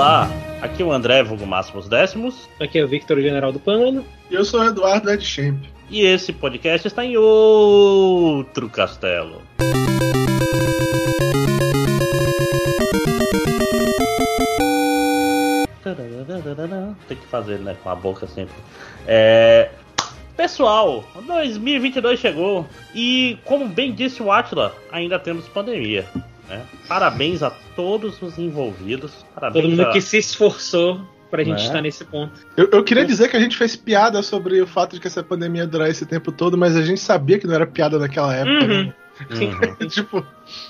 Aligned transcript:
Olá, 0.00 0.30
aqui 0.62 0.82
é 0.82 0.86
o 0.86 0.90
André 0.90 1.22
Vulgo 1.22 1.46
Máximos 1.46 1.86
Décimos. 1.86 2.48
Aqui 2.58 2.78
é 2.78 2.84
o 2.84 2.88
Victor 2.88 3.20
General 3.20 3.52
do 3.52 3.60
Pano. 3.60 4.02
E 4.30 4.34
eu 4.34 4.46
sou 4.46 4.60
o 4.60 4.64
Eduardo 4.64 5.10
Edchamp. 5.10 5.62
E 5.90 6.00
esse 6.00 6.32
podcast 6.32 6.88
está 6.88 7.04
em 7.04 7.18
outro 7.18 8.70
castelo. 8.70 9.42
Tem 17.06 17.18
que 17.18 17.26
fazer, 17.26 17.58
né? 17.58 17.76
Com 17.82 17.90
a 17.90 17.94
boca 17.94 18.26
sempre. 18.26 18.54
É. 19.06 19.68
Pessoal, 20.34 21.04
2022 21.26 22.18
chegou 22.18 22.66
e, 22.94 23.38
como 23.44 23.68
bem 23.68 23.92
disse 23.92 24.22
o 24.22 24.32
Atila, 24.32 24.74
ainda 24.90 25.18
temos 25.18 25.46
pandemia. 25.46 26.06
Né? 26.50 26.66
Parabéns 26.88 27.42
a 27.42 27.50
todos 27.50 28.20
os 28.20 28.36
envolvidos. 28.38 29.24
Parabéns 29.34 29.62
Todo 29.62 29.70
mundo 29.70 29.82
a... 29.88 29.92
que 29.92 30.00
se 30.00 30.18
esforçou 30.18 31.00
pra 31.30 31.44
gente 31.44 31.58
Né? 31.58 31.64
estar 31.64 31.80
nesse 31.80 32.04
ponto. 32.04 32.32
Eu, 32.56 32.68
eu 32.72 32.82
queria 32.82 33.04
dizer 33.04 33.30
que 33.30 33.36
a 33.36 33.40
gente 33.40 33.56
fez 33.56 33.76
piada 33.76 34.20
sobre 34.20 34.60
o 34.60 34.66
fato 34.66 34.94
de 34.94 35.00
que 35.00 35.06
essa 35.06 35.22
pandemia 35.22 35.62
ia 35.62 35.68
durar 35.68 35.88
esse 35.88 36.04
tempo 36.04 36.32
todo, 36.32 36.58
mas 36.58 36.76
a 36.76 36.82
gente 36.82 37.00
sabia 37.00 37.38
que 37.38 37.46
não 37.46 37.54
era 37.54 37.66
piada 37.66 37.98
naquela 37.98 38.34
época. 38.34 38.64
Uhum. 38.64 38.84
né? 38.86 38.94
Uhum. 39.20 39.76
tipo, 39.86 40.24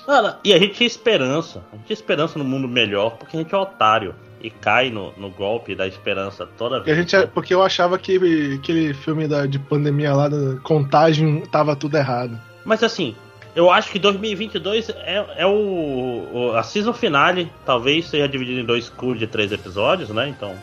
Cara, 0.05 0.37
e 0.43 0.53
a 0.53 0.59
gente 0.59 0.73
tinha 0.73 0.85
esperança. 0.85 1.63
A 1.71 1.75
gente 1.77 1.85
tinha 1.85 1.93
esperança 1.93 2.37
no 2.37 2.43
mundo 2.43 2.67
melhor, 2.67 3.11
porque 3.11 3.37
a 3.37 3.39
gente 3.39 3.55
é 3.55 3.57
otário. 3.57 4.13
E 4.43 4.49
cai 4.49 4.89
no, 4.89 5.13
no 5.17 5.29
golpe 5.29 5.73
da 5.73 5.87
esperança 5.87 6.45
toda 6.57 6.81
vez. 6.81 6.97
gente, 6.97 7.27
porque 7.27 7.53
eu 7.53 7.63
achava 7.63 7.97
que 7.97 8.17
aquele 8.59 8.93
filme 8.93 9.25
da, 9.25 9.45
de 9.45 9.57
pandemia 9.57 10.13
lá, 10.13 10.27
da 10.27 10.57
contagem, 10.63 11.43
tava 11.49 11.77
tudo 11.77 11.95
errado. 11.95 12.37
Mas 12.65 12.83
assim, 12.83 13.15
eu 13.55 13.69
acho 13.71 13.91
que 13.91 13.99
2022 13.99 14.89
é, 14.89 15.25
é 15.37 15.45
o, 15.45 16.27
o- 16.33 16.55
A 16.55 16.63
season 16.63 16.93
finale 16.93 17.51
talvez 17.65 18.07
seja 18.07 18.27
dividida 18.27 18.61
em 18.61 18.65
dois 18.65 18.89
cursos 18.89 19.19
de 19.19 19.27
três 19.27 19.51
episódios, 19.51 20.09
né? 20.09 20.27
Então, 20.29 20.55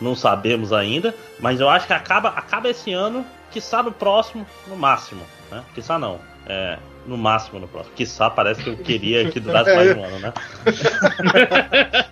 não 0.00 0.14
sabemos 0.14 0.72
ainda. 0.72 1.14
Mas 1.40 1.60
eu 1.60 1.68
acho 1.68 1.86
que 1.86 1.92
acaba, 1.92 2.28
acaba 2.30 2.68
esse 2.68 2.92
ano, 2.92 3.24
quiçá 3.50 3.82
no 3.82 3.92
próximo, 3.92 4.46
no 4.66 4.76
máximo. 4.76 5.22
Né? 5.50 5.62
Quiçá 5.74 5.98
não. 5.98 6.20
É, 6.46 6.78
no 7.06 7.16
máximo 7.18 7.58
no 7.60 7.68
próximo. 7.68 7.94
Quiçá 7.94 8.30
parece 8.30 8.62
que 8.62 8.70
eu 8.70 8.76
queria 8.76 9.30
que 9.30 9.38
durasse 9.40 9.74
mais 9.74 9.96
um 9.96 10.04
ano, 10.04 10.18
né? 10.20 10.32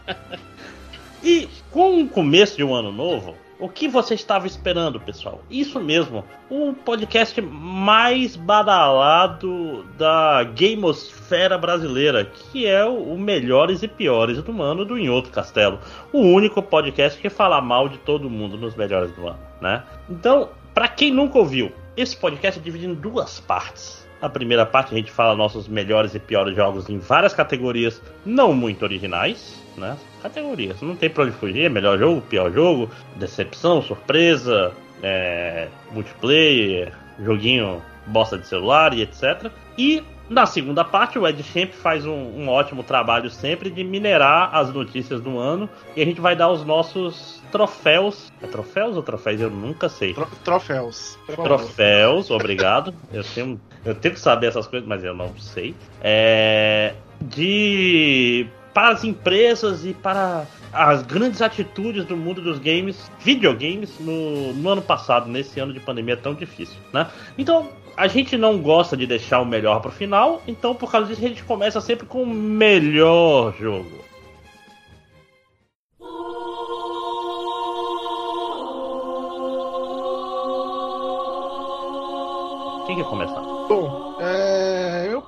E 1.22 1.48
com 1.70 2.02
o 2.02 2.08
começo 2.08 2.56
de 2.56 2.62
um 2.62 2.72
ano 2.74 2.92
novo, 2.92 3.34
o 3.58 3.68
que 3.68 3.88
você 3.88 4.14
estava 4.14 4.46
esperando, 4.46 5.00
pessoal? 5.00 5.40
Isso 5.50 5.80
mesmo, 5.80 6.24
o 6.50 6.74
podcast 6.74 7.40
mais 7.40 8.36
badalado 8.36 9.84
da 9.96 10.44
gamosfera 10.44 11.56
brasileira, 11.56 12.24
que 12.24 12.66
é 12.66 12.84
o 12.84 13.16
Melhores 13.16 13.82
e 13.82 13.88
Piores 13.88 14.42
do 14.42 14.62
Ano 14.62 14.84
do 14.84 14.96
Outro 15.10 15.32
Castelo. 15.32 15.78
O 16.12 16.20
único 16.20 16.62
podcast 16.62 17.20
que 17.20 17.30
fala 17.30 17.60
mal 17.60 17.88
de 17.88 17.98
todo 17.98 18.28
mundo 18.28 18.56
nos 18.56 18.74
Melhores 18.74 19.12
do 19.12 19.26
Ano, 19.26 19.38
né? 19.60 19.82
Então, 20.08 20.50
para 20.74 20.88
quem 20.88 21.10
nunca 21.10 21.38
ouviu, 21.38 21.72
esse 21.96 22.16
podcast 22.16 22.60
é 22.60 22.62
dividido 22.62 22.92
em 22.92 22.96
duas 22.96 23.40
partes. 23.40 24.06
Na 24.20 24.28
primeira 24.28 24.66
parte 24.66 24.94
a 24.94 24.96
gente 24.96 25.10
fala 25.10 25.34
nossos 25.34 25.68
melhores 25.68 26.14
e 26.14 26.18
piores 26.18 26.54
jogos 26.54 26.88
em 26.88 26.98
várias 26.98 27.34
categorias 27.34 28.02
não 28.24 28.52
muito 28.52 28.82
originais, 28.82 29.62
né? 29.76 29.96
Categorias, 30.22 30.80
não 30.82 30.96
tem 30.96 31.08
pra 31.10 31.24
onde 31.24 31.32
fugir, 31.32 31.68
melhor 31.70 31.98
jogo, 31.98 32.20
pior 32.22 32.50
jogo, 32.52 32.90
decepção, 33.16 33.82
surpresa, 33.82 34.72
é, 35.02 35.68
multiplayer, 35.92 36.92
joguinho 37.22 37.82
bosta 38.06 38.38
de 38.38 38.46
celular 38.46 38.94
e 38.94 39.02
etc. 39.02 39.50
E 39.76 40.02
na 40.28 40.44
segunda 40.46 40.84
parte 40.84 41.18
o 41.18 41.26
Ed 41.26 41.40
Champ 41.42 41.70
faz 41.72 42.04
um, 42.06 42.12
um 42.12 42.48
ótimo 42.48 42.82
trabalho 42.82 43.30
sempre 43.30 43.70
de 43.70 43.84
minerar 43.84 44.54
as 44.54 44.72
notícias 44.72 45.20
do 45.20 45.38
ano 45.38 45.68
e 45.94 46.02
a 46.02 46.04
gente 46.04 46.20
vai 46.20 46.34
dar 46.34 46.50
os 46.50 46.64
nossos 46.64 47.42
troféus. 47.52 48.32
É 48.42 48.46
troféus 48.46 48.96
ou 48.96 49.02
troféus? 49.02 49.40
Eu 49.40 49.50
nunca 49.50 49.88
sei. 49.88 50.14
Tro- 50.14 50.28
troféus. 50.44 51.18
Troféus, 51.34 52.30
obrigado. 52.30 52.92
Eu 53.12 53.22
tenho, 53.22 53.60
eu 53.84 53.94
tenho 53.94 54.14
que 54.14 54.20
saber 54.20 54.46
essas 54.48 54.66
coisas, 54.66 54.88
mas 54.88 55.02
eu 55.04 55.14
não 55.14 55.36
sei. 55.38 55.74
É, 56.00 56.94
de 57.20 58.46
para 58.76 58.90
as 58.90 59.04
empresas 59.04 59.86
e 59.86 59.94
para 59.94 60.44
as 60.70 61.00
grandes 61.00 61.40
atitudes 61.40 62.04
do 62.04 62.14
mundo 62.14 62.42
dos 62.42 62.58
games, 62.58 63.10
videogames, 63.20 63.98
no, 63.98 64.52
no 64.52 64.68
ano 64.68 64.82
passado, 64.82 65.30
nesse 65.30 65.58
ano 65.58 65.72
de 65.72 65.80
pandemia 65.80 66.14
tão 66.14 66.34
difícil, 66.34 66.76
né? 66.92 67.06
Então, 67.38 67.70
a 67.96 68.06
gente 68.06 68.36
não 68.36 68.58
gosta 68.58 68.94
de 68.94 69.06
deixar 69.06 69.40
o 69.40 69.46
melhor 69.46 69.80
pro 69.80 69.90
final, 69.90 70.42
então 70.46 70.74
por 70.74 70.92
causa 70.92 71.06
disso 71.06 71.24
a 71.24 71.28
gente 71.28 71.42
começa 71.42 71.80
sempre 71.80 72.04
com 72.04 72.22
o 72.22 72.26
melhor 72.26 73.54
jogo. 73.58 74.04
Quem 82.86 82.96
quer 82.96 83.04
começar? 83.04 83.45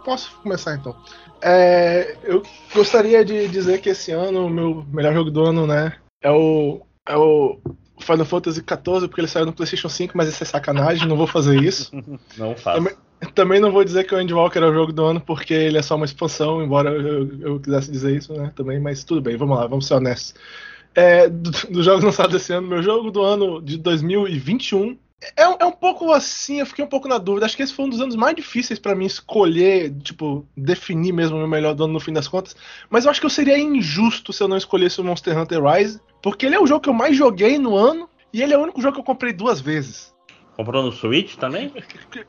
Posso 0.08 0.34
começar 0.42 0.74
então. 0.74 0.96
É, 1.42 2.16
eu 2.24 2.42
gostaria 2.74 3.22
de 3.22 3.46
dizer 3.48 3.82
que 3.82 3.90
esse 3.90 4.10
ano 4.10 4.46
o 4.46 4.50
meu 4.50 4.86
melhor 4.90 5.12
jogo 5.12 5.30
do 5.30 5.44
ano, 5.44 5.66
né, 5.66 5.92
é 6.22 6.30
o, 6.30 6.80
é 7.06 7.14
o 7.14 7.58
Final 8.00 8.24
Fantasy 8.24 8.60
XIV, 8.60 9.06
porque 9.06 9.20
ele 9.20 9.28
saiu 9.28 9.44
no 9.44 9.52
PlayStation 9.52 9.90
5, 9.90 10.16
mas 10.16 10.28
isso 10.30 10.42
é 10.42 10.46
sacanagem, 10.46 11.06
não 11.06 11.14
vou 11.14 11.26
fazer 11.26 11.62
isso. 11.62 11.90
Não 12.38 12.56
faço. 12.56 12.78
Também- 12.78 12.96
Também 13.34 13.60
não 13.60 13.70
vou 13.70 13.84
dizer 13.84 14.04
que 14.04 14.14
o 14.14 14.20
Endwalker 14.20 14.62
é 14.62 14.66
o 14.66 14.72
jogo 14.72 14.92
do 14.94 15.04
ano, 15.04 15.20
porque 15.20 15.52
ele 15.52 15.76
é 15.76 15.82
só 15.82 15.94
uma 15.96 16.06
expansão, 16.06 16.62
embora 16.62 16.88
eu, 16.90 17.38
eu 17.40 17.60
quisesse 17.60 17.90
dizer 17.92 18.16
isso, 18.16 18.32
né, 18.32 18.50
também, 18.56 18.80
mas 18.80 19.04
tudo 19.04 19.20
bem, 19.20 19.36
vamos 19.36 19.58
lá, 19.58 19.66
vamos 19.66 19.86
ser 19.86 19.92
honestos. 19.94 20.34
É, 20.94 21.28
do- 21.28 21.50
dos 21.50 21.84
jogos 21.84 22.02
lançados 22.02 22.34
esse 22.34 22.50
ano, 22.52 22.66
meu 22.66 22.82
jogo 22.82 23.10
do 23.10 23.20
ano 23.22 23.60
de 23.60 23.76
2021 23.76 24.96
é, 25.36 25.48
um- 25.48 25.56
é 25.60 25.64
um 25.64 25.72
pouco 25.72 26.12
assim, 26.12 26.60
eu 26.60 26.66
fiquei 26.66 26.84
um 26.84 26.88
pouco 26.88 27.08
na 27.08 27.18
dúvida. 27.18 27.46
Acho 27.46 27.56
que 27.56 27.62
esse 27.62 27.72
foi 27.74 27.84
um 27.84 27.88
dos 27.88 28.00
anos 28.00 28.14
mais 28.16 28.34
difíceis 28.36 28.78
pra 28.78 28.94
mim 28.94 29.06
escolher, 29.06 29.92
tipo, 30.02 30.46
definir 30.56 31.12
mesmo 31.12 31.36
o 31.36 31.38
meu 31.40 31.48
melhor 31.48 31.74
do 31.74 31.84
ano 31.84 31.92
no 31.94 32.00
fim 32.00 32.12
das 32.12 32.28
contas. 32.28 32.54
Mas 32.88 33.04
eu 33.04 33.10
acho 33.10 33.20
que 33.20 33.26
eu 33.26 33.30
seria 33.30 33.58
injusto 33.58 34.32
se 34.32 34.42
eu 34.42 34.48
não 34.48 34.56
escolhesse 34.56 35.00
o 35.00 35.04
Monster 35.04 35.36
Hunter 35.38 35.62
Rise, 35.62 36.00
porque 36.22 36.46
ele 36.46 36.54
é 36.54 36.60
o 36.60 36.66
jogo 36.66 36.80
que 36.80 36.88
eu 36.88 36.94
mais 36.94 37.16
joguei 37.16 37.58
no 37.58 37.76
ano 37.76 38.08
e 38.32 38.42
ele 38.42 38.52
é 38.54 38.58
o 38.58 38.62
único 38.62 38.80
jogo 38.80 38.94
que 38.94 39.00
eu 39.00 39.04
comprei 39.04 39.32
duas 39.32 39.60
vezes. 39.60 40.14
Comprou 40.56 40.82
no 40.82 40.90
Switch 40.90 41.36
também? 41.36 41.72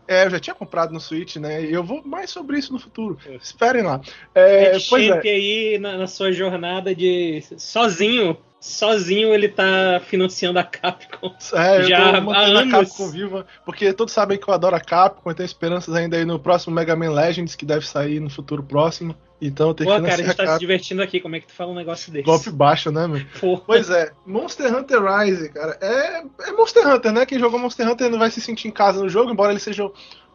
É, 0.08 0.26
eu 0.26 0.30
já 0.30 0.40
tinha 0.40 0.54
comprado 0.54 0.94
no 0.94 1.00
Switch, 1.00 1.38
né? 1.38 1.66
E 1.66 1.74
eu 1.74 1.84
vou 1.84 2.04
mais 2.06 2.30
sobre 2.30 2.60
isso 2.60 2.72
no 2.72 2.78
futuro. 2.78 3.18
Esperem 3.42 3.82
lá. 3.82 4.00
É, 4.36 4.76
Ed 4.76 4.86
pois 4.88 5.10
é. 5.10 5.20
aí 5.30 5.80
na, 5.80 5.98
na 5.98 6.06
sua 6.06 6.32
jornada 6.32 6.94
de 6.94 7.44
sozinho, 7.58 8.38
sozinho 8.60 9.34
ele 9.34 9.48
tá 9.48 10.02
financiando 10.06 10.60
a 10.60 10.64
Capcom. 10.64 11.34
É, 11.54 11.78
eu 11.78 11.84
Já 11.84 12.12
tô 12.12 12.18
há 12.18 12.22
mantendo 12.22 12.58
a 12.58 12.62
anos. 12.62 12.72
Capcom 12.72 13.10
viva, 13.10 13.46
porque 13.66 13.94
todos 13.94 14.14
sabem 14.14 14.38
que 14.38 14.50
eu 14.50 14.54
adoro 14.54 14.76
a 14.76 14.80
Capcom, 14.80 15.30
eu 15.30 15.36
tenho 15.36 15.46
esperanças 15.46 15.94
ainda 15.96 16.18
aí 16.18 16.26
no 16.26 16.40
próximo 16.40 16.76
Mega 16.76 16.96
Man 16.96 17.12
Legends, 17.12 17.56
que 17.56 17.66
deve 17.66 17.88
sair 17.88 18.20
no 18.20 18.30
futuro 18.30 18.62
próximo. 18.62 19.16
Então 19.42 19.70
eu 19.70 19.76
Pô, 19.76 19.84
que 19.84 19.86
cara, 19.86 20.14
a 20.14 20.18
gente 20.18 20.36
tá 20.36 20.44
a 20.44 20.54
se 20.54 20.60
divertindo 20.60 21.02
aqui. 21.02 21.20
Como 21.20 21.36
é 21.36 21.40
que 21.40 21.48
tu 21.48 21.54
fala 21.54 21.72
um 21.72 21.76
negócio 21.76 22.12
desse? 22.12 22.26
Golpe 22.26 22.50
baixo, 22.50 22.92
né, 22.92 23.08
meu? 23.08 23.22
Pô, 23.40 23.58
Pois 23.58 23.90
é, 23.90 24.12
Monster 24.26 24.76
Hunter 24.76 25.02
Rise, 25.02 25.50
cara, 25.50 25.78
é, 25.82 26.24
é 26.50 26.52
Monster 26.52 26.86
Hunter, 26.88 27.12
né? 27.14 27.26
Quem 27.26 27.40
jogou 27.40 27.58
Monster 27.58 27.88
Hunter 27.88 28.10
não 28.10 28.20
vai 28.20 28.30
se 28.30 28.42
sentir 28.42 28.68
em 28.68 28.72
casa 28.72 29.02
no 29.02 29.08
jogo, 29.08 29.32
embora 29.32 29.54
ele 29.54 29.60
seja 29.60 29.90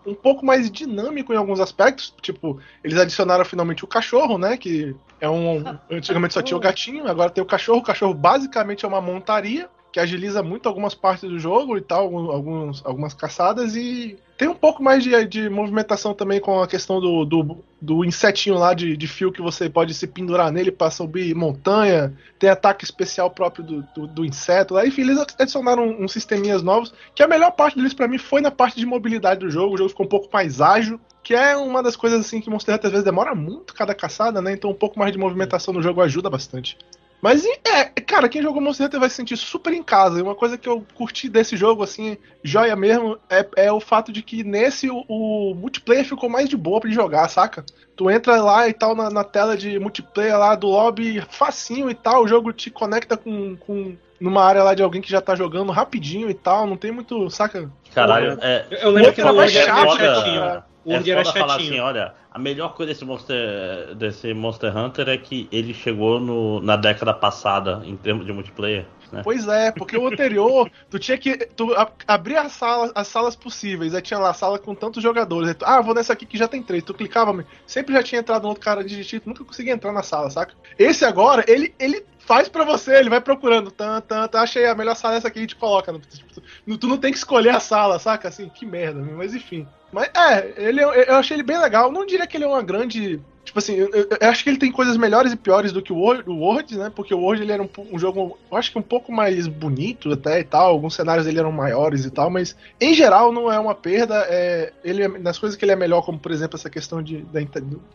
um 0.06 0.14
pouco 0.14 0.44
mais 0.44 0.70
dinâmico 0.70 1.32
em 1.32 1.36
alguns 1.36 1.60
aspectos. 1.60 2.14
Tipo, 2.20 2.58
eles 2.82 2.98
adicionaram 2.98 3.44
finalmente 3.44 3.84
o 3.84 3.88
cachorro, 3.88 4.38
né? 4.38 4.56
Que 4.56 4.94
é 5.20 5.28
um. 5.28 5.62
Antigamente 5.90 6.34
só 6.34 6.42
tinha 6.42 6.56
o 6.56 6.60
gatinho, 6.60 7.08
agora 7.08 7.30
tem 7.30 7.42
o 7.42 7.46
cachorro. 7.46 7.78
O 7.78 7.84
cachorro 7.84 8.14
basicamente 8.14 8.84
é 8.84 8.88
uma 8.88 9.00
montaria 9.00 9.68
que 9.94 10.00
agiliza 10.00 10.42
muito 10.42 10.68
algumas 10.68 10.92
partes 10.92 11.30
do 11.30 11.38
jogo 11.38 11.78
e 11.78 11.80
tal, 11.80 12.12
alguns, 12.28 12.84
algumas 12.84 13.14
caçadas 13.14 13.76
e 13.76 14.18
tem 14.36 14.48
um 14.48 14.54
pouco 14.54 14.82
mais 14.82 15.04
de, 15.04 15.24
de 15.24 15.48
movimentação 15.48 16.12
também 16.12 16.40
com 16.40 16.60
a 16.60 16.66
questão 16.66 17.00
do, 17.00 17.24
do, 17.24 17.64
do 17.80 18.04
insetinho 18.04 18.56
lá 18.56 18.74
de, 18.74 18.96
de 18.96 19.06
fio 19.06 19.30
que 19.30 19.40
você 19.40 19.70
pode 19.70 19.94
se 19.94 20.08
pendurar 20.08 20.50
nele 20.50 20.72
para 20.72 20.90
subir 20.90 21.32
montanha, 21.32 22.12
tem 22.40 22.50
ataque 22.50 22.84
especial 22.84 23.30
próprio 23.30 23.64
do, 23.64 23.82
do, 23.94 24.06
do 24.08 24.24
inseto 24.24 24.74
lá, 24.74 24.84
enfim, 24.84 25.02
eles 25.02 25.24
adicionaram 25.38 25.88
uns 25.88 26.10
sisteminhas 26.10 26.60
novos, 26.60 26.92
que 27.14 27.22
a 27.22 27.28
melhor 27.28 27.52
parte 27.52 27.76
deles 27.76 27.94
para 27.94 28.08
mim 28.08 28.18
foi 28.18 28.40
na 28.40 28.50
parte 28.50 28.76
de 28.80 28.84
mobilidade 28.84 29.38
do 29.38 29.48
jogo, 29.48 29.76
o 29.76 29.78
jogo 29.78 29.90
ficou 29.90 30.06
um 30.06 30.08
pouco 30.08 30.28
mais 30.32 30.60
ágil, 30.60 30.98
que 31.22 31.36
é 31.36 31.56
uma 31.56 31.80
das 31.84 31.94
coisas 31.94 32.18
assim 32.18 32.40
que 32.40 32.50
Monster 32.50 32.74
Hunter 32.74 32.86
às 32.86 32.92
vezes 32.92 33.04
demora 33.04 33.32
muito 33.32 33.72
cada 33.72 33.94
caçada, 33.94 34.42
né? 34.42 34.52
Então 34.52 34.70
um 34.70 34.74
pouco 34.74 34.98
mais 34.98 35.12
de 35.12 35.18
movimentação 35.18 35.72
no 35.72 35.80
jogo 35.80 36.02
ajuda 36.02 36.28
bastante. 36.28 36.76
Mas 37.24 37.42
é, 37.64 37.84
cara, 38.02 38.28
quem 38.28 38.42
jogou 38.42 38.60
Monster 38.60 38.86
Hunter 38.86 39.00
vai 39.00 39.08
se 39.08 39.16
sentir 39.16 39.38
super 39.38 39.72
em 39.72 39.82
casa. 39.82 40.18
E 40.18 40.22
uma 40.22 40.34
coisa 40.34 40.58
que 40.58 40.68
eu 40.68 40.84
curti 40.94 41.26
desse 41.26 41.56
jogo, 41.56 41.82
assim, 41.82 42.18
joia 42.42 42.76
mesmo, 42.76 43.18
é, 43.30 43.48
é 43.56 43.72
o 43.72 43.80
fato 43.80 44.12
de 44.12 44.20
que 44.20 44.44
nesse 44.44 44.90
o, 44.90 45.02
o 45.08 45.54
multiplayer 45.54 46.04
ficou 46.04 46.28
mais 46.28 46.50
de 46.50 46.56
boa 46.58 46.82
pra 46.82 46.90
jogar, 46.90 47.26
saca? 47.30 47.64
Tu 47.96 48.10
entra 48.10 48.42
lá 48.42 48.68
e 48.68 48.74
tal 48.74 48.94
na, 48.94 49.08
na 49.08 49.24
tela 49.24 49.56
de 49.56 49.78
multiplayer 49.78 50.38
lá 50.38 50.54
do 50.54 50.66
lobby 50.66 51.24
facinho 51.30 51.88
e 51.88 51.94
tal, 51.94 52.24
o 52.24 52.28
jogo 52.28 52.52
te 52.52 52.70
conecta 52.70 53.16
com, 53.16 53.56
com 53.56 53.96
numa 54.20 54.44
área 54.44 54.62
lá 54.62 54.74
de 54.74 54.82
alguém 54.82 55.00
que 55.00 55.10
já 55.10 55.22
tá 55.22 55.34
jogando 55.34 55.72
rapidinho 55.72 56.28
e 56.28 56.34
tal, 56.34 56.66
não 56.66 56.76
tem 56.76 56.92
muito, 56.92 57.30
saca? 57.30 57.70
Caralho, 57.94 58.38
é. 58.42 58.66
eu 58.82 58.90
lembro 58.90 59.14
que 59.14 59.24
no 59.24 59.34
mais 59.34 59.56
era 59.56 59.74
chato, 59.74 59.96
chatinho. 59.96 60.40
cara. 60.40 60.66
O 60.84 60.92
é 60.92 60.96
era 60.96 61.24
foda 61.24 61.38
falar 61.38 61.52
chatinho. 61.54 61.72
assim, 61.72 61.80
olha, 61.80 62.14
a 62.30 62.38
melhor 62.38 62.74
coisa 62.74 62.92
desse 62.92 63.04
Monster, 63.04 63.94
desse 63.94 64.34
Monster 64.34 64.76
Hunter 64.76 65.08
é 65.08 65.16
que 65.16 65.48
ele 65.50 65.72
chegou 65.72 66.20
no, 66.20 66.60
na 66.60 66.76
década 66.76 67.14
passada 67.14 67.80
em 67.84 67.96
termos 67.96 68.26
de 68.26 68.32
multiplayer. 68.32 68.84
Né? 69.12 69.20
Pois 69.22 69.46
é, 69.46 69.70
porque 69.70 69.96
o 69.96 70.06
anterior, 70.06 70.70
tu 70.90 70.98
tinha 70.98 71.16
que. 71.16 71.36
Tu 71.36 71.72
a- 71.74 71.90
abria 72.06 72.42
as 72.42 72.52
salas, 72.52 72.92
as 72.94 73.06
salas 73.08 73.36
possíveis, 73.36 73.94
aí 73.94 74.02
tinha 74.02 74.18
lá 74.18 74.30
a 74.30 74.34
sala 74.34 74.58
com 74.58 74.74
tantos 74.74 75.02
jogadores. 75.02 75.48
Aí 75.48 75.54
tu, 75.54 75.64
ah, 75.64 75.80
vou 75.80 75.94
nessa 75.94 76.12
aqui 76.12 76.26
que 76.26 76.36
já 76.36 76.48
tem 76.48 76.62
três. 76.62 76.82
Tu 76.82 76.92
clicava, 76.92 77.44
sempre 77.66 77.94
já 77.94 78.02
tinha 78.02 78.20
entrado 78.20 78.44
um 78.44 78.48
outro 78.48 78.62
cara 78.64 78.82
de 78.84 79.20
tu 79.20 79.28
nunca 79.28 79.44
conseguia 79.44 79.72
entrar 79.72 79.92
na 79.92 80.02
sala, 80.02 80.28
saca? 80.30 80.54
Esse 80.78 81.04
agora, 81.04 81.44
ele, 81.46 81.74
ele 81.78 82.04
faz 82.18 82.48
pra 82.48 82.64
você, 82.64 82.96
ele 82.96 83.10
vai 83.10 83.20
procurando. 83.20 83.70
Tan, 83.70 84.00
tan, 84.00 84.26
tan, 84.26 84.40
achei 84.40 84.66
a 84.66 84.74
melhor 84.74 84.96
sala 84.96 85.14
essa 85.16 85.28
aqui 85.28 85.40
e 85.40 85.46
te 85.46 85.56
coloca. 85.56 85.92
no- 85.92 86.00
tipo, 86.00 86.40
tu, 86.66 86.78
tu 86.78 86.86
não 86.88 86.96
tem 86.98 87.12
que 87.12 87.18
escolher 87.18 87.50
a 87.50 87.60
sala, 87.60 87.98
saca? 87.98 88.28
Assim, 88.28 88.48
que 88.48 88.66
merda, 88.66 89.00
mas 89.00 89.34
enfim. 89.34 89.66
Mas 89.94 90.10
é, 90.12 90.52
ele, 90.56 90.82
eu 90.82 90.92
eu 90.92 91.14
achei 91.14 91.36
ele 91.36 91.44
bem 91.44 91.56
legal. 91.56 91.92
Não 91.92 92.04
diria 92.04 92.26
que 92.26 92.36
ele 92.36 92.44
é 92.44 92.48
uma 92.48 92.62
grande. 92.62 93.22
Tipo 93.44 93.58
assim, 93.58 93.74
eu, 93.74 93.90
eu- 93.92 94.08
acho 94.28 94.42
que 94.42 94.48
ele 94.50 94.58
tem 94.58 94.72
coisas 94.72 94.96
melhores 94.96 95.32
e 95.32 95.36
piores 95.36 95.70
do 95.70 95.82
que 95.82 95.92
o 95.92 95.96
Word, 95.96 96.28
o 96.28 96.34
Word 96.34 96.78
né? 96.78 96.90
Porque 96.94 97.12
o 97.14 97.18
Word 97.20 97.42
ele 97.42 97.52
era 97.52 97.62
um, 97.62 97.68
um 97.92 97.98
jogo, 97.98 98.38
eu 98.50 98.56
acho 98.56 98.72
que 98.72 98.78
um 98.78 98.82
pouco 98.82 99.12
mais 99.12 99.46
bonito 99.46 100.10
até 100.12 100.40
e 100.40 100.44
tal. 100.44 100.70
Alguns 100.70 100.94
cenários 100.94 101.26
dele 101.26 101.38
eram 101.40 101.52
maiores 101.52 102.04
e 102.06 102.10
tal, 102.10 102.30
mas 102.30 102.56
em 102.80 102.94
geral 102.94 103.30
não 103.32 103.52
é 103.52 103.58
uma 103.58 103.74
perda. 103.74 104.24
É, 104.28 104.72
ele 104.82 105.02
é- 105.02 105.08
nas 105.18 105.38
coisas 105.38 105.56
que 105.56 105.64
ele 105.64 105.72
é 105.72 105.76
melhor, 105.76 106.02
como 106.02 106.18
por 106.18 106.32
exemplo 106.32 106.56
essa 106.56 106.70
questão 106.70 107.02
de, 107.02 107.24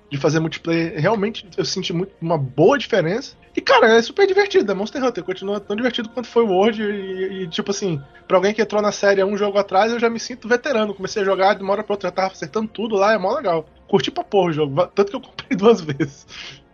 de 0.09 0.17
fazer 0.17 0.39
multiplayer, 0.39 0.99
realmente 0.99 1.47
eu 1.57 1.65
senti 1.65 1.93
muito, 1.93 2.11
uma 2.21 2.37
boa 2.37 2.77
diferença. 2.77 3.35
E 3.55 3.61
cara, 3.61 3.87
é 3.97 4.01
super 4.01 4.27
divertido. 4.27 4.71
É 4.71 4.75
Monster 4.75 5.03
Hunter 5.03 5.23
continua 5.23 5.59
tão 5.59 5.75
divertido 5.75 6.09
quanto 6.09 6.27
foi 6.27 6.43
o 6.43 6.49
Word. 6.49 6.81
E, 6.81 7.43
e, 7.43 7.47
tipo 7.47 7.71
assim, 7.71 7.99
pra 8.27 8.37
alguém 8.37 8.53
que 8.53 8.61
entrou 8.61 8.81
na 8.81 8.91
série 8.91 9.23
um 9.23 9.35
jogo 9.35 9.57
atrás, 9.57 9.91
eu 9.91 9.99
já 9.99 10.09
me 10.09 10.19
sinto 10.19 10.47
veterano. 10.47 10.93
Comecei 10.93 11.21
a 11.21 11.25
jogar 11.25 11.55
de 11.55 11.63
uma 11.63 11.73
hora 11.73 11.83
pra 11.83 11.93
outra, 11.93 12.09
já 12.09 12.11
tava 12.15 12.27
acertando 12.27 12.67
tudo 12.67 12.95
lá, 12.95 13.13
é 13.13 13.17
mó 13.17 13.33
legal. 13.35 13.65
Curti 13.89 14.11
pra 14.11 14.23
porra 14.23 14.49
o 14.49 14.53
jogo, 14.53 14.87
tanto 14.95 15.09
que 15.09 15.15
eu 15.15 15.21
comprei 15.21 15.57
duas 15.57 15.81
vezes. 15.81 16.25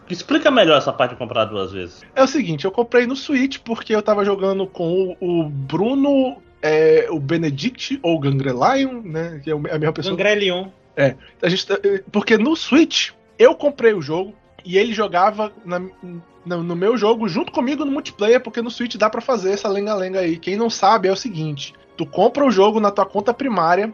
Explica 0.10 0.52
melhor 0.52 0.78
essa 0.78 0.92
parte 0.92 1.12
de 1.12 1.18
comprar 1.18 1.46
duas 1.46 1.72
vezes. 1.72 2.02
É 2.14 2.22
o 2.22 2.28
seguinte, 2.28 2.66
eu 2.66 2.72
comprei 2.72 3.08
no 3.08 3.16
Switch 3.16 3.60
porque 3.64 3.96
eu 3.96 4.02
tava 4.02 4.26
jogando 4.26 4.68
com 4.68 5.16
o, 5.22 5.40
o 5.44 5.50
Bruno, 5.50 6.36
é, 6.62 7.08
o 7.10 7.18
Benedict 7.18 7.98
ou 8.04 8.20
Gangrelion, 8.20 9.02
né? 9.04 9.40
Que 9.42 9.52
é 9.52 9.54
a 9.54 9.58
mesma 9.58 9.94
pessoa. 9.94 10.14
Gangrelion. 10.18 10.68
A 11.42 11.48
gente, 11.48 11.66
tá- 11.66 11.78
porque 12.12 12.38
no 12.38 12.58
Switch 12.58 13.12
eu 13.40 13.56
comprei 13.56 13.94
o 13.94 14.02
jogo 14.02 14.34
e 14.66 14.78
ele 14.78 14.94
jogava 14.94 15.54
na- 15.64 15.80
no, 15.80 16.62
no 16.64 16.76
meu 16.76 16.98
jogo 16.98 17.30
junto 17.30 17.52
comigo 17.54 17.86
no 17.86 17.92
multiplayer, 17.92 18.42
porque 18.42 18.62
no 18.62 18.70
Switch 18.70 18.98
dá 18.98 19.10
pra 19.10 19.22
fazer 19.22 19.52
essa 19.52 19.70
lenga-lenga 19.70 20.20
aí. 20.20 20.38
Quem 20.38 20.58
não 20.58 20.70
sabe 20.70 21.08
é 21.08 21.12
o 21.12 21.16
seguinte: 21.16 21.74
tu 21.96 22.06
compra 22.06 22.44
o 22.46 22.52
jogo 22.52 22.82
na 22.82 22.92
tua 22.92 23.06
conta 23.06 23.34
primária. 23.34 23.94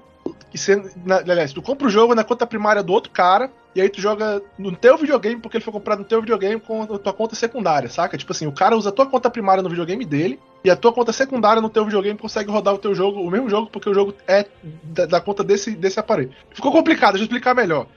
E 0.53 0.57
você, 0.57 0.81
na, 1.05 1.17
aliás, 1.17 1.53
tu 1.53 1.61
compra 1.61 1.87
o 1.87 1.89
jogo 1.89 2.15
na 2.15 2.23
conta 2.23 2.47
primária 2.47 2.81
do 2.81 2.93
outro 2.93 3.11
cara, 3.11 3.51
e 3.75 3.81
aí 3.81 3.89
tu 3.89 4.01
joga 4.01 4.41
no 4.57 4.75
teu 4.75 4.97
videogame, 4.97 5.39
porque 5.39 5.57
ele 5.57 5.63
foi 5.63 5.73
comprado 5.73 5.99
no 5.99 6.05
teu 6.05 6.21
videogame 6.21 6.59
com 6.59 6.83
a 6.83 6.97
tua 6.97 7.13
conta 7.13 7.35
secundária, 7.35 7.89
saca? 7.89 8.17
Tipo 8.17 8.31
assim, 8.31 8.47
o 8.47 8.51
cara 8.51 8.75
usa 8.75 8.89
a 8.89 8.91
tua 8.91 9.05
conta 9.05 9.29
primária 9.29 9.61
no 9.61 9.69
videogame 9.69 10.05
dele, 10.05 10.39
e 10.63 10.69
a 10.69 10.75
tua 10.75 10.91
conta 10.93 11.11
secundária 11.11 11.61
no 11.61 11.69
teu 11.69 11.85
videogame 11.85 12.17
consegue 12.17 12.49
rodar 12.49 12.73
o 12.73 12.77
teu 12.77 12.95
jogo, 12.95 13.21
o 13.21 13.29
mesmo 13.29 13.49
jogo, 13.49 13.69
porque 13.71 13.89
o 13.89 13.93
jogo 13.93 14.13
é 14.27 14.45
da, 14.83 15.05
da 15.05 15.21
conta 15.21 15.43
desse, 15.43 15.75
desse 15.75 15.99
aparelho. 15.99 16.31
Ficou 16.51 16.71
complicado, 16.71 17.13
deixa 17.13 17.23
eu 17.23 17.27
explicar 17.27 17.53
melhor. 17.53 17.87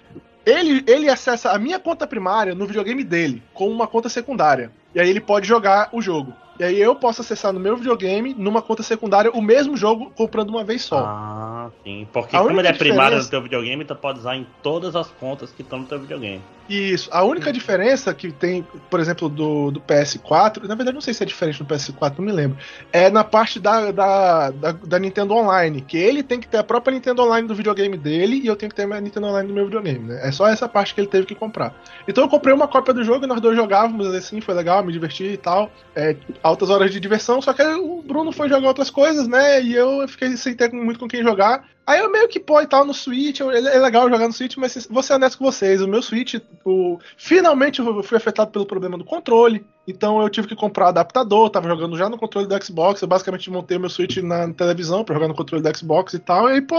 Ele, 0.45 0.83
ele 0.87 1.09
acessa 1.09 1.51
a 1.53 1.59
minha 1.59 1.79
conta 1.79 2.07
primária 2.07 2.55
no 2.55 2.67
videogame 2.67 3.05
dele, 3.05 3.43
com 3.55 3.69
uma 3.69 3.87
conta 3.87 4.09
secundária. 4.09 4.73
E 4.95 5.01
aí 5.01 5.09
ele 5.09 5.21
pode 5.21 5.47
jogar 5.47 5.89
o 5.93 6.03
jogo. 6.03 6.33
E 6.61 6.63
aí 6.65 6.79
eu 6.79 6.95
posso 6.95 7.23
acessar 7.23 7.55
no 7.55 7.59
meu 7.59 7.75
videogame, 7.75 8.35
numa 8.37 8.61
conta 8.61 8.83
secundária, 8.83 9.31
o 9.31 9.41
mesmo 9.41 9.79
jogo 9.79 10.13
comprando 10.15 10.51
uma 10.51 10.63
vez 10.63 10.83
só. 10.83 10.99
Ah, 10.99 11.71
sim. 11.83 12.07
Porque 12.13 12.37
A 12.37 12.41
como 12.41 12.61
ele 12.61 12.69
é 12.69 12.73
primário 12.75 13.03
diferença- 13.19 13.25
no 13.25 13.31
teu 13.31 13.43
videogame, 13.43 13.83
tu 13.83 13.95
pode 13.97 14.19
usar 14.19 14.37
em 14.37 14.47
todas 14.63 14.95
as 14.95 15.09
contas 15.09 15.51
que 15.53 15.63
estão 15.63 15.79
no 15.79 15.87
teu 15.87 15.99
videogame. 15.99 16.43
Isso. 16.69 17.09
A 17.13 17.25
única 17.25 17.51
diferença 17.53 18.13
que 18.15 18.31
tem, 18.31 18.65
por 18.91 19.01
exemplo, 19.01 19.29
do, 19.29 19.71
do 19.73 19.81
PS4, 19.81 20.69
na 20.69 20.75
verdade 20.75 20.95
não 20.95 21.01
sei 21.01 21.15
se 21.15 21.23
é 21.23 21.27
diferente 21.27 21.59
do 21.59 21.65
PS4, 21.65 22.19
não 22.19 22.27
me 22.27 22.31
lembro, 22.31 22.59
é 22.93 23.11
na 23.11 23.25
parte 23.25 23.59
da, 23.59 23.91
da, 23.91 24.51
da, 24.51 24.73
da 24.73 24.99
Nintendo 24.99 25.35
Online, 25.35 25.81
que 25.81 25.97
ele 25.97 26.23
tem 26.23 26.39
que 26.39 26.47
ter 26.47 26.59
a 26.59 26.63
própria 26.63 26.93
Nintendo 26.95 27.23
Online 27.23 27.49
do 27.49 27.55
videogame 27.57 27.97
dele 27.97 28.37
e 28.37 28.47
eu 28.47 28.55
tenho 28.55 28.69
que 28.71 28.77
ter 28.77 28.83
a 28.83 28.87
minha 28.87 29.01
Nintendo 29.01 29.27
Online 29.27 29.49
do 29.49 29.55
meu 29.55 29.65
videogame, 29.65 29.99
né? 29.99 30.21
É 30.23 30.31
só 30.31 30.47
essa 30.47 30.69
parte 30.69 30.95
que 30.95 31.01
ele 31.01 31.09
teve 31.09 31.27
que 31.27 31.35
comprar. 31.35 31.75
Então 32.07 32.23
eu 32.23 32.29
comprei 32.29 32.55
uma 32.55 32.69
cópia 32.69 32.95
do 32.95 33.03
jogo 33.03 33.25
e 33.25 33.27
nós 33.29 33.41
dois 33.41 33.57
jogávamos 33.57 34.07
assim, 34.15 34.41
foi 34.41 34.55
legal, 34.55 34.85
me 34.85 34.93
diverti 34.93 35.25
e 35.25 35.37
tal. 35.39 35.73
É, 35.97 36.15
altas 36.51 36.71
horas 36.71 36.91
de 36.91 37.01
diversão, 37.01 37.41
só 37.41 37.53
que 37.53 37.63
o 37.63 38.03
Bruno 38.03 38.33
foi 38.33 38.49
jogar 38.49 38.69
outras 38.69 38.91
coisas, 38.91 39.27
né? 39.27 39.63
E 39.63 39.75
eu 39.75 40.07
fiquei 40.07 40.37
sem 40.37 40.55
ter 40.55 40.73
muito 40.73 41.01
com 41.01 41.09
quem 41.09 41.23
jogar. 41.23 41.69
Aí 41.87 41.99
eu 41.99 42.11
meio 42.11 42.29
que 42.29 42.39
pô 42.39 42.61
e 42.61 42.67
tal 42.67 42.85
no 42.85 42.95
Switch, 42.95 43.41
é 43.41 43.79
legal 43.79 44.09
jogar 44.09 44.27
no 44.27 44.33
Switch, 44.33 44.57
mas 44.57 44.87
vou 44.89 45.03
ser 45.03 45.15
honesto 45.15 45.39
com 45.39 45.45
vocês, 45.45 45.83
o 45.83 45.89
meu 45.89 46.01
Switch, 46.03 46.37
o, 46.65 46.99
finalmente 47.17 47.81
eu 47.81 48.03
fui 48.03 48.17
afetado 48.17 48.53
pelo 48.53 48.65
problema 48.65 48.97
do 48.97 49.05
controle, 49.05 49.67
então 49.89 50.21
eu 50.23 50.29
tive 50.29 50.47
que 50.47 50.55
comprar 50.55 50.89
adaptador, 50.89 51.51
tava 51.51 51.69
jogando 51.69 51.97
já 51.97 52.09
no 52.09 52.17
controle 52.17 52.47
do 52.47 52.65
Xbox, 52.65 53.03
eu 53.03 53.09
basicamente 53.09 53.51
montei 53.51 53.77
o 53.77 53.81
meu 53.81 53.91
Switch 53.91 54.19
na 54.19 54.53
televisão 54.53 55.03
pra 55.03 55.15
jogar 55.15 55.27
no 55.27 55.35
controle 55.35 55.65
do 55.65 55.77
Xbox 55.77 56.15
e 56.15 56.21
tal, 56.21 56.49
e 56.49 56.53
aí 56.53 56.61
pô, 56.61 56.77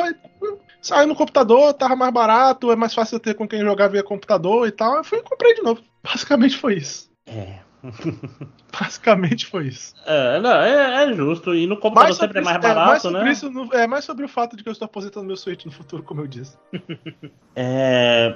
saiu 0.82 1.08
no 1.08 1.16
computador, 1.16 1.74
tava 1.74 1.96
mais 1.96 2.14
barato, 2.14 2.72
é 2.72 2.76
mais 2.78 2.94
fácil 2.94 3.20
ter 3.20 3.34
com 3.34 3.48
quem 3.48 3.60
jogar 3.60 3.90
via 3.90 4.04
computador 4.04 4.66
e 4.66 4.72
tal, 4.72 4.96
eu 4.96 5.04
fui 5.04 5.20
e 5.20 5.24
comprei 5.24 5.54
de 5.56 5.62
novo. 5.62 5.82
Basicamente 6.02 6.58
foi 6.58 6.76
isso. 6.76 7.10
É. 7.28 7.60
Basicamente 8.80 9.46
foi 9.48 9.68
isso. 9.68 9.94
É, 10.06 10.40
não, 10.40 10.52
é, 10.52 11.04
é 11.06 11.14
justo. 11.14 11.54
E 11.54 11.66
no 11.68 11.78
computador 11.78 12.14
sempre 12.16 12.40
é 12.40 12.42
mais 12.42 12.58
isso- 12.58 12.64
mais 12.68 12.76
barato, 12.76 13.02
sobre 13.02 13.24
né? 13.24 13.32
isso 13.32 13.50
no- 13.52 13.74
é 13.74 13.88
mais 13.88 14.06
sobre 14.06 14.26
o 14.26 14.30
fato 14.30 14.56
de 14.56 14.64
que 14.64 14.70
eu 14.70 14.74
estou 14.74 14.86
aposentando 14.86 15.26
meu 15.26 15.36
Switch 15.38 15.66
no 15.66 15.72
futuro, 15.72 16.04
como 16.04 16.22
eu 16.22 16.28
disse. 16.28 16.58
É. 17.56 18.36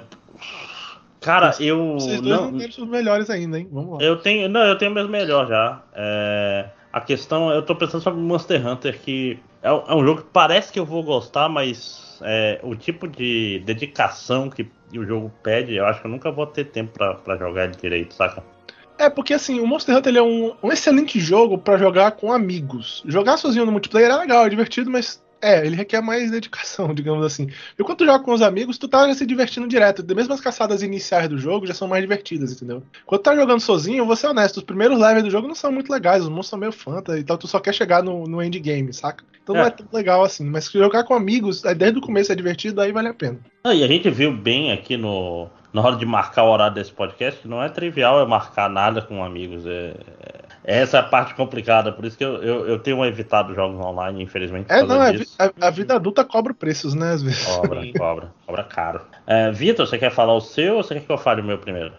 Cara, 1.22 1.56
eu. 1.60 1.94
Vocês 1.94 2.22
dois 2.22 2.36
Não, 2.36 2.52
não 2.52 2.58
têm 2.60 2.68
os 2.70 2.78
melhores 2.88 3.30
ainda, 3.30 3.58
hein? 3.58 3.68
Vamos 3.72 3.98
lá. 4.00 4.06
eu 4.06 4.18
tenho. 4.18 4.48
Não, 4.50 4.62
eu 4.62 4.78
tenho 4.78 4.92
mesmo 4.92 5.10
melhor 5.10 5.48
já. 5.48 5.82
É, 5.94 6.68
a 6.94 7.02
questão, 7.02 7.50
eu 7.50 7.62
tô 7.64 7.76
pensando 7.76 8.02
sobre 8.02 8.20
Monster 8.22 8.66
Hunter, 8.68 9.00
que 9.00 9.40
é, 9.64 9.72
um- 9.72 9.84
é 10.02 10.06
jogo 10.06 10.22
que 10.22 10.28
parece 10.32 10.72
que 10.72 10.80
eu 10.80 10.86
vou 10.86 11.02
gostar, 11.02 11.50
mas 11.50 12.20
é, 12.22 12.60
o 12.62 12.76
tipo 12.76 13.08
de 13.08 13.64
dedicação 13.66 14.50
que 14.50 14.70
o 14.94 15.04
jogo 15.06 15.32
pede, 15.42 15.74
eu 15.76 15.86
acho 15.86 16.00
que 16.02 16.08
eu 16.08 16.12
nunca 16.12 16.30
vou 16.32 16.46
ter 16.46 16.66
tempo 16.66 16.92
pra 17.24 17.38
jogar 17.38 17.64
ele 17.66 17.76
direito, 17.76 18.14
saca? 18.14 18.44
É, 18.98 19.10
porque 19.10 19.34
assim, 19.34 19.60
o 19.60 19.68
Monster 19.68 19.96
Hunter 19.96 20.16
é 20.16 20.22
um, 20.22 20.54
um 20.64 20.72
excelente 20.72 21.20
jogo 21.20 21.58
pra 21.58 21.78
jogar 21.78 22.12
com 22.12 22.32
amigos. 22.32 23.04
Jogar 23.06 23.38
sozinho 23.38 23.66
no 23.66 23.72
multiplayer 23.72 24.10
é 24.10 24.16
legal, 24.16 24.46
é 24.46 24.50
divertido, 24.50 24.90
mas 24.90 25.22
é, 25.46 25.66
ele 25.66 25.76
requer 25.76 26.02
mais 26.02 26.32
dedicação, 26.32 26.92
digamos 26.96 27.26
assim. 27.26 27.48
E 27.78 27.84
quando 27.84 28.00
tu 28.00 28.06
joga 28.06 28.24
com 28.24 28.34
os 28.34 28.42
amigos, 28.42 28.78
tu 28.78 28.88
tá 28.88 29.14
se 29.14 29.26
divertindo 29.26 29.68
direto. 29.68 30.04
Mesmo 30.16 30.34
as 30.34 30.42
caçadas 30.42 30.82
iniciais 30.82 31.30
do 31.30 31.38
jogo 31.38 31.68
já 31.68 31.74
são 31.74 31.88
mais 31.88 32.02
divertidas, 32.04 32.52
entendeu? 32.52 32.84
Quando 33.06 33.22
tu 33.22 33.24
tá 33.26 33.36
jogando 33.36 33.60
sozinho, 33.60 34.00
eu 34.00 34.06
vou 34.06 34.16
ser 34.16 34.28
honesto, 34.28 34.58
os 34.58 34.64
primeiros 34.64 35.00
levels 35.00 35.24
do 35.24 35.30
jogo 35.30 35.48
não 35.48 35.56
são 35.56 35.72
muito 35.72 35.92
legais, 35.92 36.24
os 36.24 36.30
monstros 36.30 36.50
são 36.50 36.60
meio 36.60 36.72
fanta 36.72 37.18
e 37.20 37.24
tal, 37.24 37.38
tu 37.38 37.48
só 37.48 37.60
quer 37.60 37.74
chegar 37.74 38.02
no, 38.04 38.26
no 38.26 38.42
endgame, 38.42 38.94
saca? 38.94 39.24
Então 39.44 39.56
não 39.56 39.64
É. 39.64 39.68
é 39.68 39.70
tão 39.70 39.88
legal 39.94 40.24
assim. 40.24 40.44
Mas 40.46 40.66
se 40.66 40.78
jogar 40.78 41.04
com 41.04 41.14
amigos, 41.14 41.64
aí 41.66 41.76
desde 41.76 42.00
o 42.00 42.02
começo 42.02 42.32
é 42.32 42.36
divertido, 42.36 42.82
aí 42.82 42.92
vale 42.92 43.10
a 43.10 43.14
pena. 43.14 43.40
Ah, 43.64 43.74
e 43.74 43.84
a 43.84 43.88
gente 43.88 44.10
viu 44.10 44.32
bem 44.36 44.72
aqui 44.72 44.98
no, 44.98 45.48
na 45.72 45.82
hora 45.82 45.96
de 45.96 46.06
marcar 46.06 46.44
o 46.44 46.52
horário 46.52 46.74
desse 46.76 46.92
podcast 46.92 47.42
que 47.42 47.48
não 47.48 47.62
é 47.62 47.70
trivial 47.70 48.20
é 48.20 48.26
marcar 48.26 48.70
nada 48.70 49.02
com 49.02 49.24
amigos. 49.24 49.66
É, 49.66 49.94
é- 50.22 50.45
essa 50.66 50.98
é 50.98 51.00
a 51.00 51.04
parte 51.04 51.36
complicada, 51.36 51.92
por 51.92 52.06
isso 52.06 52.18
que 52.18 52.26
eu, 52.26 52.42
eu, 52.42 52.68
eu 52.68 52.80
tenho 52.80 53.04
evitado 53.06 53.54
jogos 53.54 53.80
online, 53.80 54.24
infelizmente. 54.24 54.66
É, 54.72 54.82
não, 54.82 55.02
é, 55.02 55.16
a, 55.38 55.68
a 55.68 55.70
vida 55.70 55.96
adulta 55.96 56.26
cobra 56.26 56.54
preços, 56.54 56.96
né, 56.96 57.12
às 57.12 57.22
vezes. 57.22 57.46
Cobra, 57.46 57.82
cobra, 57.96 58.34
cobra 58.46 58.64
caro. 58.64 59.02
É, 59.28 59.52
Vitor, 59.52 59.86
você 59.86 59.98
quer 59.98 60.12
falar 60.12 60.34
o 60.34 60.42
seu 60.42 60.78
ou 60.78 60.84
você 60.84 60.96
quer 60.96 61.02
que 61.02 61.12
eu 61.12 61.18
fale 61.18 61.42
o 61.42 61.44
meu 61.44 61.60
primeiro? 61.60 61.94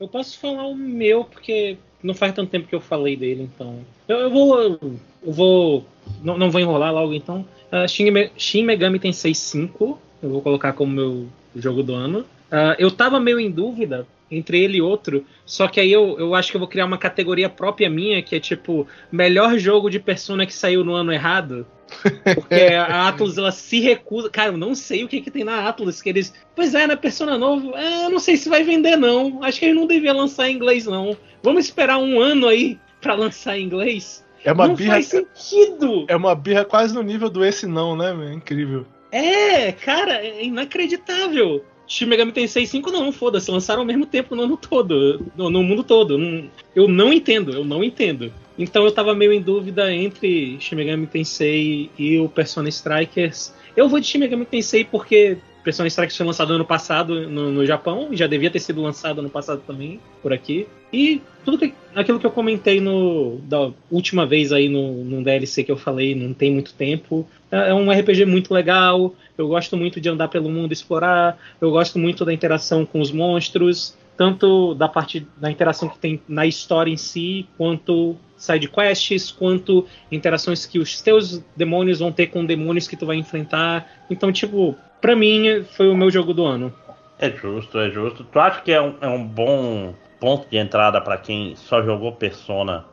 Eu 0.00 0.08
posso 0.08 0.38
falar 0.38 0.66
o 0.66 0.74
meu, 0.74 1.24
porque 1.24 1.78
não 2.02 2.14
faz 2.14 2.32
tanto 2.32 2.50
tempo 2.50 2.68
que 2.68 2.74
eu 2.74 2.80
falei 2.80 3.16
dele, 3.16 3.48
então. 3.54 3.80
Eu, 4.08 4.18
eu 4.18 4.30
vou. 4.30 4.60
Eu 5.22 5.32
vou. 5.32 5.86
Não, 6.22 6.36
não 6.36 6.50
vou 6.50 6.60
enrolar 6.60 6.92
logo 6.92 7.14
então. 7.14 7.46
Uh, 7.72 7.86
Shin, 7.88 8.06
Shin 8.36 8.64
Megami 8.64 8.98
Tensei 8.98 9.34
5, 9.34 10.00
eu 10.22 10.30
vou 10.30 10.40
colocar 10.40 10.72
como 10.72 10.92
meu 10.92 11.26
jogo 11.54 11.82
do 11.82 11.94
ano. 11.94 12.24
Uh, 12.50 12.74
eu 12.78 12.90
tava 12.90 13.20
meio 13.20 13.38
em 13.38 13.50
dúvida 13.50 14.06
entre 14.30 14.62
ele 14.62 14.78
e 14.78 14.82
outro, 14.82 15.24
só 15.44 15.68
que 15.68 15.80
aí 15.80 15.90
eu, 15.90 16.16
eu 16.18 16.34
acho 16.34 16.50
que 16.50 16.56
eu 16.56 16.60
vou 16.60 16.68
criar 16.68 16.84
uma 16.84 16.98
categoria 16.98 17.48
própria 17.48 17.88
minha, 17.88 18.22
que 18.22 18.36
é 18.36 18.40
tipo, 18.40 18.86
melhor 19.10 19.58
jogo 19.58 19.88
de 19.88 19.98
Persona 19.98 20.44
que 20.44 20.52
saiu 20.52 20.84
no 20.84 20.92
ano 20.92 21.12
errado. 21.12 21.66
Porque 22.34 22.54
a 22.76 23.08
Atlus 23.08 23.38
ela 23.38 23.50
se 23.50 23.80
recusa. 23.80 24.28
Cara, 24.28 24.52
eu 24.52 24.58
não 24.58 24.74
sei 24.74 25.04
o 25.04 25.08
que, 25.08 25.20
que 25.20 25.30
tem 25.30 25.44
na 25.44 25.66
Atlus. 25.68 26.02
Que 26.02 26.10
eles. 26.10 26.34
Pois 26.54 26.74
é, 26.74 26.86
né? 26.86 26.96
Persona 26.96 27.38
novo. 27.38 27.74
É, 27.74 28.04
eu 28.04 28.10
não 28.10 28.18
sei 28.18 28.36
se 28.36 28.48
vai 28.48 28.62
vender, 28.62 28.96
não. 28.96 29.42
Acho 29.42 29.58
que 29.58 29.66
ele 29.66 29.74
não 29.74 29.86
devia 29.86 30.12
lançar 30.12 30.50
em 30.50 30.54
inglês, 30.54 30.84
não. 30.84 31.16
Vamos 31.42 31.64
esperar 31.64 31.98
um 31.98 32.20
ano 32.20 32.46
aí 32.46 32.78
pra 33.00 33.14
lançar 33.14 33.58
em 33.58 33.64
inglês. 33.64 34.24
É 34.44 34.52
uma 34.52 34.68
não 34.68 34.74
birra. 34.74 34.92
faz 34.92 35.06
sentido. 35.06 36.04
É 36.08 36.16
uma 36.16 36.34
birra 36.34 36.64
quase 36.64 36.94
no 36.94 37.02
nível 37.02 37.28
do 37.28 37.44
esse 37.44 37.66
não, 37.66 37.96
né, 37.96 38.12
meu? 38.12 38.32
Incrível. 38.32 38.86
É, 39.10 39.72
cara, 39.72 40.24
é 40.24 40.44
inacreditável. 40.44 41.64
Shin 41.88 42.06
Megami 42.06 42.32
Tensei 42.32 42.66
5 42.66 42.90
não, 42.90 43.10
foda-se, 43.10 43.50
lançaram 43.50 43.80
ao 43.80 43.86
mesmo 43.86 44.04
tempo 44.04 44.36
no 44.36 44.42
ano 44.42 44.56
todo, 44.58 45.26
no, 45.34 45.48
no 45.48 45.62
mundo 45.62 45.82
todo. 45.82 46.18
Não- 46.18 46.44
eu 46.76 46.86
não 46.86 47.12
entendo, 47.12 47.52
eu 47.52 47.64
não 47.64 47.82
entendo. 47.82 48.32
Então 48.58 48.84
eu 48.84 48.92
tava 48.92 49.14
meio 49.14 49.32
em 49.32 49.40
dúvida 49.40 49.92
entre 49.92 50.58
Shin 50.60 50.74
Megami 50.76 51.06
Tensei 51.06 51.90
e 51.98 52.18
o 52.18 52.28
Persona 52.28 52.68
Strikers. 52.68 53.54
Eu 53.76 53.88
vou 53.88 53.98
de 54.00 54.06
Shin 54.06 54.18
Megami 54.18 54.44
Tensei 54.44 54.84
porque 54.84 55.38
Persona 55.68 55.86
Strike 55.86 56.16
foi 56.16 56.24
lançado 56.24 56.54
ano 56.54 56.64
passado 56.64 57.28
no, 57.28 57.52
no 57.52 57.66
Japão, 57.66 58.08
já 58.12 58.26
devia 58.26 58.50
ter 58.50 58.58
sido 58.58 58.80
lançado 58.80 59.18
ano 59.18 59.28
passado 59.28 59.60
também, 59.66 60.00
por 60.22 60.32
aqui. 60.32 60.66
E 60.90 61.20
tudo 61.44 61.58
que, 61.58 61.74
aquilo 61.94 62.18
que 62.18 62.24
eu 62.24 62.30
comentei 62.30 62.80
no, 62.80 63.36
da 63.42 63.70
última 63.90 64.24
vez 64.24 64.50
aí 64.50 64.66
no, 64.66 65.04
no 65.04 65.22
DLC 65.22 65.62
que 65.62 65.70
eu 65.70 65.76
falei, 65.76 66.14
não 66.14 66.32
tem 66.32 66.50
muito 66.50 66.72
tempo. 66.72 67.28
É, 67.52 67.68
é 67.68 67.74
um 67.74 67.90
RPG 67.90 68.24
muito 68.24 68.54
legal, 68.54 69.14
eu 69.36 69.46
gosto 69.46 69.76
muito 69.76 70.00
de 70.00 70.08
andar 70.08 70.28
pelo 70.28 70.48
mundo 70.48 70.72
explorar, 70.72 71.36
eu 71.60 71.70
gosto 71.70 71.98
muito 71.98 72.24
da 72.24 72.32
interação 72.32 72.86
com 72.86 72.98
os 72.98 73.12
monstros, 73.12 73.94
tanto 74.16 74.74
da 74.74 74.88
parte 74.88 75.26
da 75.36 75.50
interação 75.50 75.86
que 75.86 75.98
tem 75.98 76.18
na 76.26 76.46
história 76.46 76.90
em 76.90 76.96
si, 76.96 77.46
quanto 77.58 78.16
side 78.38 78.68
quests, 78.68 79.30
quanto 79.30 79.84
interações 80.10 80.64
que 80.64 80.78
os 80.78 81.02
teus 81.02 81.42
demônios 81.54 81.98
vão 81.98 82.10
ter 82.10 82.28
com 82.28 82.42
demônios 82.42 82.88
que 82.88 82.96
tu 82.96 83.04
vai 83.04 83.16
enfrentar. 83.16 83.86
Então, 84.08 84.32
tipo, 84.32 84.74
pra 85.00 85.16
mim 85.16 85.64
foi 85.76 85.88
o 85.88 85.96
meu 85.96 86.10
jogo 86.10 86.32
do 86.32 86.44
ano. 86.44 86.72
É 87.18 87.30
justo, 87.30 87.78
é 87.78 87.90
justo. 87.90 88.24
Tu 88.24 88.38
acha 88.38 88.60
que 88.62 88.72
é 88.72 88.80
um, 88.80 88.94
é 89.00 89.08
um 89.08 89.24
bom 89.24 89.94
ponto 90.20 90.48
de 90.48 90.56
entrada 90.56 91.00
para 91.00 91.16
quem 91.16 91.54
só 91.56 91.82
jogou 91.82 92.12
Persona 92.12 92.84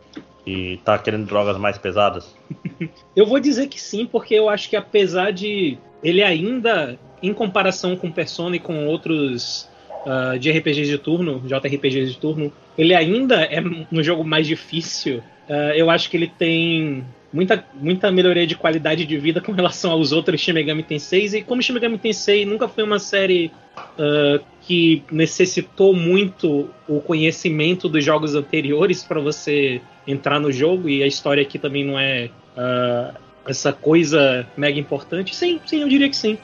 e 0.46 0.78
tá 0.84 0.98
querendo 0.98 1.26
drogas 1.26 1.58
mais 1.58 1.78
pesadas? 1.78 2.36
eu 3.16 3.26
vou 3.26 3.40
dizer 3.40 3.68
que 3.68 3.80
sim, 3.80 4.06
porque 4.06 4.34
eu 4.34 4.50
acho 4.50 4.70
que 4.70 4.76
apesar 4.76 5.32
de 5.32 5.78
ele 6.04 6.24
ainda, 6.24 6.98
em 7.22 7.34
comparação 7.34 7.96
com 7.96 8.12
Persona 8.12 8.56
e 8.56 8.60
com 8.60 8.88
outros 8.88 9.70
uh, 10.06 10.38
de 10.38 10.52
RPGs 10.52 10.90
de 10.90 10.98
turno, 10.98 11.42
JRPGs 11.46 12.14
de 12.14 12.18
turno, 12.18 12.52
ele 12.78 12.94
ainda 12.94 13.44
é 13.44 13.62
um 13.62 14.04
jogo 14.04 14.24
mais 14.24 14.48
difícil 14.48 15.24
Uh, 15.48 15.74
eu 15.76 15.92
acho 15.92 16.10
que 16.10 16.18
ele 16.18 16.28
tem 16.28 17.06
muita, 17.36 17.66
muita 17.74 18.10
melhoria 18.10 18.48
de 18.48 18.56
qualidade 18.56 19.06
de 19.06 19.18
vida 19.18 19.42
com 19.42 19.52
relação 19.54 19.92
aos 19.92 20.12
outros 20.12 20.40
Shin 20.40 20.54
Megami 20.54 20.82
Tensei. 20.82 21.26
E 21.26 21.44
como 21.44 21.62
Shin 21.62 21.74
Megami 21.74 21.98
Tensei 21.98 22.46
nunca 22.46 22.68
foi 22.68 22.84
uma 22.84 22.98
série 22.98 23.52
uh, 23.78 24.44
que 24.62 25.04
necessitou 25.12 25.94
muito 25.94 26.70
o 26.88 27.02
conhecimento 27.02 27.90
dos 27.90 28.04
jogos 28.04 28.34
anteriores 28.34 29.04
para 29.04 29.20
você 29.20 29.82
entrar 30.08 30.40
no 30.40 30.52
jogo, 30.52 30.88
e 30.88 31.04
a 31.04 31.08
história 31.08 31.42
aqui 31.44 31.60
também 31.60 31.84
não 31.84 32.00
é 32.00 32.30
uh, 32.56 33.16
essa 33.48 33.74
coisa 33.74 34.48
mega 34.56 34.80
importante, 34.80 35.36
sim, 35.36 35.60
sim, 35.66 35.82
eu 35.82 35.88
diria 35.88 36.10
que 36.10 36.16
sim. 36.16 36.38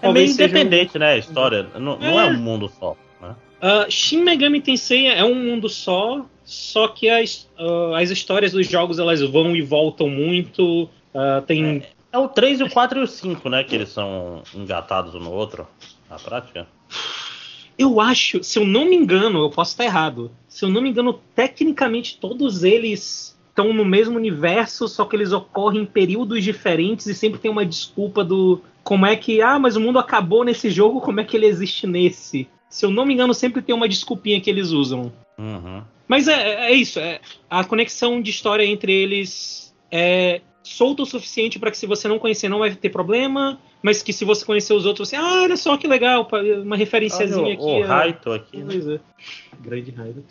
É 0.00 0.06
Talvez 0.06 0.36
meio 0.36 0.48
independente, 0.48 0.96
um... 0.96 1.00
né? 1.00 1.12
A 1.12 1.18
história. 1.18 1.66
Não, 1.78 1.94
é. 1.94 1.98
não 1.98 2.20
é 2.20 2.26
um 2.26 2.38
mundo 2.38 2.72
só. 2.80 2.96
Né? 3.20 3.34
Uh, 3.62 3.90
Shin 3.90 4.22
Megami 4.22 4.60
Tensei 4.60 5.06
é 5.06 5.22
um 5.24 5.34
mundo 5.34 5.68
só, 5.68 6.26
só 6.44 6.88
que 6.88 7.08
as, 7.08 7.48
uh, 7.58 7.94
as 7.94 8.10
histórias 8.10 8.52
dos 8.52 8.66
jogos 8.66 8.98
elas 8.98 9.20
vão 9.22 9.54
e 9.54 9.62
voltam 9.62 10.08
muito. 10.08 10.84
Uh, 11.14 11.42
tem... 11.46 11.78
É, 11.78 11.88
é, 12.12 12.18
o 12.18 12.28
3, 12.28 12.60
o 12.60 12.70
4 12.70 13.00
e 13.00 13.02
o 13.02 13.06
5, 13.06 13.48
né? 13.48 13.64
Que 13.64 13.74
eles 13.74 13.90
são 13.90 14.42
engatados 14.54 15.14
um 15.14 15.20
no 15.20 15.32
outro, 15.32 15.66
na 16.10 16.18
prática. 16.18 16.66
Eu 17.78 18.00
acho, 18.00 18.42
se 18.44 18.58
eu 18.58 18.66
não 18.66 18.84
me 18.84 18.96
engano, 18.96 19.40
eu 19.40 19.50
posso 19.50 19.72
estar 19.72 19.84
errado. 19.84 20.30
Se 20.46 20.64
eu 20.64 20.68
não 20.68 20.82
me 20.82 20.90
engano, 20.90 21.18
tecnicamente 21.34 22.18
todos 22.18 22.64
eles 22.64 23.38
estão 23.48 23.72
no 23.72 23.84
mesmo 23.84 24.16
universo, 24.16 24.88
só 24.88 25.04
que 25.04 25.16
eles 25.16 25.32
ocorrem 25.32 25.82
em 25.82 25.86
períodos 25.86 26.42
diferentes 26.42 27.06
e 27.06 27.14
sempre 27.14 27.38
tem 27.38 27.50
uma 27.50 27.66
desculpa 27.66 28.24
do 28.24 28.60
como 28.82 29.06
é 29.06 29.14
que, 29.14 29.40
ah, 29.40 29.58
mas 29.58 29.76
o 29.76 29.80
mundo 29.80 29.98
acabou 29.98 30.44
nesse 30.44 30.70
jogo, 30.70 31.00
como 31.00 31.20
é 31.20 31.24
que 31.24 31.36
ele 31.36 31.46
existe 31.46 31.86
nesse? 31.86 32.48
Se 32.68 32.84
eu 32.84 32.90
não 32.90 33.04
me 33.04 33.14
engano, 33.14 33.34
sempre 33.34 33.62
tem 33.62 33.74
uma 33.74 33.88
desculpinha 33.88 34.40
que 34.40 34.50
eles 34.50 34.70
usam. 34.70 35.12
Uhum. 35.42 35.82
Mas 36.06 36.28
é, 36.28 36.70
é 36.70 36.72
isso, 36.72 37.00
é, 37.00 37.20
a 37.50 37.64
conexão 37.64 38.20
de 38.22 38.30
história 38.30 38.64
entre 38.64 38.92
eles 38.92 39.74
é 39.90 40.40
solta 40.62 41.02
o 41.02 41.06
suficiente 41.06 41.58
para 41.58 41.70
que 41.70 41.76
se 41.76 41.86
você 41.86 42.06
não 42.06 42.18
conhecer 42.18 42.48
não 42.48 42.60
vai 42.60 42.72
ter 42.74 42.90
problema, 42.90 43.58
mas 43.82 44.02
que 44.02 44.12
se 44.12 44.24
você 44.24 44.44
conhecer 44.44 44.72
os 44.72 44.86
outros, 44.86 45.08
você, 45.08 45.16
ah, 45.16 45.42
olha 45.42 45.56
só 45.56 45.76
que 45.76 45.88
legal, 45.88 46.28
uma 46.62 46.76
referenciazinha 46.76 47.54
aqui. 47.54 47.62
O 47.62 47.82
Raito 47.82 48.32
aqui. 48.32 48.58
Né? 48.58 48.74
É. 48.94 49.00
Grande 49.60 49.90
Raito. 49.90 50.22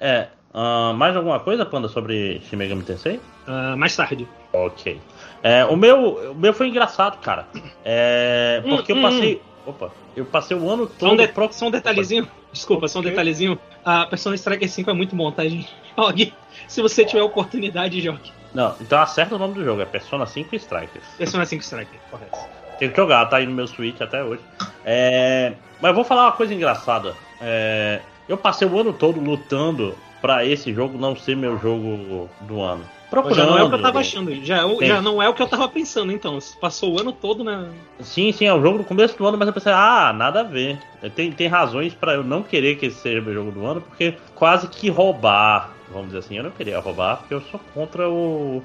É, 0.00 0.28
uh, 0.52 0.92
mais 0.94 1.16
alguma 1.16 1.38
coisa, 1.38 1.64
Panda, 1.64 1.88
sobre 1.88 2.40
Shin 2.40 2.56
Megami 2.56 2.82
Tensei? 2.82 3.20
Uh, 3.46 3.76
mais 3.76 3.94
tarde. 3.94 4.26
Ok. 4.52 5.00
É, 5.42 5.64
o, 5.64 5.76
meu, 5.76 6.32
o 6.32 6.34
meu 6.34 6.52
foi 6.52 6.68
engraçado, 6.68 7.20
cara. 7.20 7.46
É, 7.84 8.62
porque 8.68 8.92
hum, 8.92 8.96
eu 8.96 9.02
passei... 9.02 9.34
Hum. 9.36 9.45
Opa, 9.66 9.90
eu 10.16 10.24
passei 10.24 10.56
o 10.56 10.70
ano 10.70 10.86
todo. 10.86 11.08
Só 11.08 11.14
um, 11.14 11.16
de, 11.16 11.28
pro... 11.28 11.52
só 11.52 11.66
um 11.66 11.70
detalhezinho. 11.70 12.28
Desculpa, 12.52 12.86
só 12.86 13.00
um 13.00 13.02
detalhezinho. 13.02 13.58
A 13.84 14.06
Persona 14.06 14.36
Striker 14.36 14.68
5 14.68 14.88
é 14.88 14.94
muito 14.94 15.16
bom, 15.16 15.30
tá, 15.32 15.42
gente? 15.42 15.68
Jogue. 15.98 16.32
Se 16.68 16.80
você 16.80 17.04
tiver 17.04 17.22
oportunidade, 17.22 18.00
jogue. 18.00 18.32
Não, 18.54 18.74
então 18.80 19.00
acerta 19.00 19.34
o 19.34 19.38
nome 19.38 19.54
do 19.54 19.64
jogo, 19.64 19.82
é 19.82 19.84
Persona 19.84 20.24
5 20.24 20.54
Strikers. 20.56 21.04
Persona 21.18 21.44
5 21.44 21.62
Strikers, 21.62 22.00
correto. 22.10 22.38
Tem 22.78 22.90
que 22.90 22.96
jogar, 22.96 23.26
tá 23.26 23.38
aí 23.38 23.46
no 23.46 23.52
meu 23.52 23.66
Switch 23.66 24.00
até 24.00 24.22
hoje. 24.22 24.40
É... 24.84 25.52
Mas 25.80 25.90
eu 25.90 25.94
vou 25.94 26.04
falar 26.04 26.26
uma 26.26 26.32
coisa 26.32 26.54
engraçada. 26.54 27.14
É... 27.40 28.00
Eu 28.28 28.36
passei 28.36 28.66
o 28.66 28.78
ano 28.78 28.92
todo 28.92 29.20
lutando 29.20 29.94
para 30.20 30.44
esse 30.44 30.72
jogo 30.72 30.98
não 30.98 31.14
ser 31.14 31.36
meu 31.36 31.58
jogo 31.58 32.28
do 32.42 32.60
ano. 32.60 32.84
Procurando. 33.10 33.36
Já 33.36 33.46
não 33.46 33.58
é 33.58 33.62
o 33.62 33.68
que 33.68 33.74
eu 33.74 33.82
tava 33.82 34.00
achando. 34.00 34.44
Já, 34.44 34.56
é 34.66 34.86
já 34.86 35.00
não 35.00 35.22
é 35.22 35.28
o 35.28 35.34
que 35.34 35.42
eu 35.42 35.46
tava 35.46 35.68
pensando, 35.68 36.12
então. 36.12 36.38
Passou 36.60 36.94
o 36.94 37.00
ano 37.00 37.12
todo, 37.12 37.44
né? 37.44 37.68
Sim, 38.00 38.32
sim, 38.32 38.46
é 38.46 38.52
o 38.52 38.60
jogo 38.60 38.78
do 38.78 38.84
começo 38.84 39.16
do 39.16 39.26
ano, 39.26 39.38
mas 39.38 39.46
eu 39.46 39.54
pensei, 39.54 39.72
ah, 39.72 40.12
nada 40.12 40.40
a 40.40 40.42
ver. 40.42 40.78
Tem, 41.14 41.30
tem 41.30 41.46
razões 41.46 41.94
para 41.94 42.14
eu 42.14 42.24
não 42.24 42.42
querer 42.42 42.76
que 42.76 42.86
esse 42.86 42.98
seja 42.98 43.20
meu 43.20 43.32
jogo 43.32 43.52
do 43.52 43.64
ano, 43.64 43.80
porque 43.80 44.14
quase 44.34 44.66
que 44.68 44.88
roubar, 44.88 45.70
vamos 45.90 46.06
dizer 46.08 46.18
assim, 46.18 46.36
eu 46.36 46.44
não 46.44 46.50
queria 46.50 46.80
roubar, 46.80 47.18
porque 47.18 47.34
eu 47.34 47.40
sou 47.42 47.60
contra 47.72 48.08
o, 48.08 48.62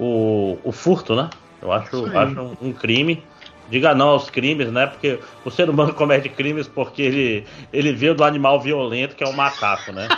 o, 0.00 0.58
o 0.64 0.72
furto, 0.72 1.14
né? 1.14 1.30
Eu 1.62 1.70
acho, 1.72 2.06
acho 2.16 2.40
um, 2.40 2.68
um 2.68 2.72
crime 2.72 3.22
diga 3.68 3.94
não 3.94 4.10
aos 4.10 4.30
crimes, 4.30 4.70
né? 4.70 4.86
Porque 4.86 5.18
o 5.44 5.50
ser 5.50 5.68
humano 5.68 5.92
comete 5.94 6.28
crimes 6.28 6.68
porque 6.68 7.02
ele, 7.02 7.46
ele 7.72 7.92
veio 7.92 8.14
do 8.14 8.24
animal 8.24 8.60
violento 8.60 9.16
que 9.16 9.24
é 9.24 9.26
o 9.26 9.32
macaco, 9.32 9.92
né? 9.92 10.08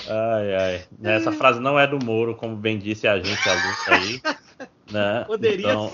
Ai, 0.08 0.56
ai. 0.56 0.82
Essa 1.04 1.32
frase 1.32 1.60
não 1.60 1.80
é 1.80 1.88
do 1.88 2.04
Moro, 2.04 2.36
como 2.36 2.56
bem 2.56 2.78
disse 2.78 3.08
a 3.08 3.18
gente 3.18 3.50
a 3.50 3.54
Lúcia 3.54 3.96
aí. 3.96 4.22
Né? 4.92 5.24
Poderia 5.28 5.72
então, 5.72 5.92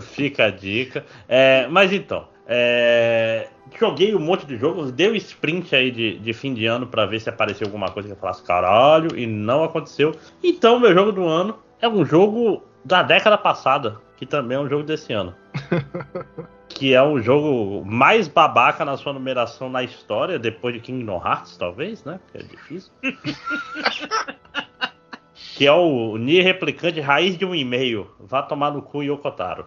Fica 0.00 0.46
a 0.46 0.50
dica. 0.50 1.04
É, 1.28 1.66
mas 1.68 1.92
então, 1.92 2.28
é, 2.46 3.48
joguei 3.78 4.14
um 4.14 4.20
monte 4.20 4.46
de 4.46 4.56
jogos, 4.56 4.92
dei 4.92 5.16
sprint 5.16 5.74
aí 5.74 5.90
de, 5.90 6.18
de 6.18 6.32
fim 6.32 6.52
de 6.52 6.66
ano 6.66 6.86
para 6.86 7.06
ver 7.06 7.20
se 7.20 7.28
apareceu 7.28 7.66
alguma 7.66 7.90
coisa 7.90 8.08
que 8.08 8.14
eu 8.14 8.18
falasse 8.18 8.42
caralho, 8.42 9.16
e 9.18 9.26
não 9.26 9.64
aconteceu. 9.64 10.14
Então, 10.42 10.78
meu 10.78 10.92
jogo 10.92 11.12
do 11.12 11.26
ano 11.26 11.58
é 11.80 11.88
um 11.88 12.04
jogo 12.04 12.62
da 12.84 13.02
década 13.02 13.38
passada, 13.38 14.00
que 14.16 14.26
também 14.26 14.56
é 14.56 14.60
um 14.60 14.68
jogo 14.68 14.84
desse 14.84 15.12
ano. 15.12 15.34
que 16.74 16.92
é 16.92 17.02
o 17.02 17.20
jogo 17.20 17.84
mais 17.84 18.26
babaca 18.26 18.84
na 18.84 18.96
sua 18.96 19.12
numeração 19.12 19.70
na 19.70 19.82
história, 19.82 20.38
depois 20.38 20.74
de 20.74 20.80
Kingdom 20.80 21.22
Hearts, 21.24 21.56
talvez, 21.56 22.04
né? 22.04 22.18
Porque 22.24 22.38
é 22.38 22.48
difícil. 22.48 22.92
que 25.56 25.66
é 25.66 25.72
o 25.72 26.16
Nier 26.16 26.44
Replicante 26.44 27.00
Raiz 27.00 27.38
de 27.38 27.44
um 27.44 27.54
E-mail. 27.54 28.10
Vá 28.18 28.42
tomar 28.42 28.72
no 28.72 28.82
cu 28.82 29.02
Yokotaro. 29.02 29.66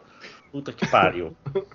Puta 0.52 0.74
que 0.74 0.86
pariu. 0.86 1.36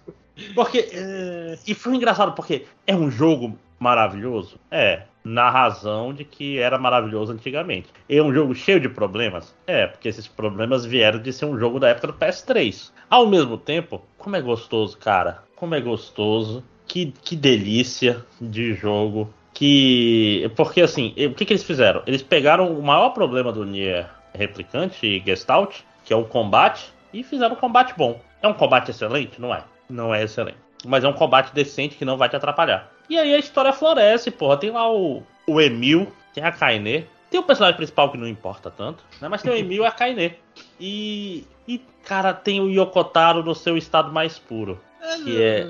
Porque. 0.55 0.91
É... 0.93 1.59
E 1.67 1.75
foi 1.75 1.95
engraçado, 1.95 2.33
porque 2.33 2.67
é 2.87 2.95
um 2.95 3.11
jogo 3.11 3.59
maravilhoso? 3.79 4.59
É, 4.71 5.03
na 5.25 5.51
razão 5.51 6.13
de 6.13 6.25
que 6.25 6.59
era 6.59 6.79
maravilhoso 6.79 7.33
antigamente. 7.33 7.89
É 8.09 8.21
um 8.23 8.33
jogo 8.33 8.55
cheio 8.55 8.81
de 8.81 8.89
problemas? 8.89 9.55
É, 9.67 9.87
porque 9.87 10.09
esses 10.09 10.27
problemas 10.27 10.85
vieram 10.85 11.21
de 11.21 11.33
ser 11.33 11.47
um 11.47 11.59
jogo 11.59 11.79
da 11.79 11.89
época 11.89 12.09
do 12.09 12.15
PS3. 12.15 12.91
Ao 13.09 13.27
mesmo 13.27 13.57
tempo, 13.57 14.03
como 14.19 14.37
é 14.37 14.41
gostoso, 14.41 14.97
cara. 14.99 15.43
Como 15.57 15.75
é 15.75 15.81
gostoso. 15.81 16.65
Que, 16.87 17.13
que 17.23 17.37
delícia 17.37 18.25
de 18.41 18.75
jogo. 18.75 19.33
Que. 19.55 20.51
Porque 20.57 20.81
assim, 20.81 21.15
o 21.27 21.35
que, 21.35 21.45
que 21.45 21.53
eles 21.53 21.65
fizeram? 21.65 22.03
Eles 22.07 22.23
pegaram 22.23 22.73
o 22.77 22.83
maior 22.83 23.11
problema 23.11 23.53
do 23.53 23.65
Nier 23.65 24.11
Replicante 24.35 25.07
e 25.07 25.23
Gestalt, 25.25 25.81
que 26.05 26.13
é 26.13 26.17
o 26.17 26.25
combate, 26.25 26.93
e 27.13 27.23
fizeram 27.23 27.55
um 27.55 27.59
combate 27.59 27.95
bom. 27.97 28.21
É 28.43 28.49
um 28.49 28.55
combate 28.55 28.91
excelente? 28.91 29.41
Não 29.41 29.55
é. 29.55 29.63
Não 29.89 30.15
é 30.15 30.25
excelente. 30.25 30.59
Mas 30.85 31.05
é 31.05 31.09
um 31.09 31.13
combate 31.13 31.55
decente 31.55 31.97
que 31.97 32.05
não 32.05 32.17
vai 32.17 32.29
te 32.29 32.37
atrapalhar. 32.37 32.91
E 33.13 33.19
aí 33.19 33.35
a 33.35 33.39
história 33.39 33.75
floresce, 33.75 34.31
porra. 34.31 34.57
Tem 34.57 34.71
lá 34.71 34.91
o, 34.91 35.23
o 35.47 35.61
Emil, 35.61 36.11
tem 36.33 36.43
a 36.43 36.51
Kainé. 36.51 37.05
Tem 37.31 37.39
o 37.39 37.43
personagem 37.43 37.77
principal 37.77 38.11
que 38.11 38.17
não 38.17 38.27
importa 38.27 38.71
tanto, 38.71 39.05
né? 39.21 39.29
Mas 39.29 39.43
tem 39.43 39.53
o 39.53 39.55
Emil 39.55 39.83
e 39.83 39.87
a 39.87 39.91
Kainé. 39.91 40.37
E, 40.81 41.47
e, 41.69 41.79
cara, 42.07 42.33
tem 42.33 42.59
o 42.59 42.71
Yokotaro 42.71 43.43
no 43.43 43.55
seu 43.55 43.77
estado 43.77 44.11
mais 44.11 44.39
puro. 44.39 44.81
Que 45.25 45.43
é, 45.43 45.67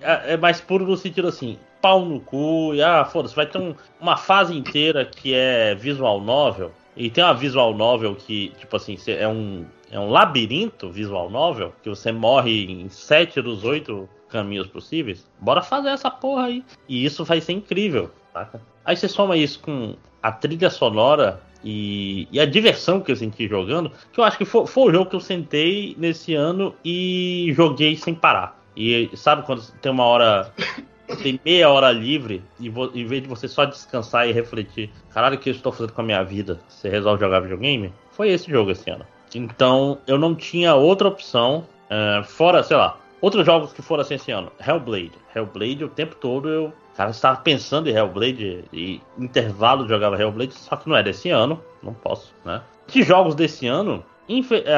é, 0.00 0.32
é 0.32 0.36
mais 0.38 0.62
puro 0.62 0.86
no 0.86 0.96
sentido 0.96 1.28
assim, 1.28 1.58
pau 1.82 2.06
no 2.06 2.20
cu, 2.20 2.72
e 2.74 2.82
ah, 2.82 3.04
foda-se, 3.04 3.36
vai 3.36 3.44
ter 3.44 3.58
um, 3.58 3.74
uma 4.00 4.16
fase 4.16 4.56
inteira 4.56 5.04
que 5.04 5.34
é 5.34 5.74
visual 5.74 6.22
novel. 6.22 6.72
E 6.96 7.10
tem 7.10 7.22
uma 7.22 7.34
visual 7.34 7.74
novel 7.74 8.16
que, 8.16 8.54
tipo 8.58 8.74
assim, 8.74 8.96
é 9.08 9.28
um, 9.28 9.66
é 9.90 9.98
um 9.98 10.10
labirinto 10.10 10.90
visual 10.90 11.30
novel, 11.30 11.72
que 11.82 11.88
você 11.88 12.12
morre 12.12 12.64
em 12.64 12.88
sete 12.88 13.40
dos 13.40 13.64
oito 13.64 14.08
caminhos 14.28 14.66
possíveis, 14.66 15.26
bora 15.40 15.62
fazer 15.62 15.88
essa 15.88 16.10
porra 16.10 16.44
aí. 16.44 16.64
E 16.88 17.04
isso 17.04 17.24
vai 17.24 17.40
ser 17.40 17.52
incrível? 17.52 18.10
Aí 18.84 18.96
você 18.96 19.08
soma 19.08 19.36
isso 19.36 19.60
com 19.60 19.96
a 20.22 20.30
trilha 20.30 20.70
sonora 20.70 21.40
e, 21.64 22.28
e, 22.30 22.38
a 22.38 22.46
diversão 22.46 23.00
que 23.00 23.10
eu 23.10 23.16
senti 23.16 23.48
jogando, 23.48 23.90
que 24.12 24.20
eu 24.20 24.24
acho 24.24 24.38
que 24.38 24.44
foi, 24.44 24.66
foi 24.66 24.90
o 24.90 24.92
jogo 24.92 25.10
que 25.10 25.16
eu 25.16 25.20
sentei 25.20 25.96
nesse 25.98 26.34
ano 26.34 26.74
e 26.84 27.52
joguei 27.54 27.96
sem 27.96 28.14
parar. 28.14 28.62
E 28.76 29.10
sabe 29.14 29.42
quando 29.42 29.62
tem 29.80 29.90
uma 29.90 30.04
hora 30.04 30.52
tem 31.22 31.40
meia 31.44 31.70
hora 31.70 31.90
livre 31.90 32.44
e 32.60 32.68
em 32.68 33.06
vez 33.06 33.22
de 33.22 33.28
você 33.28 33.48
só 33.48 33.64
descansar 33.64 34.28
e 34.28 34.32
refletir, 34.32 34.90
caralho, 35.10 35.36
o 35.36 35.38
que 35.38 35.48
eu 35.48 35.54
estou 35.54 35.72
fazendo 35.72 35.92
com 35.92 36.02
a 36.02 36.04
minha 36.04 36.22
vida? 36.22 36.60
Você 36.68 36.88
resolve 36.88 37.20
jogar 37.20 37.40
videogame? 37.40 37.92
Foi 38.12 38.28
esse 38.28 38.50
jogo 38.50 38.70
esse 38.70 38.88
ano. 38.90 39.04
Então 39.34 39.98
eu 40.06 40.18
não 40.18 40.34
tinha 40.34 40.74
outra 40.74 41.08
opção, 41.08 41.66
uh, 41.90 42.24
fora, 42.24 42.62
sei 42.62 42.76
lá, 42.76 42.98
outros 43.20 43.44
jogos 43.44 43.72
que 43.72 43.82
foram 43.82 44.02
assim 44.02 44.14
esse 44.14 44.30
ano. 44.30 44.50
Hellblade. 44.64 45.12
Hellblade 45.34 45.84
o 45.84 45.88
tempo 45.88 46.14
todo 46.16 46.48
eu. 46.48 46.72
Cara, 46.96 47.10
estava 47.10 47.36
pensando 47.36 47.88
em 47.88 47.94
Hellblade 47.94 48.64
e 48.72 49.00
intervalo 49.16 49.86
jogava 49.86 50.20
Hellblade, 50.20 50.54
só 50.54 50.74
que 50.74 50.88
não 50.88 50.96
é 50.96 51.02
desse 51.02 51.30
ano, 51.30 51.62
não 51.80 51.94
posso, 51.94 52.34
né? 52.44 52.60
Que 52.88 53.04
jogos 53.04 53.36
desse 53.36 53.68
ano, 53.68 54.04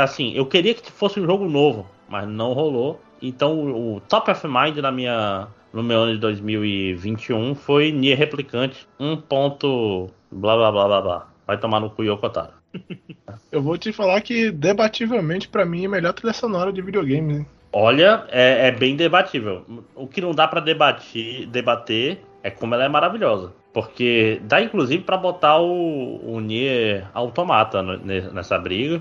assim, 0.03 0.33
eu 0.35 0.45
queria 0.45 0.75
que 0.75 0.93
fosse 0.93 1.19
um 1.19 1.25
jogo 1.25 1.49
novo, 1.49 1.87
mas 2.09 2.29
não 2.29 2.53
rolou. 2.53 3.01
Então 3.23 3.95
o 3.95 4.01
top 4.01 4.31
of 4.31 4.47
mind 4.47 4.77
na 4.79 4.93
minha 4.93 5.49
no 5.73 5.83
meu 5.83 6.01
ano 6.01 6.13
de 6.13 6.19
2021 6.19 7.55
foi 7.55 7.93
Nier 7.93 8.19
Replicante 8.19 8.87
1. 8.99 9.17
Ponto 9.17 10.11
blá 10.31 10.57
blá 10.57 10.73
blá 10.73 10.87
blá 10.87 11.01
blá. 11.01 11.29
Vai 11.47 11.59
tomar 11.59 11.81
no 11.81 11.91
cu 11.91 12.03
Yokotaro. 12.03 12.60
Eu 13.51 13.63
vou 13.63 13.77
te 13.77 13.93
falar 13.93 14.21
que 14.21 14.51
debativelmente 14.51 15.49
para 15.49 15.65
mim 15.65 15.85
é 15.85 15.87
a 15.87 15.91
melhor 15.91 16.13
trilha 16.13 16.33
sonora 16.33 16.73
de 16.73 16.83
videogame. 16.83 17.47
Olha, 17.73 18.25
é, 18.29 18.69
é, 18.69 18.73
bem 18.73 18.97
debatível. 18.97 19.65
O 19.95 20.07
que 20.07 20.21
não 20.21 20.33
dá 20.33 20.49
para 20.49 20.61
debater, 20.61 21.47
debater 21.47 22.21
é 22.43 22.51
como 22.51 22.75
ela 22.75 22.85
é 22.85 22.89
maravilhosa. 22.89 23.53
Porque 23.73 24.41
dá 24.45 24.61
inclusive 24.61 25.05
para 25.05 25.17
botar 25.17 25.59
o, 25.59 26.21
o 26.25 26.41
Nier 26.41 27.07
Automata 27.15 27.83
nessa 27.83 28.59
briga. 28.59 29.01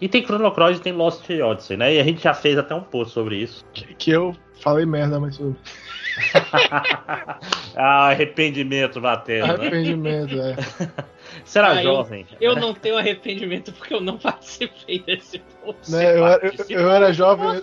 E 0.00 0.08
tem 0.08 0.22
Chrono 0.22 0.50
Cross 0.50 0.78
e 0.78 0.82
tem 0.82 0.92
Lost 0.92 1.28
Odyssey, 1.30 1.76
né? 1.76 1.94
E 1.94 2.00
a 2.00 2.04
gente 2.04 2.22
já 2.22 2.34
fez 2.34 2.58
até 2.58 2.74
um 2.74 2.82
post 2.82 3.14
sobre 3.14 3.36
isso. 3.36 3.64
Que, 3.72 3.94
que 3.94 4.10
eu 4.10 4.34
falei 4.60 4.84
merda, 4.84 5.20
mas 5.20 5.40
ah, 7.76 8.08
arrependimento 8.08 9.00
batendo. 9.00 9.46
Né? 9.46 9.54
Arrependimento, 9.54 10.36
né? 10.36 10.56
é. 10.80 11.02
Será 11.44 11.70
ah, 11.70 11.82
jovem? 11.82 12.26
Eu, 12.40 12.52
eu, 12.52 12.60
não 12.60 12.74
tenho 12.74 12.96
arrependimento 12.96 13.72
porque 13.72 13.94
eu 13.94 14.00
não 14.00 14.18
participei 14.18 15.00
desse 15.00 15.38
post. 15.38 15.90
Né, 15.90 16.18
eu, 16.18 16.26
era, 16.26 16.46
eu, 16.46 16.52
eu, 16.68 16.90
era 16.90 17.12
jovem. 17.12 17.62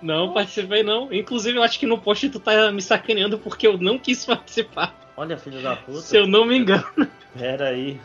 Não 0.00 0.32
participei, 0.32 0.82
não. 0.82 1.12
Inclusive, 1.12 1.58
eu 1.58 1.62
acho 1.62 1.78
que 1.78 1.86
no 1.86 1.98
post 1.98 2.28
tu 2.30 2.40
tá 2.40 2.70
me 2.72 2.82
sacaneando 2.82 3.38
porque 3.38 3.66
eu 3.66 3.78
não 3.78 3.98
quis 3.98 4.24
participar. 4.24 4.94
Olha, 5.16 5.38
filho 5.38 5.62
da 5.62 5.76
puta. 5.76 6.00
Se 6.00 6.16
eu 6.16 6.26
não 6.26 6.44
me 6.44 6.58
engano. 6.58 6.84
Pera 7.38 7.68
aí. 7.68 8.00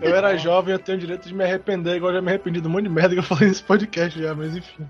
Eu 0.00 0.14
era 0.14 0.36
jovem, 0.36 0.72
eu 0.72 0.78
tenho 0.78 0.98
o 0.98 1.00
direito 1.00 1.28
de 1.28 1.34
me 1.34 1.44
arrepender, 1.44 1.96
igual 1.96 2.12
eu 2.12 2.16
já 2.16 2.22
me 2.22 2.28
arrependi 2.28 2.60
de 2.60 2.66
um 2.66 2.70
monte 2.70 2.84
de 2.84 2.88
merda 2.88 3.14
que 3.14 3.18
eu 3.18 3.22
falei 3.22 3.48
nesse 3.48 3.62
podcast 3.62 4.18
já, 4.18 4.34
mas 4.34 4.56
enfim. 4.56 4.86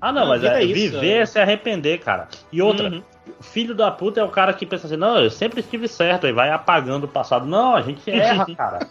Ah, 0.00 0.12
não, 0.12 0.28
mas 0.28 0.44
é, 0.44 0.62
isso, 0.62 0.74
viver 0.74 1.22
é 1.22 1.26
se 1.26 1.38
arrepender, 1.38 1.98
cara. 2.00 2.28
E 2.52 2.60
outra, 2.60 2.90
uhum. 2.90 3.02
filho 3.40 3.74
da 3.74 3.90
puta 3.90 4.20
é 4.20 4.24
o 4.24 4.28
cara 4.28 4.52
que 4.52 4.66
pensa 4.66 4.86
assim, 4.86 4.96
não, 4.96 5.18
eu 5.18 5.30
sempre 5.30 5.60
estive 5.60 5.88
certo, 5.88 6.26
e 6.26 6.32
vai 6.32 6.50
apagando 6.50 7.04
o 7.04 7.08
passado. 7.08 7.46
Não, 7.46 7.74
a 7.74 7.80
gente 7.80 8.08
erra, 8.10 8.46
cara. 8.54 8.86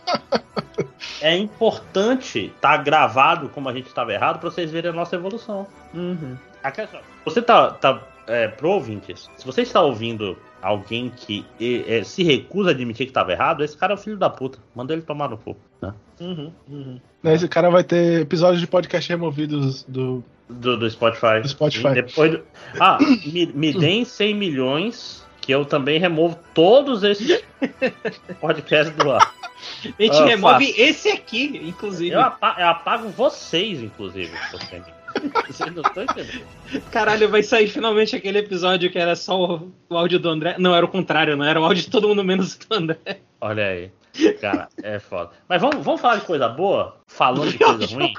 é 1.21 1.35
importante 1.37 2.47
estar 2.47 2.77
tá 2.77 2.83
gravado 2.83 3.49
como 3.49 3.69
a 3.69 3.73
gente 3.73 3.87
estava 3.87 4.13
errado 4.13 4.39
para 4.39 4.49
vocês 4.49 4.71
verem 4.71 4.91
a 4.91 4.93
nossa 4.93 5.15
evolução. 5.15 5.67
Uhum. 5.93 6.35
Você 7.25 7.41
tá, 7.41 7.71
tá 7.71 8.01
é, 8.27 8.47
pro 8.47 8.69
ouvintes, 8.69 9.29
se 9.35 9.45
você 9.45 9.61
está 9.61 9.81
ouvindo 9.81 10.37
alguém 10.61 11.09
que 11.09 11.45
é, 11.59 12.03
se 12.03 12.23
recusa 12.23 12.69
a 12.69 12.71
admitir 12.71 13.05
que 13.05 13.11
estava 13.11 13.33
errado, 13.33 13.63
esse 13.63 13.75
cara 13.75 13.93
é 13.93 13.95
o 13.95 13.99
filho 13.99 14.17
da 14.17 14.29
puta. 14.29 14.57
Manda 14.73 14.93
ele 14.93 15.01
tomar 15.01 15.29
no 15.29 15.37
cu, 15.37 15.57
né? 15.81 15.93
Uhum, 16.19 16.51
uhum. 16.69 16.99
Esse 17.25 17.47
cara 17.49 17.69
vai 17.69 17.83
ter 17.83 18.21
episódios 18.21 18.61
de 18.61 18.67
podcast 18.67 19.09
removidos 19.09 19.83
do. 19.83 20.23
Do, 20.59 20.77
do 20.77 20.89
Spotify. 20.89 21.41
Do 21.41 21.47
Spotify. 21.49 21.93
Depois 21.93 22.31
do... 22.31 22.43
Ah, 22.79 22.97
me, 22.99 23.45
me 23.47 23.73
deem 23.73 24.05
100 24.05 24.35
milhões 24.35 25.23
que 25.41 25.53
eu 25.53 25.65
também 25.65 25.99
removo 25.99 26.39
todos 26.53 27.03
esses 27.03 27.43
podcasts 28.39 28.95
do 28.95 29.11
ar. 29.11 29.33
A 29.83 30.03
gente 30.03 30.21
uh, 30.21 30.25
remove 30.25 30.67
faço. 30.67 30.81
esse 30.81 31.09
aqui, 31.09 31.61
inclusive. 31.63 32.15
Eu 32.15 32.21
apago, 32.21 32.59
eu 32.59 32.67
apago 32.67 33.09
vocês, 33.09 33.81
inclusive. 33.81 34.31
Vocês 35.47 35.73
não 35.73 35.81
estão 35.81 36.03
entendendo. 36.03 36.45
Caralho, 36.91 37.29
vai 37.29 37.43
sair 37.43 37.67
finalmente 37.67 38.15
aquele 38.15 38.39
episódio 38.39 38.89
que 38.89 38.97
era 38.97 39.15
só 39.15 39.37
o, 39.37 39.71
o, 39.89 39.97
áudio 39.97 40.19
do 40.19 40.29
André. 40.29 40.55
Não, 40.57 40.73
era 40.73 40.85
o 40.85 40.89
contrário, 40.89 41.35
não 41.35 41.45
era 41.45 41.59
o 41.59 41.63
áudio 41.63 41.83
de 41.83 41.89
todo 41.89 42.07
mundo 42.07 42.23
menos 42.23 42.55
do 42.55 42.75
André. 42.75 43.19
Olha 43.39 43.67
aí. 43.67 43.91
Cara, 44.39 44.69
é 44.81 44.99
foda. 44.99 45.31
Mas 45.47 45.61
vamos, 45.61 45.83
vamos 45.83 45.99
falar 45.99 46.17
de 46.17 46.25
coisa 46.25 46.47
boa? 46.47 46.97
Falando 47.07 47.51
de 47.51 47.57
coisa 47.59 47.85
ruim? 47.85 48.13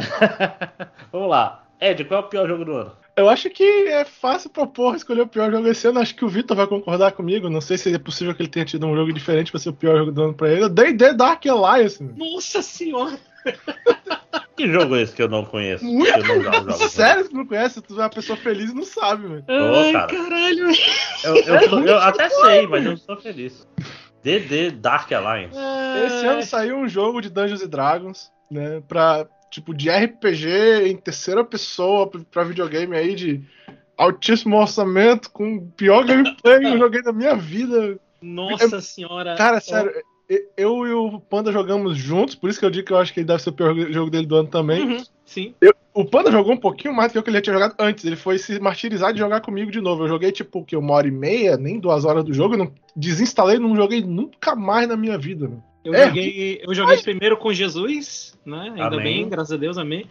vamos 1.12 1.28
lá. 1.28 1.64
Ed, 1.80 2.04
qual 2.04 2.22
é 2.22 2.24
o 2.24 2.28
pior 2.28 2.48
jogo 2.48 2.64
do 2.64 2.72
ano? 2.72 2.92
Eu 3.14 3.28
acho 3.28 3.50
que 3.50 3.64
é 3.88 4.04
fácil 4.04 4.48
propor 4.48 4.94
escolher 4.94 5.22
o 5.22 5.26
pior 5.26 5.50
jogo 5.50 5.68
esse 5.68 5.86
ano. 5.86 5.98
Acho 6.00 6.14
que 6.14 6.24
o 6.24 6.28
Vitor 6.28 6.56
vai 6.56 6.66
concordar 6.66 7.12
comigo. 7.12 7.50
Não 7.50 7.60
sei 7.60 7.76
se 7.76 7.92
é 7.92 7.98
possível 7.98 8.34
que 8.34 8.40
ele 8.40 8.48
tenha 8.48 8.64
tido 8.64 8.86
um 8.86 8.96
jogo 8.96 9.12
diferente 9.12 9.50
para 9.50 9.60
ser 9.60 9.68
o 9.68 9.74
pior 9.74 9.98
jogo 9.98 10.12
do 10.12 10.22
ano 10.22 10.34
pra 10.34 10.50
ele. 10.50 10.68
D&D 10.68 11.12
Dark 11.12 11.44
Alliance. 11.46 12.02
Nossa 12.02 12.62
senhora! 12.62 13.18
Que 14.56 14.70
jogo 14.70 14.94
é 14.96 15.02
esse 15.02 15.14
que 15.14 15.22
eu 15.22 15.28
não 15.28 15.44
conheço? 15.44 15.84
Muito 15.84 16.08
eu 16.08 16.22
não 16.22 16.42
jogo, 16.42 16.72
Sério 16.88 17.26
que 17.26 17.34
não 17.34 17.46
conhece? 17.46 17.80
Tu 17.80 17.94
é 17.94 18.02
uma 18.02 18.10
pessoa 18.10 18.36
feliz 18.36 18.70
e 18.70 18.74
não 18.74 18.84
sabe, 18.84 19.26
velho. 19.26 19.44
Ai, 19.48 19.92
cara. 19.92 20.06
caralho. 20.06 20.66
Eu, 21.24 21.36
eu, 21.36 21.86
eu 21.86 21.98
até 21.98 22.28
sei, 22.28 22.66
mas 22.66 22.84
eu 22.84 22.90
não 22.90 22.96
sou 22.98 23.16
feliz. 23.16 23.66
DD 24.22 24.72
Dark 24.72 25.10
Alliance. 25.10 25.56
Esse 26.06 26.26
ano 26.26 26.42
saiu 26.42 26.76
um 26.76 26.88
jogo 26.88 27.20
de 27.20 27.30
Dungeons 27.30 27.66
Dragons, 27.66 28.30
né? 28.50 28.82
Pra, 28.86 29.26
tipo, 29.52 29.74
de 29.74 29.90
RPG 29.90 30.88
em 30.88 30.96
terceira 30.96 31.44
pessoa 31.44 32.10
pra 32.30 32.42
videogame 32.42 32.96
aí 32.96 33.14
de 33.14 33.42
altíssimo 33.96 34.56
orçamento, 34.56 35.30
com 35.30 35.56
o 35.56 35.66
pior 35.76 36.04
gameplay 36.04 36.58
que 36.58 36.66
eu 36.66 36.78
joguei 36.78 37.02
da 37.02 37.12
minha 37.12 37.36
vida. 37.36 38.00
Nossa 38.20 38.76
é, 38.76 38.80
senhora. 38.80 39.36
Cara, 39.36 39.60
sério, 39.60 39.92
eu 40.56 40.86
e 40.86 40.92
o 40.92 41.20
Panda 41.20 41.52
jogamos 41.52 41.98
juntos, 41.98 42.34
por 42.34 42.48
isso 42.48 42.58
que 42.58 42.64
eu 42.64 42.70
digo 42.70 42.86
que 42.86 42.92
eu 42.92 42.96
acho 42.96 43.12
que 43.12 43.20
ele 43.20 43.26
deve 43.26 43.42
ser 43.42 43.50
o 43.50 43.52
pior 43.52 43.74
jogo 43.92 44.10
dele 44.10 44.26
do 44.26 44.36
ano 44.36 44.48
também. 44.48 44.82
Uhum, 44.82 45.04
sim. 45.26 45.54
Eu, 45.60 45.74
o 45.92 46.06
Panda 46.06 46.30
jogou 46.30 46.54
um 46.54 46.60
pouquinho 46.60 46.94
mais 46.94 47.10
do 47.10 47.12
que 47.12 47.18
o 47.18 47.22
que 47.22 47.28
ele 47.28 47.42
tinha 47.42 47.52
jogado 47.52 47.74
antes. 47.78 48.04
Ele 48.06 48.16
foi 48.16 48.38
se 48.38 48.58
martirizar 48.58 49.12
de 49.12 49.18
jogar 49.18 49.42
comigo 49.42 49.70
de 49.70 49.80
novo. 49.80 50.04
Eu 50.04 50.08
joguei 50.08 50.32
tipo 50.32 50.64
que 50.64 50.74
uma 50.74 50.94
hora 50.94 51.06
e 51.06 51.10
meia, 51.10 51.58
nem 51.58 51.78
duas 51.78 52.06
horas 52.06 52.24
do 52.24 52.32
jogo. 52.32 52.54
Eu 52.54 52.58
não, 52.58 52.72
desinstalei, 52.96 53.58
não 53.58 53.76
joguei 53.76 54.02
nunca 54.02 54.56
mais 54.56 54.88
na 54.88 54.96
minha 54.96 55.18
vida. 55.18 55.50
Eu 55.84 55.94
é, 55.94 56.06
joguei, 56.06 56.60
eu 56.62 56.74
joguei 56.74 56.98
primeiro 56.98 57.36
com 57.36 57.52
Jesus, 57.52 58.38
né? 58.44 58.72
Ainda 58.76 58.86
amém. 58.86 59.02
bem, 59.02 59.28
graças 59.28 59.52
a 59.52 59.56
Deus, 59.56 59.76
amém. 59.76 60.06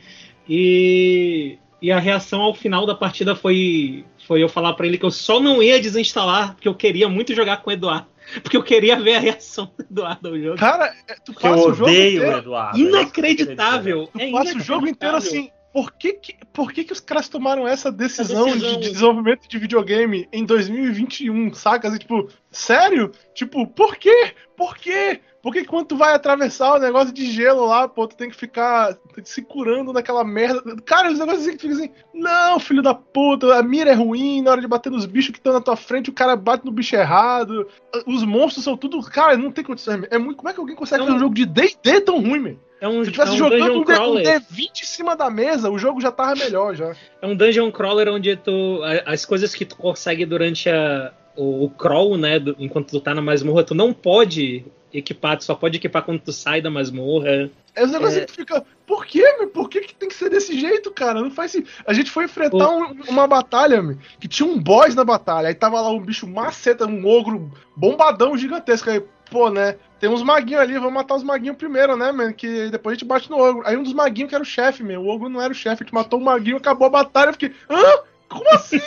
E, 0.48 1.58
e 1.82 1.92
a 1.92 2.00
reação 2.00 2.42
ao 2.42 2.54
final 2.54 2.86
da 2.86 2.94
partida 2.94 3.36
foi, 3.36 4.06
foi 4.28 4.44
eu 4.44 4.50
falar 4.50 4.74
para 4.74 4.86
ele 4.86 4.98
que 4.98 5.06
eu 5.06 5.12
só 5.12 5.40
não 5.40 5.64
ia 5.64 5.80
desinstalar, 5.80 6.56
porque 6.56 6.68
eu 6.68 6.76
queria 6.76 7.08
muito 7.08 7.34
jogar 7.34 7.58
com 7.58 7.70
o 7.70 7.74
Eduardo. 7.74 8.12
Porque 8.44 8.56
eu 8.56 8.64
queria 8.64 8.98
ver 9.00 9.16
a 9.16 9.20
reação 9.20 9.74
do 9.76 9.84
Eduardo 9.84 10.30
ao 10.30 10.40
jogo. 10.40 10.56
Cara, 10.56 10.94
é, 11.08 11.16
tu 11.26 11.34
passa 11.34 11.48
eu 11.48 11.72
o 11.72 11.74
jogo 11.74 11.90
odeio 11.90 12.18
inteiro. 12.18 12.36
o 12.36 12.38
Eduardo. 12.38 12.78
É 12.78 12.82
inacreditável. 12.82 14.08
Tu 14.08 14.22
é 14.22 14.32
passa 14.32 14.58
o 14.58 14.62
jogo 14.62 14.88
inteiro 14.88 15.18
assim. 15.18 15.50
Por 15.74 15.94
que, 15.94 16.14
que, 16.14 16.36
por 16.54 16.72
que, 16.72 16.84
que 16.84 16.92
os 16.92 17.00
caras 17.00 17.30
tomaram 17.30 17.66
essa 17.66 17.92
decisão, 17.92 18.46
decisão, 18.46 18.80
de 18.80 18.90
desenvolvimento 18.92 19.48
de 19.48 19.58
videogame 19.58 20.28
em 20.32 20.46
2021, 20.46 21.54
saca? 21.54 21.88
Assim, 21.88 21.98
tipo, 21.98 22.30
sério? 22.52 23.12
Tipo, 23.34 23.66
por 23.66 23.96
quê? 23.96 24.34
Por 24.56 24.78
quê? 24.78 25.22
Porque 25.42 25.66
quando 25.66 25.88
tu 25.88 25.98
vai 25.98 26.14
atravessar 26.14 26.76
o 26.76 26.80
negócio 26.80 27.14
de 27.14 27.32
gelo 27.32 27.66
lá, 27.66 27.88
pô, 27.88 28.08
tu 28.08 28.16
tem 28.16 28.30
que 28.30 28.36
ficar 28.36 28.96
se 29.24 29.42
curando 29.42 29.92
naquela 29.92 30.24
merda. 30.24 30.62
Cara, 30.86 31.12
os 31.12 31.18
negócios 31.18 31.48
assim 31.48 31.58
que 31.58 31.62
fica 31.62 31.74
assim, 31.74 31.90
não, 32.14 32.60
filho 32.60 32.84
da 32.84 32.94
puta, 32.94 33.56
a 33.56 33.64
mira 33.64 33.92
é 33.92 33.96
ruim, 33.96 34.42
na 34.42 34.52
hora 34.52 34.62
de 34.62 34.68
bater 34.68 34.92
nos 34.92 35.06
bichos 35.06 35.32
que 35.32 35.40
estão 35.40 35.54
na 35.54 35.62
tua 35.62 35.76
frente, 35.76 36.10
o 36.10 36.14
cara 36.14 36.36
bate 36.36 36.66
no 36.66 36.72
bicho 36.72 36.96
errado. 36.96 37.68
Os 38.06 38.24
monstros 38.24 38.64
são 38.64 38.78
tudo. 38.78 39.02
Cara, 39.04 39.36
não 39.36 39.52
tem 39.52 39.64
condição. 39.64 40.04
É 40.12 40.18
muito... 40.18 40.38
Como 40.38 40.50
é 40.50 40.54
que 40.54 40.60
alguém 40.60 40.76
consegue 40.76 41.02
é 41.02 41.06
fazer 41.06 41.18
um 41.18 41.20
jogo 41.20 41.34
de 41.34 41.46
DD 41.46 42.02
tão 42.02 42.22
ruim, 42.22 42.40
meu? 42.40 42.60
É 42.80 42.88
um, 42.88 43.06
Se 43.06 43.12
tivesse 43.12 43.32
é 43.32 43.36
um 43.36 43.38
jogando 43.38 43.80
um, 43.80 43.84
D20 43.84 44.82
em 44.82 44.86
cima 44.86 45.16
da 45.16 45.30
mesa, 45.30 45.70
o 45.70 45.78
jogo 45.78 46.02
já 46.02 46.12
tava 46.12 46.34
melhor 46.36 46.76
já. 46.76 46.96
É 47.22 47.28
um 47.28 47.36
dungeon 47.36 47.72
crawler 47.72 48.10
onde 48.10 48.36
tu. 48.36 48.80
As 49.06 49.24
coisas 49.24 49.54
que 49.54 49.66
tu 49.66 49.76
consegue 49.76 50.26
durante 50.26 50.68
a, 50.68 51.14
o, 51.36 51.66
o 51.66 51.70
crawl, 51.70 52.18
né? 52.18 52.40
Do, 52.40 52.56
enquanto 52.58 52.90
tu 52.90 53.00
tá 53.00 53.14
na 53.14 53.22
masmorra, 53.22 53.64
tu 53.64 53.76
não 53.76 53.94
pode 53.94 54.66
equipar, 54.94 55.38
tu 55.38 55.44
só 55.44 55.56
pode 55.56 55.78
equipar 55.78 56.04
quando 56.04 56.20
tu 56.20 56.32
sai 56.32 56.62
da 56.62 56.70
masmorra. 56.70 57.50
É 57.76 57.84
os 57.84 57.92
negócios 57.92 58.22
é... 58.22 58.26
que 58.26 58.34
fica. 58.34 58.66
Por 58.86 59.06
quê, 59.06 59.24
meu? 59.38 59.48
Por 59.48 59.70
que, 59.70 59.82
que 59.82 59.96
tem 59.96 60.10
que 60.10 60.16
ser 60.16 60.30
desse 60.30 60.60
jeito, 60.60 60.92
cara? 60.92 61.22
Não 61.22 61.32
faz 61.32 61.52
sentido. 61.52 61.72
A 61.86 61.94
gente 61.94 62.12
foi 62.12 62.26
enfrentar 62.26 62.70
um, 62.70 62.92
uma 63.08 63.28
batalha, 63.28 63.82
meu, 63.82 63.98
que 64.20 64.28
tinha 64.28 64.48
um 64.48 64.60
boss 64.60 64.94
na 64.94 65.04
batalha. 65.04 65.48
Aí 65.48 65.56
tava 65.56 65.80
lá 65.80 65.90
um 65.90 66.02
bicho 66.02 66.28
maceta, 66.28 66.86
um 66.86 67.06
ogro 67.08 67.52
bombadão 67.76 68.38
gigantesco. 68.38 68.90
Aí, 68.90 69.02
pô, 69.30 69.50
né? 69.50 69.78
Tem 70.00 70.10
uns 70.10 70.24
maguinhos 70.24 70.62
ali, 70.62 70.74
vamos 70.74 70.94
matar 70.94 71.16
os 71.16 71.24
maguinhos 71.24 71.58
primeiro, 71.58 71.96
né, 71.96 72.12
mano? 72.12 72.34
Que 72.34 72.70
depois 72.70 72.94
a 72.94 72.96
gente 72.96 73.08
bate 73.08 73.30
no 73.30 73.38
ogro. 73.38 73.64
Aí 73.66 73.78
um 73.78 73.84
dos 73.84 73.94
maguinhos 73.94 74.30
que 74.30 74.36
era 74.36 74.44
o 74.44 74.48
chefe, 74.48 74.84
meu. 74.84 75.02
O 75.02 75.08
ogro 75.08 75.30
não 75.30 75.42
era 75.42 75.52
o 75.52 75.56
chefe, 75.56 75.84
a 75.84 75.86
gente 75.86 75.94
matou 75.94 76.20
o 76.20 76.24
maguinho, 76.24 76.58
acabou 76.58 76.88
a 76.88 76.92
batalha. 76.92 77.30
Eu 77.30 77.34
fiquei, 77.34 77.54
hã? 77.70 78.02
Como 78.28 78.50
assim? 78.54 78.82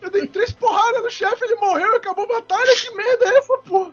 Eu 0.00 0.10
dei 0.10 0.26
três 0.26 0.52
porradas 0.52 1.02
no 1.02 1.10
chefe, 1.10 1.44
ele 1.44 1.54
morreu 1.56 1.96
acabou 1.96 2.24
a 2.24 2.40
batalha. 2.40 2.76
Que 2.76 2.94
merda 2.94 3.24
é 3.24 3.38
essa, 3.38 3.58
porra? 3.58 3.92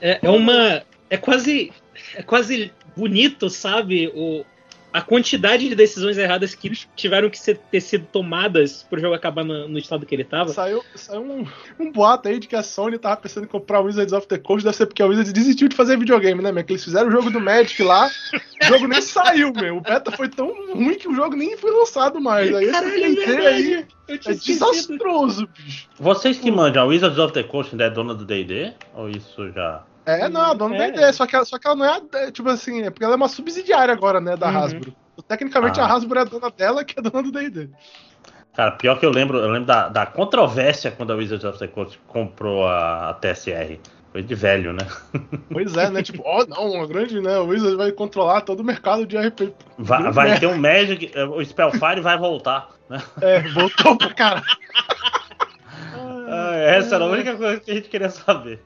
É, 0.00 0.20
é, 0.22 0.30
uma. 0.30 0.82
é 1.08 1.16
quase. 1.16 1.72
É 2.14 2.22
quase 2.22 2.72
bonito, 2.96 3.48
sabe? 3.50 4.10
O, 4.14 4.44
a 4.92 5.00
quantidade 5.00 5.68
de 5.68 5.74
decisões 5.74 6.18
erradas 6.18 6.54
que 6.54 6.70
tiveram 6.96 7.30
que 7.30 7.38
ser, 7.38 7.58
ter 7.70 7.80
sido 7.80 8.06
tomadas 8.06 8.82
pro 8.82 9.00
jogo 9.00 9.14
acabar 9.14 9.44
no, 9.44 9.68
no 9.68 9.78
estado 9.78 10.04
que 10.04 10.14
ele 10.14 10.24
tava. 10.24 10.52
Saiu, 10.52 10.82
saiu 10.94 11.22
um, 11.22 11.46
um, 11.78 11.92
boato 11.92 12.28
aí 12.28 12.38
de 12.38 12.48
que 12.48 12.56
a 12.56 12.62
Sony 12.62 12.98
tava 12.98 13.16
pensando 13.16 13.44
em 13.44 13.48
comprar 13.48 13.80
o 13.80 13.84
Wizards 13.84 14.12
of 14.12 14.26
the 14.26 14.38
Coast, 14.38 14.64
deve 14.64 14.76
ser 14.76 14.86
porque 14.86 15.02
a 15.02 15.06
Wizards 15.06 15.32
desistiu 15.32 15.68
de 15.68 15.76
fazer 15.76 15.98
videogame, 15.98 16.42
né, 16.42 16.50
meu? 16.50 16.64
Que 16.64 16.72
eles 16.72 16.84
fizeram 16.84 17.08
o 17.08 17.12
jogo 17.12 17.30
do 17.30 17.40
Magic 17.40 17.82
lá, 17.82 18.10
o 18.62 18.64
jogo 18.66 18.88
nem 18.88 19.00
saiu, 19.00 19.52
meu. 19.52 19.76
O 19.76 19.80
beta 19.80 20.10
foi 20.12 20.28
tão 20.28 20.48
ruim 20.74 20.96
que 20.96 21.08
o 21.08 21.14
jogo 21.14 21.36
nem 21.36 21.56
foi 21.56 21.70
lançado 21.70 22.20
mais. 22.20 22.54
Aí 22.54 22.70
Caralho, 22.70 23.04
esse 23.04 23.30
é 23.30 23.46
aí 23.46 23.86
é 24.08 24.16
desastroso, 24.16 25.48
bicho. 25.56 25.88
Vocês 25.98 26.38
que 26.38 26.50
mandam, 26.50 26.82
a 26.82 26.86
Wizards 26.86 27.18
of 27.18 27.32
the 27.32 27.42
Coast 27.44 27.72
ainda 27.72 27.84
é 27.84 27.90
dona 27.90 28.14
do 28.14 28.24
D&D? 28.24 28.72
Ou 28.94 29.08
isso 29.08 29.50
já... 29.52 29.84
É, 30.06 30.28
não, 30.28 30.40
a 30.40 30.54
dona 30.54 30.76
é. 30.76 30.78
da 30.78 30.88
ideia, 30.88 31.12
só 31.12 31.26
que, 31.26 31.36
ela, 31.36 31.44
só 31.44 31.58
que 31.58 31.66
ela 31.66 31.76
não 31.76 31.84
é, 31.84 32.00
é, 32.14 32.30
tipo 32.30 32.48
assim, 32.48 32.82
é 32.82 32.90
porque 32.90 33.04
ela 33.04 33.14
é 33.14 33.16
uma 33.16 33.28
subsidiária 33.28 33.92
agora, 33.92 34.20
né, 34.20 34.36
da 34.36 34.48
uhum. 34.48 34.58
Hasbro. 34.58 34.94
Tecnicamente 35.28 35.78
ah. 35.80 35.84
a 35.84 35.92
Hasbro 35.92 36.18
é 36.18 36.22
a 36.22 36.24
dona 36.24 36.50
dela, 36.50 36.84
que 36.84 36.98
é 36.98 37.00
a 37.00 37.02
dona 37.02 37.22
do 37.22 37.30
D&D. 37.30 37.68
Cara, 38.54 38.72
pior 38.72 38.98
que 38.98 39.06
eu 39.06 39.10
lembro, 39.10 39.38
eu 39.38 39.48
lembro 39.48 39.66
da, 39.66 39.88
da 39.88 40.06
controvérsia 40.06 40.90
quando 40.90 41.12
a 41.12 41.16
Wizards 41.16 41.44
of 41.44 41.58
the 41.58 41.68
Coast 41.68 42.00
comprou 42.08 42.66
a, 42.66 43.10
a 43.10 43.14
TSR. 43.14 43.78
Foi 44.12 44.22
de 44.22 44.34
velho, 44.34 44.72
né? 44.72 44.86
Pois 45.52 45.76
é, 45.76 45.88
né? 45.88 46.02
Tipo, 46.02 46.22
ó, 46.24 46.42
oh, 46.42 46.46
não, 46.46 46.72
uma 46.72 46.86
grande, 46.86 47.20
né? 47.20 47.38
O 47.38 47.46
Wizards 47.46 47.76
vai 47.76 47.92
controlar 47.92 48.40
todo 48.40 48.60
o 48.60 48.64
mercado 48.64 49.06
de 49.06 49.16
RPG. 49.16 49.54
Vai, 49.78 50.10
vai 50.10 50.40
ter 50.40 50.46
um 50.46 50.58
Magic, 50.58 51.12
o 51.16 51.44
Spellfire 51.44 52.00
vai 52.00 52.18
voltar, 52.18 52.70
né? 52.88 53.00
É, 53.22 53.40
voltou 53.48 53.96
pra 53.96 54.12
caralho. 54.12 54.44
Ah, 56.32 56.54
essa 56.54 56.94
era 56.94 57.04
a 57.04 57.08
única 57.08 57.36
coisa 57.36 57.58
que 57.58 57.72
a 57.72 57.74
gente 57.74 57.88
queria 57.88 58.08
saber. 58.08 58.62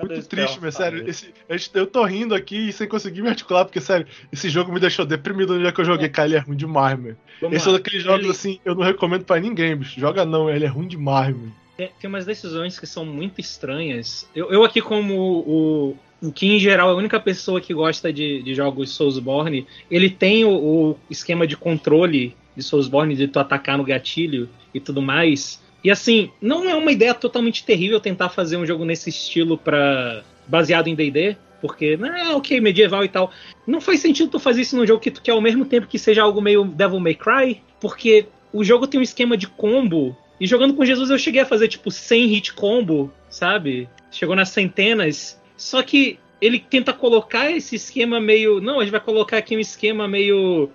Muito 0.00 0.26
triste, 0.26 0.58
mas 0.60 0.74
sério. 0.74 1.04
Esse, 1.08 1.32
eu 1.74 1.86
tô 1.86 2.04
rindo 2.04 2.34
aqui 2.34 2.72
sem 2.72 2.88
conseguir 2.88 3.22
me 3.22 3.28
articular, 3.28 3.64
porque, 3.64 3.80
sério, 3.80 4.06
esse 4.32 4.48
jogo 4.48 4.72
me 4.72 4.80
deixou 4.80 5.06
deprimido 5.06 5.54
no 5.54 5.60
dia 5.60 5.72
que 5.72 5.80
eu 5.80 5.84
joguei. 5.84 6.06
É. 6.06 6.08
Cara, 6.08 6.28
ele 6.28 6.36
é 6.36 6.40
ruim 6.40 6.56
demais, 6.56 6.98
mano. 6.98 7.16
Esse 7.52 7.68
lá. 7.68 7.74
é 7.74 7.78
daqueles 7.78 8.02
jogos 8.02 8.22
ele... 8.22 8.30
assim, 8.30 8.60
eu 8.64 8.74
não 8.74 8.82
recomendo 8.82 9.24
pra 9.24 9.38
ninguém, 9.38 9.76
bicho. 9.76 9.98
Joga 9.98 10.24
não, 10.24 10.50
ele 10.50 10.64
é 10.64 10.68
ruim 10.68 10.88
demais, 10.88 11.34
mano. 11.34 11.54
Tem, 11.76 11.90
tem 12.00 12.08
umas 12.08 12.24
decisões 12.24 12.78
que 12.78 12.86
são 12.86 13.04
muito 13.04 13.40
estranhas. 13.40 14.28
Eu, 14.34 14.50
eu 14.50 14.64
aqui, 14.64 14.80
como 14.80 15.14
o, 15.14 15.96
o 16.22 16.32
que 16.32 16.46
em 16.46 16.58
geral 16.58 16.88
é 16.88 16.92
a 16.92 16.96
única 16.96 17.20
pessoa 17.20 17.60
que 17.60 17.74
gosta 17.74 18.12
de, 18.12 18.42
de 18.42 18.54
jogos 18.54 18.90
Soulsborne, 18.90 19.66
ele 19.90 20.08
tem 20.08 20.44
o, 20.44 20.50
o, 20.50 20.98
esquema 21.10 21.46
de 21.46 21.56
controle 21.56 22.34
de 22.56 22.62
Soulsborne, 22.62 23.16
de 23.16 23.28
tu 23.28 23.38
atacar 23.38 23.76
no 23.76 23.84
gatilho 23.84 24.48
e 24.72 24.80
tudo 24.80 25.02
mais. 25.02 25.62
E 25.84 25.90
assim, 25.90 26.30
não 26.40 26.68
é 26.68 26.74
uma 26.74 26.90
ideia 26.90 27.12
totalmente 27.12 27.64
terrível 27.64 28.00
tentar 28.00 28.30
fazer 28.30 28.56
um 28.56 28.64
jogo 28.64 28.84
nesse 28.84 29.10
estilo 29.10 29.58
para 29.58 30.24
baseado 30.48 30.88
em 30.88 30.94
D&D, 30.94 31.36
porque, 31.60 31.96
né, 31.96 32.30
ok, 32.34 32.60
medieval 32.60 33.04
e 33.04 33.08
tal. 33.08 33.30
Não 33.66 33.80
faz 33.80 34.00
sentido 34.00 34.30
tu 34.30 34.38
fazer 34.38 34.62
isso 34.62 34.76
num 34.76 34.86
jogo 34.86 35.00
que 35.00 35.10
tu 35.10 35.22
quer 35.22 35.32
ao 35.32 35.40
mesmo 35.40 35.64
tempo 35.64 35.86
que 35.86 35.98
seja 35.98 36.22
algo 36.22 36.40
meio 36.40 36.64
Devil 36.64 37.00
May 37.00 37.14
Cry, 37.14 37.62
porque 37.80 38.26
o 38.52 38.64
jogo 38.64 38.86
tem 38.86 38.98
um 38.98 39.02
esquema 39.02 39.36
de 39.36 39.46
combo, 39.46 40.16
e 40.40 40.46
jogando 40.46 40.74
com 40.74 40.84
Jesus 40.84 41.10
eu 41.10 41.18
cheguei 41.18 41.42
a 41.42 41.46
fazer 41.46 41.68
tipo 41.68 41.90
100 41.90 42.26
hit 42.26 42.54
combo, 42.54 43.12
sabe? 43.28 43.88
Chegou 44.10 44.34
nas 44.34 44.48
centenas. 44.48 45.40
Só 45.56 45.82
que 45.82 46.18
ele 46.40 46.58
tenta 46.58 46.92
colocar 46.92 47.50
esse 47.50 47.76
esquema 47.76 48.20
meio. 48.20 48.60
Não, 48.60 48.80
a 48.80 48.82
gente 48.82 48.90
vai 48.90 49.00
colocar 49.00 49.38
aqui 49.38 49.56
um 49.56 49.60
esquema 49.60 50.08
meio 50.08 50.70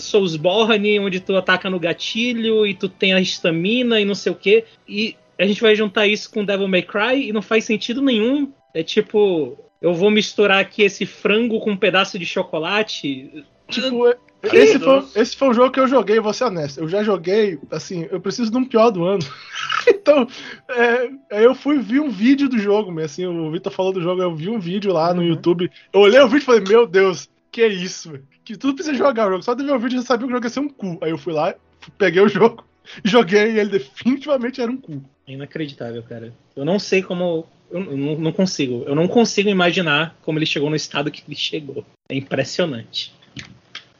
Soulsborne, 0.00 0.98
onde 0.98 1.20
tu 1.20 1.36
ataca 1.36 1.68
no 1.68 1.78
gatilho 1.78 2.66
e 2.66 2.74
tu 2.74 2.88
tem 2.88 3.12
a 3.12 3.20
estamina 3.20 4.00
e 4.00 4.04
não 4.04 4.14
sei 4.14 4.32
o 4.32 4.36
que. 4.36 4.64
E 4.88 5.16
a 5.38 5.46
gente 5.46 5.60
vai 5.60 5.74
juntar 5.74 6.06
isso 6.06 6.30
com 6.30 6.44
Devil 6.44 6.68
May 6.68 6.82
Cry 6.82 7.28
e 7.28 7.32
não 7.32 7.42
faz 7.42 7.64
sentido 7.64 8.02
nenhum. 8.02 8.52
É 8.74 8.82
tipo, 8.82 9.58
eu 9.80 9.94
vou 9.94 10.10
misturar 10.10 10.60
aqui 10.60 10.82
esse 10.82 11.06
frango 11.06 11.60
com 11.60 11.72
um 11.72 11.76
pedaço 11.76 12.18
de 12.18 12.26
chocolate. 12.26 13.44
Tipo, 13.68 14.14
esse 14.42 14.78
foi, 14.78 15.04
esse 15.16 15.36
foi 15.36 15.48
um 15.48 15.54
jogo 15.54 15.72
que 15.72 15.80
eu 15.80 15.88
joguei, 15.88 16.20
vou 16.20 16.32
ser 16.32 16.44
honesto. 16.44 16.78
Eu 16.78 16.88
já 16.88 17.02
joguei, 17.02 17.58
assim, 17.70 18.06
eu 18.10 18.20
preciso 18.20 18.50
de 18.50 18.56
um 18.56 18.64
pior 18.64 18.90
do 18.90 19.04
ano. 19.04 19.22
então, 19.86 20.28
é, 20.68 21.44
eu 21.44 21.54
fui 21.54 21.78
ver 21.78 22.00
um 22.00 22.08
vídeo 22.08 22.48
do 22.48 22.58
jogo, 22.58 22.98
assim, 23.00 23.26
o 23.26 23.50
Vitor 23.50 23.72
falou 23.72 23.92
do 23.92 24.00
jogo, 24.00 24.22
eu 24.22 24.34
vi 24.34 24.48
um 24.48 24.60
vídeo 24.60 24.92
lá 24.92 25.12
no 25.12 25.22
uhum. 25.22 25.28
YouTube. 25.28 25.70
Eu 25.92 26.00
olhei 26.00 26.20
o 26.20 26.28
vídeo 26.28 26.42
e 26.42 26.46
falei, 26.46 26.60
meu 26.60 26.86
Deus, 26.86 27.28
que 27.50 27.62
é 27.62 27.68
isso, 27.68 28.18
Que 28.44 28.56
tudo 28.56 28.74
precisa 28.74 28.96
jogar 28.96 29.26
o 29.26 29.30
jogo. 29.30 29.42
Só 29.42 29.54
de 29.54 29.64
ver 29.64 29.72
o 29.72 29.78
vídeo 29.78 29.98
já 29.98 30.04
sabia 30.04 30.26
que 30.26 30.32
o 30.32 30.36
jogo 30.36 30.46
ia 30.46 30.50
ser 30.50 30.60
um 30.60 30.68
cu. 30.68 30.98
Aí 31.02 31.10
eu 31.10 31.18
fui 31.18 31.32
lá, 31.32 31.54
peguei 31.96 32.22
o 32.22 32.28
jogo, 32.28 32.64
joguei 33.04 33.52
e 33.52 33.58
ele 33.58 33.70
definitivamente 33.70 34.60
era 34.60 34.70
um 34.70 34.76
cu. 34.76 35.02
Inacreditável, 35.26 36.02
cara. 36.02 36.32
Eu 36.56 36.64
não 36.64 36.78
sei 36.78 37.02
como. 37.02 37.46
Eu 37.70 37.80
não, 37.80 38.16
não 38.16 38.32
consigo. 38.32 38.84
Eu 38.86 38.94
não 38.94 39.06
consigo 39.06 39.48
imaginar 39.48 40.16
como 40.22 40.38
ele 40.38 40.46
chegou 40.46 40.70
no 40.70 40.76
estado 40.76 41.10
que 41.10 41.22
ele 41.26 41.36
chegou. 41.36 41.84
É 42.08 42.14
impressionante. 42.14 43.12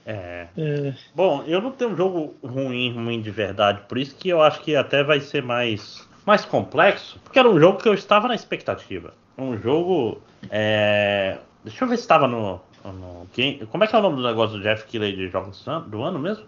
É. 0.06 0.46
é. 0.56 0.94
Bom, 1.14 1.44
eu 1.46 1.60
não 1.60 1.70
tenho 1.70 1.90
um 1.90 1.96
jogo 1.96 2.34
ruim, 2.42 2.94
ruim 2.94 3.20
de 3.20 3.30
verdade, 3.30 3.82
por 3.86 3.98
isso 3.98 4.16
que 4.16 4.30
eu 4.30 4.40
acho 4.40 4.62
que 4.62 4.74
até 4.74 5.04
vai 5.04 5.20
ser 5.20 5.42
mais, 5.42 6.08
mais 6.24 6.46
complexo, 6.46 7.20
porque 7.22 7.38
era 7.38 7.46
um 7.46 7.60
jogo 7.60 7.78
que 7.78 7.86
eu 7.86 7.92
estava 7.92 8.26
na 8.26 8.34
expectativa. 8.34 9.12
Um 9.36 9.58
jogo. 9.58 10.22
É... 10.48 11.36
Deixa 11.62 11.84
eu 11.84 11.88
ver 11.88 11.96
se 11.96 12.04
estava 12.04 12.26
no, 12.26 12.58
no. 12.92 13.26
Como 13.68 13.84
é 13.84 13.86
que 13.86 13.94
é 13.94 13.98
o 13.98 14.02
nome 14.02 14.16
do 14.16 14.22
negócio 14.22 14.56
do 14.56 14.62
Jeff 14.62 14.86
Keighley 14.86 15.14
de 15.14 15.28
jogos 15.28 15.64
do 15.86 16.02
ano 16.02 16.18
mesmo? 16.18 16.44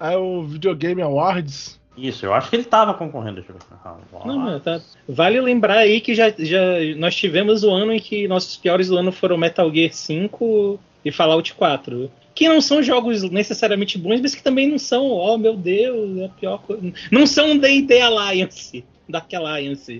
É 0.00 0.16
o 0.16 0.42
Videogame 0.42 1.02
Awards. 1.02 1.78
Isso, 1.96 2.24
eu 2.24 2.32
acho 2.32 2.48
que 2.48 2.56
ele 2.56 2.62
estava 2.62 2.94
concorrendo. 2.94 3.36
Deixa 3.36 3.50
eu 3.50 3.56
ver. 3.56 3.64
Ah, 3.84 3.96
não, 4.24 4.60
tá. 4.60 4.80
Vale 5.08 5.40
lembrar 5.40 5.78
aí 5.78 6.00
que 6.00 6.14
já, 6.14 6.30
já 6.30 6.60
nós 6.96 7.16
tivemos 7.16 7.64
o 7.64 7.70
ano 7.70 7.92
em 7.92 7.98
que 7.98 8.28
nossos 8.28 8.56
piores 8.56 8.88
do 8.88 8.96
ano 8.96 9.10
foram 9.10 9.36
Metal 9.36 9.72
Gear 9.72 9.92
5 9.92 10.78
e 11.04 11.10
Fallout 11.10 11.54
4 11.54 12.10
que 12.38 12.48
não 12.48 12.60
são 12.60 12.80
jogos 12.80 13.24
necessariamente 13.24 13.98
bons, 13.98 14.20
mas 14.20 14.32
que 14.32 14.44
também 14.44 14.68
não 14.68 14.78
são, 14.78 15.10
oh 15.10 15.36
meu 15.36 15.56
Deus, 15.56 16.18
é 16.18 16.26
a 16.26 16.28
pior 16.28 16.58
coisa. 16.58 16.92
Não 17.10 17.26
são 17.26 17.50
um 17.50 17.58
D&D 17.58 18.00
Alliance, 18.00 18.84
Dark 19.08 19.32
Alliance, 19.32 19.98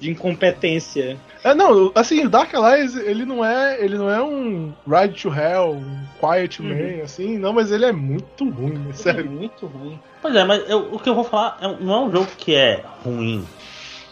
de 0.00 0.10
incompetência. 0.10 1.18
É, 1.44 1.54
não, 1.54 1.92
assim, 1.94 2.24
o 2.24 2.28
Dark 2.28 2.54
Alliance, 2.54 2.98
ele 2.98 3.24
não 3.24 3.44
é, 3.44 3.82
ele 3.82 3.96
não 3.96 4.10
é 4.10 4.22
um 4.22 4.72
Ride 4.86 5.20
to 5.20 5.28
Hell, 5.28 5.72
um 5.72 5.98
Quiet 6.18 6.60
uhum. 6.60 6.68
Man, 6.68 7.02
assim, 7.02 7.38
não, 7.38 7.52
mas 7.52 7.70
ele 7.70 7.84
é 7.84 7.92
muito 7.92 8.48
ruim, 8.48 8.78
né, 8.78 8.92
sério. 8.92 9.26
É 9.26 9.28
muito 9.28 9.66
ruim. 9.66 9.98
Pois 10.22 10.34
é, 10.34 10.44
mas 10.44 10.68
eu, 10.68 10.94
o 10.94 10.98
que 10.98 11.08
eu 11.08 11.14
vou 11.14 11.24
falar 11.24 11.58
é, 11.60 11.68
não 11.82 11.94
é 11.94 12.00
um 12.06 12.12
jogo 12.12 12.28
que 12.36 12.54
é 12.54 12.82
ruim, 13.04 13.46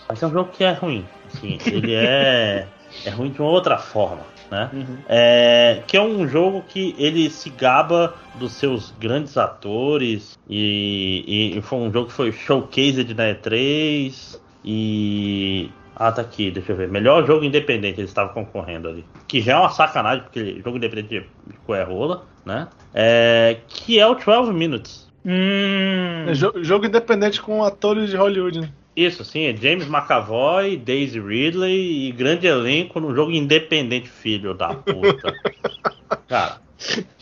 mas 0.08 0.22
é 0.22 0.26
um 0.26 0.32
jogo 0.32 0.50
que 0.52 0.64
é 0.64 0.72
ruim. 0.72 1.06
Assim, 1.32 1.58
ele 1.66 1.94
é, 1.94 2.66
é 3.04 3.10
ruim 3.10 3.30
de 3.30 3.40
uma 3.40 3.50
outra 3.50 3.78
forma 3.78 4.35
né? 4.50 4.70
Uhum. 4.72 4.98
É, 5.08 5.82
que 5.86 5.96
é 5.96 6.02
um 6.02 6.26
jogo 6.28 6.64
que 6.68 6.94
ele 6.98 7.28
se 7.30 7.50
gaba 7.50 8.14
dos 8.34 8.52
seus 8.52 8.92
grandes 8.98 9.36
atores 9.36 10.38
e, 10.48 11.54
e 11.56 11.62
foi 11.62 11.78
um 11.78 11.92
jogo 11.92 12.08
que 12.08 12.12
foi 12.12 12.32
showcased 12.32 13.14
na 13.14 13.34
E3 13.34 14.38
e 14.64 15.70
ah, 15.98 16.12
tá 16.12 16.20
aqui, 16.20 16.50
deixa 16.50 16.72
eu 16.72 16.76
ver. 16.76 16.88
Melhor 16.88 17.26
jogo 17.26 17.44
independente, 17.44 18.00
eles 18.00 18.10
estavam 18.10 18.34
concorrendo 18.34 18.88
ali. 18.88 19.04
Que 19.26 19.40
já 19.40 19.54
é 19.54 19.56
uma 19.56 19.70
sacanagem, 19.70 20.24
porque 20.24 20.60
jogo 20.62 20.76
independente 20.76 21.08
de, 21.08 21.20
de 21.20 21.82
rola, 21.84 22.26
né? 22.44 22.68
É, 22.92 23.56
que 23.66 23.98
é 23.98 24.06
o 24.06 24.14
12 24.14 24.52
Minutes. 24.52 25.10
Hum. 25.24 26.26
É 26.28 26.34
jogo 26.34 26.86
independente 26.86 27.40
com 27.40 27.64
atores 27.64 28.10
de 28.10 28.16
Hollywood, 28.16 28.60
né? 28.60 28.70
Isso, 28.96 29.24
sim, 29.24 29.44
é 29.44 29.54
James 29.54 29.86
McAvoy, 29.86 30.78
Daisy 30.78 31.20
Ridley 31.20 32.08
e 32.08 32.12
grande 32.12 32.46
elenco 32.46 32.98
no 32.98 33.14
jogo 33.14 33.30
independente, 33.30 34.08
filho 34.08 34.54
da 34.54 34.74
puta. 34.74 35.34
Cara, 36.26 36.60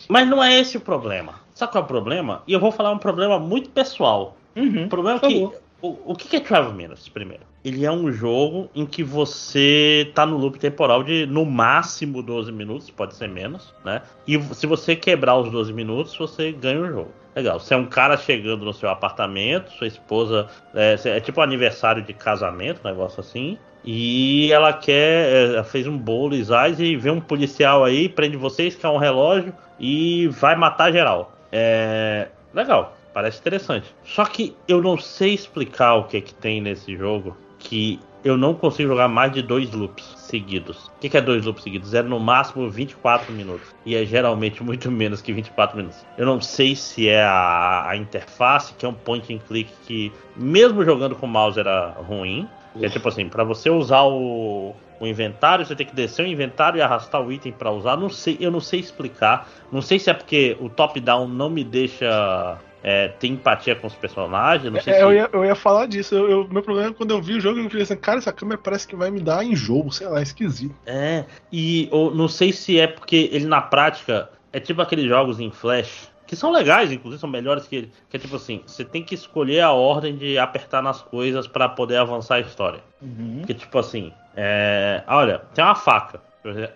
mas 0.09 0.29
não 0.29 0.43
é 0.43 0.61
esse 0.61 0.77
o 0.77 0.81
problema. 0.81 1.41
Sabe 1.53 1.73
qual 1.73 1.83
é 1.83 1.85
o 1.85 1.89
problema? 1.89 2.43
E 2.47 2.53
eu 2.53 2.61
vou 2.61 2.71
falar 2.71 2.93
um 2.93 2.99
problema 2.99 3.41
muito 3.41 3.71
pessoal. 3.71 4.37
Uhum, 4.55 4.87
o 4.87 4.89
problema 4.89 5.21
é 5.23 5.27
que. 5.27 5.49
O, 5.83 6.13
o 6.13 6.15
que 6.15 6.37
é 6.37 6.41
12 6.41 6.73
Minutes, 6.75 7.09
primeiro? 7.09 7.43
Ele 7.64 7.87
é 7.87 7.90
um 7.90 8.12
jogo 8.12 8.68
em 8.74 8.85
que 8.85 9.03
você 9.03 10.11
tá 10.14 10.27
no 10.27 10.37
loop 10.37 10.59
temporal 10.59 11.03
de 11.03 11.24
no 11.24 11.46
máximo 11.46 12.22
12 12.22 12.53
minutos, 12.53 12.90
pode 12.90 13.14
ser 13.14 13.29
menos, 13.29 13.74
né? 13.83 14.03
E 14.29 14.38
se 14.55 14.66
você 14.66 14.94
quebrar 14.94 15.37
os 15.37 15.50
12 15.50 15.72
minutos, 15.72 16.14
você 16.14 16.53
ganha 16.53 16.81
o 16.81 16.87
jogo. 16.87 17.11
Legal. 17.35 17.59
Você 17.59 17.72
é 17.72 17.77
um 17.77 17.87
cara 17.87 18.16
chegando 18.18 18.64
no 18.66 18.72
seu 18.72 18.88
apartamento, 18.90 19.72
sua 19.72 19.87
esposa. 19.87 20.46
É, 20.74 20.96
é 21.05 21.20
tipo 21.20 21.40
aniversário 21.40 22.03
de 22.03 22.12
casamento, 22.12 22.81
um 22.85 22.88
negócio 22.88 23.20
assim. 23.20 23.59
E 23.83 24.53
ela 24.53 24.72
quer. 24.72 25.33
É, 25.33 25.44
ela 25.55 25.64
fez 25.64 25.87
um 25.87 25.96
bolo 25.96 26.35
Isais 26.35 26.79
e 26.79 26.96
vê 26.96 27.11
um 27.11 27.20
policial 27.20 27.83
aí, 27.83 28.09
prende 28.09 28.37
vocês, 28.37 28.77
quer 28.77 28.88
um 28.88 28.98
relógio 28.98 29.55
e 29.81 30.29
vai 30.29 30.55
matar 30.55 30.92
geral. 30.92 31.33
É. 31.50 32.29
Legal, 32.53 32.96
parece 33.12 33.40
interessante. 33.40 33.92
Só 34.05 34.24
que 34.24 34.55
eu 34.68 34.81
não 34.81 34.96
sei 34.96 35.35
explicar 35.35 35.94
o 35.94 36.05
que, 36.05 36.18
é 36.18 36.20
que 36.20 36.33
tem 36.35 36.61
nesse 36.61 36.96
jogo 36.96 37.37
que 37.64 37.98
eu 38.24 38.38
não 38.38 38.55
consigo 38.55 38.88
jogar 38.88 39.09
mais 39.09 39.33
de 39.33 39.42
dois 39.42 39.70
loops 39.72 40.14
seguidos. 40.16 40.87
O 40.87 41.00
que, 41.00 41.11
que 41.11 41.16
é 41.16 41.20
dois 41.20 41.44
loops 41.44 41.62
seguidos? 41.62 41.92
É 41.92 42.03
no 42.03 42.18
máximo 42.18 42.70
24 42.70 43.33
minutos. 43.33 43.74
E 43.85 43.94
é 43.94 44.05
geralmente 44.05 44.62
muito 44.62 44.88
menos 44.92 45.20
que 45.20 45.33
24 45.33 45.77
minutos. 45.77 46.05
Eu 46.16 46.24
não 46.24 46.40
sei 46.40 46.74
se 46.74 47.09
é 47.09 47.22
a, 47.22 47.88
a 47.88 47.96
interface, 47.96 48.72
que 48.74 48.87
é 48.87 48.88
um 48.88 48.94
point 48.94 49.35
and 49.35 49.38
click 49.46 49.70
que, 49.87 50.12
mesmo 50.37 50.85
jogando 50.85 51.14
com 51.14 51.27
mouse, 51.27 51.59
era 51.59 51.90
ruim. 51.90 52.48
É 52.81 52.88
tipo 52.88 53.09
assim, 53.09 53.29
para 53.29 53.44
você 53.44 53.70
usar 53.70 54.03
o, 54.03 54.74
o 54.98 55.07
inventário, 55.07 55.64
você 55.64 55.77
tem 55.77 55.87
que 55.87 55.94
descer 55.94 56.24
o 56.24 56.29
inventário 56.29 56.79
e 56.79 56.81
arrastar 56.81 57.20
o 57.20 57.31
item 57.31 57.53
para 57.53 57.70
usar. 57.70 57.96
Não 57.96 58.09
sei, 58.09 58.37
eu 58.40 58.50
não 58.50 58.61
sei 58.61 58.81
explicar. 58.81 59.48
Não 59.70 59.83
sei 59.83 59.98
se 59.98 60.11
é 60.11 60.14
porque 60.14 60.57
o 60.61 60.68
top-down 60.68 61.29
não 61.29 61.50
me 61.50 61.62
deixa 61.62 62.59
é, 62.85 63.09
ter 63.09 63.29
empatia 63.29 63.75
com 63.75 63.87
os 63.87 63.94
personagens. 63.94 64.70
Não 64.73 64.79
sei 64.81 64.92
É, 64.92 64.97
se... 64.99 65.03
eu, 65.03 65.12
ia, 65.12 65.29
eu 65.33 65.44
ia 65.44 65.55
falar 65.55 65.87
disso. 65.87 66.14
Eu, 66.14 66.31
eu- 66.31 66.49
meu 66.49 66.62
problema 66.62 66.88
é 66.88 66.92
que 66.92 66.99
quando 66.99 67.11
eu 67.12 67.20
vi 67.23 67.35
o 67.35 67.40
jogo, 67.40 67.59
eu 67.59 67.68
falei 67.70 67.83
assim, 67.83 67.97
cara, 67.97 68.18
essa 68.18 68.33
câmera 68.33 68.61
parece 68.62 68.87
que 68.87 68.94
vai 68.94 69.11
me 69.11 69.20
dar 69.20 69.42
enjoo, 69.42 69.90
sei 69.90 70.07
lá, 70.07 70.20
é 70.20 70.23
esquisito. 70.23 70.75
É, 70.87 71.25
e 71.51 71.88
eu 71.90 72.14
não 72.14 72.29
sei 72.29 72.53
se 72.53 72.79
é 72.79 72.87
porque 72.87 73.31
ele 73.33 73.47
na 73.47 73.62
prática 73.62 74.29
é 74.53 74.61
tipo 74.61 74.83
aqueles 74.83 75.07
jogos 75.09 75.40
em 75.40 75.51
flash. 75.51 76.12
Que 76.27 76.35
são 76.37 76.51
legais, 76.51 76.90
inclusive 76.90 77.20
são 77.20 77.29
melhores 77.29 77.66
que 77.66 77.77
ele. 77.77 77.92
Que 78.09 78.16
é 78.16 78.20
tipo 78.20 78.37
assim, 78.37 78.62
você 78.66 78.83
tem 78.85 79.03
que 79.03 79.14
escolher 79.14 79.61
a 79.61 79.73
ordem 79.73 80.16
de 80.16 80.38
apertar 80.38 80.83
nas 80.83 81.03
coisas 81.03 81.47
para 81.47 81.68
poder 81.68 81.97
avançar 81.99 82.37
a 82.37 82.40
história. 82.40 82.81
Uhum. 83.03 83.37
Porque, 83.40 83.53
tipo 83.53 83.79
assim, 83.79 84.11
é, 84.35 85.03
olha, 85.07 85.40
tem 85.55 85.62
uma 85.62 85.75
faca. 85.75 86.23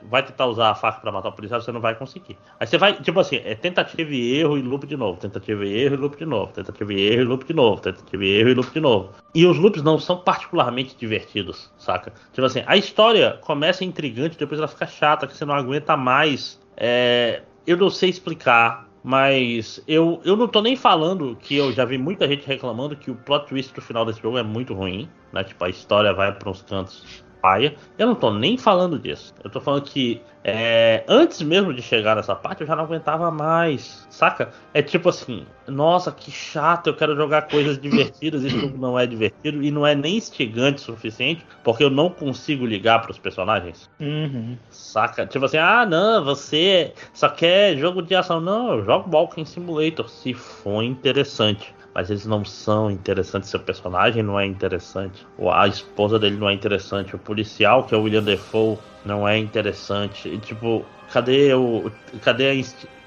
Vai 0.02 0.22
tentar 0.22 0.46
usar 0.46 0.70
a 0.70 0.74
faca 0.74 1.00
pra 1.00 1.12
matar 1.12 1.28
o 1.28 1.32
policial, 1.32 1.60
você 1.60 1.70
não 1.70 1.80
vai 1.80 1.94
conseguir. 1.94 2.38
Aí 2.58 2.66
você 2.66 2.78
vai, 2.78 2.94
tipo 2.94 3.20
assim, 3.20 3.36
é 3.44 3.54
tentativa 3.54 4.10
e 4.10 4.38
erro 4.38 4.56
e 4.56 4.62
loop 4.62 4.86
de 4.86 4.96
novo, 4.96 5.20
tentativa 5.20 5.64
e 5.64 5.82
erro 5.82 5.94
e 5.94 5.98
loop 5.98 6.16
de 6.16 6.24
novo, 6.24 6.52
tentativa 6.52 6.92
e 6.94 7.00
erro 7.00 7.22
e 7.22 7.24
loop 7.24 7.44
de 7.44 7.52
novo, 7.52 7.80
tentativa 7.80 8.24
e 8.24 8.28
erro 8.28 8.48
e 8.48 8.54
loop 8.54 8.72
de 8.72 8.80
novo. 8.80 9.10
E 9.34 9.44
os 9.44 9.58
loops 9.58 9.82
não 9.82 9.98
são 9.98 10.18
particularmente 10.18 10.96
divertidos, 10.96 11.70
saca? 11.76 12.12
Tipo 12.32 12.46
assim, 12.46 12.62
a 12.66 12.76
história 12.76 13.38
começa 13.42 13.84
intrigante, 13.84 14.38
depois 14.38 14.58
ela 14.58 14.68
fica 14.68 14.86
chata, 14.86 15.26
que 15.26 15.36
você 15.36 15.44
não 15.44 15.54
aguenta 15.54 15.96
mais. 15.96 16.58
É, 16.76 17.42
eu 17.66 17.76
não 17.76 17.90
sei 17.90 18.08
explicar, 18.08 18.88
mas 19.04 19.82
eu, 19.86 20.20
eu 20.24 20.36
não 20.36 20.48
tô 20.48 20.62
nem 20.62 20.76
falando 20.76 21.36
que 21.36 21.56
eu 21.56 21.72
já 21.72 21.84
vi 21.84 21.98
muita 21.98 22.26
gente 22.26 22.46
reclamando 22.46 22.96
que 22.96 23.10
o 23.10 23.14
plot 23.14 23.46
twist 23.46 23.74
do 23.74 23.82
final 23.82 24.04
desse 24.04 24.20
jogo 24.20 24.38
é 24.38 24.42
muito 24.42 24.74
ruim, 24.74 25.08
né? 25.32 25.44
Tipo, 25.44 25.64
a 25.64 25.68
história 25.68 26.12
vai 26.12 26.32
para 26.32 26.50
uns 26.50 26.62
cantos 26.62 27.27
paia. 27.40 27.74
Eu 27.98 28.06
não 28.06 28.14
tô 28.14 28.32
nem 28.32 28.56
falando 28.56 28.98
disso. 28.98 29.34
Eu 29.42 29.50
tô 29.50 29.60
falando 29.60 29.82
que 29.82 30.20
é, 30.44 31.04
antes 31.06 31.42
mesmo 31.42 31.74
de 31.74 31.82
chegar 31.82 32.16
nessa 32.16 32.34
parte 32.34 32.62
eu 32.62 32.66
já 32.66 32.74
não 32.74 32.84
aguentava 32.84 33.30
mais, 33.30 34.06
saca? 34.08 34.50
É 34.72 34.80
tipo 34.80 35.08
assim, 35.08 35.44
nossa, 35.66 36.10
que 36.10 36.30
chato, 36.30 36.86
eu 36.86 36.94
quero 36.94 37.14
jogar 37.16 37.42
coisas 37.42 37.76
divertidas, 37.80 38.42
jogo 38.42 38.78
não 38.78 38.98
é 38.98 39.06
divertido 39.06 39.62
e 39.62 39.70
não 39.70 39.86
é 39.86 39.94
nem 39.94 40.16
instigante 40.16 40.80
o 40.80 40.84
suficiente, 40.84 41.44
porque 41.62 41.84
eu 41.84 41.90
não 41.90 42.08
consigo 42.08 42.64
ligar 42.64 43.02
pros 43.02 43.18
personagens. 43.18 43.90
Uhum. 44.00 44.56
Saca? 44.70 45.26
Tipo 45.26 45.44
assim, 45.44 45.58
ah, 45.58 45.84
não, 45.84 46.24
você 46.24 46.92
só 47.12 47.28
quer 47.28 47.76
jogo 47.76 48.00
de 48.00 48.14
ação. 48.14 48.40
Não, 48.40 48.74
eu 48.74 48.84
jogo 48.84 49.14
Walking 49.14 49.44
Simulator, 49.44 50.08
se 50.08 50.32
for 50.32 50.82
interessante. 50.82 51.74
Mas 51.98 52.10
eles 52.10 52.24
não 52.26 52.44
são 52.44 52.92
interessantes, 52.92 53.50
seu 53.50 53.58
personagem 53.58 54.22
não 54.22 54.38
é 54.38 54.46
interessante. 54.46 55.26
A 55.52 55.66
esposa 55.66 56.16
dele 56.16 56.36
não 56.36 56.48
é 56.48 56.54
interessante. 56.54 57.16
O 57.16 57.18
policial, 57.18 57.82
que 57.82 57.92
é 57.92 57.98
o 57.98 58.02
William 58.02 58.22
Defoe, 58.22 58.78
não 59.04 59.26
é 59.26 59.36
interessante. 59.36 60.28
E, 60.28 60.38
tipo, 60.38 60.86
cadê 61.12 61.52
o. 61.54 61.90
Cadê 62.22 62.50
a 62.52 62.54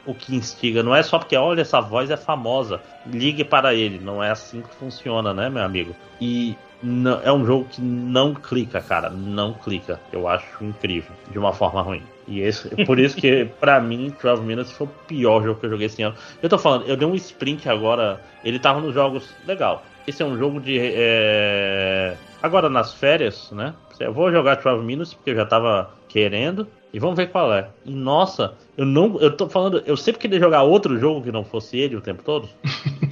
o 0.06 0.14
que 0.14 0.36
instiga? 0.36 0.84
Não 0.84 0.94
é 0.94 1.02
só 1.04 1.18
porque, 1.18 1.38
olha, 1.38 1.62
essa 1.62 1.80
voz 1.80 2.10
é 2.12 2.18
famosa. 2.18 2.82
Ligue 3.06 3.46
para 3.46 3.74
ele. 3.74 3.98
Não 3.98 4.22
é 4.22 4.30
assim 4.30 4.62
que 4.62 4.76
funciona, 4.76 5.34
né, 5.34 5.50
meu 5.50 5.64
amigo? 5.64 5.96
E 6.20 6.58
não- 6.84 7.22
é 7.24 7.32
um 7.32 7.46
jogo 7.46 7.70
que 7.70 7.80
não 7.82 8.34
clica, 8.34 8.82
cara. 8.82 9.10
Não 9.10 9.54
clica. 9.54 10.02
Eu 10.12 10.28
acho 10.28 10.66
incrível. 10.66 11.16
De 11.30 11.40
uma 11.40 11.54
forma 11.54 11.82
ruim. 11.82 12.04
E 12.32 12.42
esse, 12.42 12.70
por 12.86 12.98
isso 13.00 13.16
que, 13.18 13.46
pra 13.60 13.80
mim, 13.82 14.14
12 14.22 14.42
Minutes 14.42 14.72
foi 14.72 14.88
o 14.88 14.90
pior 15.08 15.44
jogo 15.44 15.60
que 15.60 15.66
eu 15.66 15.70
joguei 15.72 15.88
esse 15.88 16.02
ano. 16.02 16.16
Eu 16.42 16.48
tô 16.50 16.58
falando, 16.58 16.86
eu 16.88 16.96
dei 16.96 17.08
um 17.08 17.16
sprint 17.16 17.68
agora. 17.70 18.22
Ele 18.44 18.58
tava 18.60 18.80
nos 18.80 18.94
jogos. 18.94 19.30
Legal. 19.48 19.84
Esse 20.08 20.24
é 20.24 20.26
um 20.26 20.38
jogo 20.38 20.60
de. 20.60 20.80
é, 20.80 22.16
Agora 22.42 22.70
nas 22.70 22.94
férias, 22.94 23.52
né? 23.52 23.74
Eu 24.00 24.12
vou 24.14 24.32
jogar 24.32 24.56
12 24.56 24.84
Minutes 24.84 25.14
porque 25.14 25.30
eu 25.32 25.36
já 25.36 25.46
tava 25.46 25.92
querendo. 26.08 26.68
E 26.94 27.00
vamos 27.00 27.16
ver 27.16 27.28
qual 27.30 27.54
é. 27.54 27.68
E 27.86 27.92
nossa, 27.94 28.54
eu 28.78 28.86
não. 28.86 29.20
Eu 29.22 29.32
tô 29.36 29.48
falando. 29.48 29.82
Eu 29.86 29.96
sempre 29.96 30.20
queria 30.22 30.40
jogar 30.40 30.64
outro 30.64 30.98
jogo 31.00 31.22
que 31.22 31.32
não 31.32 31.44
fosse 31.44 31.78
ele 31.78 31.96
o 31.96 32.02
tempo 32.02 32.24
todo. 32.24 32.50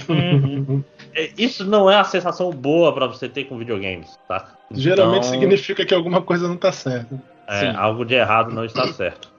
Uhum. 0.08 0.82
Isso 1.36 1.64
não 1.64 1.90
é 1.90 1.96
a 1.96 2.04
sensação 2.04 2.50
boa 2.50 2.92
pra 2.94 3.06
você 3.06 3.28
ter 3.28 3.44
com 3.44 3.58
videogames, 3.58 4.18
tá? 4.28 4.48
Geralmente 4.70 5.26
Então- 5.26 5.40
significa 5.40 5.84
que 5.84 5.94
alguma 5.94 6.22
coisa 6.22 6.46
não 6.48 6.56
tá 6.56 6.70
certa. 6.72 7.20
É, 7.50 7.70
algo 7.76 8.04
de 8.04 8.14
errado 8.14 8.52
não 8.52 8.64
está 8.64 8.86
certo. 8.92 9.30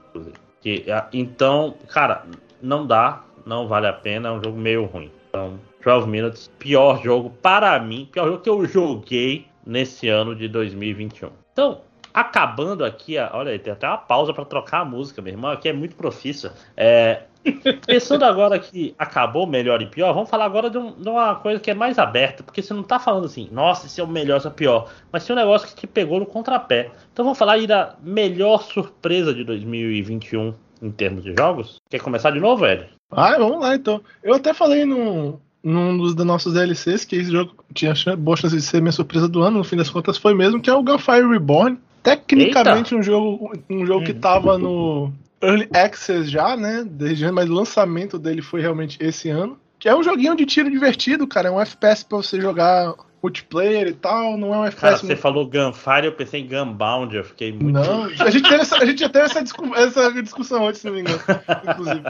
Que, 0.60 0.84
então, 1.12 1.74
cara, 1.88 2.24
não 2.60 2.86
dá, 2.86 3.22
não 3.44 3.66
vale 3.66 3.86
a 3.86 3.92
pena, 3.92 4.28
é 4.28 4.32
um 4.32 4.42
jogo 4.42 4.56
meio 4.58 4.84
ruim. 4.84 5.10
Então, 5.28 5.58
12 5.84 6.06
Minutes, 6.06 6.50
pior 6.58 7.02
jogo 7.02 7.30
para 7.42 7.78
mim, 7.80 8.08
pior 8.12 8.26
jogo 8.26 8.38
que 8.40 8.50
eu 8.50 8.64
joguei 8.66 9.46
nesse 9.66 10.08
ano 10.08 10.36
de 10.36 10.46
2021. 10.48 11.30
Então, 11.52 11.80
acabando 12.14 12.84
aqui, 12.84 13.16
a- 13.18 13.30
olha 13.32 13.50
aí, 13.52 13.58
tem 13.58 13.72
até 13.72 13.88
uma 13.88 13.98
pausa 13.98 14.32
para 14.32 14.44
trocar 14.44 14.80
a 14.80 14.84
música, 14.84 15.20
meu 15.22 15.32
irmão, 15.32 15.50
aqui 15.50 15.68
é 15.68 15.72
muito 15.72 15.96
profissa. 15.96 16.54
É, 16.76 17.22
pensando 17.86 18.24
agora 18.24 18.58
que 18.58 18.94
acabou 18.98 19.46
melhor 19.46 19.80
e 19.82 19.86
pior, 19.86 20.12
vamos 20.12 20.30
falar 20.30 20.44
agora 20.44 20.70
de, 20.70 20.78
um- 20.78 20.92
de 20.92 21.08
uma 21.08 21.34
coisa 21.36 21.60
que 21.60 21.70
é 21.70 21.74
mais 21.74 21.98
aberta, 21.98 22.42
porque 22.42 22.62
você 22.62 22.72
não 22.74 22.82
tá 22.82 22.98
falando 22.98 23.26
assim, 23.26 23.48
nossa, 23.52 23.86
esse 23.86 24.00
é 24.00 24.04
o 24.04 24.08
melhor, 24.08 24.36
esse 24.38 24.46
é 24.46 24.50
o 24.50 24.52
pior, 24.52 24.90
mas 25.10 25.24
tem 25.26 25.34
um 25.34 25.38
negócio 25.38 25.68
que 25.68 25.74
te 25.74 25.86
pegou 25.86 26.18
no 26.20 26.26
contrapé. 26.26 26.90
Então 27.12 27.24
vamos 27.24 27.38
falar 27.38 27.54
aí 27.54 27.66
da 27.66 27.94
melhor 28.02 28.62
surpresa 28.62 29.34
de 29.34 29.44
2021 29.44 30.54
em 30.80 30.90
termos 30.90 31.24
de 31.24 31.34
jogos. 31.38 31.80
Quer 31.90 32.00
começar 32.00 32.30
de 32.30 32.40
novo, 32.40 32.66
Ed? 32.66 32.86
Ah, 33.10 33.36
vamos 33.38 33.60
lá 33.60 33.74
então. 33.74 34.00
Eu 34.22 34.34
até 34.34 34.52
falei 34.54 34.84
num, 34.84 35.38
num 35.62 35.96
dos 35.96 36.14
nossos 36.16 36.54
DLCs 36.54 37.04
que 37.04 37.16
esse 37.16 37.30
jogo 37.30 37.52
tinha 37.74 37.94
boa 38.16 38.36
chance 38.36 38.56
de 38.56 38.62
ser 38.62 38.80
minha 38.80 38.92
surpresa 38.92 39.28
do 39.28 39.42
ano, 39.42 39.58
no 39.58 39.64
fim 39.64 39.76
das 39.76 39.90
contas 39.90 40.16
foi 40.16 40.34
mesmo, 40.34 40.60
que 40.60 40.70
é 40.70 40.74
o 40.74 40.82
Gunfire 40.82 41.28
Reborn. 41.28 41.78
Tecnicamente 42.02 42.94
um 42.96 43.02
jogo, 43.02 43.52
um 43.70 43.86
jogo 43.86 44.04
que 44.04 44.12
tava 44.12 44.58
no 44.58 45.12
Early 45.42 45.68
Access 45.74 46.30
já, 46.30 46.56
né? 46.56 46.84
Desde, 46.88 47.30
mas 47.30 47.50
o 47.50 47.54
lançamento 47.54 48.18
dele 48.18 48.40
foi 48.42 48.60
realmente 48.60 48.96
esse 49.00 49.28
ano. 49.28 49.58
Que 49.78 49.88
é 49.88 49.96
um 49.96 50.02
joguinho 50.02 50.36
de 50.36 50.46
tiro 50.46 50.70
divertido, 50.70 51.26
cara. 51.26 51.48
É 51.48 51.50
um 51.50 51.60
FPS 51.60 52.04
pra 52.04 52.18
você 52.18 52.40
jogar 52.40 52.94
multiplayer 53.20 53.88
e 53.88 53.92
tal. 53.92 54.38
Não 54.38 54.48
é 54.54 54.58
um 54.58 54.60
Cara, 54.60 54.68
FPS 54.68 55.00
você 55.00 55.06
muito 55.06 55.18
falou 55.20 55.46
Gunfire, 55.46 56.04
eu 56.06 56.12
pensei 56.12 56.40
em 56.42 56.46
Gunbound, 56.46 57.16
eu 57.16 57.24
fiquei 57.24 57.52
muito. 57.52 57.72
Não, 57.72 58.04
a 58.04 58.30
gente 58.30 58.48
teve 58.48 58.62
essa, 58.62 58.76
a 58.76 58.84
gente 58.86 59.00
já 59.00 59.08
teve 59.08 59.24
essa, 59.24 59.42
discu- 59.42 59.74
essa 59.74 60.10
discussão 60.22 60.68
antes, 60.68 60.80
se 60.80 60.86
não 60.86 60.94
me 60.94 61.00
engano, 61.00 61.18
inclusive. 61.68 62.02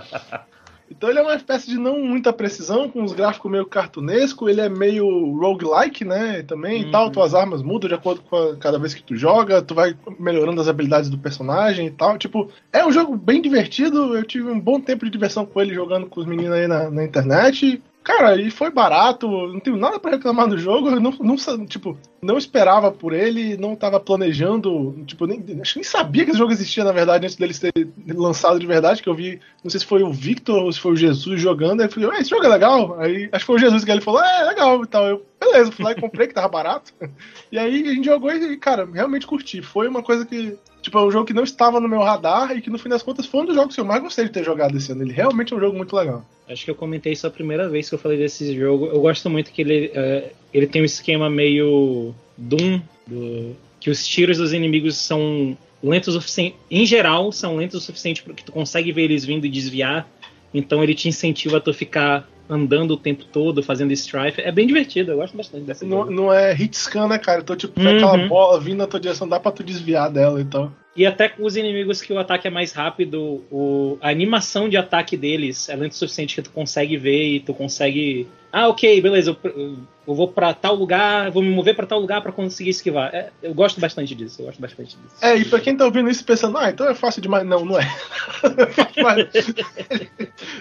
Então 0.91 1.09
ele 1.09 1.19
é 1.19 1.23
uma 1.23 1.35
espécie 1.35 1.69
de 1.71 1.79
não 1.79 1.99
muita 2.03 2.33
precisão, 2.33 2.89
com 2.89 3.03
os 3.03 3.13
gráficos 3.13 3.51
meio 3.51 3.67
cartunesco, 3.67 4.49
ele 4.49 4.61
é 4.61 4.69
meio 4.69 5.07
roguelike, 5.39 6.05
né, 6.05 6.43
também 6.43 6.83
e 6.83 6.91
tal, 6.91 7.07
Uhum. 7.07 7.13
tuas 7.13 7.35
armas 7.35 7.63
mudam 7.63 7.89
de 7.89 7.95
acordo 7.95 8.21
com 8.23 8.37
a, 8.37 8.57
cada 8.57 8.79
vez 8.79 8.93
que 8.95 9.03
tu 9.03 9.17
joga, 9.17 9.63
tu 9.63 9.75
vai 9.75 9.97
melhorando 10.19 10.61
as 10.61 10.69
habilidades 10.69 11.09
do 11.09 11.19
personagem 11.19 11.87
e 11.87 11.91
tal, 11.91 12.19
tipo, 12.19 12.51
é 12.73 12.85
um 12.85 12.93
jogo 12.93 13.17
bem 13.17 13.41
divertido, 13.41 14.17
eu 14.17 14.23
tive 14.25 14.51
um 14.51 14.61
bom 14.61 14.81
tempo 14.81 15.05
de 15.05 15.11
diversão 15.11 15.47
com 15.47 15.61
ele 15.61 15.75
jogando 15.75 16.07
com 16.07 16.21
os 16.21 16.27
meninos 16.27 16.53
aí 16.55 16.67
na, 16.67 16.91
na 16.91 17.05
internet, 17.05 17.83
Cara, 18.03 18.35
e 18.41 18.51
foi 18.51 18.69
barato, 18.69 19.29
não 19.29 19.61
tenho 19.61 19.77
nada 19.77 19.99
pra 19.99 20.13
reclamar 20.13 20.49
do 20.49 20.59
jogo, 20.59 20.89
eu 20.89 21.01
não, 21.01 21.13
não, 21.13 21.67
tipo, 21.67 21.97
não 22.21 22.37
esperava 22.37 22.91
por 22.91 23.13
ele, 23.13 23.57
não 23.57 23.77
tava 23.77 24.01
planejando, 24.01 25.05
tipo, 25.07 25.25
nem, 25.25 25.39
acho 25.61 25.75
que 25.75 25.79
nem 25.79 25.85
sabia 25.85 26.25
que 26.25 26.31
esse 26.31 26.39
jogo 26.39 26.51
existia, 26.51 26.83
na 26.83 26.91
verdade, 26.91 27.27
antes 27.27 27.37
dele 27.37 27.55
ser 27.55 27.73
lançado 28.09 28.59
de 28.59 28.67
verdade, 28.67 29.03
que 29.03 29.09
eu 29.09 29.15
vi, 29.15 29.41
não 29.63 29.71
sei 29.71 29.79
se 29.79 29.87
foi 29.87 30.03
o 30.03 30.13
Victor 30.13 30.65
ou 30.65 30.73
se 30.73 30.81
foi 30.81 30.93
o 30.93 30.97
Jesus 30.97 31.41
jogando, 31.41 31.81
aí 31.81 31.87
eu 31.87 31.93
falei, 31.93 32.19
esse 32.19 32.31
jogo 32.31 32.45
é 32.45 32.49
legal, 32.49 32.99
aí 32.99 33.29
acho 33.31 33.45
que 33.45 33.47
foi 33.47 33.57
o 33.57 33.61
Jesus 33.61 33.85
que 33.85 33.91
ele 33.93 34.01
falou, 34.01 34.23
é, 34.23 34.41
é 34.41 34.45
legal 34.45 34.83
e 34.83 34.87
tal, 34.89 35.07
eu, 35.07 35.25
beleza, 35.39 35.71
fui 35.71 35.85
lá 35.85 35.93
e 35.93 36.01
comprei, 36.01 36.27
que 36.27 36.35
tava 36.35 36.49
barato, 36.49 36.93
e 37.53 37.59
aí 37.59 37.89
a 37.89 37.95
gente 37.95 38.07
jogou 38.07 38.33
e, 38.33 38.57
cara, 38.57 38.85
realmente 38.93 39.29
curti, 39.29 39.63
foi 39.63 39.87
uma 39.87 40.03
coisa 40.03 40.27
que, 40.27 40.59
tipo, 40.83 40.99
é 40.99 41.03
um 41.05 41.11
jogo 41.11 41.25
que 41.25 41.33
não 41.33 41.45
estava 41.45 41.81
no 41.81 41.89
meu 41.89 42.01
radar 42.01 42.55
e 42.57 42.61
que 42.61 42.69
no 42.69 42.79
fim 42.79 42.89
das 42.89 43.03
contas 43.03 43.25
foi 43.25 43.41
um 43.43 43.47
dos 43.47 43.55
jogos 43.55 43.75
que 43.75 43.81
eu 43.81 43.85
mais 43.85 44.03
gostei 44.03 44.25
de 44.27 44.31
ter 44.33 44.45
jogado 44.45 44.77
esse 44.77 44.93
ano, 44.93 45.03
ele 45.03 45.13
realmente 45.13 45.53
é 45.55 45.57
um 45.57 45.61
jogo 45.61 45.77
muito 45.77 45.95
legal. 45.97 46.25
Acho 46.49 46.65
que 46.65 46.71
eu 46.71 46.75
comentei 46.75 47.13
isso 47.13 47.27
a 47.27 47.31
primeira 47.31 47.69
vez 47.69 47.89
que 47.89 47.95
eu 47.95 47.99
falei 47.99 48.19
desse 48.19 48.55
jogo. 48.55 48.87
Eu 48.87 49.01
gosto 49.01 49.31
muito 49.31 49.51
que 49.53 49.63
ele, 49.63 49.91
é, 49.95 50.33
ele 50.53 50.67
tem 50.67 50.83
um 50.83 50.85
esquema 50.85 51.31
meio 51.31 52.15
Doom, 52.37 52.81
do- 53.07 53.57
que 53.81 53.89
os 53.89 54.07
tiros 54.07 54.37
dos 54.39 54.53
inimigos 54.53 54.97
são 54.97 55.57
lentos 55.83 56.15
o 56.15 56.21
suficiente. 56.21 56.57
Em 56.71 56.85
geral, 56.85 57.33
são 57.33 57.57
lentos 57.57 57.83
o 57.83 57.85
suficiente 57.85 58.23
para 58.23 58.35
que 58.35 58.45
tu 58.45 58.53
consegue 58.53 58.93
ver 58.93 59.03
eles 59.05 59.25
vindo 59.25 59.47
e 59.47 59.49
desviar. 59.49 60.07
Então 60.53 60.83
ele 60.83 60.95
te 60.95 61.09
incentiva 61.09 61.57
a 61.57 61.61
tu 61.61 61.73
ficar 61.73 62.29
andando 62.49 62.93
o 62.93 62.97
tempo 62.97 63.25
todo, 63.25 63.63
fazendo 63.63 63.93
strife. 63.93 64.41
É 64.41 64.53
bem 64.53 64.67
divertido, 64.67 65.13
eu 65.13 65.17
gosto 65.17 65.37
bastante 65.37 65.65
dessa 65.65 65.85
Não, 65.87 66.05
não 66.11 66.33
é 66.33 66.53
hit 66.53 66.77
scan, 66.77 67.09
né, 67.09 67.19
cara? 67.19 67.41
Então, 67.41 67.57
tipo, 67.57 67.81
Uhum. 67.81 67.97
aquela 67.97 68.19
bola 68.29 68.61
vindo 68.61 68.79
na 68.79 68.87
tua 68.87 69.01
direção, 69.01 69.29
dá 69.29 69.39
pra 69.41 69.53
tu 69.53 69.63
desviar 69.63 70.11
dela 70.11 70.41
e 70.41 70.45
tal. 70.45 70.73
E 70.95 71.07
até 71.07 71.27
com 71.27 71.45
os 71.45 71.57
inimigos 71.57 72.03
que 72.03 72.13
o 72.13 72.19
ataque 72.19 72.47
é 72.47 72.51
mais 72.51 72.73
rápido, 72.73 73.43
o, 73.51 73.97
a 74.01 74.11
animação 74.11 74.69
de 74.69 74.77
ataque 74.77 75.17
deles 75.17 75.71
é 75.71 75.77
lento 75.77 75.93
o 75.93 75.97
suficiente 75.97 76.35
que 76.35 76.43
tu 76.43 76.51
consegue 76.51 76.99
ver 76.99 77.37
e 77.37 77.41
tu 77.41 77.55
consegue. 77.55 78.29
Ah, 78.53 78.69
ok, 78.69 79.01
beleza, 79.01 79.35
eu, 79.43 79.79
eu 80.07 80.15
vou 80.15 80.29
para 80.29 80.53
tal 80.53 80.75
lugar, 80.75 81.31
vou 81.31 81.43
me 81.43 81.49
mover 81.49 81.75
para 81.75 81.87
tal 81.87 81.99
lugar 81.99 82.21
para 82.21 82.31
conseguir 82.31 82.71
esquivar. 82.71 83.15
É, 83.15 83.31
eu 83.43 83.55
gosto 83.55 83.81
bastante 83.81 84.15
disso, 84.15 84.43
eu 84.43 84.47
gosto 84.47 84.61
bastante 84.61 84.95
disso. 84.99 85.17
É, 85.23 85.35
e 85.35 85.47
pra 85.47 85.61
quem 85.61 85.75
tá 85.75 85.87
ouvindo 85.87 86.11
isso 86.11 86.25
pensando, 86.27 86.59
ah, 86.59 86.69
então 86.69 86.87
é 86.87 86.95
fácil 86.95 87.23
demais. 87.23 87.47
Não, 87.47 87.65
não 87.65 87.81
é. 87.81 87.85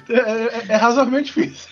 é, 0.10 0.14
é, 0.14 0.66
é 0.70 0.76
razoavelmente 0.78 1.26
difícil. 1.26 1.70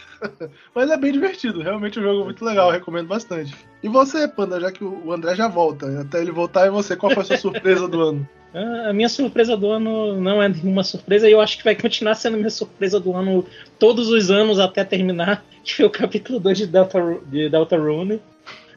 Mas 0.76 0.91
é 0.91 0.98
bem 0.98 1.13
divertido, 1.13 1.62
realmente 1.62 1.98
um 1.98 2.04
jogo 2.04 2.22
é 2.22 2.26
muito 2.26 2.43
legal, 2.43 2.69
recomendo 2.69 3.08
bastante. 3.08 3.56
E 3.82 3.88
você, 3.88 4.28
Panda, 4.28 4.60
já 4.60 4.69
que 4.69 4.84
o 4.84 5.13
André 5.13 5.34
já 5.34 5.48
volta, 5.48 6.02
até 6.02 6.19
ele 6.19 6.32
voltar, 6.32 6.67
e 6.67 6.69
você, 6.69 6.98
qual 6.98 7.13
foi 7.13 7.24
a 7.24 7.26
sua 7.26 7.38
surpresa 7.38 7.88
do 7.88 8.02
ano? 8.02 8.30
A 8.54 8.92
minha 8.94 9.10
surpresa 9.10 9.56
do 9.56 9.70
ano 9.70 10.20
não 10.20 10.42
é 10.42 10.50
nenhuma 10.50 10.84
surpresa 10.84 11.30
e 11.30 11.32
eu 11.32 11.40
acho 11.40 11.58
que 11.58 11.64
vai 11.64 11.76
continuar 11.76 12.16
sendo 12.16 12.38
minha 12.38 12.50
surpresa 12.50 13.00
do 13.00 13.16
ano 13.16 13.46
todos 13.78 14.10
os 14.10 14.32
anos 14.32 14.60
até 14.60 14.84
terminar, 14.84 15.46
que 15.64 15.76
foi 15.76 15.86
o 15.86 15.90
capítulo 15.90 16.40
2 16.40 16.58
de 16.58 16.68
Delta, 16.68 17.00
de 17.28 17.50
Delta 17.50 17.78
Rune. 17.78 18.20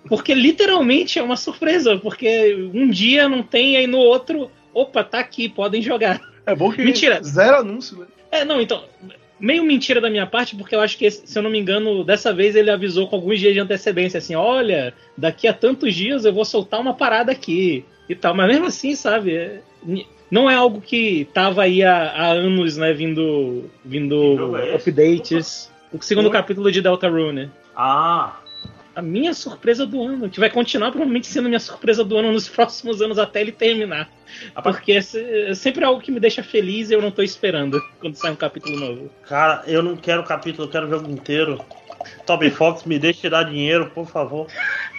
Porque 0.08 0.34
literalmente 0.34 1.18
é 1.18 1.22
uma 1.22 1.36
surpresa, 1.36 1.96
porque 1.96 2.54
um 2.74 2.90
dia 2.90 3.28
não 3.28 3.42
tem, 3.42 3.76
aí 3.76 3.86
no 3.86 3.98
outro, 3.98 4.50
opa, 4.74 5.04
tá 5.04 5.20
aqui, 5.20 5.48
podem 5.48 5.80
jogar. 5.80 6.20
É 6.44 6.54
bom 6.54 6.72
que 6.72 6.82
Mentira. 6.82 7.22
zero 7.22 7.58
anúncio, 7.58 7.98
né? 7.98 8.06
É, 8.30 8.44
não, 8.44 8.60
então, 8.60 8.84
meio 9.42 9.64
mentira 9.64 10.00
da 10.00 10.08
minha 10.08 10.24
parte, 10.24 10.54
porque 10.54 10.72
eu 10.72 10.80
acho 10.80 10.96
que, 10.96 11.10
se 11.10 11.36
eu 11.36 11.42
não 11.42 11.50
me 11.50 11.58
engano, 11.58 12.04
dessa 12.04 12.32
vez 12.32 12.54
ele 12.54 12.70
avisou 12.70 13.08
com 13.08 13.16
alguns 13.16 13.40
dias 13.40 13.52
de 13.52 13.58
antecedência, 13.58 14.18
assim, 14.18 14.36
olha, 14.36 14.94
daqui 15.18 15.48
a 15.48 15.52
tantos 15.52 15.96
dias 15.96 16.24
eu 16.24 16.32
vou 16.32 16.44
soltar 16.44 16.80
uma 16.80 16.94
parada 16.94 17.32
aqui 17.32 17.84
e 18.08 18.14
tal. 18.14 18.36
Mas 18.36 18.46
mesmo 18.46 18.66
assim, 18.66 18.94
sabe, 18.94 19.34
é, 19.34 19.60
não 20.30 20.48
é 20.48 20.54
algo 20.54 20.80
que 20.80 21.28
tava 21.34 21.64
aí 21.64 21.82
há, 21.82 22.12
há 22.12 22.26
anos, 22.28 22.76
né, 22.76 22.92
vindo, 22.92 23.68
vindo 23.84 24.56
é 24.56 24.76
updates. 24.76 25.68
O 25.92 26.00
segundo 26.00 26.30
capítulo 26.30 26.70
de 26.70 26.80
Deltarune. 26.80 27.50
Ah, 27.74 28.36
a 28.94 29.02
minha 29.02 29.32
surpresa 29.32 29.86
do 29.86 30.02
ano, 30.02 30.28
que 30.28 30.38
vai 30.38 30.50
continuar 30.50 30.90
provavelmente 30.90 31.26
sendo 31.26 31.48
minha 31.48 31.60
surpresa 31.60 32.04
do 32.04 32.16
ano 32.16 32.32
nos 32.32 32.48
próximos 32.48 33.00
anos 33.00 33.18
até 33.18 33.40
ele 33.40 33.52
terminar. 33.52 34.10
Porque 34.62 34.92
é 34.92 35.54
sempre 35.54 35.84
algo 35.84 36.00
que 36.00 36.10
me 36.10 36.20
deixa 36.20 36.42
feliz 36.42 36.90
e 36.90 36.94
eu 36.94 37.02
não 37.02 37.10
tô 37.10 37.22
esperando 37.22 37.80
quando 38.00 38.16
sai 38.16 38.32
um 38.32 38.36
capítulo 38.36 38.78
novo. 38.78 39.10
Cara, 39.26 39.62
eu 39.66 39.82
não 39.82 39.96
quero 39.96 40.22
capítulo, 40.24 40.66
eu 40.66 40.70
quero 40.70 40.86
o 40.86 40.90
jogo 40.90 41.10
inteiro. 41.10 41.64
Toby 42.26 42.50
Fox, 42.50 42.84
me 42.84 42.98
deixe 42.98 43.20
tirar 43.20 43.44
dinheiro, 43.44 43.90
por 43.90 44.06
favor. 44.06 44.46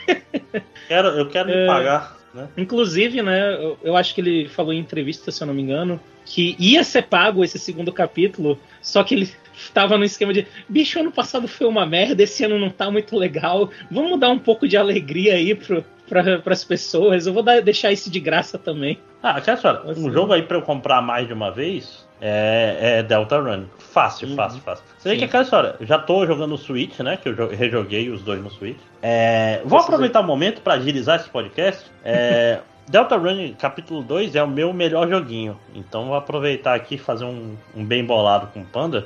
quero, 0.87 1.09
eu 1.09 1.27
quero 1.29 1.47
me 1.47 1.55
é, 1.55 1.67
pagar. 1.67 2.17
Né? 2.33 2.47
Inclusive, 2.57 3.21
né, 3.21 3.53
eu, 3.53 3.77
eu 3.83 3.95
acho 3.95 4.15
que 4.15 4.21
ele 4.21 4.49
falou 4.49 4.73
em 4.73 4.79
entrevista, 4.79 5.31
se 5.31 5.43
eu 5.43 5.47
não 5.47 5.53
me 5.53 5.61
engano, 5.61 5.99
que 6.25 6.55
ia 6.57 6.83
ser 6.83 7.03
pago 7.03 7.43
esse 7.43 7.59
segundo 7.59 7.91
capítulo, 7.91 8.59
só 8.81 9.03
que 9.03 9.13
ele 9.13 9.29
tava 9.73 9.97
no 9.97 10.03
esquema 10.03 10.33
de 10.33 10.47
bicho, 10.67 10.99
ano 10.99 11.11
passado 11.11 11.47
foi 11.47 11.67
uma 11.67 11.85
merda, 11.85 12.23
esse 12.23 12.43
ano 12.43 12.59
não 12.59 12.69
tá 12.69 12.89
muito 12.89 13.17
legal, 13.17 13.69
vamos 13.89 14.19
dar 14.19 14.29
um 14.29 14.39
pouco 14.39 14.67
de 14.67 14.77
alegria 14.77 15.35
aí 15.35 15.55
pro, 15.55 15.83
pra, 16.07 16.39
pras 16.39 16.63
pessoas, 16.63 17.27
eu 17.27 17.33
vou 17.33 17.43
dar, 17.43 17.61
deixar 17.61 17.91
isso 17.91 18.09
de 18.09 18.19
graça 18.19 18.57
também. 18.57 18.97
Ah, 19.21 19.39
quer 19.39 19.57
só, 19.57 19.83
assim. 19.87 20.05
um 20.05 20.11
jogo 20.11 20.33
aí 20.33 20.43
pra 20.43 20.57
eu 20.57 20.61
comprar 20.61 21.01
mais 21.01 21.27
de 21.27 21.33
uma 21.33 21.49
vez 21.49 22.05
é, 22.25 22.99
é 22.99 23.03
Delta 23.03 23.39
Run. 23.39 23.65
Fácil, 23.77 24.29
uhum. 24.29 24.35
fácil, 24.35 24.61
fácil. 24.61 24.85
Você 24.97 25.09
vê 25.09 25.17
que 25.17 25.25
aquela 25.25 25.43
história, 25.43 25.75
já 25.81 25.99
tô 25.99 26.25
jogando 26.25 26.51
no 26.51 26.57
Switch, 26.57 26.99
né? 26.99 27.17
Que 27.17 27.29
eu 27.29 27.49
rejoguei 27.49 28.09
os 28.09 28.21
dois 28.21 28.41
no 28.41 28.49
Switch. 28.49 28.77
É, 29.01 29.61
vou 29.65 29.77
aproveitar 29.79 30.21
o 30.21 30.23
momento 30.23 30.61
para 30.61 30.75
agilizar 30.75 31.19
esse 31.19 31.29
podcast. 31.29 31.91
É, 32.03 32.59
Delta 32.87 33.15
Run 33.15 33.53
capítulo 33.53 34.03
2 34.03 34.35
é 34.35 34.43
o 34.43 34.47
meu 34.47 34.73
melhor 34.73 35.09
joguinho. 35.09 35.57
Então 35.73 36.07
vou 36.07 36.15
aproveitar 36.15 36.75
aqui 36.75 36.95
e 36.95 36.97
fazer 36.97 37.25
um, 37.25 37.55
um, 37.75 37.83
bem 37.83 38.03
bolado 38.05 38.47
com 38.47 38.61
o 38.61 38.65
Panda. 38.65 39.05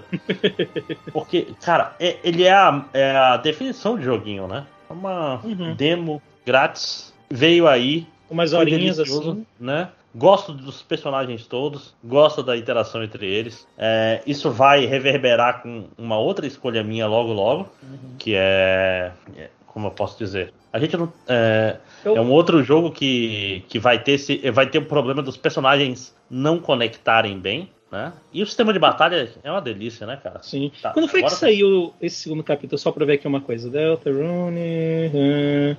Porque, 1.14 1.48
cara, 1.62 1.96
é, 2.00 2.18
ele 2.24 2.44
é 2.44 2.54
a, 2.54 2.86
é 2.94 3.12
a, 3.16 3.38
definição 3.38 3.98
de 3.98 4.04
joguinho, 4.04 4.48
né? 4.48 4.66
É 4.90 4.94
uma 4.94 5.42
uhum. 5.44 5.76
demo 5.76 6.22
grátis. 6.46 7.14
Veio 7.30 7.68
aí. 7.68 8.08
Umas 8.30 8.54
horinhas 8.54 9.00
assim. 9.00 9.46
Né? 9.60 9.90
Gosto 10.14 10.52
dos 10.52 10.82
personagens 10.82 11.46
todos, 11.46 11.94
gosto 12.04 12.42
da 12.42 12.58
interação 12.58 13.04
entre 13.04 13.26
eles. 13.28 13.68
É, 13.78 14.22
isso 14.26 14.50
vai 14.50 14.86
reverberar 14.86 15.62
com 15.62 15.86
uma 15.98 16.18
outra 16.18 16.48
escolha 16.48 16.84
minha 16.84 17.08
logo 17.08 17.32
logo, 17.32 17.70
uhum. 17.84 18.16
que 18.18 18.34
é, 18.36 19.12
é 19.38 19.50
como 19.68 19.88
eu 19.88 19.92
posso 19.92 20.18
dizer, 20.18 20.52
a 20.78 20.80
gente 20.80 20.96
não. 20.96 21.12
É, 21.28 21.78
eu... 22.06 22.16
é 22.16 22.22
um 22.22 22.32
outro 22.32 22.64
jogo 22.64 22.92
que, 22.92 23.64
que 23.68 23.80
vai 23.80 23.98
ter 23.98 24.14
esse, 24.14 24.50
vai 24.52 24.68
ter 24.68 24.78
o 24.78 24.86
problema 24.86 25.24
dos 25.24 25.36
personagens 25.36 26.16
não 26.30 26.60
conectarem 26.60 27.38
bem. 27.38 27.70
Né? 27.92 28.12
E 28.34 28.44
o 28.44 28.46
sistema 28.46 28.74
de 28.74 28.80
batalha 28.80 29.30
é 29.44 29.52
uma 29.52 29.62
delícia, 29.62 30.06
né, 30.06 30.20
cara? 30.22 30.44
Sim. 30.44 30.72
Tá, 30.82 30.92
Quando 30.92 31.08
foi 31.08 31.22
agora... 31.22 31.34
que 31.34 31.40
saiu 31.40 31.94
esse 32.02 32.18
segundo 32.18 32.44
capítulo? 32.44 32.78
Só 32.78 32.92
pra 32.92 33.06
ver 33.06 33.14
aqui 33.14 33.28
uma 33.28 33.42
coisa. 33.42 33.70
Delta 33.70 34.12
Rune. 34.12 35.10
Uh, 35.14 35.78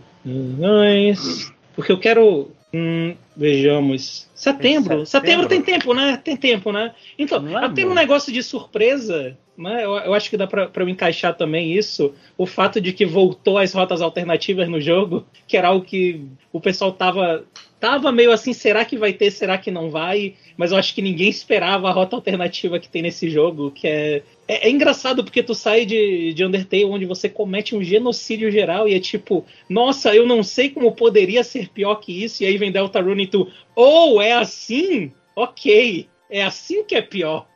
Porque 1.76 1.92
eu 1.92 1.98
quero. 1.98 2.50
Hum, 2.72 3.14
vejamos. 3.36 4.26
Setembro. 4.34 5.04
setembro. 5.04 5.06
Setembro 5.06 5.48
tem 5.48 5.62
tempo, 5.62 5.94
né? 5.94 6.16
Tem 6.16 6.36
tempo, 6.36 6.72
né? 6.72 6.94
Então, 7.18 7.58
é 7.58 7.68
tem 7.70 7.86
um 7.86 7.94
negócio 7.94 8.32
de 8.32 8.42
surpresa 8.42 9.36
né? 9.58 9.84
Eu, 9.84 9.96
eu, 9.96 10.14
acho 10.14 10.30
que 10.30 10.36
dá 10.36 10.46
para 10.46 10.70
eu 10.76 10.88
encaixar 10.88 11.36
também 11.36 11.72
isso, 11.76 12.14
o 12.36 12.46
fato 12.46 12.80
de 12.80 12.92
que 12.92 13.04
voltou 13.04 13.58
as 13.58 13.72
rotas 13.72 14.00
alternativas 14.00 14.68
no 14.68 14.80
jogo, 14.80 15.26
que 15.46 15.56
era 15.56 15.68
algo 15.68 15.84
que 15.84 16.24
o 16.52 16.60
pessoal 16.60 16.92
tava 16.92 17.44
tava 17.80 18.10
meio 18.10 18.32
assim, 18.32 18.52
será 18.52 18.84
que 18.84 18.98
vai 18.98 19.12
ter, 19.12 19.30
será 19.30 19.56
que 19.56 19.70
não 19.70 19.88
vai? 19.88 20.34
Mas 20.56 20.72
eu 20.72 20.78
acho 20.78 20.92
que 20.92 21.02
ninguém 21.02 21.28
esperava 21.28 21.88
a 21.88 21.92
rota 21.92 22.16
alternativa 22.16 22.78
que 22.78 22.88
tem 22.88 23.02
nesse 23.02 23.30
jogo, 23.30 23.70
que 23.70 23.86
é 23.86 24.22
é, 24.48 24.66
é 24.66 24.70
engraçado 24.70 25.22
porque 25.22 25.42
tu 25.42 25.54
sai 25.54 25.84
de, 25.84 26.32
de 26.32 26.44
Undertale 26.44 26.86
onde 26.86 27.04
você 27.04 27.28
comete 27.28 27.76
um 27.76 27.84
genocídio 27.84 28.50
geral 28.50 28.88
e 28.88 28.94
é 28.94 29.00
tipo, 29.00 29.44
nossa, 29.68 30.14
eu 30.14 30.26
não 30.26 30.42
sei 30.42 30.70
como 30.70 30.90
poderia 30.92 31.44
ser 31.44 31.68
pior 31.68 31.96
que 31.96 32.24
isso, 32.24 32.42
e 32.42 32.46
aí 32.46 32.56
vem 32.56 32.72
Deltarune 32.72 33.24
e 33.24 33.26
tu, 33.26 33.46
ou 33.76 34.16
oh, 34.16 34.22
é 34.22 34.32
assim? 34.32 35.12
Ok, 35.36 36.08
é 36.30 36.42
assim 36.42 36.82
que 36.82 36.94
é 36.94 37.02
pior. 37.02 37.46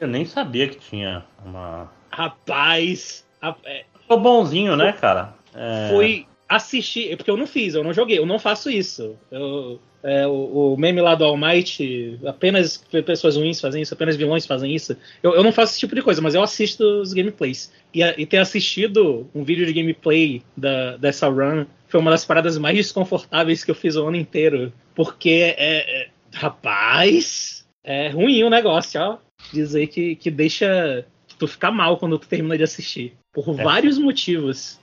Eu 0.00 0.06
nem 0.08 0.24
sabia 0.24 0.68
que 0.68 0.76
tinha 0.76 1.24
uma. 1.44 1.90
Rapaz. 2.10 3.26
A... 3.40 3.54
É... 3.64 3.84
Ficou 4.00 4.20
bonzinho, 4.20 4.76
né, 4.76 4.92
cara? 4.92 5.34
É... 5.54 5.88
Foi 5.90 6.26
assistir. 6.48 7.16
Porque 7.16 7.30
eu 7.30 7.36
não 7.36 7.46
fiz, 7.46 7.74
eu 7.74 7.84
não 7.84 7.92
joguei, 7.92 8.18
eu 8.18 8.26
não 8.26 8.38
faço 8.38 8.70
isso. 8.70 9.16
Eu, 9.30 9.80
é, 10.02 10.26
o, 10.26 10.74
o, 10.74 10.76
meme 10.76 11.00
lá 11.00 11.14
do 11.14 11.24
All 11.24 11.36
Might, 11.36 12.20
apenas 12.24 12.78
pessoas 13.04 13.36
ruins 13.36 13.60
fazem 13.60 13.82
isso, 13.82 13.92
apenas 13.92 14.16
vilões 14.16 14.46
fazem 14.46 14.74
isso. 14.74 14.96
Eu, 15.22 15.34
eu 15.34 15.42
não 15.42 15.52
faço 15.52 15.72
esse 15.72 15.80
tipo 15.80 15.94
de 15.94 16.02
coisa, 16.02 16.22
mas 16.22 16.34
eu 16.34 16.42
assisto 16.42 16.84
os 17.00 17.12
gameplays. 17.12 17.72
E, 17.92 18.02
e 18.02 18.24
ter 18.24 18.38
assistido 18.38 19.28
um 19.34 19.42
vídeo 19.42 19.66
de 19.66 19.72
gameplay 19.72 20.42
da, 20.56 20.96
dessa 20.96 21.28
run 21.28 21.66
foi 21.88 22.00
uma 22.00 22.10
das 22.10 22.24
paradas 22.24 22.56
mais 22.58 22.76
desconfortáveis 22.76 23.64
que 23.64 23.70
eu 23.70 23.74
fiz 23.74 23.96
o 23.96 24.06
ano 24.06 24.16
inteiro. 24.16 24.72
Porque 24.94 25.54
é, 25.58 26.02
é 26.02 26.08
rapaz, 26.32 27.66
é 27.82 28.08
ruim 28.08 28.44
o 28.44 28.50
negócio, 28.50 29.00
ó 29.00 29.27
dizer 29.52 29.86
que, 29.86 30.16
que 30.16 30.30
deixa 30.30 31.04
tu 31.38 31.46
ficar 31.46 31.70
mal 31.70 31.96
quando 31.96 32.18
tu 32.18 32.28
termina 32.28 32.56
de 32.56 32.64
assistir. 32.64 33.14
Por 33.32 33.48
é. 33.58 33.62
vários 33.62 33.98
motivos. 33.98 34.78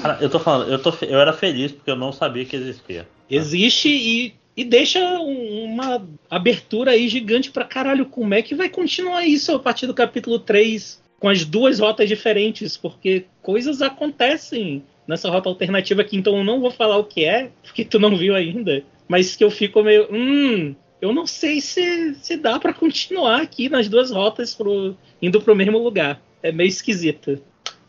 Cara, 0.00 0.18
eu 0.20 0.28
tô 0.28 0.40
falando, 0.40 0.70
eu, 0.70 0.78
tô, 0.78 0.92
eu 1.02 1.20
era 1.20 1.32
feliz 1.32 1.72
porque 1.72 1.90
eu 1.90 1.96
não 1.96 2.12
sabia 2.12 2.44
que 2.44 2.56
existia. 2.56 3.06
Existe 3.30 3.88
e, 3.88 4.34
e 4.56 4.64
deixa 4.64 4.98
um, 5.20 5.64
uma 5.64 6.06
abertura 6.28 6.92
aí 6.92 7.08
gigante 7.08 7.50
pra 7.50 7.64
caralho. 7.64 8.06
Como 8.06 8.34
é 8.34 8.42
que 8.42 8.54
vai 8.54 8.68
continuar 8.68 9.24
isso 9.24 9.54
a 9.54 9.58
partir 9.58 9.86
do 9.86 9.94
capítulo 9.94 10.38
3 10.38 11.02
com 11.20 11.28
as 11.28 11.44
duas 11.44 11.78
rotas 11.78 12.08
diferentes? 12.08 12.76
Porque 12.76 13.26
coisas 13.42 13.82
acontecem 13.82 14.82
nessa 15.06 15.30
rota 15.30 15.48
alternativa 15.48 16.02
aqui, 16.02 16.16
então 16.16 16.36
eu 16.38 16.44
não 16.44 16.60
vou 16.60 16.70
falar 16.70 16.96
o 16.96 17.04
que 17.04 17.24
é, 17.24 17.50
porque 17.62 17.84
tu 17.84 17.98
não 17.98 18.16
viu 18.16 18.34
ainda. 18.34 18.82
Mas 19.06 19.36
que 19.36 19.44
eu 19.44 19.50
fico 19.50 19.82
meio. 19.82 20.08
Hum, 20.10 20.74
eu 21.04 21.12
não 21.12 21.26
sei 21.26 21.60
se, 21.60 22.14
se 22.14 22.34
dá 22.36 22.58
para 22.58 22.72
continuar 22.72 23.42
aqui 23.42 23.68
nas 23.68 23.88
duas 23.88 24.10
rotas 24.10 24.54
pro, 24.54 24.96
indo 25.20 25.38
pro 25.40 25.54
mesmo 25.54 25.76
lugar. 25.76 26.18
É 26.42 26.50
meio 26.50 26.68
esquisito. 26.68 27.38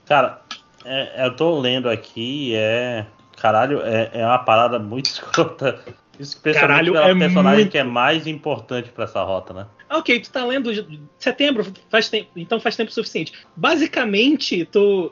Cara, 0.06 0.42
é, 0.84 1.26
eu 1.26 1.34
tô 1.34 1.58
lendo 1.58 1.90
aqui 1.90 2.54
é. 2.56 3.06
Caralho, 3.38 3.82
é, 3.82 4.12
é 4.14 4.26
uma 4.26 4.40
parada 4.40 4.80
muito 4.80 5.06
escrota. 5.12 5.80
Especialmente 6.20 6.92
Caralho, 6.92 6.94
pela 6.94 7.10
é 7.10 7.16
personagem 7.16 7.60
muito... 7.60 7.72
que 7.72 7.78
é 7.78 7.84
mais 7.84 8.28
importante 8.28 8.90
para 8.90 9.06
essa 9.06 9.22
rota, 9.24 9.54
né? 9.54 9.66
Ok, 9.90 10.20
tu 10.20 10.32
tá 10.32 10.46
lendo 10.46 10.72
setembro, 11.18 11.66
faz 11.90 12.10
tempo, 12.10 12.32
então 12.36 12.60
faz 12.60 12.76
tempo 12.76 12.92
suficiente. 12.92 13.34
Basicamente, 13.56 14.66
tu 14.66 15.12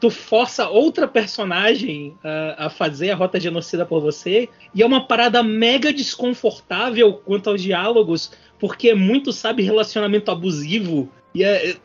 tu 0.00 0.10
força 0.10 0.68
outra 0.68 1.08
personagem 1.08 2.16
a, 2.22 2.66
a, 2.66 2.70
fazer 2.70 3.10
a 3.10 3.16
rota 3.16 3.40
genocida 3.40 3.86
por 3.86 4.00
você, 4.00 4.48
e 4.74 4.82
é 4.82 4.86
uma 4.86 5.06
parada 5.06 5.42
mega 5.42 5.92
desconfortável 5.92 7.14
quanto 7.24 7.50
aos 7.50 7.62
diálogos, 7.62 8.32
porque 8.58 8.90
é 8.90 8.94
muito, 8.94 9.32
sabe, 9.32 9.62
relacionamento 9.62 10.30
abusivo, 10.30 11.08
e 11.34 11.42
é, 11.42 11.70
é, 11.70 11.76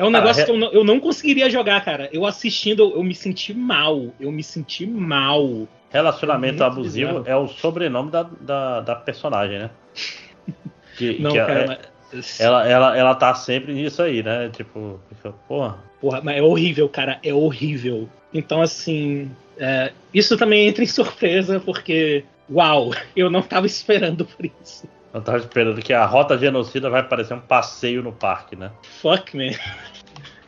É 0.00 0.04
um 0.04 0.08
negócio 0.08 0.42
ah, 0.42 0.46
que 0.46 0.50
eu 0.50 0.56
não, 0.56 0.72
eu 0.72 0.82
não 0.82 0.98
conseguiria 0.98 1.50
jogar, 1.50 1.84
cara. 1.84 2.08
Eu 2.10 2.24
assistindo, 2.24 2.90
eu 2.94 3.02
me 3.02 3.14
senti 3.14 3.52
mal. 3.52 4.06
Eu 4.18 4.32
me 4.32 4.42
senti 4.42 4.86
mal. 4.86 5.68
Relacionamento 5.90 6.64
abusivo 6.64 7.20
bizarro. 7.20 7.28
é 7.28 7.36
o 7.36 7.46
sobrenome 7.46 8.10
da, 8.10 8.22
da, 8.22 8.80
da 8.80 8.94
personagem, 8.94 9.58
né? 9.58 9.70
Que, 10.96 11.18
não, 11.18 11.30
que 11.30 11.38
cara, 11.38 11.60
é, 11.60 11.66
mas... 11.66 11.78
ela, 12.38 12.66
ela, 12.66 12.96
ela 12.96 13.14
tá 13.14 13.34
sempre 13.34 13.72
nisso 13.72 14.02
aí, 14.02 14.22
né? 14.22 14.48
Tipo, 14.50 15.00
porra. 15.46 15.78
Porra, 16.00 16.20
mas 16.22 16.36
é 16.36 16.42
horrível, 16.42 16.88
cara. 16.88 17.18
É 17.22 17.32
horrível. 17.32 18.08
Então, 18.32 18.60
assim. 18.62 19.30
É, 19.58 19.92
isso 20.12 20.36
também 20.36 20.68
entra 20.68 20.82
em 20.82 20.86
surpresa, 20.86 21.60
porque. 21.60 22.24
Uau, 22.50 22.92
eu 23.14 23.30
não 23.30 23.42
tava 23.42 23.66
esperando 23.66 24.24
por 24.24 24.50
isso. 24.62 24.88
Eu 25.12 25.20
tava 25.20 25.38
esperando 25.38 25.80
que 25.82 25.92
a 25.92 26.04
rota 26.04 26.38
genocida 26.38 26.88
vai 26.88 27.02
parecer 27.02 27.34
um 27.34 27.40
passeio 27.40 28.02
no 28.02 28.12
parque, 28.12 28.56
né? 28.56 28.70
Fuck, 28.82 29.36
man. 29.36 29.52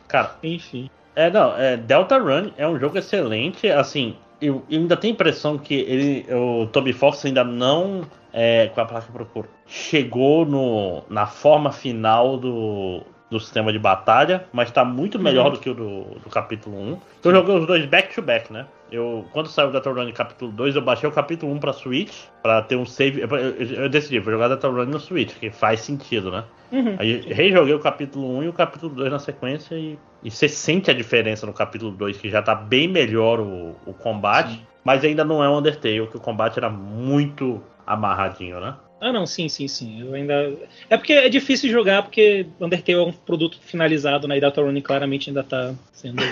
Cara, 0.07 0.35
enfim. 0.43 0.89
É, 1.15 1.29
não, 1.29 1.55
é, 1.57 1.77
Delta 1.77 2.17
Run 2.17 2.51
é 2.57 2.67
um 2.67 2.79
jogo 2.79 2.97
excelente, 2.97 3.69
assim, 3.69 4.15
eu, 4.41 4.63
eu 4.69 4.79
ainda 4.79 4.97
tenho 4.97 5.13
a 5.13 5.15
impressão 5.15 5.57
que 5.57 5.73
ele, 5.73 6.25
o 6.33 6.65
Toby 6.67 6.91
Fox 6.91 7.23
ainda 7.25 7.43
não, 7.43 8.01
é, 8.33 8.67
com 8.73 8.81
a 8.81 8.85
placa 8.85 9.05
que 9.05 9.11
procuro, 9.11 9.47
chegou 9.67 10.45
no, 10.45 11.03
na 11.07 11.27
forma 11.27 11.71
final 11.71 12.35
do, 12.37 13.03
do 13.29 13.39
sistema 13.39 13.71
de 13.71 13.79
batalha, 13.79 14.45
mas 14.51 14.69
está 14.69 14.83
muito 14.83 15.19
melhor 15.19 15.47
uhum. 15.47 15.51
do 15.53 15.59
que 15.59 15.69
o 15.69 15.73
do, 15.73 16.03
do 16.19 16.29
capítulo 16.29 16.75
1. 16.77 16.97
Eu 17.23 17.31
joguei 17.31 17.55
os 17.55 17.67
dois 17.67 17.85
back 17.85 18.13
to 18.13 18.21
back, 18.21 18.51
né? 18.51 18.65
Eu, 18.91 19.25
quando 19.31 19.49
saiu 19.49 19.71
da 19.71 19.79
Run 19.79 20.11
capítulo 20.11 20.51
2, 20.51 20.75
eu 20.75 20.81
baixei 20.81 21.09
o 21.09 21.11
capítulo 21.11 21.51
1 21.53 21.59
pra 21.59 21.73
Switch, 21.73 22.13
pra 22.43 22.61
ter 22.61 22.75
um 22.75 22.85
save. 22.85 23.21
Eu, 23.21 23.27
eu 23.27 23.89
decidi, 23.89 24.19
vou 24.19 24.31
jogar 24.31 24.49
da 24.49 24.67
Run 24.67 24.85
no 24.85 24.99
Switch, 24.99 25.33
que 25.39 25.49
faz 25.49 25.79
sentido, 25.79 26.29
né? 26.29 26.43
Uhum. 26.71 26.95
Aí 26.99 27.21
rejoguei 27.21 27.73
o 27.73 27.79
capítulo 27.79 28.37
1 28.37 28.43
e 28.43 28.47
o 28.49 28.53
capítulo 28.53 28.93
2 28.93 29.11
na 29.11 29.19
sequência 29.19 29.75
e, 29.75 29.97
e 30.23 30.29
você 30.29 30.47
sente 30.47 30.91
a 30.91 30.93
diferença 30.93 31.45
no 31.45 31.53
capítulo 31.53 31.91
2, 31.91 32.17
que 32.17 32.29
já 32.29 32.41
tá 32.41 32.53
bem 32.53 32.87
melhor 32.87 33.39
o, 33.39 33.75
o 33.85 33.93
combate, 33.93 34.53
Sim. 34.53 34.61
mas 34.83 35.03
ainda 35.03 35.23
não 35.23 35.43
é 35.43 35.49
um 35.49 35.57
Undertale, 35.57 36.07
que 36.07 36.17
o 36.17 36.21
combate 36.21 36.59
era 36.59 36.69
muito 36.69 37.63
amarradinho, 37.85 38.59
né? 38.59 38.75
Ah, 39.03 39.11
não, 39.11 39.25
sim, 39.25 39.49
sim, 39.49 39.67
sim. 39.67 40.01
Eu 40.01 40.13
ainda. 40.13 40.53
É 40.89 40.95
porque 40.95 41.11
é 41.11 41.27
difícil 41.27 41.69
jogar, 41.69 42.03
porque 42.03 42.45
Undertale 42.59 42.99
é 42.99 43.01
um 43.01 43.11
produto 43.11 43.59
finalizado, 43.61 44.29
né? 44.29 44.37
E 44.37 44.39
Deltarune 44.39 44.81
claramente 44.81 45.29
ainda 45.29 45.43
tá 45.43 45.73
sendo. 45.91 46.23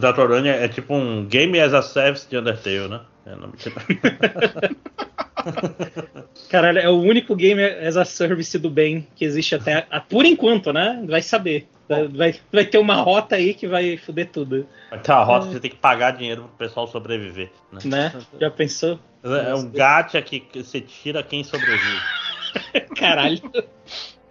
Deltarune 0.00 0.48
é, 0.48 0.64
é 0.64 0.68
tipo 0.68 0.94
um 0.94 1.26
game 1.26 1.58
as 1.58 1.74
a 1.74 1.82
service 1.82 2.30
de 2.30 2.38
Undertale, 2.38 2.88
né? 2.88 3.00
É, 3.26 3.34
não... 3.34 3.52
Caralho, 6.48 6.78
é 6.78 6.88
o 6.88 7.00
único 7.00 7.34
game 7.34 7.60
as 7.62 7.96
a 7.96 8.04
service 8.04 8.56
do 8.60 8.70
bem 8.70 9.04
que 9.16 9.24
existe 9.24 9.56
até. 9.56 9.88
A, 9.90 10.00
por 10.00 10.24
enquanto, 10.24 10.72
né? 10.72 11.04
Vai 11.08 11.20
saber. 11.20 11.66
Vai, 11.88 12.34
vai 12.52 12.64
ter 12.64 12.78
uma 12.78 12.96
rota 12.96 13.36
aí 13.36 13.54
que 13.54 13.68
vai 13.68 13.96
foder 13.96 14.30
tudo. 14.30 14.66
Vai 14.90 14.98
ter 14.98 15.12
uma 15.12 15.24
rota 15.24 15.44
é. 15.44 15.48
que 15.48 15.54
você 15.54 15.60
tem 15.60 15.70
que 15.70 15.76
pagar 15.76 16.12
dinheiro 16.12 16.42
pro 16.42 16.66
pessoal 16.66 16.86
sobreviver. 16.88 17.50
Né? 17.72 17.80
né? 17.84 18.12
Já 18.40 18.50
pensou? 18.50 18.98
É 19.22 19.54
um 19.54 19.70
gacha 19.70 20.20
que 20.22 20.44
você 20.54 20.80
tira 20.80 21.22
quem 21.22 21.44
sobrevive. 21.44 22.00
Caralho. 22.96 23.40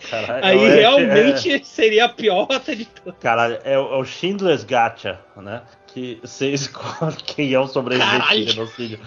Caralho, 0.09 0.45
Aí 0.45 0.63
é, 0.63 0.75
realmente 0.75 1.51
é... 1.51 1.63
seria 1.63 2.05
a 2.05 2.09
pior 2.09 2.47
rota 2.47 2.75
de 2.75 2.85
todas. 2.85 3.19
Caralho, 3.19 3.59
é, 3.63 3.77
o, 3.77 3.93
é 3.93 3.97
o 3.97 4.05
Schindler's 4.05 4.63
Gacha, 4.63 5.19
né? 5.35 5.63
Que 5.87 6.19
você 6.21 6.51
escolhe 6.53 7.15
quem 7.25 7.53
é 7.53 7.59
o 7.59 7.67
sobrevivente 7.67 8.51
genocídio. 8.51 8.99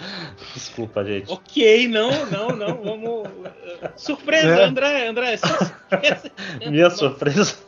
Desculpa, 0.54 1.04
gente. 1.04 1.30
Ok, 1.30 1.88
não, 1.88 2.10
não, 2.26 2.48
não. 2.48 2.82
Vamos. 2.82 3.28
Surpresa, 3.96 4.48
é. 4.48 4.64
André, 4.64 5.08
André. 5.08 5.36
Surpresa. 5.36 6.32
Minha 6.66 6.90
surpresa. 6.90 7.67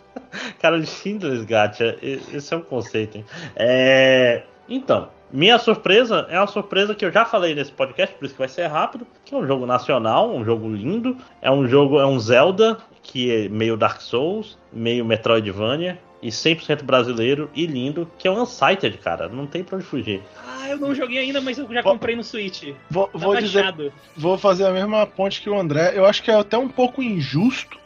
Cara, 0.61 0.85
Schindler's 0.85 1.45
Gacha, 1.45 1.97
esse 2.03 2.53
é 2.53 2.57
um 2.57 2.63
conceito, 2.63 3.19
hein? 3.19 3.25
É. 3.57 4.43
Então, 4.69 5.09
minha 5.33 5.59
surpresa 5.59 6.27
é 6.29 6.39
uma 6.39 6.47
surpresa 6.47 6.95
que 6.95 7.05
eu 7.05 7.13
já 7.13 7.25
falei 7.25 7.55
nesse 7.55 7.73
podcast, 7.73 8.15
por 8.17 8.25
isso 8.25 8.35
que 8.35 8.39
vai 8.39 8.49
ser 8.49 8.67
rápido, 8.67 9.07
que 9.25 9.35
é 9.35 9.39
um 9.39 9.47
jogo 9.47 9.67
nacional, 9.67 10.35
um 10.35 10.45
jogo 10.45 10.69
lindo, 10.69 11.17
é 11.41 11.51
um 11.51 11.67
jogo, 11.69 11.99
é 12.01 12.07
um 12.07 12.19
Zelda 12.19 12.79
que 13.03 13.31
é 13.31 13.49
meio 13.49 13.77
Dark 13.77 14.01
Souls, 14.01 14.59
meio 14.73 15.05
Metroidvania 15.05 15.99
e 16.23 16.29
100% 16.29 16.83
brasileiro 16.83 17.51
e 17.55 17.67
lindo, 17.67 18.11
que 18.19 18.29
é 18.29 18.31
o 18.31 18.43
Unsighted, 18.43 18.99
cara, 18.99 19.29
não 19.29 19.47
tem 19.47 19.65
pra 19.65 19.77
onde 19.77 19.87
fugir. 19.87 20.23
Ah, 20.47 20.69
eu 20.69 20.79
não 20.79 20.95
joguei 20.95 21.19
ainda, 21.19 21.41
mas 21.41 21.59
eu 21.59 21.73
já 21.73 21.83
comprei 21.83 22.15
no 22.15 22.23
Switch. 22.23 22.75
Vou, 22.91 23.07
tá 23.09 23.19
vou 23.19 23.37
dizer, 23.37 23.93
vou 24.17 24.37
fazer 24.37 24.67
a 24.67 24.71
mesma 24.71 25.07
ponte 25.07 25.41
que 25.41 25.49
o 25.49 25.59
André. 25.59 25.93
Eu 25.95 26.05
acho 26.05 26.23
que 26.23 26.31
é 26.31 26.35
até 26.35 26.59
um 26.59 26.69
pouco 26.69 27.03
injusto 27.03 27.79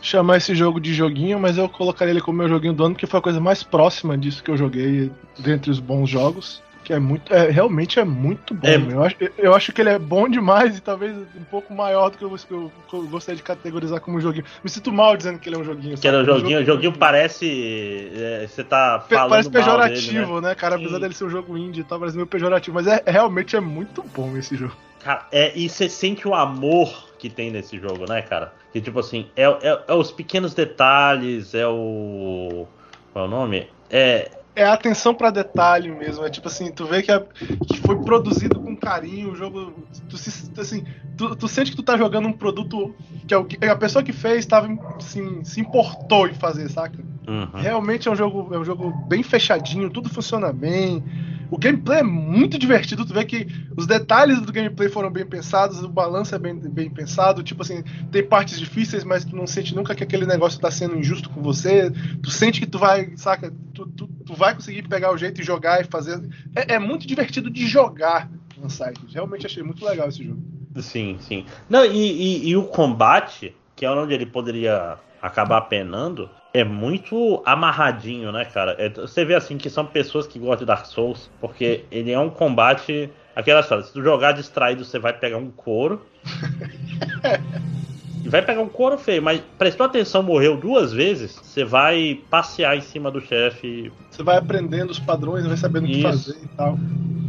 chamar 0.00 0.38
esse 0.38 0.54
jogo 0.54 0.80
de 0.80 0.94
joguinho, 0.94 1.38
mas 1.38 1.58
eu 1.58 1.68
colocaria 1.68 2.12
ele 2.12 2.20
como 2.20 2.38
meu 2.38 2.48
joguinho 2.48 2.72
do 2.72 2.84
ano, 2.84 2.94
porque 2.94 3.06
foi 3.06 3.18
a 3.18 3.22
coisa 3.22 3.40
mais 3.40 3.62
próxima 3.62 4.16
disso 4.16 4.42
que 4.42 4.50
eu 4.50 4.56
joguei 4.56 5.10
dentre 5.38 5.70
os 5.70 5.78
bons 5.78 6.08
jogos. 6.08 6.62
Que 6.82 6.94
é 6.94 6.98
muito. 6.98 7.32
É, 7.32 7.50
realmente 7.50 8.00
é 8.00 8.04
muito 8.04 8.54
bom. 8.54 8.66
É. 8.66 8.76
Eu, 8.76 9.02
acho, 9.04 9.16
eu 9.36 9.54
acho 9.54 9.72
que 9.72 9.82
ele 9.82 9.90
é 9.90 9.98
bom 9.98 10.26
demais 10.28 10.78
e 10.78 10.80
talvez 10.80 11.14
um 11.14 11.44
pouco 11.50 11.74
maior 11.74 12.10
do 12.10 12.16
que 12.16 12.24
eu, 12.24 12.30
que 12.30 12.52
eu, 12.52 12.72
que 12.88 12.94
eu 12.94 13.02
gostaria 13.02 13.36
de 13.36 13.42
categorizar 13.42 14.00
como 14.00 14.16
um 14.16 14.20
joguinho. 14.20 14.46
Me 14.64 14.70
sinto 14.70 14.90
mal 14.90 15.14
dizendo 15.14 15.38
que 15.38 15.48
ele 15.48 15.56
é 15.56 15.58
um 15.58 15.64
joguinho. 15.64 15.98
Que 15.98 16.08
era 16.08 16.22
um 16.22 16.24
joguinho, 16.24 16.60
o 16.60 16.64
joguinho 16.64 16.92
parece. 16.92 18.10
É, 18.14 18.46
você 18.48 18.64
tá 18.64 19.04
falando. 19.08 19.30
Parece 19.30 19.50
pejorativo, 19.50 20.26
dele, 20.26 20.40
né? 20.40 20.48
né? 20.48 20.54
cara? 20.54 20.76
Apesar 20.76 20.94
Sim. 20.94 21.00
dele 21.02 21.14
ser 21.14 21.24
um 21.24 21.30
jogo 21.30 21.56
indie 21.56 21.82
e 21.82 21.84
tal, 21.84 21.98
parece 21.98 22.16
meio 22.16 22.26
pejorativo. 22.26 22.74
Mas 22.74 22.86
é, 22.86 23.02
realmente 23.06 23.54
é 23.54 23.60
muito 23.60 24.02
bom 24.02 24.34
esse 24.36 24.56
jogo. 24.56 24.74
Cara, 25.04 25.26
é, 25.30 25.56
e 25.56 25.68
você 25.68 25.88
sente 25.88 26.26
o 26.26 26.34
amor 26.34 27.09
que 27.20 27.28
tem 27.28 27.50
nesse 27.50 27.78
jogo, 27.78 28.06
né, 28.08 28.22
cara? 28.22 28.52
Que 28.72 28.80
tipo 28.80 28.98
assim, 28.98 29.28
é, 29.36 29.44
é, 29.44 29.84
é 29.88 29.94
os 29.94 30.10
pequenos 30.10 30.54
detalhes, 30.54 31.54
é 31.54 31.66
o. 31.66 32.66
Qual 33.12 33.24
é 33.24 33.28
o 33.28 33.30
nome? 33.30 33.68
É, 33.90 34.30
é 34.56 34.64
a 34.64 34.72
atenção 34.72 35.14
para 35.14 35.30
detalhe 35.30 35.90
mesmo. 35.90 36.24
É 36.24 36.30
tipo 36.30 36.48
assim, 36.48 36.72
tu 36.72 36.86
vê 36.86 37.02
que, 37.02 37.12
é, 37.12 37.20
que 37.66 37.78
foi 37.80 37.96
produzido 38.02 38.58
com 38.58 38.74
carinho, 38.74 39.32
o 39.32 39.36
jogo. 39.36 39.72
Tu, 40.08 40.60
assim, 40.60 40.84
tu, 41.16 41.36
tu, 41.36 41.48
sente 41.48 41.70
que 41.70 41.76
tu 41.76 41.82
tá 41.82 41.96
jogando 41.96 42.26
um 42.26 42.32
produto 42.32 42.94
que, 43.26 43.34
é 43.34 43.44
que 43.44 43.64
a 43.66 43.76
pessoa 43.76 44.02
que 44.02 44.12
fez 44.12 44.46
tava, 44.46 44.68
assim, 44.96 45.44
se 45.44 45.60
importou 45.60 46.26
em 46.26 46.34
fazer, 46.34 46.68
saca? 46.68 46.98
Uhum. 47.28 47.60
Realmente 47.60 48.08
é 48.08 48.10
um 48.10 48.16
jogo, 48.16 48.54
é 48.54 48.58
um 48.58 48.64
jogo 48.64 48.90
bem 49.06 49.22
fechadinho, 49.22 49.90
tudo 49.90 50.08
funciona 50.08 50.52
bem. 50.52 51.04
O 51.50 51.58
gameplay 51.58 51.98
é 51.98 52.02
muito 52.02 52.56
divertido, 52.58 53.04
tu 53.04 53.12
vê 53.12 53.24
que 53.24 53.46
os 53.76 53.86
detalhes 53.86 54.40
do 54.40 54.52
gameplay 54.52 54.88
foram 54.88 55.10
bem 55.10 55.26
pensados, 55.26 55.82
o 55.82 55.88
balanço 55.88 56.34
é 56.34 56.38
bem, 56.38 56.54
bem 56.54 56.88
pensado, 56.88 57.42
tipo 57.42 57.62
assim, 57.62 57.82
tem 58.12 58.24
partes 58.24 58.58
difíceis, 58.58 59.02
mas 59.02 59.24
tu 59.24 59.34
não 59.34 59.46
sente 59.46 59.74
nunca 59.74 59.94
que 59.94 60.04
aquele 60.04 60.26
negócio 60.26 60.60
tá 60.60 60.70
sendo 60.70 60.96
injusto 60.96 61.28
com 61.28 61.42
você, 61.42 61.90
tu 62.22 62.30
sente 62.30 62.60
que 62.60 62.66
tu 62.66 62.78
vai, 62.78 63.16
saca, 63.16 63.52
tu, 63.74 63.86
tu, 63.86 64.06
tu 64.06 64.34
vai 64.34 64.54
conseguir 64.54 64.86
pegar 64.86 65.12
o 65.12 65.18
jeito 65.18 65.40
e 65.40 65.44
jogar 65.44 65.80
e 65.80 65.84
fazer. 65.84 66.20
É, 66.54 66.74
é 66.74 66.78
muito 66.78 67.06
divertido 67.06 67.50
de 67.50 67.66
jogar 67.66 68.30
no 68.56 68.70
site, 68.70 69.00
realmente 69.12 69.46
achei 69.46 69.62
muito 69.62 69.84
legal 69.84 70.08
esse 70.08 70.22
jogo. 70.22 70.40
Sim, 70.76 71.16
sim. 71.18 71.44
Não, 71.68 71.84
e, 71.84 71.90
e, 71.90 72.48
e 72.50 72.56
o 72.56 72.64
combate, 72.64 73.54
que 73.74 73.84
é 73.84 73.90
onde 73.90 74.14
ele 74.14 74.26
poderia 74.26 74.98
acabar 75.20 75.62
penando, 75.62 76.30
é 76.52 76.64
muito 76.64 77.42
amarradinho, 77.46 78.32
né, 78.32 78.44
cara? 78.44 78.74
É, 78.78 78.88
você 78.88 79.24
vê 79.24 79.34
assim 79.34 79.56
que 79.56 79.70
são 79.70 79.86
pessoas 79.86 80.26
que 80.26 80.38
gostam 80.38 80.58
de 80.58 80.66
Dark 80.66 80.86
Souls, 80.86 81.30
porque 81.40 81.84
ele 81.90 82.10
é 82.10 82.18
um 82.18 82.30
combate. 82.30 83.10
Aquela 83.34 83.60
história, 83.60 83.84
se 83.84 83.92
tu 83.92 84.02
jogar 84.02 84.32
distraído, 84.32 84.84
você 84.84 84.98
vai 84.98 85.12
pegar 85.12 85.36
um 85.36 85.50
couro. 85.50 86.04
vai 88.28 88.42
pegar 88.42 88.60
um 88.60 88.68
couro 88.68 88.98
feio, 88.98 89.22
mas 89.22 89.40
prestou 89.58 89.86
atenção, 89.86 90.22
morreu 90.22 90.56
duas 90.56 90.92
vezes, 90.92 91.32
você 91.32 91.64
vai 91.64 92.20
passear 92.28 92.76
em 92.76 92.80
cima 92.80 93.10
do 93.10 93.20
chefe. 93.20 93.92
Você 94.10 94.22
vai 94.22 94.36
aprendendo 94.36 94.90
os 94.90 94.98
padrões, 94.98 95.46
vai 95.46 95.56
sabendo 95.56 95.84
o 95.84 95.86
que 95.86 96.02
fazer 96.02 96.36
e 96.42 96.48
tal. 96.56 96.78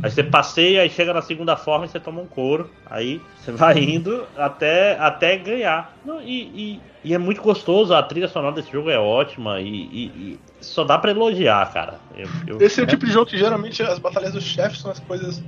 Aí 0.04 0.10
você 0.10 0.24
passeia, 0.24 0.82
aí 0.82 0.90
chega 0.90 1.14
na 1.14 1.22
segunda 1.22 1.56
forma 1.56 1.86
e 1.86 1.90
você 1.90 2.00
toma 2.00 2.22
um 2.22 2.26
couro. 2.26 2.70
Aí 2.90 3.22
você 3.38 3.52
vai 3.52 3.78
indo 3.78 4.26
até, 4.36 4.98
até 4.98 5.38
ganhar. 5.38 5.96
E, 6.24 6.42
e, 6.42 6.82
e, 7.04 7.14
é 7.14 7.18
muito 7.18 7.42
gostoso, 7.42 7.94
a 7.94 8.02
trilha 8.02 8.28
sonora 8.28 8.56
desse 8.56 8.72
jogo 8.72 8.90
é 8.90 8.98
ótima 8.98 9.62
e, 9.62 9.68
e 9.68 10.40
só 10.60 10.84
dá 10.84 10.98
pra 10.98 11.12
elogiar, 11.12 11.72
cara. 11.72 12.00
Eu, 12.16 12.28
eu, 12.48 12.62
Esse 12.62 12.80
é 12.80 12.84
o 12.84 12.88
tipo 12.88 13.06
de 13.06 13.12
jogo 13.12 13.28
que 13.28 13.38
geralmente 13.38 13.84
as 13.84 14.00
batalhas 14.00 14.34
dos 14.34 14.44
chefes 14.44 14.82
são 14.82 14.90
as 14.90 15.00
coisas 15.00 15.44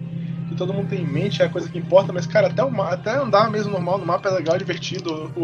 todo 0.55 0.73
mundo 0.73 0.89
tem 0.89 1.01
em 1.01 1.07
mente, 1.07 1.41
é 1.41 1.45
a 1.45 1.49
coisa 1.49 1.69
que 1.69 1.77
importa, 1.77 2.11
mas, 2.13 2.25
cara, 2.25 2.47
até, 2.47 2.63
o, 2.63 2.81
até 2.81 3.15
andar 3.15 3.49
mesmo 3.49 3.71
normal 3.71 3.97
no 3.97 4.05
mapa 4.05 4.29
é 4.29 4.31
legal, 4.31 4.55
é 4.55 4.59
divertido. 4.59 5.31
O, 5.35 5.43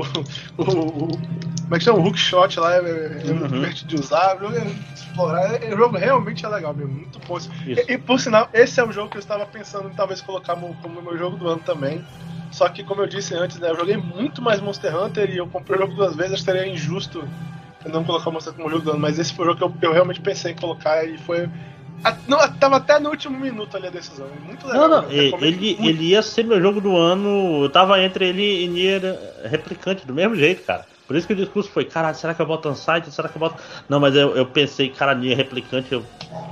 o, 0.61 0.61
o, 0.61 1.07
como 1.07 1.75
é 1.75 1.77
que 1.77 1.83
chama? 1.83 1.99
O 1.99 2.05
hookshot 2.05 2.59
lá 2.59 2.75
é, 2.75 2.79
é 2.79 3.31
uhum. 3.31 3.47
divertido 3.47 3.89
de 3.89 3.95
usar, 4.01 4.37
o 4.37 4.39
jogo 4.39 4.55
é 4.55 4.65
explorar, 4.93 5.63
é, 5.63 5.73
o 5.73 5.77
jogo 5.77 5.97
realmente 5.97 6.45
é 6.45 6.49
legal 6.49 6.73
mesmo, 6.73 6.93
muito 6.93 7.19
bom. 7.27 7.37
E, 7.65 7.93
e, 7.93 7.97
por 7.97 8.19
sinal, 8.19 8.49
esse 8.53 8.79
é 8.79 8.83
o 8.83 8.91
jogo 8.91 9.09
que 9.09 9.17
eu 9.17 9.21
estava 9.21 9.45
pensando 9.45 9.89
em 9.89 9.93
talvez 9.93 10.21
colocar 10.21 10.55
como, 10.55 10.75
como 10.81 11.01
meu 11.01 11.17
jogo 11.17 11.37
do 11.37 11.47
ano 11.47 11.61
também. 11.61 12.03
Só 12.51 12.67
que, 12.67 12.83
como 12.83 13.01
eu 13.01 13.07
disse 13.07 13.35
antes, 13.35 13.59
né, 13.59 13.69
eu 13.69 13.75
joguei 13.75 13.97
muito 13.97 14.41
mais 14.41 14.59
Monster 14.59 14.95
Hunter 14.95 15.29
e 15.29 15.37
eu 15.37 15.47
comprei 15.47 15.77
o 15.77 15.81
jogo 15.81 15.93
duas 15.93 16.15
vezes, 16.15 16.33
acho 16.33 16.45
que 16.45 16.51
seria 16.51 16.67
injusto 16.67 17.23
eu 17.85 17.91
não 17.91 18.03
colocar 18.03 18.29
o 18.29 18.33
Monster 18.33 18.53
como 18.53 18.69
jogo 18.69 18.83
do 18.83 18.91
ano, 18.91 18.99
mas 18.99 19.17
esse 19.17 19.33
foi 19.33 19.45
o 19.45 19.49
jogo 19.49 19.77
que 19.77 19.85
eu, 19.85 19.89
eu 19.89 19.93
realmente 19.93 20.19
pensei 20.19 20.51
em 20.51 20.55
colocar 20.55 21.05
e 21.05 21.17
foi 21.19 21.49
a, 22.03 22.15
não, 22.27 22.37
tava 22.53 22.77
até 22.77 22.99
no 22.99 23.09
último 23.09 23.37
minuto 23.37 23.75
ali 23.75 23.87
a 23.87 23.89
decisão. 23.89 24.27
Muito 24.45 24.65
legal. 24.67 24.87
Não, 24.87 25.01
não, 25.01 25.11
ele, 25.11 25.31
muito... 25.31 25.87
ele 25.87 26.03
ia 26.09 26.21
ser 26.21 26.43
meu 26.43 26.61
jogo 26.61 26.79
do 26.79 26.95
ano. 26.95 27.63
Eu 27.63 27.69
tava 27.69 28.01
entre 28.01 28.27
ele 28.27 28.63
e 28.63 28.67
Nier 28.67 29.01
Replicante, 29.43 30.05
do 30.05 30.13
mesmo 30.13 30.35
jeito, 30.35 30.63
cara. 30.63 30.85
Por 31.09 31.15
isso 31.15 31.25
que 31.25 31.33
o 31.33 31.35
discurso 31.35 31.71
foi, 31.71 31.85
cara, 31.85 32.13
será 32.13 32.35
que 32.35 32.41
eu 32.41 32.45
boto 32.45 32.69
Unsight? 32.69 33.09
Será 33.11 33.27
que 33.27 33.35
eu 33.35 33.39
boto. 33.39 33.59
Não, 33.89 33.99
mas 33.99 34.15
eu, 34.15 34.35
eu 34.35 34.45
pensei, 34.45 34.89
cara, 34.89 35.15
Nier 35.15 35.35
Replicante, 35.35 35.91
eu 35.91 36.05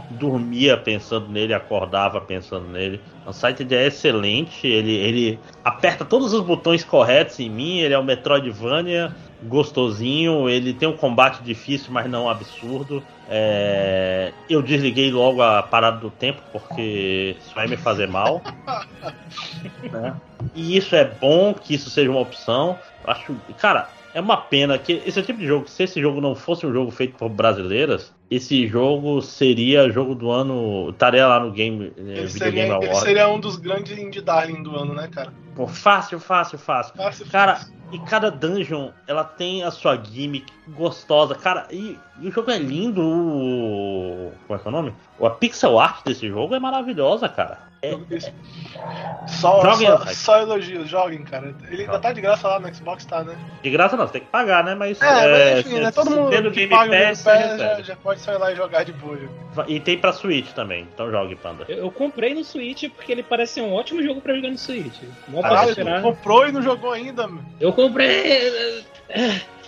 dormia 0.09 0.75
pensando 0.75 1.29
nele, 1.29 1.53
acordava 1.53 2.19
pensando 2.19 2.67
nele. 2.67 2.99
Unsighted 3.27 3.71
é 3.75 3.85
excelente, 3.85 4.65
ele, 4.65 4.93
ele 4.93 5.39
aperta 5.63 6.03
todos 6.03 6.33
os 6.33 6.41
botões 6.41 6.83
corretos 6.83 7.39
em 7.39 7.49
mim, 7.49 7.79
ele 7.79 7.93
é 7.93 7.99
um 7.99 8.03
Metroidvania 8.03 9.15
gostosinho, 9.43 10.49
ele 10.49 10.73
tem 10.73 10.89
um 10.89 10.97
combate 10.97 11.43
difícil, 11.43 11.91
mas 11.91 12.09
não 12.09 12.27
absurdo. 12.27 13.03
É... 13.29 14.31
Eu 14.49 14.61
desliguei 14.61 15.11
logo 15.11 15.41
a 15.41 15.61
parada 15.61 15.97
do 15.97 16.09
tempo, 16.09 16.41
porque 16.51 17.35
isso 17.39 17.53
vai 17.53 17.67
me 17.67 17.77
fazer 17.77 18.07
mal. 18.07 18.41
né? 19.91 20.15
E 20.55 20.77
isso 20.77 20.95
é 20.95 21.05
bom 21.05 21.53
que 21.53 21.73
isso 21.75 21.89
seja 21.89 22.09
uma 22.09 22.21
opção. 22.21 22.79
Acho, 23.05 23.35
cara, 23.57 23.89
é 24.13 24.21
uma 24.21 24.37
pena 24.37 24.77
que 24.77 25.01
esse 25.05 25.21
tipo 25.21 25.39
de 25.39 25.45
jogo, 25.45 25.67
se 25.67 25.83
esse 25.83 26.01
jogo 26.01 26.19
não 26.21 26.35
fosse 26.35 26.65
um 26.65 26.73
jogo 26.73 26.89
feito 26.89 27.15
por 27.15 27.29
brasileiras, 27.29 28.13
esse 28.31 28.67
jogo 28.67 29.21
seria 29.21 29.89
jogo 29.89 30.15
do 30.15 30.31
ano, 30.31 30.89
estaria 30.89 31.27
lá 31.27 31.39
no 31.39 31.51
game, 31.51 31.93
eh, 31.97 32.01
ele 32.01 32.29
seria. 32.29 32.65
Ele 32.65 32.95
seria 32.95 33.29
um 33.29 33.39
dos 33.39 33.57
grandes 33.57 33.97
indie 33.97 34.21
darling 34.21 34.63
do 34.63 34.75
ano, 34.75 34.93
né, 34.93 35.07
cara? 35.07 35.31
Pô, 35.57 35.67
fácil, 35.67 36.19
fácil, 36.19 36.59
fácil. 36.59 36.95
fácil 36.95 37.25
cara, 37.31 37.55
fácil. 37.55 37.73
e 37.91 37.97
cada 38.01 38.29
dungeon, 38.29 38.91
ela 39.07 39.23
tem 39.23 39.63
a 39.63 39.71
sua 39.71 39.97
gimmick 39.97 40.53
gostosa. 40.67 41.33
Cara, 41.33 41.65
e, 41.71 41.97
e 42.19 42.27
o 42.27 42.31
jogo 42.31 42.51
é 42.51 42.59
lindo. 42.59 43.01
O, 43.01 44.31
como 44.45 44.59
é 44.59 44.61
que 44.61 44.67
é 44.67 44.69
o 44.69 44.71
nome? 44.71 44.93
A 45.19 45.29
pixel 45.31 45.79
art 45.79 46.05
desse 46.05 46.27
jogo 46.27 46.53
é 46.53 46.59
maravilhosa, 46.59 47.27
cara. 47.27 47.57
É, 47.81 47.91
só, 49.27 49.61
só, 49.75 50.05
só, 50.07 50.39
elogios, 50.39 50.89
joguem, 50.89 51.23
cara. 51.23 51.53
Ele 51.69 51.83
ainda 51.83 51.99
tá 51.99 52.11
de 52.11 52.21
graça 52.21 52.47
lá 52.47 52.59
no 52.59 52.73
Xbox, 52.73 53.05
tá, 53.05 53.23
né? 53.23 53.37
De 53.61 53.69
graça 53.69 53.95
não, 53.95 54.07
você 54.07 54.13
tem 54.13 54.21
que 54.21 54.27
pagar, 54.27 54.63
né? 54.63 54.73
Mas. 54.73 54.99
É, 54.99 55.05
é 55.05 55.55
mas 55.55 55.65
enfim, 55.65 55.79
né? 55.79 55.91
Todo 55.91 56.09
mundo 56.09 56.51
que 56.51 56.51
Game 56.51 56.69
paga 56.69 57.07
Pass, 57.07 57.21
Pass 57.21 57.59
já, 57.59 57.81
já, 57.81 57.95
pode 57.95 58.19
sair 58.19 58.37
lá 58.37 58.51
e 58.51 58.55
jogar 58.55 58.83
de 58.83 58.93
boa. 58.93 59.17
E 59.67 59.79
tem 59.79 59.97
pra 59.97 60.11
Switch 60.11 60.51
também, 60.53 60.87
então 60.91 61.11
jogue, 61.11 61.35
Panda. 61.35 61.65
Eu, 61.67 61.77
eu, 61.77 61.91
comprei 61.91 62.33
no 62.33 62.43
Switch 62.43 62.85
porque 62.95 63.11
ele 63.11 63.21
parece 63.21 63.61
um 63.61 63.73
ótimo 63.73 64.01
jogo 64.01 64.21
pra 64.21 64.33
jogar 64.33 64.49
no 64.49 64.57
Switch. 64.57 64.99
Tu 66.01 66.01
comprou 66.01 66.47
e 66.47 66.51
não 66.51 66.61
jogou 66.61 66.91
ainda, 66.91 67.27
meu. 67.27 67.43
Eu 67.59 67.73
comprei. 67.73 68.83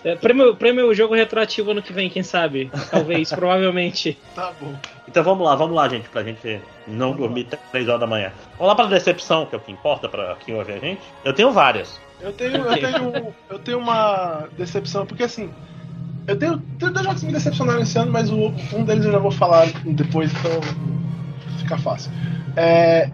É, 0.03 0.15
prêmio, 0.15 0.55
prêmio 0.55 0.93
jogo 0.93 1.13
retroativo 1.13 1.71
ano 1.71 1.81
que 1.81 1.91
vem, 1.91 2.09
quem 2.09 2.23
sabe? 2.23 2.71
Talvez, 2.89 3.29
provavelmente. 3.33 4.17
Tá 4.33 4.53
bom. 4.59 4.73
Então 5.07 5.23
vamos 5.23 5.45
lá, 5.45 5.55
vamos 5.55 5.75
lá, 5.75 5.89
gente, 5.89 6.07
pra 6.09 6.23
gente 6.23 6.61
não 6.87 7.13
dormir 7.13 7.47
3 7.71 7.87
horas 7.87 7.99
da 7.99 8.07
manhã. 8.07 8.31
Vamos 8.57 8.67
lá 8.67 8.75
pra 8.75 8.85
decepção, 8.85 9.45
que 9.45 9.55
é 9.55 9.57
o 9.57 9.61
que 9.61 9.71
importa 9.71 10.07
pra 10.07 10.35
quem 10.35 10.55
ouve 10.55 10.71
a 10.71 10.77
gente. 10.77 11.01
Eu 11.23 11.33
tenho 11.33 11.51
várias. 11.51 11.99
Eu 12.21 12.31
tenho, 12.33 12.57
eu 12.57 12.73
tenho, 12.79 13.33
eu 13.49 13.59
tenho 13.59 13.79
uma 13.79 14.47
decepção, 14.57 15.05
porque 15.05 15.23
assim, 15.23 15.51
eu 16.27 16.37
tenho, 16.37 16.59
tenho 16.77 16.93
dois 16.93 17.05
jogos 17.05 17.21
que 17.21 17.27
me 17.27 17.33
decepcionaram 17.33 17.81
esse 17.81 17.97
ano, 17.97 18.11
mas 18.11 18.29
o, 18.31 18.53
um 18.73 18.83
deles 18.83 19.05
eu 19.05 19.11
já 19.11 19.19
vou 19.19 19.31
falar 19.31 19.67
depois, 19.83 20.31
então 20.31 20.51
fica 21.57 21.77
fácil. 21.77 22.11
É, 22.55 23.09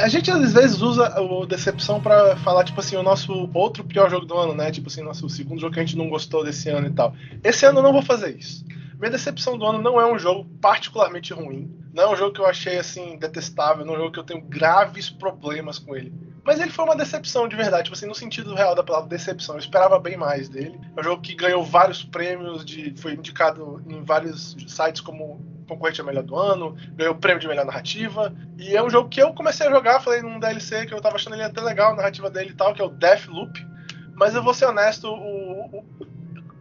a 0.00 0.08
gente 0.08 0.30
às 0.30 0.52
vezes 0.54 0.80
usa 0.80 1.20
o 1.20 1.44
Decepção 1.44 2.00
para 2.00 2.36
falar, 2.38 2.64
tipo 2.64 2.80
assim, 2.80 2.96
o 2.96 3.02
nosso 3.02 3.50
outro 3.52 3.84
pior 3.84 4.10
jogo 4.10 4.24
do 4.24 4.36
ano, 4.36 4.54
né? 4.54 4.70
Tipo 4.70 4.88
assim, 4.88 5.02
nosso 5.02 5.28
segundo 5.28 5.60
jogo 5.60 5.74
que 5.74 5.80
a 5.80 5.84
gente 5.84 5.96
não 5.96 6.08
gostou 6.08 6.42
desse 6.42 6.70
ano 6.70 6.86
e 6.86 6.90
tal. 6.90 7.14
Esse 7.44 7.66
ano 7.66 7.80
eu 7.80 7.82
não 7.82 7.92
vou 7.92 8.02
fazer 8.02 8.36
isso. 8.36 8.64
Minha 8.98 9.10
decepção 9.10 9.58
do 9.58 9.66
ano 9.66 9.80
não 9.80 10.00
é 10.00 10.10
um 10.10 10.18
jogo 10.18 10.48
particularmente 10.60 11.32
ruim. 11.32 11.70
Não 11.92 12.04
é 12.04 12.12
um 12.12 12.16
jogo 12.16 12.32
que 12.32 12.40
eu 12.40 12.46
achei 12.46 12.78
assim 12.78 13.18
detestável, 13.18 13.84
não 13.84 13.94
é 13.94 13.96
um 13.96 14.00
jogo 14.00 14.12
que 14.12 14.18
eu 14.20 14.24
tenho 14.24 14.40
graves 14.40 15.10
problemas 15.10 15.78
com 15.78 15.94
ele. 15.94 16.12
Mas 16.44 16.60
ele 16.60 16.70
foi 16.70 16.84
uma 16.84 16.96
decepção 16.96 17.46
de 17.46 17.54
verdade, 17.54 17.84
tipo 17.84 17.96
assim, 17.96 18.06
no 18.06 18.14
sentido 18.14 18.54
real 18.54 18.74
da 18.74 18.82
palavra 18.82 19.08
decepção. 19.08 19.56
Eu 19.56 19.60
esperava 19.60 19.98
bem 19.98 20.16
mais 20.16 20.48
dele. 20.48 20.80
É 20.96 21.00
um 21.00 21.04
jogo 21.04 21.22
que 21.22 21.34
ganhou 21.34 21.62
vários 21.62 22.02
prêmios, 22.02 22.64
de, 22.64 22.94
foi 22.96 23.14
indicado 23.14 23.82
em 23.86 24.02
vários 24.02 24.56
sites 24.66 25.00
como 25.00 25.40
concorrente 25.70 26.00
a 26.00 26.04
melhor 26.04 26.22
do 26.22 26.36
ano, 26.36 26.76
ganhou 26.94 27.14
o 27.14 27.18
prêmio 27.18 27.40
de 27.40 27.48
melhor 27.48 27.64
narrativa. 27.64 28.34
E 28.58 28.76
é 28.76 28.82
um 28.82 28.90
jogo 28.90 29.08
que 29.08 29.22
eu 29.22 29.32
comecei 29.32 29.66
a 29.66 29.70
jogar, 29.70 30.00
falei 30.00 30.20
num 30.20 30.38
DLC 30.38 30.86
que 30.86 30.94
eu 30.94 31.00
tava 31.00 31.16
achando 31.16 31.34
ele 31.36 31.42
até 31.42 31.60
legal, 31.60 31.92
a 31.92 31.96
narrativa 31.96 32.28
dele 32.30 32.50
e 32.50 32.54
tal, 32.54 32.74
que 32.74 32.82
é 32.82 32.84
o 32.84 32.90
Deathloop. 32.90 33.66
Mas 34.14 34.34
eu 34.34 34.42
vou 34.42 34.52
ser 34.52 34.66
honesto, 34.66 35.08
o, 35.08 35.78
o, 35.78 35.84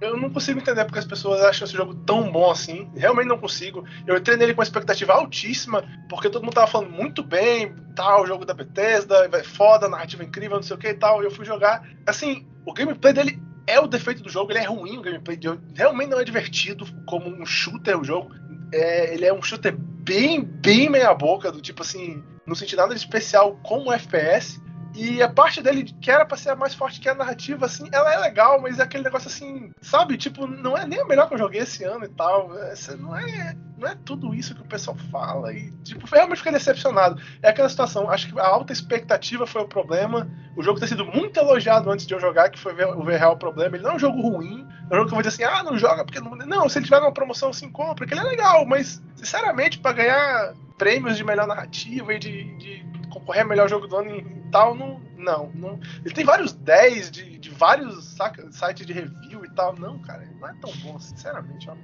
eu 0.01 0.15
não 0.15 0.29
consigo 0.29 0.59
entender 0.59 0.85
porque 0.85 0.99
as 0.99 1.05
pessoas 1.05 1.41
acham 1.41 1.65
esse 1.65 1.75
jogo 1.75 1.93
tão 1.93 2.31
bom 2.31 2.49
assim. 2.49 2.89
Realmente 2.95 3.27
não 3.27 3.37
consigo. 3.37 3.83
Eu 4.07 4.17
entrei 4.17 4.37
nele 4.37 4.53
com 4.53 4.61
uma 4.61 4.63
expectativa 4.63 5.13
altíssima, 5.13 5.83
porque 6.07 6.29
todo 6.29 6.43
mundo 6.43 6.53
tava 6.53 6.67
falando 6.67 6.91
muito 6.91 7.21
bem, 7.21 7.75
tal, 7.95 8.23
o 8.23 8.25
jogo 8.25 8.45
da 8.45 8.53
Bethesda, 8.53 9.29
foda, 9.43 9.89
narrativa 9.89 10.23
incrível, 10.23 10.55
não 10.55 10.63
sei 10.63 10.75
o 10.75 10.79
que 10.79 10.87
e 10.87 10.93
tal. 10.93 11.21
E 11.21 11.25
eu 11.25 11.31
fui 11.31 11.45
jogar. 11.45 11.85
Assim, 12.07 12.47
o 12.65 12.73
gameplay 12.73 13.11
dele 13.11 13.41
é 13.67 13.79
o 13.79 13.87
defeito 13.87 14.23
do 14.23 14.29
jogo, 14.29 14.51
ele 14.51 14.59
é 14.59 14.65
ruim 14.65 14.97
o 14.97 15.01
gameplay. 15.01 15.37
Realmente 15.75 16.09
não 16.09 16.19
é 16.19 16.23
divertido 16.23 16.85
como 17.05 17.27
um 17.27 17.45
shooter 17.45 17.99
o 17.99 18.03
jogo. 18.03 18.33
É, 18.71 19.13
ele 19.13 19.25
é 19.25 19.33
um 19.33 19.41
shooter 19.41 19.75
bem, 19.77 20.41
bem 20.41 20.89
meia 20.89 21.13
boca, 21.13 21.51
do 21.51 21.61
tipo 21.61 21.81
assim, 21.81 22.23
não 22.45 22.55
senti 22.55 22.75
nada 22.75 22.93
de 22.93 22.99
especial 22.99 23.59
como 23.63 23.91
FPS. 23.91 24.59
E 24.95 25.21
a 25.21 25.29
parte 25.29 25.61
dele 25.61 25.83
que 25.83 26.09
era 26.09 26.25
pra 26.25 26.37
ser 26.37 26.49
a 26.49 26.55
mais 26.55 26.73
forte 26.73 26.99
que 26.99 27.07
a 27.07 27.15
narrativa, 27.15 27.65
assim, 27.65 27.87
ela 27.91 28.13
é 28.13 28.17
legal, 28.17 28.59
mas 28.61 28.79
é 28.79 28.83
aquele 28.83 29.03
negócio 29.03 29.27
assim, 29.27 29.71
sabe? 29.81 30.17
Tipo, 30.17 30.47
não 30.47 30.77
é 30.77 30.85
nem 30.85 30.99
a 30.99 31.05
melhor 31.05 31.27
que 31.27 31.35
eu 31.35 31.37
joguei 31.37 31.61
esse 31.61 31.83
ano 31.83 32.05
e 32.05 32.09
tal. 32.09 32.57
Essa 32.57 32.97
não 32.97 33.15
é, 33.15 33.55
não 33.77 33.87
é 33.87 33.95
tudo 34.03 34.33
isso 34.33 34.55
que 34.55 34.61
o 34.61 34.65
pessoal 34.65 34.97
fala. 35.11 35.53
E, 35.53 35.71
tipo, 35.83 36.07
realmente 36.07 36.39
fiquei 36.39 36.51
decepcionado. 36.51 37.21
É 37.41 37.49
aquela 37.49 37.69
situação, 37.69 38.09
acho 38.09 38.31
que 38.31 38.39
a 38.39 38.47
alta 38.47 38.73
expectativa 38.73 39.45
foi 39.45 39.61
o 39.61 39.67
problema. 39.67 40.29
O 40.55 40.63
jogo 40.63 40.79
ter 40.79 40.87
sido 40.87 41.05
muito 41.05 41.39
elogiado 41.39 41.89
antes 41.91 42.05
de 42.05 42.13
eu 42.13 42.19
jogar, 42.19 42.49
que 42.49 42.59
foi 42.59 42.73
o 42.73 43.03
ver 43.03 43.19
real 43.19 43.37
problema. 43.37 43.75
Ele 43.75 43.83
não 43.83 43.91
é 43.91 43.95
um 43.95 43.99
jogo 43.99 44.21
ruim. 44.21 44.67
É 44.89 44.93
um 44.93 44.97
jogo 44.97 45.07
que 45.07 45.13
eu 45.13 45.21
vou 45.21 45.21
dizer 45.21 45.43
assim, 45.43 45.55
ah, 45.55 45.63
não 45.63 45.77
joga 45.77 46.03
porque 46.03 46.19
não. 46.19 46.35
Não, 46.35 46.67
se 46.67 46.79
ele 46.79 46.85
tiver 46.85 46.99
uma 46.99 47.13
promoção, 47.13 47.53
sim, 47.53 47.69
compra, 47.69 47.95
porque 47.95 48.13
ele 48.13 48.21
é 48.21 48.23
legal, 48.23 48.65
mas, 48.65 49.01
sinceramente, 49.15 49.77
para 49.77 49.93
ganhar 49.93 50.53
prêmios 50.79 51.15
de 51.17 51.23
melhor 51.23 51.45
narrativa 51.45 52.13
e 52.13 52.17
de, 52.17 52.57
de 52.57 52.88
concorrer 53.09 53.43
a 53.43 53.45
melhor 53.45 53.69
jogo 53.69 53.87
do 53.87 53.97
ano 53.97 54.15
e 54.15 54.23
tal, 54.51 54.75
não. 54.75 54.99
Não, 55.17 55.51
não. 55.53 55.79
Ele 56.05 56.13
tem 56.13 56.23
vários 56.23 56.53
10 56.53 57.11
de, 57.11 57.37
de 57.37 57.49
vários 57.49 58.05
saca, 58.05 58.49
sites 58.51 58.85
de 58.85 58.93
review 58.93 59.43
e 59.43 59.49
tal. 59.49 59.75
Não, 59.77 59.99
cara, 59.99 60.25
não 60.39 60.47
é 60.47 60.53
tão 60.61 60.71
bom, 60.77 60.97
sinceramente. 60.97 61.69
Ó. 61.69 61.75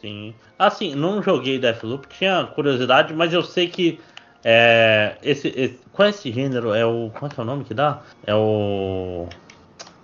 Sim. 0.00 0.34
Assim, 0.58 0.94
não 0.94 1.22
joguei 1.22 1.58
Deathloop, 1.58 2.08
tinha 2.08 2.46
curiosidade, 2.46 3.14
mas 3.14 3.32
eu 3.32 3.42
sei 3.42 3.68
que. 3.68 4.00
É, 4.44 5.16
esse, 5.22 5.48
esse, 5.48 5.78
qual 5.92 6.06
é 6.06 6.10
esse 6.10 6.32
gênero? 6.32 6.74
É 6.74 6.84
o. 6.84 7.10
Qual 7.10 7.30
é, 7.30 7.34
que 7.34 7.40
é 7.40 7.42
o 7.42 7.46
nome 7.46 7.64
que 7.64 7.74
dá? 7.74 8.02
É 8.26 8.34
o. 8.34 9.28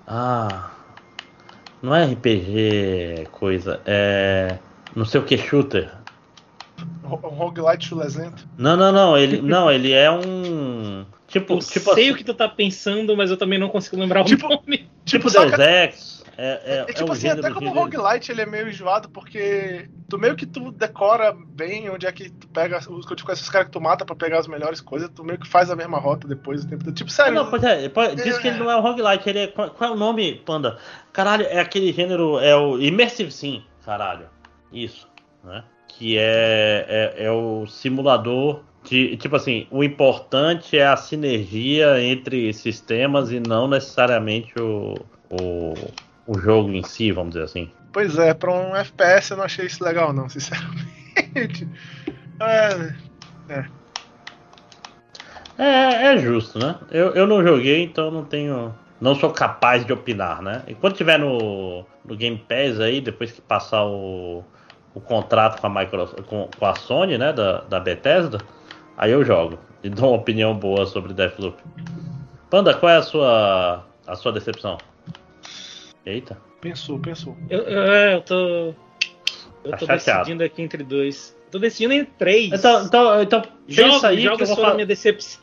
Ah. 0.06 0.70
Não 1.82 1.94
é 1.94 2.04
RPG 2.04 3.28
coisa, 3.30 3.80
é. 3.84 4.58
Não 4.94 5.04
sei 5.04 5.20
o 5.20 5.24
que 5.24 5.36
shooter. 5.36 5.90
Um 7.04 7.34
roguelite 7.34 7.88
chulesento? 7.88 8.48
Não, 8.56 8.76
não, 8.76 8.92
não. 8.92 9.16
Ele, 9.16 9.40
não, 9.40 9.70
ele 9.70 9.92
é 9.92 10.10
um. 10.10 11.04
Tipo, 11.26 11.54
eu 11.54 11.58
tipo 11.58 11.94
sei 11.94 12.04
assim, 12.04 12.10
o 12.12 12.16
que 12.16 12.24
tu 12.24 12.34
tá 12.34 12.48
pensando, 12.48 13.16
mas 13.16 13.30
eu 13.30 13.36
também 13.36 13.58
não 13.58 13.68
consigo 13.68 13.96
lembrar 13.96 14.24
tipo, 14.24 14.46
o 14.46 14.50
nome. 14.50 14.88
Tipo, 15.04 15.28
tipo 15.28 15.30
Deus 15.30 15.58
Ex. 15.58 16.24
É, 16.36 16.60
é, 16.64 16.78
é, 16.88 16.92
tipo 16.92 17.10
é 17.10 17.12
assim, 17.12 17.28
até 17.28 17.50
como 17.50 17.72
roguelite 17.72 18.32
ele 18.32 18.40
é 18.40 18.46
meio 18.46 18.68
enjoado, 18.68 19.08
porque 19.08 19.88
tu 20.08 20.18
meio 20.18 20.34
que 20.34 20.44
tu 20.44 20.72
decora 20.72 21.32
bem 21.32 21.88
onde 21.90 22.06
é 22.06 22.12
que 22.12 22.28
tu 22.28 22.48
pega 22.48 22.78
os, 22.78 23.06
tipo, 23.06 23.30
esses 23.30 23.48
caras 23.48 23.68
que 23.68 23.72
tu 23.72 23.80
mata 23.80 24.04
pra 24.04 24.16
pegar 24.16 24.40
as 24.40 24.48
melhores 24.48 24.80
coisas, 24.80 25.08
tu 25.14 25.22
meio 25.22 25.38
que 25.38 25.46
faz 25.46 25.70
a 25.70 25.76
mesma 25.76 25.98
rota 25.98 26.26
depois 26.26 26.64
do 26.64 26.70
tempo. 26.70 26.92
Tipo, 26.92 27.10
sério. 27.10 27.34
Não, 27.34 27.50
pois 27.50 27.62
é, 27.62 27.88
diz 28.14 28.38
que 28.38 28.48
ele 28.48 28.58
não 28.58 28.70
é 28.70 28.76
um 28.76 28.80
roguelite, 28.80 29.28
ele 29.28 29.38
é. 29.40 29.46
Qual, 29.46 29.70
qual, 29.70 29.90
é 29.90 29.92
o 29.92 29.96
nome, 29.96 30.36
Panda? 30.44 30.78
Caralho, 31.12 31.46
é 31.46 31.60
aquele 31.60 31.92
gênero, 31.92 32.38
é 32.38 32.56
o 32.56 32.80
Immersive 32.80 33.30
Sim, 33.30 33.62
caralho. 33.84 34.28
Isso, 34.72 35.08
né? 35.44 35.62
Que 35.98 36.18
é, 36.18 36.86
é, 36.88 37.24
é, 37.24 37.30
o 37.30 37.66
simulador 37.66 38.62
de. 38.82 39.16
Tipo 39.16 39.36
assim, 39.36 39.66
o 39.70 39.82
importante 39.82 40.78
é 40.78 40.86
a 40.86 40.96
sinergia 40.96 42.02
entre 42.02 42.52
sistemas 42.52 43.30
e 43.30 43.40
não 43.40 43.68
necessariamente 43.68 44.52
o, 44.58 44.94
o, 45.30 45.74
o 46.26 46.38
jogo 46.38 46.70
em 46.70 46.82
si, 46.82 47.12
vamos 47.12 47.34
dizer 47.34 47.44
assim. 47.44 47.70
Pois 47.92 48.18
é, 48.18 48.34
para 48.34 48.52
um 48.52 48.74
FPS 48.74 49.30
eu 49.30 49.36
não 49.36 49.44
achei 49.44 49.66
isso 49.66 49.82
legal, 49.84 50.12
não, 50.12 50.28
sinceramente. 50.28 50.84
É. 52.40 52.92
É. 53.48 53.64
É, 55.56 56.14
é 56.14 56.18
justo, 56.18 56.58
né? 56.58 56.76
Eu, 56.90 57.14
eu 57.14 57.28
não 57.28 57.42
joguei, 57.46 57.84
então 57.84 58.10
não 58.10 58.24
tenho. 58.24 58.74
Não 59.00 59.14
sou 59.14 59.30
capaz 59.30 59.86
de 59.86 59.92
opinar, 59.92 60.42
né? 60.42 60.62
E 60.66 60.74
quando 60.74 60.96
tiver 60.96 61.16
no, 61.18 61.84
no 62.04 62.16
Game 62.16 62.36
Pass 62.36 62.80
aí, 62.80 63.00
depois 63.00 63.30
que 63.30 63.40
passar 63.40 63.84
o, 63.84 64.44
o 64.94 65.00
contrato 65.00 65.60
com 65.60 65.66
a 65.66 65.70
Microsoft, 65.70 66.22
com, 66.26 66.48
com, 66.58 66.66
a 66.66 66.74
Sony, 66.76 67.18
né, 67.18 67.32
da, 67.32 67.60
da 67.62 67.80
Bethesda, 67.80 68.38
aí 68.96 69.10
eu 69.10 69.24
jogo 69.24 69.58
e 69.82 69.88
dou 69.90 70.10
uma 70.10 70.16
opinião 70.18 70.54
boa 70.54 70.86
sobre 70.86 71.12
Deathloop. 71.12 71.60
Panda, 72.48 72.72
qual 72.74 72.90
é 72.92 72.96
a 72.96 73.02
sua 73.02 73.84
a 74.06 74.14
sua 74.14 74.32
decepção? 74.32 74.78
Eita. 76.06 76.36
Pensou, 76.60 76.98
pensou. 76.98 77.36
Eu, 77.48 77.60
eu, 77.62 77.82
é, 77.92 78.14
eu 78.14 78.20
tô 78.22 78.74
eu 79.64 79.70
tá 79.70 79.76
tô 79.78 79.86
chateado. 79.86 80.20
decidindo 80.20 80.44
aqui 80.44 80.62
entre 80.62 80.82
dois. 80.84 81.36
Tô 81.50 81.58
decidindo 81.58 81.94
em 81.94 82.04
três. 82.04 82.52
Então, 82.52 82.84
então, 82.84 83.22
então 83.22 83.42
Joga, 83.68 83.92
pensa 83.92 84.08
aí 84.08 84.20
joga 84.20 84.36
que 84.36 84.42
eu 84.42 84.46
vou, 84.46 84.54
sobre 84.56 84.64
a 84.64 84.70
fa- 84.70 84.74
minha 84.74 84.86
decepção. 84.86 85.40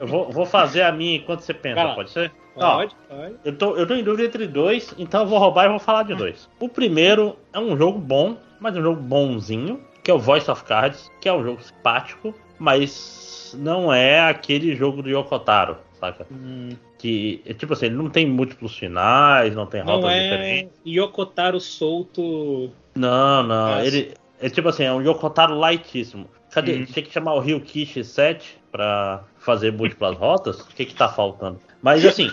eu 0.00 0.06
vou, 0.06 0.30
vou 0.30 0.46
fazer 0.46 0.82
a 0.82 0.92
minha 0.92 1.16
enquanto 1.16 1.40
você 1.40 1.52
pensa, 1.52 1.88
pode 1.94 2.10
ser? 2.10 2.32
Ó, 2.56 2.76
Pode, 2.76 2.96
pode. 3.08 3.34
Eu 3.44 3.56
tô, 3.56 3.76
eu 3.76 3.86
tô 3.86 3.94
em 3.94 4.02
dúvida 4.02 4.26
entre 4.26 4.46
dois, 4.46 4.94
então 4.98 5.22
eu 5.22 5.26
vou 5.26 5.38
roubar 5.38 5.66
e 5.66 5.68
vou 5.68 5.78
falar 5.78 6.02
de 6.04 6.14
dois. 6.14 6.48
O 6.58 6.68
primeiro 6.68 7.36
é 7.52 7.58
um 7.58 7.76
jogo 7.76 7.98
bom, 7.98 8.36
mas 8.60 8.76
um 8.76 8.82
jogo 8.82 9.00
bonzinho, 9.00 9.80
que 10.02 10.10
é 10.10 10.14
o 10.14 10.18
Voice 10.18 10.50
of 10.50 10.62
Cards, 10.64 11.10
que 11.20 11.28
é 11.28 11.32
um 11.32 11.42
jogo 11.42 11.60
simpático, 11.62 12.34
mas 12.58 13.56
não 13.58 13.92
é 13.92 14.20
aquele 14.20 14.76
jogo 14.76 15.02
do 15.02 15.08
Yokotaro, 15.08 15.78
saca? 15.98 16.26
Hum, 16.30 16.70
Que, 16.98 17.42
é 17.46 17.54
tipo 17.54 17.72
assim, 17.72 17.86
ele 17.86 17.96
não 17.96 18.10
tem 18.10 18.26
múltiplos 18.26 18.76
finais, 18.76 19.54
não 19.54 19.66
tem 19.66 19.82
não 19.82 19.94
rotas 19.96 20.10
é 20.12 20.22
diferentes. 20.22 20.80
Yokotaro 20.86 21.58
solto. 21.58 22.70
Não, 22.94 23.42
não, 23.42 23.70
Nossa. 23.70 23.86
ele 23.86 24.14
é 24.40 24.48
tipo 24.48 24.68
assim, 24.68 24.84
é 24.84 24.92
um 24.92 25.00
Yokotaro 25.02 25.58
lightíssimo. 25.58 26.28
Cadê? 26.50 26.74
Hum. 26.74 26.84
Tinha 26.84 27.04
que 27.04 27.12
chamar 27.12 27.34
o 27.34 27.40
Ryukishi 27.40 28.02
7 28.04 28.58
pra 28.72 29.22
fazer 29.38 29.72
múltiplas 29.72 30.16
rotas? 30.16 30.60
O 30.60 30.66
que 30.68 30.84
que 30.84 30.94
tá 30.94 31.08
faltando? 31.08 31.60
Mas 31.80 32.04
assim, 32.04 32.28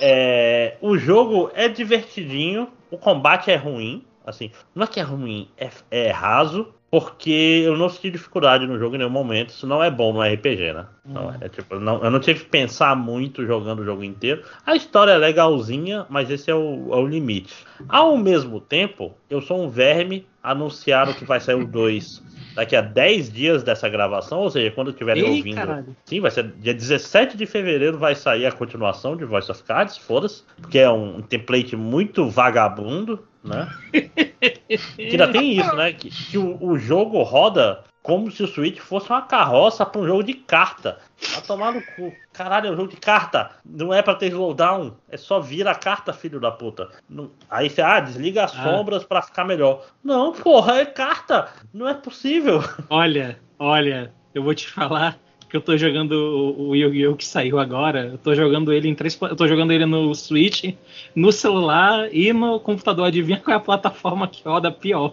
é, 0.00 0.76
o 0.80 0.96
jogo 0.96 1.50
é 1.54 1.68
divertidinho, 1.68 2.68
o 2.90 2.96
combate 2.96 3.50
é 3.50 3.56
ruim, 3.56 4.04
assim, 4.28 4.50
não 4.74 4.84
é 4.84 4.86
que 4.86 5.00
é 5.00 5.02
ruim, 5.02 5.48
é, 5.56 5.68
é 5.90 6.10
raso, 6.10 6.68
porque 6.90 7.62
eu 7.66 7.76
não 7.76 7.88
senti 7.90 8.10
dificuldade 8.10 8.66
no 8.66 8.78
jogo 8.78 8.94
em 8.94 8.98
nenhum 8.98 9.10
momento, 9.10 9.50
isso 9.50 9.66
não 9.66 9.82
é 9.84 9.90
bom 9.90 10.12
no 10.12 10.22
RPG, 10.22 10.72
né? 10.72 10.86
Não, 11.04 11.28
Hum. 11.28 11.34
é 11.40 11.48
tipo, 11.48 11.78
não- 11.78 12.02
eu 12.02 12.10
não 12.10 12.18
tive 12.18 12.40
que 12.40 12.46
pensar 12.50 12.96
muito 12.96 13.44
jogando 13.44 13.80
o 13.80 13.84
jogo 13.84 14.02
inteiro. 14.02 14.42
A 14.64 14.74
história 14.74 15.12
é 15.12 15.18
legalzinha, 15.18 16.06
mas 16.08 16.30
esse 16.30 16.50
é 16.50 16.54
o, 16.54 16.88
é 16.92 16.96
o 16.96 17.06
limite. 17.06 17.54
Ao 17.88 18.16
mesmo 18.16 18.58
tempo, 18.60 19.14
eu 19.28 19.40
sou 19.42 19.62
um 19.62 19.68
verme, 19.68 20.26
anunciaram 20.42 21.12
que 21.12 21.24
vai 21.24 21.40
sair 21.40 21.56
o 21.56 21.66
2 21.66 22.22
daqui 22.54 22.74
a 22.74 22.80
10 22.80 23.32
dias 23.32 23.62
dessa 23.62 23.88
gravação, 23.88 24.40
ou 24.40 24.50
seja, 24.50 24.70
quando 24.72 24.90
estiverem 24.90 25.22
ouvindo. 25.22 25.54
caralho. 25.54 25.96
Sim, 26.04 26.20
vai 26.20 26.30
ser 26.30 26.50
dia 26.56 26.74
17 26.74 27.36
de 27.36 27.46
fevereiro 27.46 27.96
vai 27.96 28.16
sair 28.16 28.46
a 28.46 28.52
continuação 28.52 29.16
de 29.16 29.24
Voice 29.24 29.48
of 29.48 29.62
Cards, 29.62 29.96
foda-se, 29.96 30.42
porque 30.60 30.78
é 30.78 30.90
um 30.90 31.22
template 31.22 31.76
muito 31.76 32.28
vagabundo, 32.28 33.24
né? 33.44 33.68
que 34.96 35.02
ainda 35.12 35.28
tem 35.28 35.56
isso, 35.56 35.76
né? 35.76 35.92
Que, 35.92 36.10
que 36.10 36.36
o, 36.36 36.60
o 36.60 36.76
jogo 36.76 37.22
roda 37.22 37.84
como 38.08 38.30
se 38.30 38.42
o 38.42 38.46
Switch 38.48 38.78
fosse 38.78 39.10
uma 39.10 39.20
carroça 39.20 39.84
para 39.84 40.00
um 40.00 40.06
jogo 40.06 40.22
de 40.24 40.32
carta. 40.32 40.96
Vai 41.34 41.42
tomar 41.42 41.72
no 41.74 41.82
cu. 41.94 42.10
Caralho, 42.32 42.68
é 42.68 42.70
um 42.70 42.76
jogo 42.76 42.88
de 42.88 42.96
carta. 42.96 43.50
Não 43.62 43.92
é 43.92 44.00
pra 44.00 44.14
ter 44.14 44.28
slowdown. 44.28 44.94
É 45.10 45.18
só 45.18 45.40
vira 45.40 45.72
a 45.72 45.74
carta, 45.74 46.10
filho 46.14 46.40
da 46.40 46.50
puta. 46.50 46.88
Não- 47.06 47.30
Aí 47.50 47.68
você, 47.68 47.82
ah, 47.82 48.00
desliga 48.00 48.44
as 48.44 48.58
Ah. 48.58 48.62
sombras 48.62 49.04
pra 49.04 49.20
ficar 49.20 49.44
melhor. 49.44 49.84
Não, 50.02 50.32
porra, 50.32 50.78
é 50.80 50.86
carta. 50.86 51.48
Não 51.74 51.86
é 51.86 51.92
possível. 51.92 52.60
Olha, 52.88 53.38
olha, 53.58 54.10
eu 54.34 54.42
vou 54.42 54.54
te 54.54 54.66
falar 54.70 55.18
que 55.50 55.56
eu 55.58 55.60
tô 55.60 55.76
jogando 55.76 56.12
o 56.12 56.68
o 56.70 56.74
Yu-Gi-Oh! 56.76 57.14
que 57.14 57.26
saiu 57.26 57.58
agora. 57.58 58.06
Eu 58.12 58.16
tô 58.18 58.34
jogando 58.34 58.72
ele 58.72 58.88
em 58.88 58.94
três. 58.94 59.18
Eu 59.20 59.36
tô 59.36 59.46
jogando 59.46 59.70
ele 59.70 59.84
no 59.84 60.14
Switch, 60.14 60.74
no 61.14 61.30
celular 61.30 62.08
e 62.10 62.32
no 62.32 62.58
computador. 62.58 63.04
Adivinha 63.06 63.38
qual 63.38 63.52
é 63.54 63.56
a 63.58 63.60
plataforma 63.60 64.26
que 64.26 64.42
roda 64.48 64.70
pior? 64.72 65.12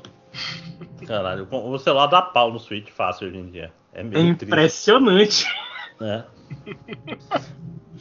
Caralho, 1.08 1.48
o 1.52 1.78
celular 1.78 2.08
dá 2.08 2.22
pau 2.22 2.52
no 2.52 2.60
Switch 2.60 2.90
fácil 2.90 3.28
hoje 3.28 3.38
em 3.38 3.50
dia. 3.50 3.72
É 3.94 4.02
É 4.02 4.04
impressionante. 4.22 5.46
É. 6.02 6.24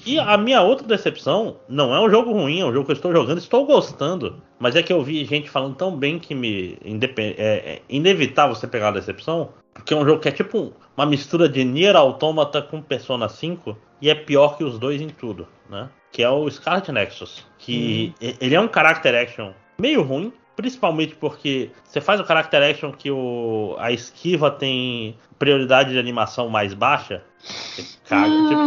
E 0.05 0.18
a 0.18 0.37
minha 0.37 0.61
outra 0.61 0.87
decepção 0.87 1.57
não 1.68 1.95
é 1.95 2.01
um 2.01 2.11
jogo 2.11 2.32
ruim, 2.32 2.61
é 2.61 2.64
um 2.64 2.72
jogo 2.72 2.85
que 2.87 2.91
eu 2.93 2.97
estou 2.97 3.12
jogando, 3.12 3.39
estou 3.39 3.64
gostando. 3.64 4.43
Mas 4.59 4.74
é 4.76 4.82
que 4.82 4.93
eu 4.93 5.03
vi 5.03 5.24
gente 5.24 5.49
falando 5.49 5.76
tão 5.76 5.97
bem 5.97 6.18
que 6.18 6.35
me 6.35 6.76
é, 6.82 7.37
é 7.39 7.82
inevitável 7.89 8.55
você 8.55 8.66
pegar 8.66 8.87
uma 8.87 8.93
decepção. 9.01 9.51
Porque 9.72 9.95
é 9.95 9.97
um 9.97 10.05
jogo 10.05 10.20
que 10.20 10.28
é 10.28 10.32
tipo 10.32 10.59
um- 10.59 10.72
uma 10.97 11.07
mistura 11.07 11.49
de 11.49 11.64
Nier 11.64 11.97
Automata 11.97 12.61
com 12.61 12.82
Persona 12.82 13.28
5 13.28 13.76
e 14.01 14.11
é 14.11 14.14
pior 14.14 14.57
que 14.57 14.64
os 14.64 14.78
dois 14.78 15.01
em 15.01 15.09
tudo, 15.09 15.47
né? 15.70 15.89
Que 16.12 16.22
é 16.22 16.28
o 16.30 16.49
Scarlet 16.51 16.91
Nexus. 16.93 17.47
Que 17.59 18.14
e- 18.20 18.37
ele 18.41 18.55
é 18.55 18.61
um 18.61 18.68
character 18.72 19.14
action 19.14 19.53
meio 19.78 20.03
ruim, 20.03 20.32
principalmente 20.57 21.14
porque 21.16 21.70
você 21.84 22.00
faz 22.00 22.20
o 22.20 22.26
character 22.26 22.62
action 22.62 22.92
que 22.92 23.11
o, 23.11 23.76
a 23.78 23.92
esquiva 23.92 24.50
tem 24.50 25.16
prioridade 25.38 25.92
de 25.92 25.98
animação 25.98 26.48
mais 26.48 26.74
baixa. 26.74 27.22
Você 27.38 27.84
caga. 28.09 28.48
Tipo, 28.48 28.61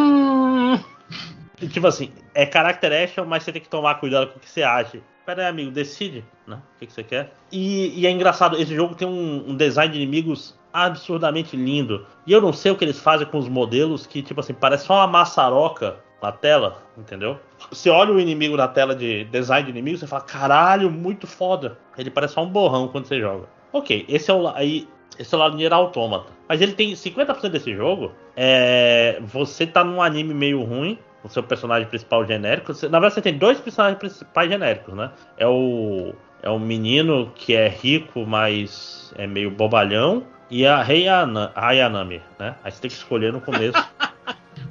Hum, 0.68 1.68
Tipo 1.70 1.88
assim, 1.88 2.12
é 2.36 2.46
character 2.46 3.04
action, 3.04 3.26
mas 3.26 3.44
você 3.44 3.52
tem 3.52 3.62
que 3.62 3.70
tomar 3.70 3.96
cuidado 3.96 4.28
com 4.28 4.38
o 4.38 4.40
que 4.40 4.50
você 4.50 4.62
age. 4.62 5.02
Pera 5.26 5.42
aí, 5.42 5.48
amigo, 5.48 5.72
decide, 5.72 6.24
né? 6.46 6.62
O 6.76 6.80
que, 6.80 6.86
que 6.86 6.94
você 6.94 7.04
quer. 7.04 7.34
E, 7.52 8.00
e 8.00 8.06
é 8.06 8.12
engraçado, 8.12 8.58
esse 8.58 8.76
jogo 8.76 8.94
tem 8.94 9.08
um, 9.08 9.50
um 9.50 9.56
design 9.56 9.92
de 9.92 10.00
inimigos 10.00 10.56
absurdamente 10.72 11.58
lindo. 11.58 12.06
E 12.28 12.32
eu 12.32 12.40
não 12.40 12.54
sei 12.54 12.72
o 12.72 12.76
que 12.76 12.86
eles 12.86 13.00
fazem 13.00 13.26
com 13.26 13.40
os 13.40 13.50
modelos 13.50 14.06
que, 14.06 14.22
tipo 14.22 14.40
assim, 14.40 14.54
parece 14.54 14.86
só 14.86 14.94
uma 14.96 15.08
maçaroca 15.08 15.98
na 16.22 16.32
tela, 16.32 16.84
entendeu? 16.98 17.40
Você 17.70 17.90
olha 17.90 18.12
o 18.12 18.20
inimigo 18.20 18.58
na 18.58 18.68
tela 18.68 18.96
de 18.96 19.26
design 19.26 19.66
de 19.66 19.72
inimigo, 19.72 19.98
você 19.98 20.08
fala, 20.08 20.24
caralho, 20.24 20.90
muito 20.90 21.28
foda. 21.28 21.78
Ele 21.98 22.10
parece 22.10 22.34
só 22.34 22.44
um 22.44 22.50
borrão 22.50 22.88
quando 22.88 23.06
você 23.06 23.20
joga. 23.20 23.46
Ok, 23.72 24.06
esse 24.10 24.32
é 24.32 24.34
o 24.34 24.48
aí. 24.48 24.88
Esse 25.20 25.34
é 25.34 25.38
o 25.38 25.42
lado 25.42 25.56
Nier 25.58 25.74
Automata. 25.74 26.32
Mas 26.48 26.62
ele 26.62 26.74
tem 26.74 26.92
50% 26.94 27.50
desse 27.50 27.74
jogo. 27.76 28.12
É, 28.36 29.20
você 29.22 29.66
tá 29.66 29.84
num 29.84 30.02
anime 30.02 30.34
meio 30.34 30.64
ruim. 30.64 30.98
O 31.24 31.30
seu 31.30 31.42
personagem 31.44 31.88
principal 31.88 32.24
genérico. 32.26 32.74
Você- 32.74 32.88
na 32.88 33.00
verdade, 33.00 33.16
você 33.16 33.22
tem 33.22 33.38
dois 33.38 33.60
personagens 33.60 33.98
principais 34.00 34.50
genéricos, 34.50 34.94
né? 34.94 35.12
É 35.38 35.48
o. 35.48 36.14
É 36.44 36.50
o 36.52 36.60
menino 36.60 37.32
que 37.36 37.56
é 37.56 37.68
rico, 37.68 38.26
mas 38.28 39.12
é 39.18 39.26
meio 39.26 39.50
bobalhão. 39.50 40.24
E 40.50 40.66
a 40.66 40.82
Rei 40.84 41.08
Ana- 41.08 41.52
Ayanami, 41.56 42.22
né? 42.40 42.56
Aí 42.64 42.72
você 42.72 42.80
tem 42.82 42.90
que 42.90 42.96
escolher 42.96 43.34
no 43.34 43.42
começo. 43.42 43.74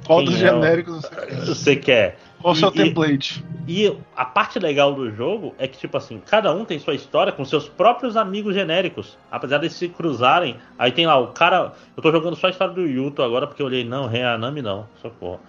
Qual 0.07 0.23
dos 0.23 0.35
é 0.35 0.37
genéricos 0.37 1.01
você 1.01 1.15
quer? 1.15 1.45
você 1.45 1.75
quer. 1.75 2.19
Qual 2.41 2.53
o 2.53 2.55
seu 2.55 2.69
E- 2.69 2.71
e- 2.71 2.73
template? 2.75 3.43
E 3.67 3.97
a 4.15 4.23
parte 4.23 4.57
legal 4.59 4.93
do 4.93 5.11
jogo 5.13 5.53
é 5.57 5.67
que, 5.67 5.77
tipo 5.77 5.97
assim, 5.97 6.21
cada 6.25 6.53
um 6.53 6.63
tem 6.63 6.79
sua 6.79 6.95
história 6.95 7.33
com 7.33 7.43
seus 7.43 7.67
próprios 7.67 8.15
amigos 8.15 8.53
genéricos. 8.55 9.17
Apesar 9.29 9.57
de 9.57 9.69
se 9.69 9.89
cruzarem. 9.89 10.55
Aí 10.79 10.91
tem 10.91 11.05
lá 11.05 11.17
o 11.17 11.27
cara. 11.27 11.73
Eu 11.95 12.01
tô 12.01 12.11
jogando 12.11 12.35
só 12.37 12.47
a 12.47 12.49
história 12.49 12.73
do 12.73 12.81
Yuto 12.85 13.21
agora 13.21 13.45
porque 13.45 13.61
eu 13.61 13.65
olhei, 13.65 13.83
não, 13.83 14.07
Reanami 14.07 14.61
não, 14.61 14.87
socorro. 15.01 15.41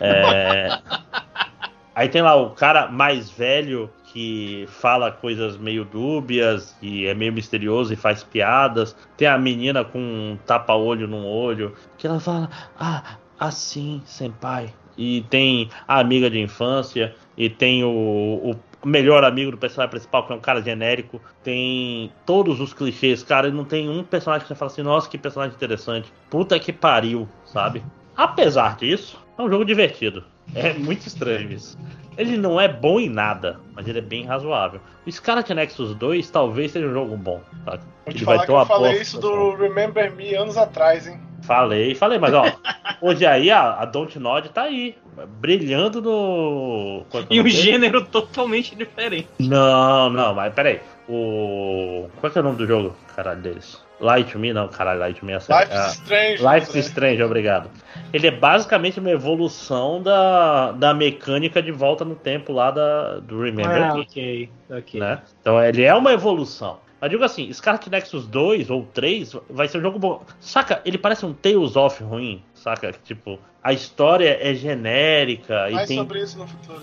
É... 0.00 0.68
Aí 1.96 2.08
tem 2.08 2.22
lá 2.22 2.34
o 2.34 2.50
cara 2.50 2.88
mais 2.88 3.30
velho 3.30 3.88
que 4.06 4.66
fala 4.68 5.10
coisas 5.12 5.56
meio 5.56 5.84
dúbias 5.84 6.76
e 6.82 7.06
é 7.06 7.14
meio 7.14 7.32
misterioso 7.32 7.92
e 7.92 7.96
faz 7.96 8.22
piadas. 8.24 8.96
Tem 9.16 9.28
a 9.28 9.38
menina 9.38 9.84
com 9.84 9.98
um 9.98 10.38
tapa-olho 10.44 11.06
num 11.06 11.24
olho 11.26 11.72
que 11.98 12.06
ela 12.06 12.18
fala, 12.20 12.48
ah, 12.78 13.16
assim, 13.38 14.02
senpai. 14.04 14.72
E 14.96 15.24
tem 15.28 15.68
a 15.88 15.98
amiga 15.98 16.30
de 16.30 16.40
infância 16.40 17.14
e 17.36 17.50
tem 17.50 17.82
o, 17.82 17.90
o 17.90 18.88
melhor 18.88 19.24
amigo 19.24 19.50
do 19.50 19.58
personagem 19.58 19.90
principal, 19.90 20.26
que 20.26 20.32
é 20.32 20.36
um 20.36 20.40
cara 20.40 20.62
genérico. 20.62 21.20
Tem 21.42 22.12
todos 22.24 22.60
os 22.60 22.72
clichês, 22.72 23.22
cara. 23.22 23.48
E 23.48 23.52
não 23.52 23.64
tem 23.64 23.88
um 23.88 24.04
personagem 24.04 24.42
que 24.42 24.48
você 24.48 24.54
fala 24.54 24.70
assim, 24.70 24.82
nossa, 24.82 25.08
que 25.08 25.18
personagem 25.18 25.56
interessante. 25.56 26.12
Puta 26.30 26.58
que 26.60 26.72
pariu, 26.72 27.28
sabe? 27.44 27.82
Apesar 28.16 28.76
disso, 28.76 29.18
é 29.36 29.42
um 29.42 29.50
jogo 29.50 29.64
divertido. 29.64 30.24
É 30.54 30.72
muito 30.72 31.06
estranho 31.06 31.50
isso. 31.50 31.76
Ele 32.16 32.36
não 32.36 32.60
é 32.60 32.68
bom 32.68 33.00
em 33.00 33.08
nada, 33.08 33.58
mas 33.74 33.88
ele 33.88 33.98
é 33.98 34.02
bem 34.02 34.24
razoável. 34.24 34.80
O 35.04 35.10
Scarlet 35.10 35.52
Nexus 35.52 35.94
2 35.96 36.30
talvez 36.30 36.70
seja 36.70 36.86
um 36.86 36.92
jogo 36.92 37.16
bom, 37.16 37.40
tá? 37.64 37.72
Vou 37.72 37.80
Ele 38.06 38.18
te 38.18 38.24
vai 38.24 38.36
falar 38.36 38.46
ter 38.46 38.66
que 38.66 38.72
eu 38.72 38.76
falei 38.76 39.00
isso 39.00 39.18
do 39.18 39.56
Remember 39.56 40.14
Me 40.14 40.34
anos 40.34 40.56
atrás, 40.56 41.08
hein? 41.08 41.20
Falei, 41.46 41.94
falei, 41.94 42.18
mas 42.18 42.32
ó, 42.32 42.44
hoje 43.00 43.26
aí 43.26 43.50
a, 43.50 43.74
a 43.80 43.84
Dontnod 43.84 44.48
tá 44.48 44.62
aí, 44.62 44.96
brilhando 45.40 46.00
no. 46.00 47.04
é 47.12 47.18
é 47.18 47.26
E 47.30 47.40
o 47.40 47.44
um 47.44 47.48
gênero 47.48 48.04
totalmente 48.04 48.74
diferente. 48.74 49.28
Não, 49.38 50.10
não, 50.10 50.34
mas 50.34 50.52
peraí. 50.54 50.80
O. 51.08 52.08
Qual 52.18 52.30
é, 52.30 52.32
que 52.32 52.38
é 52.38 52.40
o 52.40 52.44
nome 52.44 52.56
do 52.56 52.66
jogo? 52.66 52.96
Caralho 53.14 53.40
deles. 53.40 53.82
Light 54.00 54.32
to 54.32 54.38
Me, 54.38 54.52
não, 54.52 54.68
caralho, 54.68 54.98
Light 55.00 55.20
to 55.20 55.26
Me 55.26 55.32
é 55.34 55.40
sério. 55.40 55.68
Life 55.68 55.86
is 55.86 55.92
Strange. 55.94 56.42
Life 56.42 56.68
is 56.68 56.74
né? 56.74 56.80
Strange, 56.80 57.22
obrigado. 57.22 57.70
Ele 58.12 58.26
é 58.26 58.30
basicamente 58.30 58.98
uma 58.98 59.10
evolução 59.10 60.02
da, 60.02 60.72
da 60.72 60.92
mecânica 60.92 61.62
de 61.62 61.70
volta 61.70 62.04
no 62.04 62.14
tempo 62.14 62.52
lá 62.52 62.70
da, 62.70 63.18
do 63.20 63.40
Remember 63.40 63.82
Ah, 63.82 63.94
ok, 63.94 64.50
ok. 64.70 65.00
né? 65.00 65.20
Então 65.40 65.62
ele 65.62 65.82
é 65.82 65.94
uma 65.94 66.12
evolução. 66.12 66.78
Mas 67.04 67.10
digo 67.10 67.22
assim, 67.22 67.52
Scarlet 67.52 67.90
Nexus 67.90 68.26
2 68.26 68.70
ou 68.70 68.86
3 68.94 69.36
vai 69.50 69.68
ser 69.68 69.76
um 69.76 69.82
jogo 69.82 69.98
bom. 69.98 70.24
Saca, 70.40 70.80
ele 70.86 70.96
parece 70.96 71.26
um 71.26 71.34
Tales 71.34 71.76
of 71.76 72.02
ruim, 72.02 72.42
saca? 72.54 72.94
Tipo, 73.04 73.38
a 73.62 73.74
história 73.74 74.38
é 74.40 74.54
genérica 74.54 75.68
e 75.68 75.74
Mais 75.74 75.86
tem 75.86 75.98
sobre 75.98 76.22
isso 76.22 76.38
no 76.38 76.48
futuro. 76.48 76.80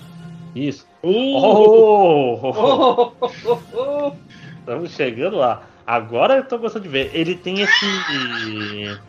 isso. 0.54 0.88
Uh! 1.02 1.10
Oh! 1.10 2.38
Oh, 2.54 3.14
oh, 3.20 3.32
oh, 3.46 3.60
oh. 3.74 4.14
Estamos 4.60 4.92
chegando 4.92 5.38
lá. 5.38 5.64
Agora 5.88 6.36
eu 6.36 6.46
tô 6.46 6.60
gostando 6.60 6.84
de 6.84 6.90
ver. 6.90 7.10
Ele 7.16 7.34
tem 7.34 7.62
esse. 7.62 9.00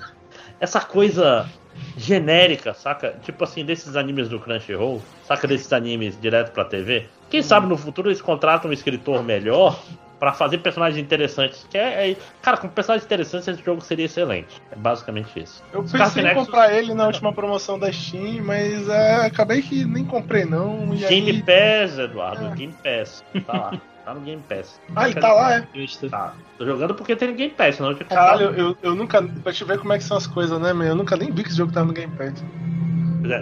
Essa 0.59 0.81
coisa 0.81 1.47
genérica, 1.95 2.73
saca? 2.73 3.19
Tipo 3.23 3.45
assim, 3.45 3.67
desses 3.67 3.97
animes 3.97 4.31
do 4.31 4.41
Crunchyroll, 4.41 5.03
saca? 5.25 5.47
Desses 5.47 5.75
animes 5.75 6.19
direto 6.19 6.53
pra 6.53 6.65
TV. 6.65 7.07
Quem 7.29 7.43
sabe 7.43 7.67
no 7.67 7.77
futuro 7.77 8.09
eles 8.09 8.23
contratam 8.23 8.71
um 8.71 8.73
escritor 8.73 9.23
melhor 9.23 9.79
Pra 10.23 10.33
fazer 10.33 10.59
personagens 10.59 11.03
interessantes. 11.03 11.67
Que 11.69 11.77
é, 11.77 12.13
é- 12.13 12.17
cara, 12.41 12.57
com 12.57 12.69
personagens 12.69 13.05
interessantes 13.05 13.49
esse 13.49 13.61
jogo 13.61 13.81
seria 13.81 14.05
excelente. 14.05 14.63
É 14.71 14.77
basicamente 14.77 15.43
isso. 15.43 15.61
Eu 15.73 15.81
Os 15.81 15.91
pensei 15.91 16.23
em 16.23 16.27
Nexus- 16.27 16.45
comprar 16.47 16.73
ele 16.73 16.95
na 16.95 17.09
última 17.09 17.33
promoção 17.33 17.77
da 17.77 17.93
Steam, 17.93 18.41
mas 18.45 18.89
é, 18.89 19.27
acabei 19.27 19.63
que 19.63 19.85
nem 19.85 20.05
comprei 20.05 20.45
não. 20.45 20.95
E 20.95 20.99
Game 20.99 21.29
aí... 21.29 21.43
Pass, 21.43 21.99
Eduardo. 21.99 22.47
É. 22.47 22.55
Game 22.55 22.73
Pass. 22.73 23.25
Tá 23.45 23.53
lá. 23.53 23.81
Tá 24.05 24.15
no 24.15 24.21
Game 24.21 24.41
Pass. 24.49 24.81
Ah, 24.95 25.11
ele 25.11 25.21
tá 25.21 25.33
lá, 25.33 25.55
é. 25.57 25.67
Tá. 26.09 26.35
Tô 26.57 26.67
jogando 26.67 26.95
porque 26.95 27.17
tem 27.17 27.27
no 27.27 27.35
Game 27.35 27.53
Pass, 27.55 27.75
senão 27.75 27.91
eu 27.91 27.97
tinha 27.97 28.09
Caralho, 28.09 28.55
eu, 28.57 28.77
eu 28.81 28.95
nunca. 28.95 29.21
Pra 29.21 29.53
te 29.53 29.65
ver 29.65 29.81
como 29.81 29.93
é 29.93 29.99
que 29.99 30.05
são 30.05 30.17
as 30.17 30.29
coisas, 30.29 30.61
né, 30.61 30.73
meu? 30.73 30.87
Eu 30.87 30.95
nunca 30.95 31.17
nem 31.17 31.33
vi 31.33 31.43
que 31.43 31.49
esse 31.49 31.59
jogo 31.59 31.73
tava 31.73 31.87
no 31.87 31.93
Game 31.93 32.13
Pass. 32.17 32.45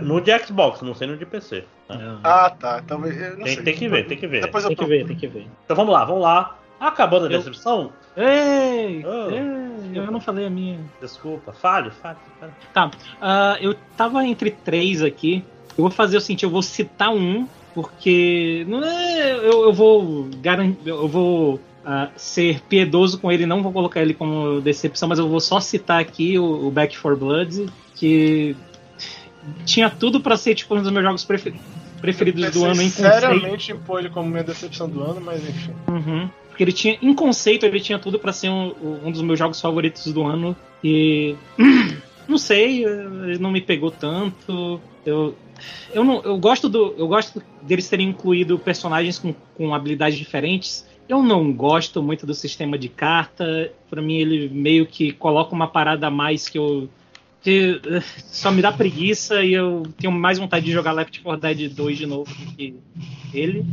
No 0.03 0.19
de 0.21 0.39
Xbox, 0.39 0.81
não 0.81 0.95
sei 0.95 1.09
no 1.09 1.17
de 1.19 1.27
PC. 1.27 1.65
Não. 1.91 2.21
Ah, 2.25 2.49
tá. 2.49 2.83
Talvez. 2.87 3.21
eu 3.21 3.37
não 3.37 3.45
Tem, 3.45 3.55
sei. 3.55 3.65
tem 3.65 3.75
que 3.75 3.87
ver, 3.87 4.07
tem 4.07 4.17
que 4.17 4.27
ver. 4.27 4.41
Depois 4.43 4.65
eu 4.65 4.69
Tem 4.69 4.77
que 4.79 4.85
ver, 4.87 5.07
tem 5.07 5.17
que 5.17 5.27
ver. 5.27 5.47
Então 5.65 5.77
vamos 5.77 5.93
lá, 5.93 6.05
vamos 6.07 6.23
lá. 6.23 6.57
Acabando 6.81 7.27
a 7.27 7.31
Eu- 7.31 7.39
decepção, 7.39 7.93
Ei! 8.17 9.05
Oh. 9.07 9.31
ei, 9.31 9.91
eu 9.99 10.11
não 10.11 10.21
falei 10.21 10.47
a 10.47 10.51
minha. 10.51 10.81
desculpa, 11.01 11.53
fale, 11.53 11.91
fale. 11.91 12.17
fale. 12.41 12.53
Tá, 12.73 12.91
ah, 13.21 13.57
eu 13.61 13.75
tava 13.97 14.25
entre 14.27 14.51
três 14.51 15.03
aqui. 15.03 15.45
Eu 15.77 15.83
vou 15.85 15.91
fazer 15.91 16.17
o 16.17 16.21
seguinte, 16.21 16.43
eu 16.43 16.51
vou 16.51 16.63
citar 16.63 17.11
um, 17.11 17.47
porque 17.75 18.65
não 18.69 18.83
é, 18.83 19.33
eu, 19.37 19.65
eu 19.65 19.73
vou 19.73 20.29
garan- 20.41 20.75
eu 20.85 21.07
vou 21.07 21.61
ah, 21.85 22.09
ser 22.17 22.61
piedoso 22.63 23.19
com 23.21 23.31
ele, 23.31 23.47
não 23.47 23.63
vou 23.63 23.73
colocar 23.73 24.01
ele 24.03 24.13
como 24.15 24.61
decepção, 24.61 25.09
mas 25.09 25.19
eu 25.19 25.29
vou 25.29 25.41
só 25.41 25.61
citar 25.61 26.01
aqui 26.01 26.39
o, 26.39 26.67
o 26.67 26.71
Back 26.71 26.99
4 26.99 27.17
Blood, 27.19 27.67
que 27.95 28.57
tinha 29.65 29.89
tudo 29.89 30.21
pra 30.21 30.37
ser 30.37 30.55
tipo 30.55 30.75
um 30.75 30.83
dos 30.83 30.91
meus 30.91 31.05
jogos 31.05 31.25
prefer- 31.25 31.55
preferidos 32.01 32.51
do 32.51 32.65
ano 32.65 32.83
em 32.83 32.91
conceito. 32.91 33.13
Sinceramente, 33.15 33.73
impor 33.73 34.01
ele 34.01 34.11
como 34.11 34.29
minha 34.29 34.45
decepção 34.45 34.89
do 34.89 35.03
ano, 35.03 35.21
mas 35.21 35.43
enfim. 35.49 35.73
Uhum. 35.89 36.29
Porque 36.61 36.65
ele 36.65 36.73
tinha, 36.73 36.99
em 37.01 37.15
conceito, 37.15 37.65
ele 37.65 37.81
tinha 37.81 37.99
tudo 37.99 38.19
pra 38.19 38.35
ser 38.35 38.51
um, 38.51 38.75
um 39.03 39.11
dos 39.11 39.23
meus 39.23 39.39
jogos 39.39 39.59
favoritos 39.59 40.13
do 40.13 40.25
ano. 40.25 40.55
E. 40.85 41.35
Não 42.29 42.37
sei, 42.39 42.85
ele 42.85 43.39
não 43.39 43.51
me 43.51 43.61
pegou 43.61 43.91
tanto. 43.91 44.81
Eu. 45.05 45.35
Eu, 45.93 46.05
não, 46.05 46.23
eu 46.23 46.39
gosto 46.39 46.69
do. 46.69 46.95
Eu 46.97 47.09
gosto 47.09 47.43
deles 47.63 47.89
terem 47.89 48.11
incluído 48.11 48.57
personagens 48.57 49.19
com, 49.19 49.35
com 49.57 49.75
habilidades 49.75 50.17
diferentes. 50.17 50.87
Eu 51.09 51.25
não 51.25 51.53
gosto 51.53 52.01
muito 52.01 52.25
do 52.25 52.35
sistema 52.35 52.79
de 52.79 52.89
carta. 52.89 53.73
Pra 53.89 54.01
mim, 54.01 54.19
ele 54.19 54.49
meio 54.49 54.87
que 54.87 55.11
coloca 55.11 55.53
uma 55.53 55.67
parada 55.67 56.07
a 56.07 56.11
mais 56.11 56.49
que 56.49 56.57
eu. 56.57 56.89
Que 57.43 57.81
eh, 57.85 58.03
só 58.19 58.53
me 58.53 58.63
dá 58.63 58.71
preguiça 58.71 59.43
e 59.43 59.55
eu 59.55 59.83
tenho 59.99 60.13
mais 60.13 60.39
vontade 60.39 60.67
de 60.67 60.73
jogar 60.73 60.93
Left 60.93 61.21
4 61.21 61.41
Dead 61.41 61.75
2 61.75 61.99
de 61.99 62.07
novo 62.07 62.33
do 62.33 62.53
que 62.55 62.77
ele. 63.35 63.67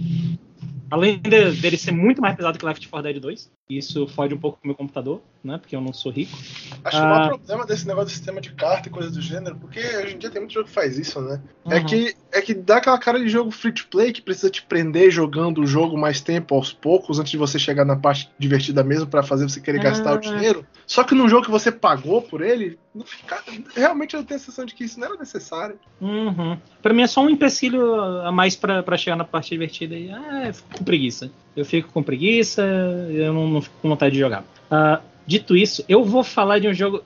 Além 0.89 1.19
de- 1.19 1.51
dele 1.61 1.77
ser 1.77 1.91
muito 1.91 2.21
mais 2.21 2.35
pesado 2.35 2.57
que 2.57 2.65
Left 2.65 2.87
4 2.89 3.11
Dead 3.11 3.21
2. 3.21 3.51
Isso 3.69 4.07
fode 4.07 4.33
um 4.33 4.37
pouco 4.37 4.57
com 4.59 4.63
o 4.63 4.67
meu 4.69 4.75
computador, 4.75 5.21
né? 5.43 5.57
Porque 5.57 5.75
eu 5.75 5.81
não 5.81 5.91
sou 5.91 6.09
rico. 6.09 6.37
Acho 6.85 6.97
que 6.99 7.03
o 7.03 7.05
Ah. 7.05 7.09
maior 7.09 7.27
problema 7.27 7.65
desse 7.65 7.85
negócio 7.85 8.07
de 8.07 8.13
sistema 8.15 8.39
de 8.39 8.53
carta 8.53 8.87
e 8.87 8.91
coisas 8.91 9.11
do 9.11 9.21
gênero, 9.21 9.57
porque 9.57 9.79
hoje 9.79 10.15
em 10.15 10.17
dia 10.17 10.29
tem 10.29 10.39
muito 10.39 10.53
jogo 10.53 10.67
que 10.67 10.73
faz 10.73 10.97
isso, 10.97 11.19
né? 11.19 11.41
É, 11.69 11.75
Uhum. 11.79 11.85
que, 11.85 12.15
é 12.31 12.41
que 12.41 12.53
dá 12.53 12.77
aquela 12.77 12.97
cara 12.97 13.19
de 13.19 13.27
jogo 13.27 13.51
free 13.51 13.73
to 13.73 13.85
play 13.91 14.13
que 14.13 14.21
precisa 14.21 14.49
te 14.49 14.61
prender 14.61 15.11
jogando 15.11 15.59
o 15.59 15.67
jogo 15.67 15.97
mais 15.97 16.21
tempo 16.21 16.55
aos 16.55 16.71
poucos, 16.71 17.19
antes 17.19 17.31
de 17.31 17.37
você 17.37 17.59
chegar 17.59 17.83
na 17.83 17.97
parte 17.97 18.29
divertida 18.39 18.85
mesmo 18.85 19.07
pra 19.07 19.21
fazer 19.21 19.43
você 19.49 19.59
querer 19.59 19.81
gastar 19.81 20.13
o 20.13 20.15
Ah. 20.15 20.19
dinheiro. 20.21 20.65
Só 20.85 21.03
que 21.03 21.13
num 21.13 21.27
jogo 21.27 21.43
que 21.43 21.51
você 21.51 21.69
pagou 21.69 22.21
por 22.21 22.39
ele, 22.41 22.79
não 22.95 23.05
fica, 23.05 23.43
realmente 23.75 24.15
eu 24.15 24.23
tenho 24.23 24.37
a 24.37 24.39
sensação 24.39 24.63
de 24.63 24.73
que 24.73 24.85
isso 24.85 24.97
não 24.97 25.07
era 25.07 25.17
necessário. 25.17 25.77
Uhum. 25.99 26.57
Pra 26.81 26.93
mim 26.93 27.01
é 27.01 27.07
só 27.07 27.21
um 27.21 27.29
empecilho 27.29 27.99
a 28.21 28.31
mais 28.31 28.55
pra, 28.55 28.81
pra 28.81 28.95
chegar 28.95 29.17
na 29.17 29.25
parte 29.25 29.49
divertida 29.49 29.93
e 29.93 30.09
ah, 30.09 30.53
fico 30.53 30.69
com 30.77 30.85
preguiça. 30.85 31.29
Eu 31.57 31.65
fico 31.65 31.91
com 31.91 32.03
preguiça, 32.03 32.61
eu 33.09 33.33
não, 33.33 33.47
não 33.47 33.61
fico 33.61 33.75
com 33.81 33.89
vontade 33.89 34.13
de 34.13 34.19
jogar. 34.19 34.45
Ah, 34.69 35.01
dito 35.25 35.57
isso, 35.57 35.83
eu 35.89 36.03
vou 36.03 36.23
falar 36.23 36.59
de 36.59 36.67
um 36.67 36.73
jogo. 36.73 37.03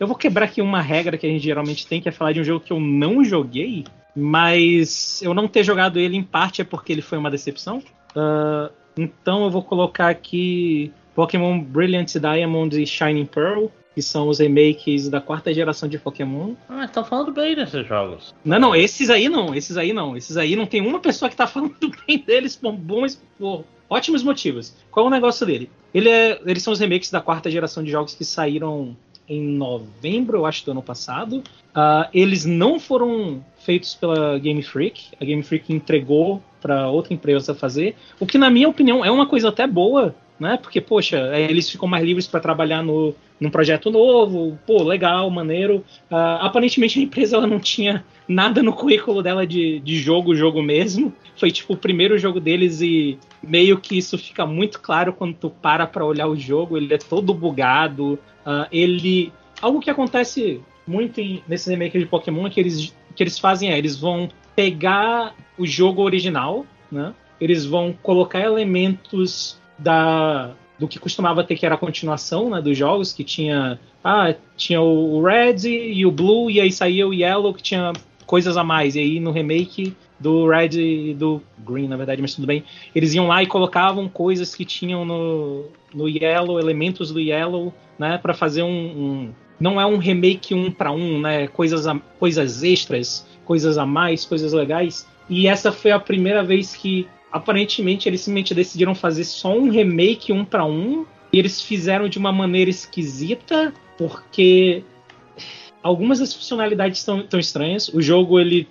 Eu 0.00 0.06
vou 0.06 0.16
quebrar 0.16 0.46
aqui 0.46 0.62
uma 0.62 0.80
regra 0.80 1.18
que 1.18 1.26
a 1.26 1.28
gente 1.28 1.44
geralmente 1.44 1.86
tem, 1.86 2.00
que 2.00 2.08
é 2.08 2.12
falar 2.12 2.32
de 2.32 2.40
um 2.40 2.44
jogo 2.44 2.64
que 2.64 2.72
eu 2.72 2.80
não 2.80 3.22
joguei, 3.22 3.84
mas 4.16 5.20
eu 5.22 5.34
não 5.34 5.46
ter 5.46 5.62
jogado 5.62 5.98
ele 5.98 6.16
em 6.16 6.22
parte 6.22 6.62
é 6.62 6.64
porque 6.64 6.90
ele 6.90 7.02
foi 7.02 7.18
uma 7.18 7.30
decepção. 7.30 7.82
Ah, 8.16 8.70
então 8.96 9.44
eu 9.44 9.50
vou 9.50 9.62
colocar 9.62 10.08
aqui 10.08 10.90
Pokémon 11.14 11.60
Brilliant 11.60 12.14
Diamond 12.14 12.82
e 12.82 12.86
Shining 12.86 13.26
Pearl, 13.26 13.66
que 13.94 14.00
são 14.00 14.28
os 14.28 14.38
remakes 14.38 15.08
da 15.08 15.20
quarta 15.20 15.52
geração 15.52 15.88
de 15.88 15.98
Pokémon. 15.98 16.54
Ah, 16.68 16.86
estão 16.86 17.04
falando 17.04 17.30
bem 17.30 17.54
desses 17.54 17.86
jogos. 17.86 18.34
Não, 18.44 18.58
não, 18.58 18.74
esses 18.74 19.10
aí 19.10 19.28
não, 19.28 19.54
esses 19.54 19.76
aí 19.76 19.92
não. 19.92 20.16
Esses 20.16 20.36
aí 20.36 20.56
não 20.56 20.66
tem 20.66 20.80
uma 20.80 20.98
pessoa 20.98 21.28
que 21.28 21.36
tá 21.36 21.46
falando 21.46 21.76
bem 22.06 22.18
deles 22.18 22.56
por 22.56 22.72
bons, 22.72 23.22
por 23.38 23.64
ótimos 23.92 24.22
motivos. 24.22 24.74
Qual 24.90 25.06
é 25.06 25.08
o 25.08 25.10
negócio 25.10 25.46
dele? 25.46 25.70
Ele 25.92 26.08
é, 26.08 26.40
eles 26.46 26.62
são 26.62 26.72
os 26.72 26.80
remakes 26.80 27.10
da 27.10 27.20
quarta 27.20 27.50
geração 27.50 27.84
de 27.84 27.90
jogos 27.90 28.14
que 28.14 28.24
saíram 28.24 28.96
em 29.28 29.42
novembro, 29.42 30.38
eu 30.38 30.46
acho, 30.46 30.64
do 30.64 30.72
ano 30.72 30.82
passado. 30.82 31.42
Ah, 31.74 32.08
eles 32.12 32.44
não 32.44 32.80
foram 32.80 33.44
feitos 33.58 33.94
pela 33.94 34.38
Game 34.38 34.62
Freak. 34.62 35.04
A 35.20 35.24
Game 35.24 35.42
Freak 35.42 35.72
entregou 35.72 36.42
para 36.60 36.88
outra 36.88 37.14
empresa 37.14 37.54
fazer. 37.54 37.94
O 38.18 38.26
que, 38.26 38.38
na 38.38 38.50
minha 38.50 38.68
opinião, 38.68 39.04
é 39.04 39.10
uma 39.10 39.26
coisa 39.26 39.48
até 39.48 39.66
boa, 39.66 40.14
né? 40.38 40.58
Porque, 40.60 40.80
poxa, 40.80 41.18
é, 41.32 41.42
eles 41.42 41.70
ficam 41.70 41.88
mais 41.88 42.04
livres 42.04 42.26
para 42.26 42.40
trabalhar 42.40 42.82
no, 42.82 43.14
num 43.40 43.50
projeto 43.50 43.90
novo. 43.90 44.58
Pô, 44.66 44.82
legal, 44.82 45.28
maneiro. 45.30 45.84
Ah, 46.10 46.46
aparentemente 46.46 46.98
a 46.98 47.02
empresa 47.02 47.36
ela 47.36 47.46
não 47.46 47.60
tinha 47.60 48.04
nada 48.26 48.62
no 48.62 48.72
currículo 48.72 49.22
dela 49.22 49.46
de, 49.46 49.80
de 49.80 49.98
jogo, 49.98 50.34
jogo 50.34 50.62
mesmo. 50.62 51.12
Foi 51.36 51.50
tipo 51.50 51.74
o 51.74 51.76
primeiro 51.76 52.18
jogo 52.18 52.40
deles 52.40 52.80
e 52.80 53.18
meio 53.42 53.78
que 53.78 53.98
isso 53.98 54.16
fica 54.16 54.46
muito 54.46 54.80
claro 54.80 55.12
quando 55.12 55.34
tu 55.34 55.50
para 55.50 55.86
pra 55.86 56.04
olhar 56.04 56.28
o 56.28 56.36
jogo. 56.36 56.76
Ele 56.76 56.92
é 56.92 56.98
todo 56.98 57.34
bugado. 57.34 58.18
ah, 58.44 58.68
ele. 58.70 59.32
Algo 59.60 59.80
que 59.80 59.90
acontece 59.90 60.60
muito 60.86 61.20
em, 61.20 61.42
nesses 61.46 61.66
remakes 61.66 62.00
de 62.00 62.08
Pokémon 62.08 62.46
é 62.46 62.50
que 62.50 62.60
eles, 62.60 62.94
que 63.14 63.22
eles 63.22 63.38
fazem 63.38 63.70
é, 63.70 63.78
eles 63.78 63.96
vão 63.96 64.28
pegar 64.56 65.34
o 65.56 65.66
jogo 65.66 66.02
original, 66.02 66.66
né? 66.90 67.14
Eles 67.40 67.64
vão 67.64 67.92
colocar 68.02 68.40
elementos 68.40 69.60
da 69.78 70.54
do 70.78 70.88
que 70.88 70.98
costumava 70.98 71.44
ter 71.44 71.56
que 71.56 71.64
era 71.64 71.76
a 71.76 71.78
continuação 71.78 72.50
né, 72.50 72.60
dos 72.60 72.76
jogos, 72.76 73.12
que 73.12 73.22
tinha 73.22 73.78
ah, 74.02 74.34
tinha 74.56 74.80
o 74.80 75.22
Red 75.22 75.68
e 75.68 76.04
o 76.04 76.10
Blue, 76.10 76.50
e 76.50 76.60
aí 76.60 76.72
saía 76.72 77.06
o 77.06 77.14
Yellow, 77.14 77.54
que 77.54 77.62
tinha 77.62 77.92
coisas 78.32 78.56
a 78.56 78.64
mais. 78.64 78.96
E 78.96 78.98
aí 79.00 79.20
no 79.20 79.30
remake 79.30 79.94
do 80.18 80.48
Red 80.48 80.70
e 80.80 81.12
do 81.12 81.42
Green, 81.58 81.86
na 81.86 81.98
verdade, 81.98 82.22
mas 82.22 82.34
tudo 82.34 82.46
bem. 82.46 82.64
Eles 82.94 83.12
iam 83.12 83.26
lá 83.26 83.42
e 83.42 83.46
colocavam 83.46 84.08
coisas 84.08 84.54
que 84.54 84.64
tinham 84.64 85.04
no, 85.04 85.66
no 85.94 86.08
Yellow, 86.08 86.58
elementos 86.58 87.12
do 87.12 87.20
Yellow, 87.20 87.74
né, 87.98 88.16
para 88.16 88.32
fazer 88.32 88.62
um, 88.62 88.70
um- 88.70 89.30
Não 89.60 89.78
é 89.78 89.84
um 89.84 89.98
remake 89.98 90.54
um 90.54 90.70
para 90.70 90.90
um, 90.90 91.20
né? 91.20 91.46
Coisas, 91.46 91.86
a- 91.86 92.00
coisas 92.18 92.62
extras, 92.62 93.26
coisas 93.44 93.76
a 93.76 93.84
mais, 93.84 94.24
coisas 94.24 94.54
legais. 94.54 95.06
E 95.28 95.46
essa 95.46 95.70
foi 95.70 95.90
a 95.90 96.00
primeira 96.00 96.42
vez 96.42 96.74
que, 96.74 97.06
aparentemente, 97.30 98.08
eles 98.08 98.22
simplesmente 98.22 98.54
decidiram 98.54 98.94
fazer 98.94 99.24
só 99.24 99.54
um 99.54 99.68
remake 99.68 100.32
um 100.32 100.42
para 100.42 100.64
um. 100.64 101.04
E 101.34 101.38
eles 101.38 101.60
fizeram 101.60 102.08
de 102.08 102.16
uma 102.18 102.32
maneira 102.32 102.70
esquisita, 102.70 103.74
porque 103.98 104.82
algumas 105.82 106.18
das 106.18 106.34
funcionalidades 106.34 106.98
estão 106.98 107.22
tão 107.22 107.40
estranhas. 107.40 107.88
O 107.88 108.00
jogo, 108.00 108.38
ele, 108.38 108.68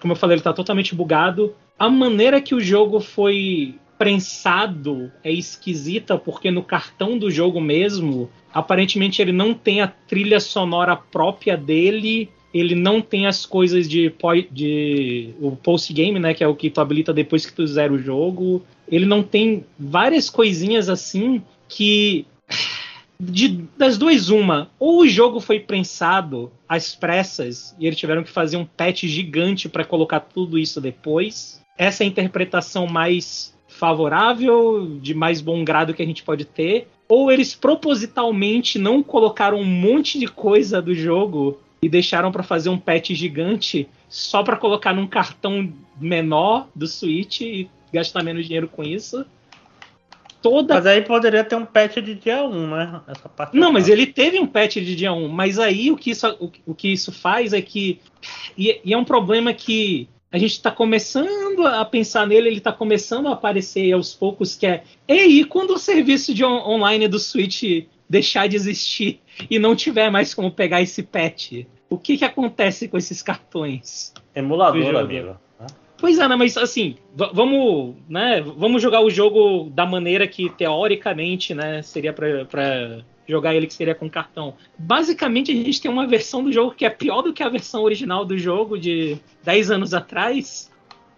como 0.00 0.12
eu 0.12 0.16
falei, 0.16 0.36
ele 0.36 0.42
tá 0.42 0.52
totalmente 0.52 0.94
bugado. 0.94 1.54
A 1.78 1.88
maneira 1.88 2.40
que 2.40 2.54
o 2.54 2.60
jogo 2.60 3.00
foi 3.00 3.74
prensado 3.98 5.12
é 5.22 5.30
esquisita, 5.30 6.16
porque 6.16 6.50
no 6.50 6.62
cartão 6.62 7.18
do 7.18 7.30
jogo 7.30 7.60
mesmo, 7.60 8.30
aparentemente 8.52 9.20
ele 9.20 9.32
não 9.32 9.52
tem 9.52 9.80
a 9.80 9.88
trilha 9.88 10.40
sonora 10.40 10.96
própria 10.96 11.56
dele. 11.56 12.30
Ele 12.52 12.74
não 12.74 13.00
tem 13.00 13.26
as 13.26 13.46
coisas 13.46 13.88
de, 13.88 14.12
de 14.50 15.30
o 15.40 15.54
post 15.54 15.92
game, 15.92 16.18
né, 16.18 16.34
que 16.34 16.42
é 16.42 16.48
o 16.48 16.56
que 16.56 16.68
tu 16.68 16.80
habilita 16.80 17.12
depois 17.12 17.46
que 17.46 17.52
tu 17.52 17.66
zera 17.66 17.92
o 17.92 17.98
jogo. 17.98 18.62
Ele 18.88 19.06
não 19.06 19.22
tem 19.22 19.64
várias 19.78 20.28
coisinhas 20.28 20.88
assim 20.88 21.42
que 21.68 22.26
de- 23.20 23.64
das 23.76 23.98
duas, 23.98 24.30
uma. 24.30 24.70
Ou 24.78 25.00
o 25.02 25.08
jogo 25.08 25.40
foi 25.40 25.60
prensado 25.60 26.50
às 26.68 26.94
pressas 26.94 27.74
e 27.78 27.86
eles 27.86 27.98
tiveram 27.98 28.22
que 28.22 28.30
fazer 28.30 28.56
um 28.56 28.64
patch 28.64 29.04
gigante 29.04 29.68
para 29.68 29.84
colocar 29.84 30.20
tudo 30.20 30.58
isso 30.58 30.80
depois. 30.80 31.60
Essa 31.76 32.02
é 32.02 32.06
a 32.06 32.08
interpretação 32.08 32.86
mais 32.86 33.54
favorável, 33.68 34.98
de 35.00 35.14
mais 35.14 35.40
bom 35.40 35.64
grado 35.64 35.94
que 35.94 36.02
a 36.02 36.06
gente 36.06 36.22
pode 36.22 36.44
ter. 36.44 36.88
Ou 37.08 37.30
eles 37.30 37.54
propositalmente 37.54 38.78
não 38.78 39.02
colocaram 39.02 39.58
um 39.58 39.64
monte 39.64 40.18
de 40.18 40.26
coisa 40.26 40.80
do 40.80 40.94
jogo 40.94 41.58
e 41.82 41.88
deixaram 41.88 42.30
para 42.30 42.42
fazer 42.42 42.68
um 42.68 42.78
patch 42.78 43.10
gigante 43.10 43.88
só 44.08 44.42
para 44.42 44.56
colocar 44.56 44.94
num 44.94 45.06
cartão 45.06 45.72
menor 46.00 46.68
do 46.74 46.86
Switch 46.86 47.40
e 47.40 47.68
gastar 47.92 48.22
menos 48.22 48.44
dinheiro 48.44 48.68
com 48.68 48.82
isso. 48.82 49.24
Toda 50.42 50.74
Mas 50.74 50.86
aí 50.86 51.02
poderia 51.02 51.44
ter 51.44 51.54
um 51.54 51.66
patch 51.66 51.96
de 51.96 52.14
dia 52.14 52.42
1, 52.42 52.70
né? 52.70 53.00
Essa 53.06 53.28
parte 53.28 53.56
não, 53.56 53.72
mas 53.72 53.88
ele 53.88 54.06
teve 54.06 54.38
um 54.38 54.46
patch 54.46 54.76
de 54.76 54.96
dia 54.96 55.12
1, 55.12 55.28
mas 55.28 55.58
aí 55.58 55.90
o 55.90 55.96
que 55.96 56.10
isso, 56.10 56.26
o, 56.40 56.50
o 56.66 56.74
que 56.74 56.88
isso 56.88 57.12
faz 57.12 57.52
é 57.52 57.60
que. 57.60 58.00
E, 58.56 58.80
e 58.84 58.94
é 58.94 58.96
um 58.96 59.04
problema 59.04 59.52
que 59.52 60.08
a 60.32 60.38
gente 60.38 60.52
está 60.52 60.70
começando 60.70 61.66
a 61.66 61.84
pensar 61.84 62.26
nele, 62.26 62.48
ele 62.48 62.58
está 62.58 62.72
começando 62.72 63.28
a 63.28 63.32
aparecer 63.32 63.92
aos 63.92 64.14
poucos, 64.14 64.54
que 64.54 64.66
é, 64.66 64.84
ei, 65.06 65.44
quando 65.44 65.72
o 65.72 65.78
serviço 65.78 66.32
de 66.32 66.44
on 66.44 66.68
online 66.68 67.08
do 67.08 67.18
Switch 67.18 67.86
deixar 68.08 68.48
de 68.48 68.56
existir 68.56 69.20
e 69.50 69.58
não 69.58 69.74
tiver 69.76 70.10
mais 70.10 70.32
como 70.32 70.50
pegar 70.50 70.80
esse 70.80 71.02
patch, 71.02 71.64
o 71.88 71.98
que 71.98 72.16
que 72.16 72.24
acontece 72.24 72.88
com 72.88 72.96
esses 72.96 73.22
cartões? 73.22 74.14
Emulador, 74.34 74.96
amigo. 74.96 75.36
Pois 76.00 76.18
é, 76.18 76.26
né, 76.26 76.34
mas 76.34 76.56
assim, 76.56 76.96
vamos, 77.14 77.94
né, 78.08 78.40
vamos 78.40 78.80
jogar 78.80 79.02
o 79.02 79.10
jogo 79.10 79.68
da 79.70 79.84
maneira 79.84 80.26
que 80.26 80.48
teoricamente, 80.48 81.54
né, 81.54 81.82
seria 81.82 82.10
para 82.10 83.04
jogar 83.28 83.54
ele 83.54 83.66
que 83.66 83.74
seria 83.74 83.94
com 83.94 84.08
cartão. 84.08 84.54
Basicamente, 84.78 85.52
a 85.52 85.54
gente 85.54 85.80
tem 85.80 85.90
uma 85.90 86.06
versão 86.06 86.42
do 86.42 86.50
jogo 86.50 86.74
que 86.74 86.86
é 86.86 86.90
pior 86.90 87.20
do 87.20 87.34
que 87.34 87.42
a 87.42 87.48
versão 87.50 87.82
original 87.82 88.24
do 88.24 88.38
jogo 88.38 88.78
de 88.78 89.18
10 89.44 89.70
anos 89.70 89.92
atrás. 89.92 90.70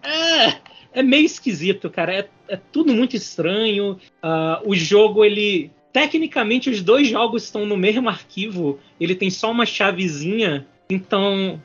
É, 0.03 0.99
é 0.99 1.01
meio 1.01 1.25
esquisito, 1.25 1.89
cara. 1.89 2.13
É, 2.13 2.29
é 2.49 2.57
tudo 2.57 2.93
muito 2.93 3.15
estranho. 3.15 3.97
Uh, 4.21 4.69
o 4.69 4.75
jogo, 4.75 5.25
ele. 5.25 5.71
Tecnicamente, 5.91 6.71
os 6.71 6.81
dois 6.81 7.07
jogos 7.07 7.43
estão 7.43 7.65
no 7.65 7.77
mesmo 7.77 8.09
arquivo. 8.09 8.79
Ele 8.99 9.15
tem 9.15 9.29
só 9.29 9.51
uma 9.51 9.65
chavezinha. 9.65 10.67
Então, 10.89 11.61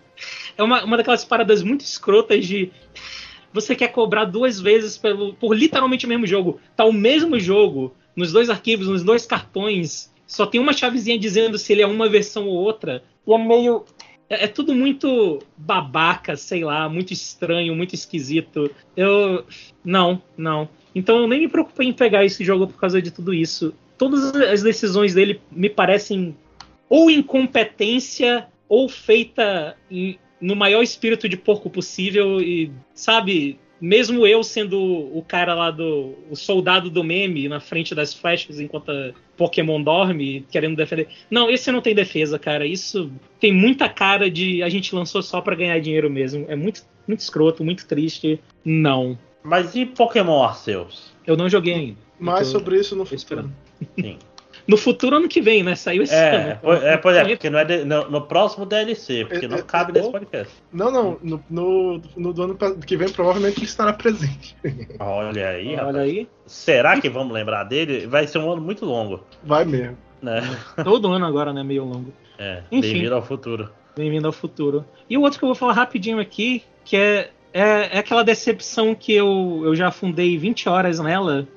é 0.56 0.62
uma, 0.62 0.84
uma 0.84 0.96
daquelas 0.96 1.24
paradas 1.24 1.62
muito 1.62 1.82
escrotas 1.82 2.46
de 2.46 2.70
você 3.52 3.74
quer 3.74 3.88
cobrar 3.88 4.24
duas 4.24 4.60
vezes 4.60 4.98
pelo, 4.98 5.34
por 5.34 5.56
literalmente 5.56 6.06
o 6.06 6.08
mesmo 6.08 6.26
jogo. 6.26 6.60
Tá 6.76 6.84
o 6.84 6.92
mesmo 6.92 7.38
jogo 7.38 7.94
nos 8.14 8.32
dois 8.32 8.50
arquivos, 8.50 8.88
nos 8.88 9.02
dois 9.02 9.24
cartões, 9.24 10.10
só 10.28 10.44
tem 10.44 10.60
uma 10.60 10.74
chavezinha 10.74 11.18
dizendo 11.18 11.58
se 11.58 11.72
ele 11.72 11.80
é 11.80 11.86
uma 11.86 12.06
versão 12.06 12.46
ou 12.46 12.54
outra. 12.54 13.02
E 13.26 13.32
é 13.32 13.38
meio. 13.38 13.84
É, 14.28 14.44
é, 14.44 14.46
tudo 14.46 14.74
muito 14.74 15.38
babaca, 15.56 16.36
sei 16.36 16.62
lá, 16.62 16.86
muito 16.86 17.14
estranho, 17.14 17.74
muito 17.74 17.94
esquisito. 17.94 18.70
Eu. 18.94 19.44
Não, 19.82 20.22
não. 20.36 20.68
Então 20.94 21.20
eu 21.20 21.26
nem 21.26 21.40
me 21.40 21.48
preocupei 21.48 21.88
em 21.88 21.94
pegar 21.94 22.26
esse 22.26 22.44
jogo 22.44 22.66
por 22.66 22.78
causa 22.78 23.00
de 23.00 23.10
tudo 23.10 23.32
isso. 23.32 23.74
Todas 23.96 24.34
as 24.34 24.62
decisões 24.62 25.14
dele 25.14 25.40
me 25.50 25.70
parecem 25.70 26.36
ou 26.90 27.10
incompetência 27.10 28.46
ou 28.68 28.88
feita 28.88 29.76
no 30.40 30.54
maior 30.54 30.82
espírito 30.82 31.28
de 31.28 31.36
porco 31.36 31.70
possível 31.70 32.40
e, 32.40 32.70
sabe, 32.94 33.58
mesmo 33.80 34.26
eu 34.26 34.42
sendo 34.42 34.78
o 34.80 35.22
cara 35.26 35.54
lá 35.54 35.70
do. 35.70 36.14
o 36.30 36.36
soldado 36.36 36.90
do 36.90 37.04
meme 37.04 37.48
na 37.48 37.60
frente 37.60 37.94
das 37.94 38.12
flechas 38.12 38.58
enquanto 38.58 38.92
Pokémon 39.36 39.82
dorme, 39.82 40.44
querendo 40.50 40.76
defender. 40.76 41.08
Não, 41.30 41.50
esse 41.50 41.70
não 41.70 41.80
tem 41.80 41.94
defesa, 41.94 42.38
cara. 42.38 42.66
Isso 42.66 43.10
tem 43.40 43.52
muita 43.52 43.88
cara 43.88 44.30
de 44.30 44.62
a 44.62 44.68
gente 44.68 44.94
lançou 44.94 45.22
só 45.22 45.40
para 45.40 45.54
ganhar 45.54 45.78
dinheiro 45.80 46.10
mesmo. 46.10 46.44
É 46.48 46.56
muito, 46.56 46.82
muito 47.06 47.20
escroto, 47.20 47.64
muito 47.64 47.86
triste. 47.86 48.40
Não. 48.64 49.18
Mas 49.42 49.74
e 49.76 49.86
Pokémon 49.86 50.42
Arceus? 50.42 51.12
Eu 51.26 51.36
não 51.36 51.48
joguei 51.48 51.74
ainda. 51.74 51.98
Mais 52.18 52.48
sobre 52.48 52.78
isso 52.78 52.96
no 52.96 53.06
futuro. 53.06 53.50
Sim. 53.98 54.18
No 54.68 54.76
futuro 54.76 55.16
ano 55.16 55.26
que 55.28 55.40
vem, 55.40 55.62
né? 55.62 55.74
Saiu 55.74 56.02
esse 56.02 56.14
é, 56.14 56.34
ano. 56.36 56.58
Pois, 56.60 56.82
é, 56.82 56.96
pois 56.98 57.16
é, 57.16 57.24
porque 57.24 57.48
não 57.48 57.58
é 57.58 57.64
de, 57.64 57.84
no, 57.86 58.10
no, 58.10 58.20
próximo 58.20 58.66
DLC, 58.66 59.24
porque 59.24 59.46
é, 59.46 59.48
não 59.48 59.56
é, 59.56 59.62
cabe 59.62 59.92
nesse 59.92 60.12
podcast. 60.12 60.52
Não, 60.70 60.90
não, 60.90 61.18
no, 61.22 61.42
no, 61.48 62.02
no, 62.14 62.32
do 62.34 62.42
ano 62.42 62.58
que 62.86 62.94
vem 62.94 63.08
provavelmente 63.08 63.60
ele 63.60 63.64
estará 63.64 63.94
presente. 63.94 64.54
Olha 65.00 65.48
aí, 65.48 65.68
Olha 65.68 65.76
rapaz. 65.78 65.96
aí. 65.96 66.28
Será 66.44 67.00
que 67.00 67.08
vamos 67.08 67.32
lembrar 67.32 67.64
dele? 67.64 68.06
Vai 68.06 68.26
ser 68.26 68.38
um 68.38 68.52
ano 68.52 68.60
muito 68.60 68.84
longo. 68.84 69.24
Vai 69.42 69.64
mesmo. 69.64 69.96
É. 70.22 70.42
Todo 70.84 71.10
ano 71.12 71.24
agora, 71.24 71.50
né? 71.50 71.62
Meio 71.62 71.84
longo. 71.84 72.12
É, 72.38 72.62
bem-vindo 72.70 73.14
ao 73.14 73.22
futuro. 73.22 73.70
Bem-vindo 73.96 74.26
ao 74.26 74.32
futuro. 74.32 74.84
E 75.08 75.16
o 75.16 75.22
outro 75.22 75.38
que 75.38 75.46
eu 75.46 75.48
vou 75.48 75.56
falar 75.56 75.72
rapidinho 75.72 76.20
aqui, 76.20 76.62
que 76.84 76.94
é, 76.94 77.30
é, 77.54 77.96
é 77.96 77.98
aquela 77.98 78.22
decepção 78.22 78.94
que 78.94 79.14
eu, 79.14 79.62
eu 79.64 79.74
já 79.74 79.88
afundei 79.88 80.36
20 80.36 80.68
horas 80.68 80.98
nela, 80.98 81.48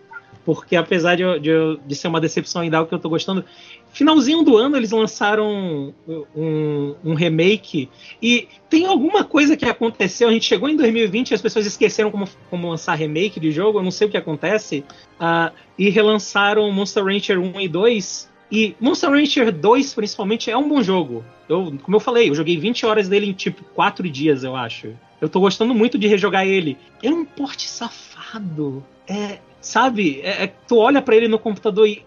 porque 0.46 0.76
apesar 0.76 1.16
de, 1.16 1.40
de, 1.40 1.80
de 1.86 1.96
ser 1.96 2.08
uma 2.08 2.20
decepção 2.20 2.62
ainda 2.62 2.78
algo 2.78 2.90
que 2.90 2.96
eu 2.96 3.00
tô 3.00 3.10
gostando, 3.10 3.46
finalzinho 3.92 4.44
do 4.44 4.58
ano 4.58 4.76
eles 4.76 4.92
lançaram 4.92 5.94
um, 6.36 6.96
um, 7.04 7.14
remake 7.14 7.90
e 8.22 8.48
tem 8.70 8.86
alguma 8.86 9.24
coisa 9.24 9.56
que 9.56 9.66
aconteceu. 9.66 10.30
A 10.30 10.32
gente 10.32 10.46
chegou 10.46 10.70
em 10.70 10.76
2020 10.76 11.32
e 11.32 11.34
as 11.34 11.42
pessoas 11.42 11.66
esqueceram 11.66 12.12
como, 12.12 12.28
como 12.50 12.70
lançar 12.70 12.96
remake 12.96 13.40
de 13.40 13.52
jogo, 13.52 13.80
eu 13.80 13.84
não 13.84 13.92
sei 13.92 14.08
o 14.08 14.12
que 14.12 14.18
acontece, 14.18 14.84
uh, 15.20 15.54
e 15.78 15.90
relançaram 15.90 16.72
Monster 16.72 17.04
Rancher 17.04 17.40
1 17.40 17.62
e 17.62 17.68
2. 17.68 18.32
E 18.52 18.76
Monster 18.82 19.10
Rancher 19.10 19.52
2, 19.52 19.94
principalmente, 19.94 20.52
é 20.52 20.58
um 20.58 20.68
bom 20.68 20.84
jogo. 20.84 21.24
Eu, 21.48 21.74
como 21.82 21.96
eu 21.96 22.02
falei, 22.02 22.30
eu 22.30 22.36
joguei 22.36 22.58
20 22.58 22.86
horas 22.86 23.08
dele 23.08 23.28
em 23.30 23.34
tipo 23.34 23.64
4 23.74 24.10
dias, 24.10 24.44
eu 24.44 24.56
acho. 24.56 24.94
Eu 25.22 25.30
tô 25.30 25.40
gostando 25.40 25.74
muito 25.74 25.98
de 25.98 26.08
rejogar 26.08 26.46
ele. 26.46 26.78
É 27.02 27.10
um 27.10 27.24
porte 27.24 27.70
safado. 27.70 28.84
É, 29.08 29.40
Sabe? 29.62 30.20
É, 30.22 30.44
é, 30.44 30.48
tu 30.68 30.78
olha 30.78 31.02
para 31.02 31.16
ele 31.16 31.28
no 31.28 31.40
computador 31.40 31.88
e. 31.88 32.04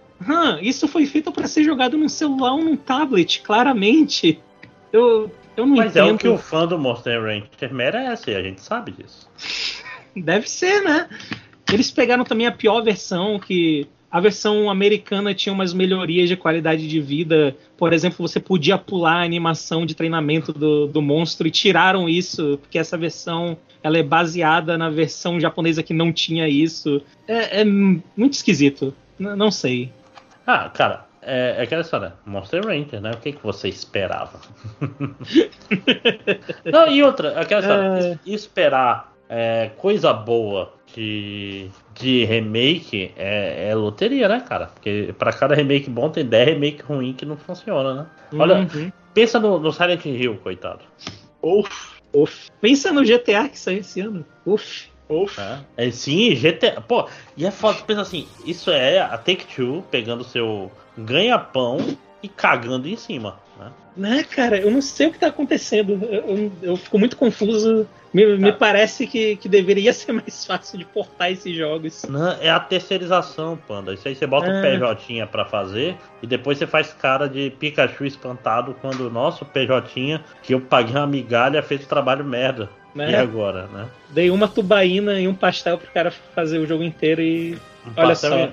Isso 0.63 0.89
foi 0.89 1.07
feito 1.07 1.31
para 1.31 1.47
ser 1.47 1.65
jogado 1.65 1.99
num 1.99 2.09
celular 2.09 2.53
ou 2.53 2.65
num 2.65 2.77
tablet, 2.77 3.43
claramente. 3.43 4.41
Eu, 4.93 5.31
eu 5.57 5.67
não 5.67 5.77
Mas 5.77 5.91
entendo. 5.91 6.09
é 6.09 6.13
o 6.13 6.19
que 6.19 6.29
o 6.29 6.39
fã 6.39 6.67
do 6.67 6.79
Monster 6.79 7.21
Rancher 7.21 7.75
merece, 7.75 8.35
a 8.35 8.43
gente 8.43 8.61
sabe 8.61 8.93
disso. 8.93 9.29
Deve 10.17 10.49
ser, 10.49 10.83
né? 10.83 11.09
Eles 11.73 11.91
pegaram 11.91 12.25
também 12.25 12.47
a 12.47 12.53
pior 12.53 12.83
versão, 12.83 13.39
que 13.39 13.87
a 14.11 14.21
versão 14.21 14.71
americana 14.71 15.35
tinha 15.35 15.53
umas 15.53 15.75
melhorias 15.75 16.29
de 16.29 16.37
qualidade 16.37 16.87
de 16.87 17.01
vida. 17.01 17.57
Por 17.77 17.93
exemplo, 17.93 18.27
você 18.27 18.39
podia 18.39 18.79
pular 18.79 19.17
a 19.17 19.25
animação 19.25 19.85
de 19.85 19.95
treinamento 19.95 20.53
do, 20.53 20.87
do 20.87 21.03
monstro 21.03 21.49
e 21.49 21.51
tiraram 21.51 22.09
isso, 22.09 22.59
porque 22.63 22.79
essa 22.79 22.97
versão 22.97 23.59
ela 23.85 23.99
é 23.99 24.03
baseada 24.03 24.79
na 24.79 24.89
versão 24.89 25.39
japonesa 25.39 25.83
que 25.83 25.93
não 25.93 26.11
tinha 26.11 26.49
isso. 26.49 27.03
É, 27.29 27.61
é 27.61 27.65
muito 27.65 28.33
esquisito. 28.33 28.95
N 29.21 29.37
não 29.37 29.51
sei. 29.51 29.93
Ah, 30.47 30.71
cara, 30.71 31.07
é, 31.21 31.57
é 31.59 31.63
aquela 31.63 31.83
história, 31.83 32.15
Monster 32.25 32.65
Rancher, 32.65 33.01
né? 33.01 33.11
O 33.13 33.19
que, 33.19 33.33
que 33.33 33.43
você 33.43 33.69
esperava? 33.69 34.41
não, 36.65 36.89
e 36.89 37.03
outra, 37.03 37.39
aquela 37.39 37.61
história, 37.61 38.21
é... 38.27 38.31
esperar 38.31 39.13
é, 39.29 39.71
coisa 39.77 40.13
boa 40.15 40.73
de, 40.95 41.69
de 41.95 42.25
remake 42.25 43.13
é, 43.17 43.69
é, 43.69 43.75
loteria, 43.75 44.29
né, 44.29 44.41
cara? 44.41 44.67
Porque 44.67 45.15
para 45.19 45.33
cada 45.33 45.55
remake 45.55 45.91
bom 45.91 46.09
tem 46.09 46.25
10 46.25 46.49
remake 46.49 46.83
ruim 46.83 47.13
que 47.13 47.27
não 47.27 47.37
funciona, 47.37 47.95
né? 47.95 48.07
Olha, 48.39 48.57
uhum. 48.57 48.91
pensa 49.13 49.39
no, 49.39 49.59
no 49.59 49.73
Silent 49.73 50.05
Hill, 50.07 50.39
coitado. 50.39 50.81
Uff. 51.43 51.94
Uf. 52.15 52.51
Pensa 52.61 52.93
no 52.93 53.05
GTA 53.05 53.49
que 53.49 53.59
saiu 53.59 53.81
esse 53.81 54.01
ano. 54.01 54.25
Uf. 54.47 54.89
Uf. 55.09 55.39
É, 55.39 55.89
é, 55.89 55.91
sim, 55.91 56.35
GTA. 56.35 56.81
Pô, 56.81 57.09
e 57.37 57.45
é 57.45 57.51
foda, 57.51 57.83
pensa 57.83 58.01
assim, 58.01 58.27
isso 58.47 58.71
é 58.71 59.01
a 59.01 59.19
Take-Two 59.19 59.83
pegando 59.91 60.25
seu 60.25 60.71
ganha-pão 60.97 61.79
e 62.23 62.29
cagando 62.29 62.89
em 62.89 62.97
cima, 62.97 63.39
né? 63.59 63.71
Né, 63.97 64.25
cara, 64.25 64.59
eu 64.59 64.71
não 64.71 64.83
sei 64.83 65.07
o 65.07 65.13
que 65.13 65.19
tá 65.19 65.29
acontecendo. 65.29 65.93
Eu, 66.05 66.37
eu, 66.37 66.53
eu 66.63 66.77
fico 66.77 66.99
muito 66.99 67.17
confuso. 67.17 67.87
Me, 68.13 68.37
me, 68.37 68.53
parece 68.53 69.07
que, 69.07 69.37
que 69.37 69.49
deveria 69.49 69.93
ser 69.95 70.13
mais 70.13 70.45
fácil 70.45 70.79
de 70.79 70.85
portar 70.85 71.31
esses 71.31 71.57
jogos. 71.57 72.05
Não, 72.09 72.33
é 72.41 72.51
a 72.51 72.59
terceirização, 72.59 73.57
Panda. 73.69 73.95
Isso 73.95 74.07
aí 74.09 74.15
você 74.15 74.27
bota 74.27 74.49
o 74.49 74.53
é. 74.53 74.79
PJ 74.79 75.27
pra 75.27 75.45
fazer 75.45 75.97
e 76.23 76.27
depois 76.27 76.59
você 76.59 76.67
faz 76.67 76.93
cara 76.93 77.29
de 77.29 77.51
Pikachu 77.51 78.05
espantado 78.05 78.75
quando 78.81 79.07
o 79.07 79.11
nosso 79.11 79.45
PJ, 79.45 80.21
que 80.43 80.55
eu 80.55 80.61
paguei 80.61 80.97
uma 80.97 81.07
migalha, 81.07 81.63
fez 81.63 81.85
o 81.85 81.89
trabalho 81.89 82.25
merda. 82.25 82.69
Né? 82.95 83.11
E 83.11 83.17
agora, 83.17 83.67
né? 83.73 83.89
Dei 84.11 84.31
uma 84.31 84.47
tubaína 84.47 85.21
e 85.21 85.27
um 85.27 85.35
pastel 85.35 85.79
pro 85.79 85.91
cara 85.91 86.13
fazer 86.13 86.59
o 86.59 86.67
jogo 86.67 86.85
inteiro 86.85 87.21
e. 87.21 87.59
Um 87.87 87.93
Olha 87.97 88.15
só. 88.15 88.49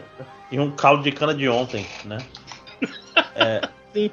E 0.52 0.60
um 0.60 0.72
caldo 0.72 1.04
de 1.04 1.12
cana 1.12 1.34
de 1.34 1.48
ontem, 1.48 1.86
né? 2.04 2.18
é. 3.36 3.62
Sim. 3.94 4.10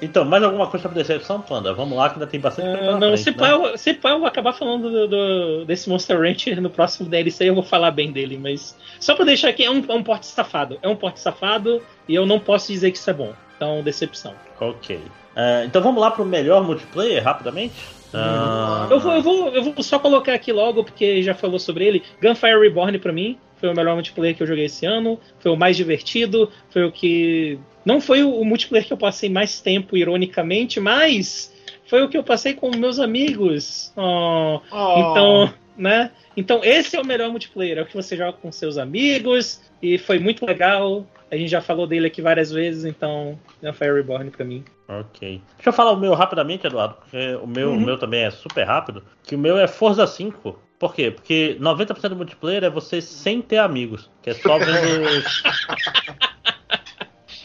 Então, 0.00 0.24
mais 0.24 0.42
alguma 0.42 0.66
coisa 0.66 0.82
sobre 0.82 0.98
Decepção, 0.98 1.40
Panda? 1.40 1.74
Vamos 1.74 1.96
lá, 1.96 2.08
que 2.08 2.14
ainda 2.14 2.26
tem 2.26 2.40
bastante 2.40 2.68
uh, 2.68 2.92
Não, 2.92 3.08
frente, 3.08 3.22
se, 3.22 3.30
né? 3.30 3.36
pá, 3.36 3.48
eu, 3.50 3.78
se 3.78 3.94
pá, 3.94 4.10
eu 4.10 4.18
vou 4.18 4.26
acabar 4.26 4.52
falando 4.52 4.90
do, 4.90 5.08
do, 5.08 5.64
desse 5.66 5.88
Monster 5.88 6.18
Rancher 6.18 6.60
no 6.60 6.70
próximo 6.70 7.08
DLC 7.08 7.48
eu 7.48 7.54
vou 7.54 7.62
falar 7.62 7.90
bem 7.90 8.10
dele, 8.10 8.38
mas 8.38 8.76
só 8.98 9.14
pra 9.14 9.24
deixar 9.24 9.50
aqui, 9.50 9.64
é 9.64 9.70
um, 9.70 9.84
é 9.86 9.92
um 9.92 10.02
porte 10.02 10.26
safado. 10.26 10.78
É 10.82 10.88
um 10.88 10.96
porte 10.96 11.20
safado 11.20 11.82
e 12.08 12.14
eu 12.14 12.24
não 12.24 12.40
posso 12.40 12.72
dizer 12.72 12.90
que 12.90 12.96
isso 12.96 13.10
é 13.10 13.14
bom. 13.14 13.32
Então, 13.56 13.82
decepção. 13.82 14.34
Ok. 14.60 14.96
Uh, 14.96 15.64
então 15.66 15.82
vamos 15.82 16.00
lá 16.00 16.10
pro 16.10 16.24
melhor 16.24 16.64
multiplayer, 16.64 17.22
rapidamente? 17.22 17.74
Uh... 18.14 18.90
Eu, 18.90 19.00
vou, 19.00 19.12
eu, 19.12 19.22
vou, 19.22 19.48
eu 19.50 19.62
vou 19.62 19.82
só 19.82 19.98
colocar 19.98 20.32
aqui 20.32 20.52
logo, 20.52 20.84
porque 20.84 21.22
já 21.22 21.34
falou 21.34 21.58
sobre 21.58 21.84
ele. 21.84 22.02
Gunfire 22.22 22.58
Reborn 22.58 22.98
pra 22.98 23.12
mim 23.12 23.38
foi 23.58 23.68
o 23.68 23.74
melhor 23.74 23.94
multiplayer 23.94 24.36
que 24.36 24.42
eu 24.42 24.46
joguei 24.46 24.64
esse 24.66 24.86
ano, 24.86 25.18
foi 25.40 25.50
o 25.52 25.56
mais 25.56 25.76
divertido, 25.76 26.50
foi 26.70 26.84
o 26.84 26.92
que 26.92 27.58
não 27.84 28.00
foi 28.00 28.22
o, 28.22 28.44
multiplayer 28.44 28.86
que 28.86 28.92
eu 28.92 28.98
passei 28.98 29.28
mais 29.28 29.60
tempo, 29.60 29.96
ironicamente, 29.96 30.78
mas 30.80 31.52
foi 31.86 32.02
o 32.02 32.08
que 32.08 32.16
eu 32.18 32.22
passei 32.22 32.54
com 32.54 32.70
meus 32.76 32.98
amigos. 32.98 33.92
Oh, 33.96 34.60
oh. 34.70 34.98
Então, 34.98 35.54
né? 35.76 36.10
Então 36.36 36.60
esse 36.62 36.96
é 36.96 37.00
o 37.00 37.04
melhor 37.06 37.30
multiplayer, 37.30 37.78
é 37.78 37.82
o 37.82 37.86
que 37.86 37.94
você 37.94 38.16
joga 38.16 38.32
com 38.34 38.52
seus 38.52 38.78
amigos 38.78 39.60
e 39.82 39.96
foi 39.98 40.18
muito 40.18 40.44
legal. 40.44 41.06
A 41.30 41.36
gente 41.36 41.50
já 41.50 41.60
falou 41.60 41.86
dele 41.86 42.06
aqui 42.06 42.22
várias 42.22 42.50
vezes, 42.50 42.84
então 42.84 43.38
é 43.62 43.70
Fire 43.72 43.92
Reborn 43.92 44.30
pra 44.30 44.44
mim. 44.44 44.64
Ok. 44.88 45.42
Deixa 45.56 45.68
eu 45.68 45.72
falar 45.72 45.92
o 45.92 45.96
meu 45.96 46.14
rapidamente, 46.14 46.66
Eduardo, 46.66 46.94
porque 46.94 47.34
o 47.42 47.46
meu, 47.46 47.68
Uhum. 47.70 47.76
o 47.76 47.80
meu 47.80 47.98
também 47.98 48.22
é 48.24 48.30
super 48.30 48.64
rápido. 48.64 49.02
Que 49.22 49.34
o 49.34 49.38
meu 49.38 49.58
é 49.58 49.66
Forza 49.68 50.06
5. 50.06 50.58
Por 50.78 50.94
quê? 50.94 51.10
Porque 51.10 51.56
90% 51.60 52.08
do 52.10 52.16
multiplayer 52.16 52.62
é 52.64 52.70
você 52.70 53.00
sem 53.00 53.42
ter 53.42 53.58
amigos. 53.58 54.08
Que 54.22 54.30
é 54.30 54.34
só 54.34 54.58
vendo. 54.58 54.68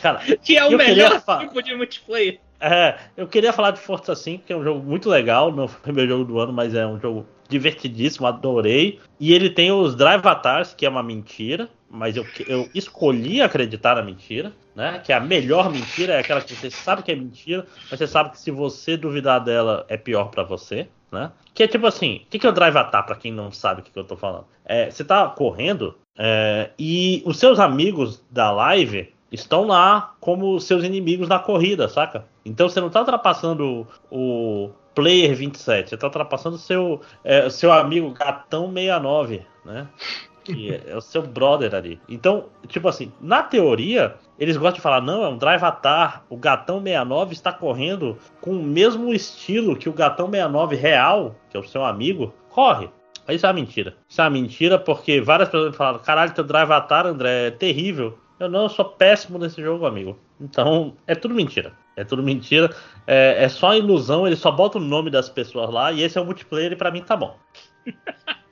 Cara, 0.01 0.19
Que 0.41 0.57
é 0.57 0.65
o 0.65 0.71
Eu 0.71 0.77
queria 0.77 0.95
melhor 0.95 1.21
fa- 1.21 1.39
tipo 1.39 1.61
de 1.61 1.75
multiplayer. 1.75 2.39
É, 2.59 2.97
eu 3.17 3.27
queria 3.27 3.51
falar 3.51 3.71
de 3.71 3.79
Forza 3.79 4.15
5, 4.15 4.45
que 4.45 4.53
é 4.53 4.55
um 4.55 4.63
jogo 4.63 4.81
muito 4.81 5.09
legal, 5.09 5.51
não 5.51 5.67
foi 5.67 5.91
meu 5.91 6.07
jogo 6.07 6.23
do 6.25 6.39
ano, 6.39 6.53
mas 6.53 6.73
é 6.75 6.85
um 6.85 6.99
jogo 6.99 7.25
divertidíssimo, 7.49 8.25
adorei. 8.27 8.99
E 9.19 9.33
ele 9.33 9.49
tem 9.49 9.71
os 9.71 9.95
Drive 9.95 10.19
Avatars, 10.19 10.73
que 10.73 10.85
é 10.85 10.89
uma 10.89 11.03
mentira, 11.03 11.69
mas 11.89 12.15
eu, 12.17 12.25
eu 12.47 12.69
escolhi 12.73 13.41
acreditar 13.41 13.95
na 13.95 14.01
mentira, 14.01 14.51
né? 14.75 14.99
Que 15.03 15.11
a 15.13 15.19
melhor 15.19 15.71
mentira 15.71 16.13
é 16.13 16.19
aquela 16.19 16.41
que 16.41 16.53
você 16.55 16.69
sabe 16.69 17.03
que 17.03 17.11
é 17.11 17.15
mentira, 17.15 17.65
mas 17.89 17.99
você 17.99 18.07
sabe 18.07 18.31
que 18.31 18.39
se 18.39 18.49
você 18.51 18.95
duvidar 18.97 19.39
dela 19.43 19.85
é 19.89 19.97
pior 19.97 20.25
pra 20.31 20.43
você, 20.43 20.87
né? 21.13 21.31
Que 21.53 21.63
é 21.63 21.67
tipo 21.67 21.85
assim, 21.87 22.17
o 22.17 22.29
que, 22.29 22.39
que 22.39 22.47
é 22.47 22.49
o 22.49 22.53
Drive 22.53 22.75
Atar, 22.75 23.05
pra 23.05 23.15
quem 23.15 23.31
não 23.31 23.51
sabe 23.51 23.81
o 23.81 23.83
que, 23.83 23.91
que 23.91 23.99
eu 23.99 24.03
tô 24.03 24.17
falando? 24.17 24.45
É, 24.65 24.89
você 24.89 25.03
tá 25.03 25.27
correndo 25.29 25.95
é, 26.17 26.71
e 26.77 27.23
os 27.25 27.37
seus 27.37 27.59
amigos 27.59 28.23
da 28.29 28.51
live 28.51 29.13
estão 29.31 29.65
lá 29.65 30.15
como 30.19 30.59
seus 30.59 30.83
inimigos 30.83 31.27
na 31.27 31.39
corrida, 31.39 31.87
saca? 31.87 32.25
Então 32.45 32.67
você 32.67 32.81
não 32.81 32.89
tá 32.89 32.99
ultrapassando 32.99 33.87
o, 34.11 34.69
player 34.93 35.35
27, 35.35 35.89
você 35.89 35.97
tá 35.97 36.07
ultrapassando 36.07 36.57
seu, 36.57 37.01
é, 37.23 37.49
seu 37.49 37.71
amigo 37.71 38.11
Gatão 38.11 38.71
69, 38.71 39.45
né? 39.65 39.87
Que 40.43 40.73
é, 40.73 40.83
é 40.87 40.97
o 40.97 41.01
seu 41.01 41.21
brother 41.21 41.73
ali. 41.73 41.99
Então, 42.07 42.45
tipo 42.67 42.87
assim, 42.87 43.11
na 43.21 43.41
teoria, 43.41 44.15
eles 44.37 44.57
gostam 44.57 44.75
de 44.75 44.81
falar, 44.81 45.01
não, 45.01 45.23
é 45.23 45.29
um 45.29 45.37
Drive 45.37 45.63
Atar, 45.63 46.25
o 46.29 46.35
Gatão 46.35 46.81
69 46.81 47.33
está 47.33 47.53
correndo 47.53 48.17
com 48.41 48.51
o 48.51 48.63
mesmo 48.63 49.13
estilo 49.13 49.75
que 49.75 49.87
o 49.87 49.93
Gatão 49.93 50.29
69 50.29 50.75
real, 50.75 51.35
que 51.49 51.57
é 51.57 51.59
o 51.59 51.63
seu 51.63 51.83
amigo, 51.83 52.33
corre. 52.49 52.89
Isso 53.29 53.45
é 53.45 53.49
uma 53.49 53.53
mentira. 53.53 53.95
Isso 54.07 54.19
é 54.19 54.23
uma 54.25 54.29
mentira 54.31 54.77
porque 54.77 55.21
várias 55.21 55.49
pessoas 55.49 55.71
me 55.71 55.77
falaram, 55.77 55.99
caralho, 55.99 56.33
teu 56.33 56.43
Drive 56.43 56.71
Atar, 56.71 57.07
André, 57.07 57.47
é 57.47 57.51
terrível. 57.51 58.17
Eu 58.39 58.49
não, 58.49 58.63
eu 58.63 58.69
sou 58.69 58.83
péssimo 58.83 59.37
nesse 59.37 59.61
jogo, 59.61 59.85
amigo. 59.85 60.19
Então, 60.41 60.97
é 61.07 61.15
tudo 61.15 61.33
mentira. 61.33 61.71
É 61.95 62.03
tudo 62.03 62.21
mentira. 62.21 62.75
É, 63.07 63.43
é 63.43 63.49
só 63.49 63.75
ilusão, 63.75 64.27
ele 64.27 64.35
só 64.35 64.51
bota 64.51 64.77
o 64.77 64.81
nome 64.81 65.09
das 65.09 65.29
pessoas 65.29 65.69
lá 65.69 65.91
e 65.91 66.01
esse 66.01 66.17
é 66.17 66.21
o 66.21 66.25
multiplayer 66.25 66.73
e 66.73 66.75
pra 66.75 66.91
mim 66.91 67.01
tá 67.01 67.15
bom. 67.15 67.37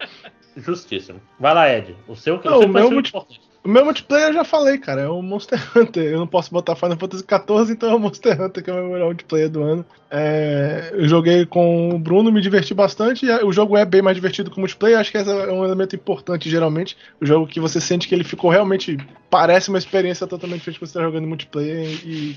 Justíssimo. 0.56 1.20
Vai 1.40 1.54
lá, 1.54 1.70
Ed. 1.74 1.96
O 2.08 2.16
seu 2.16 2.40
que 2.40 2.48
Não, 2.48 2.60
o 2.60 2.68
meu 2.68 2.92
multi- 2.92 3.10
importante. 3.10 3.42
O 3.64 3.70
meu 3.70 3.86
multiplayer 3.86 4.30
eu 4.30 4.34
já 4.34 4.44
falei, 4.44 4.80
cara, 4.80 5.02
é 5.02 5.08
o 5.08 5.22
Monster 5.22 5.60
Hunter. 5.78 6.04
Eu 6.04 6.18
não 6.20 6.26
posso 6.28 6.50
botar 6.52 6.76
Final 6.76 6.98
Fantasy 6.98 7.24
XIV, 7.24 7.72
então 7.74 7.92
é 7.92 7.96
o 7.96 8.00
Monster 8.00 8.42
Hunter 8.42 8.64
que 8.64 8.70
é 8.72 8.74
o 8.74 8.76
meu 8.78 8.90
melhor 8.90 9.06
multiplayer 9.06 9.50
do 9.52 9.62
ano. 9.62 9.86
É, 10.10 10.90
eu 10.94 11.08
joguei 11.08 11.46
com 11.46 11.90
o 11.90 12.00
Bruno, 12.00 12.32
me 12.32 12.42
diverti 12.42 12.74
bastante. 12.74 13.30
O 13.44 13.52
jogo 13.54 13.78
é 13.78 13.86
bem 13.86 14.02
mais 14.02 14.16
divertido 14.16 14.50
que 14.50 14.58
o 14.58 14.60
multiplayer. 14.60 14.98
Acho 15.00 15.12
que 15.12 15.18
esse 15.20 15.30
é 15.30 15.52
um 15.52 15.64
elemento 15.64 15.96
importante, 15.96 16.50
geralmente. 16.50 16.98
O 17.22 17.26
jogo 17.26 17.46
que 17.46 17.60
você 17.60 17.80
sente 17.80 18.08
que 18.08 18.16
ele 18.16 18.24
ficou 18.24 18.50
realmente. 18.50 18.98
Parece 19.30 19.70
uma 19.70 19.78
experiência 19.78 20.26
totalmente 20.26 20.60
diferente 20.60 20.80
quando 20.80 20.88
você 20.90 20.98
está 20.98 21.04
jogando 21.08 21.28
multiplayer 21.28 21.88
e 22.04 22.36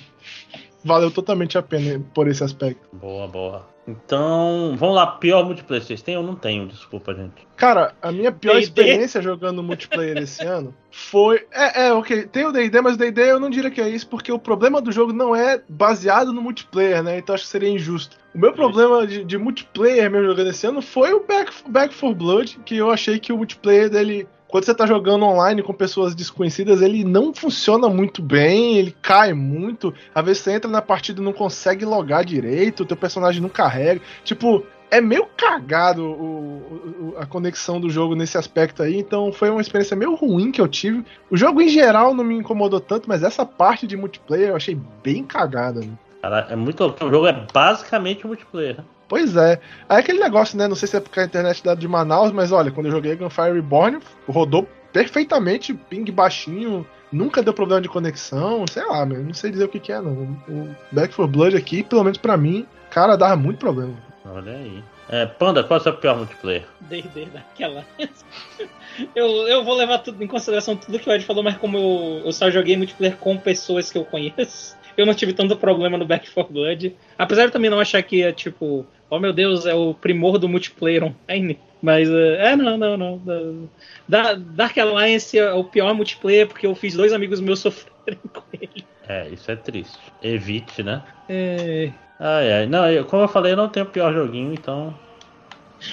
valeu 0.85 1.11
totalmente 1.11 1.57
a 1.57 1.63
pena 1.63 2.01
por 2.13 2.29
esse 2.29 2.45
aspecto. 2.45 2.89
Boa, 2.93 3.27
boa. 3.27 3.75
Então, 3.87 4.75
vamos 4.77 4.95
lá. 4.95 5.07
Pior 5.07 5.45
multiplayer. 5.45 5.85
Vocês 5.85 6.03
têm 6.03 6.17
ou 6.17 6.23
não 6.23 6.35
tenho? 6.35 6.67
Desculpa, 6.67 7.15
gente. 7.15 7.47
Cara, 7.57 7.95
a 8.01 8.11
minha 8.11 8.33
pior 8.33 8.57
experiência 8.59 9.21
jogando 9.21 9.63
multiplayer 9.63 10.17
esse 10.19 10.43
ano 10.45 10.75
foi. 10.91 11.47
É, 11.53 11.87
é, 11.87 11.93
ok, 11.93 12.27
tem 12.27 12.47
o 12.47 12.53
DD, 12.53 12.81
mas 12.81 12.95
o 12.95 12.99
DD 12.99 13.21
eu 13.31 13.41
não 13.41 13.51
diria 13.51 13.71
que 13.71 13.81
é 13.81 13.89
isso, 13.89 14.09
porque 14.09 14.33
o 14.33 14.39
problema 14.39 14.81
do 14.81 14.91
jogo 14.91 15.13
não 15.13 15.37
é 15.37 15.61
baseado 15.69 16.33
no 16.33 16.41
multiplayer, 16.41 17.03
né? 17.03 17.19
Então 17.19 17.35
acho 17.35 17.45
que 17.45 17.51
seria 17.51 17.69
injusto. 17.69 18.17
O 18.35 18.39
meu 18.39 18.53
problema 18.53 19.07
de, 19.07 19.23
de 19.23 19.39
multiplayer 19.39 20.11
mesmo 20.11 20.27
jogando 20.27 20.51
esse 20.51 20.67
ano 20.67 20.83
foi 20.83 21.13
o 21.13 21.25
Back, 21.25 21.53
Back 21.69 21.95
for 21.95 22.15
Blood, 22.15 22.59
que 22.65 22.77
eu 22.77 22.91
achei 22.91 23.19
que 23.19 23.33
o 23.33 23.37
multiplayer 23.37 23.91
dele. 23.91 24.27
Quando 24.55 24.67
você 24.67 24.73
tá 24.73 24.87
jogando 24.87 25.25
online 25.25 25.65
com 25.65 25.73
pessoas 25.75 26.15
desconhecidas, 26.15 26.81
ele 26.81 27.03
não 27.03 27.35
funciona 27.35 27.89
muito 27.89 28.23
bem, 28.23 28.77
ele 28.79 28.95
cai 29.03 29.33
muito. 29.33 29.93
Às 30.15 30.25
vezes 30.25 30.43
você 30.45 30.53
entra 30.53 30.71
na 30.71 30.81
partida 30.81 31.21
e 31.21 31.25
não 31.25 31.33
consegue 31.33 31.85
logar 31.85 32.25
direito, 32.25 32.85
o 32.85 32.87
teu 32.87 32.97
personagem 32.97 33.43
não 33.43 33.49
carrega. 33.49 34.01
Tipo, 34.23 34.65
é 34.93 35.01
meio 35.01 35.27
cagado 35.37 36.05
o- 36.05 37.15
o- 37.15 37.15
a 37.19 37.27
conexão 37.27 37.81
do 37.81 37.91
jogo 37.91 38.15
nesse 38.15 38.39
aspecto 38.39 38.81
aí, 38.81 38.97
então 38.97 39.33
foi 39.33 39.51
uma 39.51 39.61
experiência 39.61 39.97
meio 39.97 40.15
ruim 40.15 40.53
que 40.53 40.61
eu 40.61 40.69
tive. 40.69 41.05
O 41.29 41.37
jogo 41.37 41.61
em 41.61 41.69
geral 41.69 42.15
não 42.15 42.23
me 42.23 42.37
incomodou 42.37 42.79
tanto, 42.79 43.09
mas 43.09 43.25
essa 43.25 43.45
parte 43.45 43.89
de 43.89 43.97
multiplayer 43.97 44.51
eu 44.51 44.57
achei 44.57 44.79
bem 45.03 45.25
cagada. 45.25 45.81
né? 45.81 45.91
Cara, 46.23 46.47
é 46.49 46.55
muito. 46.55 46.81
O 47.03 47.11
jogo 47.11 47.27
é 47.27 47.45
basicamente 47.53 48.25
multiplayer. 48.25 48.77
Pois 49.09 49.37
é. 49.37 49.61
Aí 49.89 50.01
aquele 50.01 50.19
negócio, 50.19 50.57
né? 50.57 50.67
Não 50.67 50.77
sei 50.77 50.89
se 50.89 50.97
é 50.97 51.01
porque 51.01 51.21
a 51.21 51.25
internet 51.25 51.63
dá 51.63 51.75
de 51.75 51.87
Manaus, 51.87 52.33
mas 52.33 52.53
olha, 52.53 52.71
quando 52.71 52.87
eu 52.87 52.93
joguei 52.93 53.17
Gunfire 53.17 53.53
Reborn, 53.53 53.99
rodou 54.29 54.69
perfeitamente, 54.93 55.75
ping 55.75 56.11
baixinho, 56.11 56.87
nunca 57.11 57.43
deu 57.43 57.53
problema 57.53 57.81
de 57.81 57.89
conexão, 57.89 58.65
sei 58.67 58.85
lá, 58.85 59.05
meu, 59.05 59.23
não 59.23 59.35
sei 59.35 59.51
dizer 59.51 59.65
o 59.65 59.69
que, 59.69 59.81
que 59.81 59.93
é, 59.93 60.01
não. 60.01 60.39
O 60.49 60.75
Back 60.93 61.13
for 61.13 61.27
Blood 61.27 61.57
aqui, 61.57 61.83
pelo 61.83 62.05
menos 62.05 62.19
pra 62.19 62.37
mim, 62.37 62.67
cara, 62.91 63.17
dava 63.17 63.37
muito 63.37 63.59
problema. 63.59 63.95
Olha 64.25 64.53
aí. 64.53 64.83
É, 65.09 65.27
Panda, 65.27 65.63
qual 65.63 65.79
é 65.79 65.81
o 65.81 65.83
seu 65.83 65.93
pior 65.95 66.17
multiplayer? 66.17 66.65
D&D 66.81 67.27
daquela. 67.27 67.85
eu, 69.15 69.27
eu 69.49 69.63
vou 69.63 69.77
levar 69.77 69.99
tudo 69.99 70.23
em 70.23 70.27
consideração 70.27 70.77
tudo 70.77 70.99
que 70.99 71.09
o 71.09 71.13
Ed 71.13 71.25
falou, 71.25 71.43
mas 71.43 71.59
como 71.59 71.77
eu, 71.77 72.23
eu 72.25 72.33
só 72.33 72.51
joguei 72.51 72.77
multiplayer 72.77 73.17
com 73.19 73.37
pessoas 73.37 73.91
que 73.93 73.99
eu 73.99 74.05
conheço, 74.05 74.77
eu 74.97 75.07
não 75.07 75.15
tive 75.15 75.33
tanto 75.33 75.57
problema 75.57 75.97
no 75.99 76.05
Back 76.07 76.31
4 76.31 76.53
Blood. 76.53 76.95
Apesar 77.19 77.47
de 77.47 77.53
também 77.53 77.71
não 77.71 77.81
achar 77.81 78.03
que 78.03 78.23
é 78.23 78.33
tipo, 78.33 78.87
oh 79.11 79.19
meu 79.19 79.33
Deus, 79.33 79.67
é 79.67 79.75
o 79.75 79.95
primor 79.95 80.39
do 80.39 80.49
multiplayer 80.49 81.03
online. 81.05 81.59
Mas 81.83 82.09
é, 82.09 82.53
é, 82.53 82.57
não, 82.57 82.77
não, 82.79 82.97
não. 82.97 83.69
Da, 84.09 84.35
Dark 84.35 84.77
Alliance 84.79 85.39
é 85.39 85.53
o 85.53 85.65
pior 85.65 85.93
multiplayer 85.95 86.47
porque 86.47 86.67
eu 86.67 86.75
fiz 86.75 86.95
dois 86.95 87.13
amigos 87.13 87.41
meus 87.41 87.59
sofrerem 87.61 88.19
com 88.33 88.43
ele. 88.53 88.85
É, 89.09 89.29
isso 89.29 89.51
é 89.51 89.57
triste. 89.57 89.99
Evite, 90.23 90.83
né? 90.83 91.03
É, 91.29 91.91
Ai, 92.19 92.53
ai. 92.53 92.67
Não, 92.67 92.89
eu- 92.91 93.05
como 93.05 93.23
eu 93.25 93.29
falei, 93.29 93.53
eu 93.53 93.57
não 93.57 93.69
tenho 93.69 93.85
pior 93.87 94.13
joguinho, 94.15 94.53
então. 94.55 94.95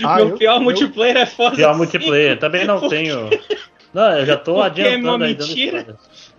Ah, 0.04 0.16
meu 0.18 0.30
eu- 0.30 0.38
pior 0.38 0.56
eu- 0.56 0.62
multiplayer 0.62 1.18
é 1.18 1.26
Forza 1.26 1.58
Pior 1.58 1.74
5. 1.74 1.78
multiplayer. 1.78 2.40
Também 2.40 2.64
não 2.66 2.80
Porque- 2.80 2.96
tenho. 2.96 3.30
Não, 3.94 4.18
eu 4.18 4.26
já 4.26 4.38
tô 4.38 4.54
Porque 4.56 4.82
é 4.82 4.96
uma 4.96 5.16
adiantando 5.16 5.24
aí 5.26 5.34
dando 5.34 5.48
mentira. 5.50 5.80
spoilers. 5.80 6.34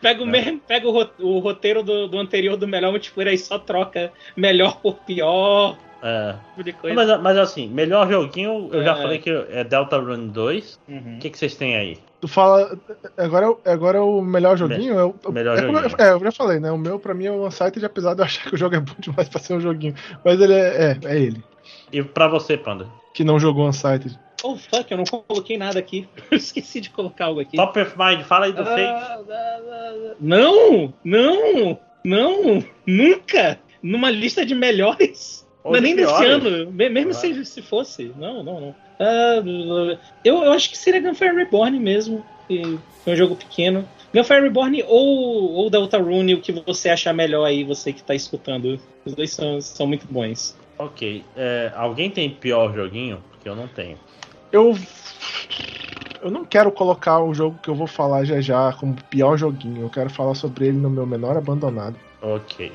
Pega, 0.00 0.22
o, 0.22 0.26
mesmo, 0.26 0.60
pega 0.66 0.86
o, 0.88 0.90
ro- 0.90 1.10
o 1.18 1.38
roteiro 1.38 1.82
do, 1.82 2.08
do 2.08 2.18
anterior 2.18 2.56
do 2.56 2.66
melhor 2.68 2.90
multiplayer 2.90 3.34
e 3.34 3.38
só 3.38 3.58
troca 3.58 4.12
melhor 4.36 4.80
por 4.80 4.94
pior, 5.00 5.76
É. 6.02 6.34
tipo. 6.62 6.94
Mas, 6.94 7.20
mas 7.20 7.36
assim, 7.38 7.68
melhor 7.68 8.08
joguinho, 8.10 8.68
eu 8.72 8.82
já 8.84 8.92
É. 8.96 9.02
falei 9.02 9.18
que 9.18 9.30
é 9.30 9.64
Delta 9.64 9.98
Run 9.98 10.28
2. 10.28 10.78
Uhum. 10.88 11.16
O 11.16 11.18
que, 11.18 11.30
que 11.30 11.38
vocês 11.38 11.54
têm 11.54 11.76
aí? 11.76 11.98
Tu 12.20 12.26
fala. 12.26 12.76
Agora 13.16 13.46
é, 13.46 13.48
o- 13.48 13.58
agora 13.64 13.98
é 13.98 14.00
o 14.00 14.20
melhor 14.20 14.56
joguinho? 14.56 14.98
É 14.98 15.04
o, 15.04 15.14
melhor 15.32 15.56
é, 15.58 15.62
como 15.66 15.78
eu- 15.78 15.88
joguinho. 15.88 16.08
é, 16.08 16.12
eu 16.12 16.20
já 16.20 16.32
falei, 16.32 16.58
né? 16.58 16.70
O 16.72 16.78
meu, 16.78 16.98
pra 16.98 17.14
mim, 17.14 17.26
é 17.26 17.30
o 17.30 17.46
Unsighted, 17.46 17.84
apesar 17.84 18.14
de 18.14 18.20
eu 18.20 18.24
achar 18.24 18.48
que 18.48 18.54
o 18.54 18.58
jogo 18.58 18.74
é 18.74 18.80
bom 18.80 18.94
demais 18.98 19.28
pra 19.28 19.40
ser 19.40 19.54
um 19.54 19.60
joguinho. 19.60 19.94
Mas 20.24 20.40
ele 20.40 20.54
é. 20.54 20.98
É, 21.02 21.14
é 21.14 21.18
ele. 21.18 21.42
E 21.92 22.02
pra 22.02 22.26
você, 22.28 22.56
Panda? 22.56 22.86
Que 23.14 23.22
não 23.24 23.38
jogou 23.38 23.68
Unsighted. 23.68 24.18
Oh, 24.42 24.56
fuck, 24.56 24.90
eu 24.90 24.96
não 24.96 25.04
coloquei 25.04 25.58
nada 25.58 25.78
aqui. 25.78 26.08
Eu 26.30 26.36
esqueci 26.38 26.80
de 26.80 26.90
colocar 26.90 27.26
algo 27.26 27.40
aqui. 27.40 27.56
Top 27.56 27.78
of 27.80 27.94
Mind, 27.98 28.22
fala 28.22 28.46
aí 28.46 28.52
do 28.52 28.64
fake. 28.64 28.80
Ah, 28.82 29.18
ah, 29.28 29.60
ah, 29.70 30.14
Não, 30.20 30.94
não, 31.04 31.78
não, 32.04 32.64
nunca. 32.86 33.58
Numa 33.82 34.10
lista 34.10 34.44
de 34.46 34.54
melhores. 34.54 35.46
Ou 35.64 35.72
não 35.72 35.78
é 35.78 35.80
de 35.80 35.86
nem 35.86 35.96
desse 35.96 36.12
piores. 36.16 36.44
ano, 36.46 36.72
me- 36.72 36.88
mesmo 36.88 37.12
se, 37.12 37.44
se 37.44 37.62
fosse. 37.62 38.12
Não, 38.16 38.42
não, 38.42 38.60
não. 38.60 38.74
Ah, 39.00 39.42
eu, 40.24 40.44
eu 40.44 40.52
acho 40.52 40.70
que 40.70 40.78
seria 40.78 41.00
Gunfire 41.00 41.34
Reborn 41.34 41.78
mesmo. 41.78 42.24
que 42.46 42.78
Foi 43.04 43.12
um 43.14 43.16
jogo 43.16 43.34
pequeno. 43.36 43.88
Gunfire 44.14 44.40
Reborn 44.42 44.82
ou, 44.86 45.52
ou 45.52 45.70
Deltarune, 45.70 46.34
o 46.34 46.40
que 46.40 46.52
você 46.52 46.88
achar 46.88 47.12
melhor 47.12 47.44
aí, 47.44 47.64
você 47.64 47.92
que 47.92 48.02
tá 48.02 48.14
escutando. 48.14 48.80
Os 49.04 49.14
dois 49.14 49.30
são, 49.32 49.60
são 49.60 49.86
muito 49.86 50.06
bons. 50.08 50.56
Ok. 50.78 51.24
é, 51.36 51.72
alguém 51.74 52.08
tem 52.08 52.30
pior 52.30 52.72
joguinho? 52.74 53.22
Porque 53.32 53.48
eu 53.48 53.56
não 53.56 53.66
tenho. 53.68 53.98
Eu. 54.52 54.76
Eu 56.20 56.30
não 56.30 56.44
quero 56.44 56.72
colocar 56.72 57.20
o 57.22 57.32
jogo 57.32 57.58
que 57.62 57.68
eu 57.70 57.74
vou 57.74 57.86
falar 57.86 58.24
já 58.24 58.40
já 58.40 58.72
como 58.72 58.96
pior 59.08 59.36
joguinho. 59.36 59.82
Eu 59.82 59.90
quero 59.90 60.10
falar 60.10 60.34
sobre 60.34 60.66
ele 60.66 60.76
no 60.78 60.90
meu 60.90 61.06
menor 61.06 61.36
abandonado. 61.36 61.96
Ok. 62.20 62.72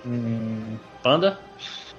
Panda? 1.01 1.37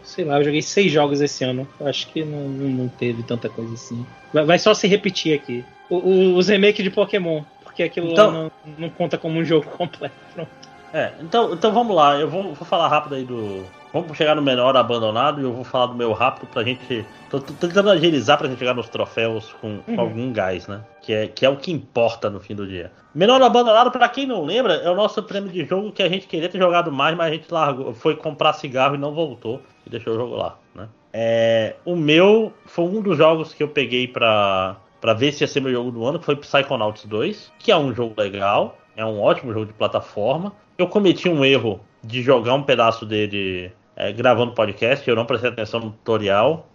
Sei 0.03 0.25
lá, 0.25 0.39
eu 0.39 0.45
joguei 0.45 0.63
seis 0.63 0.91
jogos 0.91 1.21
esse 1.21 1.45
ano. 1.45 1.69
Eu 1.79 1.87
acho 1.87 2.07
que 2.09 2.25
não, 2.25 2.49
não 2.49 2.69
não 2.71 2.89
teve 2.89 3.23
tanta 3.23 3.49
coisa 3.49 3.75
assim. 3.75 4.05
Vai, 4.33 4.45
vai 4.45 4.59
só 4.59 4.73
se 4.73 4.87
repetir 4.89 5.35
aqui. 5.35 5.65
O- 5.91 5.97
o- 5.99 6.37
os 6.37 6.49
remakes 6.49 6.83
de 6.83 6.91
Pokémon. 6.91 7.43
Porque 7.63 7.83
aquilo 7.83 8.13
Então- 8.13 8.33
não, 8.33 8.51
não 8.79 8.89
conta 8.89 9.19
como 9.19 9.39
um 9.39 9.45
jogo 9.45 9.67
completo. 9.77 10.15
Pronto. 10.35 10.51
É, 10.93 11.13
então, 11.21 11.53
então 11.53 11.73
vamos 11.73 11.95
lá. 11.95 12.19
Eu 12.19 12.31
vou, 12.31 12.43
vou 12.55 12.67
falar 12.67 12.89
rápido 12.89 13.17
aí 13.17 13.25
do, 13.25 13.65
Vamos 13.95 14.17
chegar 14.17 14.35
no 14.35 14.43
menor 14.43 14.77
abandonado 14.77 15.41
e 15.41 15.45
eu 15.45 15.53
vou 15.53 15.63
falar 15.63 15.87
do 15.87 15.95
meu 15.95 16.13
rápido 16.13 16.49
pra 16.49 16.65
gente. 16.65 17.07
Tô, 17.31 17.39
tô 17.39 17.53
tentando 17.53 17.91
agilizar 17.91 18.37
pra 18.37 18.49
gente 18.49 18.59
chegar 18.59 18.75
nos 18.75 18.89
troféus 18.89 19.53
com, 19.61 19.79
com 19.83 19.93
Uhum. 19.93 20.01
algum 20.01 20.33
gás, 20.33 20.67
né? 20.67 20.81
Que 21.01 21.13
é, 21.13 21.29
que 21.29 21.47
é 21.47 21.49
o 21.49 21.57
que 21.57 21.71
importa 21.71 22.29
no 22.29 22.41
fim 22.41 22.57
do 22.57 22.67
dia. 22.67 22.91
Menor 23.15 23.41
abandonado, 23.41 23.93
pra 23.93 24.09
quem 24.09 24.27
não 24.27 24.45
lembra, 24.45 24.75
é 24.75 24.91
o 24.91 24.97
nosso 24.97 25.23
prêmio 25.23 25.49
de 25.49 25.65
jogo 25.65 25.93
que 25.93 26.03
a 26.03 26.09
gente 26.09 26.27
queria 26.27 26.49
ter 26.49 26.59
jogado 26.59 26.91
mais, 26.91 27.17
mas 27.17 27.29
a 27.29 27.35
gente 27.37 27.47
largou, 27.55 27.95
foi 27.95 28.17
comprar 28.17 28.53
cigarro 28.55 28.97
e 28.97 28.99
não 28.99 29.15
voltou 29.15 29.63
e 29.87 29.91
deixou 29.91 30.15
o 30.15 30.17
jogo 30.17 30.35
lá, 30.35 30.59
né? 30.75 30.89
É, 31.13 31.77
o 31.85 31.95
meu 31.95 32.53
foi 32.67 32.87
um 32.87 33.01
dos 33.01 33.17
jogos 33.17 33.55
que 33.55 33.63
eu 33.63 33.69
peguei 33.69 34.09
pra, 34.09 34.75
pra 35.01 35.15
ver 35.15 35.31
se 35.31 35.45
ia 35.45 35.49
ser 35.49 35.61
meu 35.61 35.71
jogo 35.71 35.93
do 35.93 36.05
ano, 36.05 36.19
que 36.19 36.25
foi 36.25 36.35
Psychonauts 36.35 37.05
2, 37.05 37.53
que 37.61 37.71
é 37.71 37.77
um 37.77 37.95
jogo 37.95 38.21
legal, 38.21 38.77
é 38.97 39.05
um 39.07 39.21
ótimo 39.21 39.53
jogo 39.53 39.67
de 39.67 39.73
plataforma. 39.73 40.53
Eu 40.77 40.89
cometi 40.89 41.29
um 41.29 41.45
erro 41.45 41.79
de 42.03 42.21
jogar 42.23 42.55
um 42.55 42.63
pedaço 42.65 43.07
dele 43.07 43.71
é, 43.97 44.13
gravando 44.13 44.53
podcast, 44.53 45.09
eu 45.09 45.17
não 45.17 45.25
prestei 45.27 45.51
atenção 45.51 45.81
no 45.81 45.91
tutorial. 45.91 46.69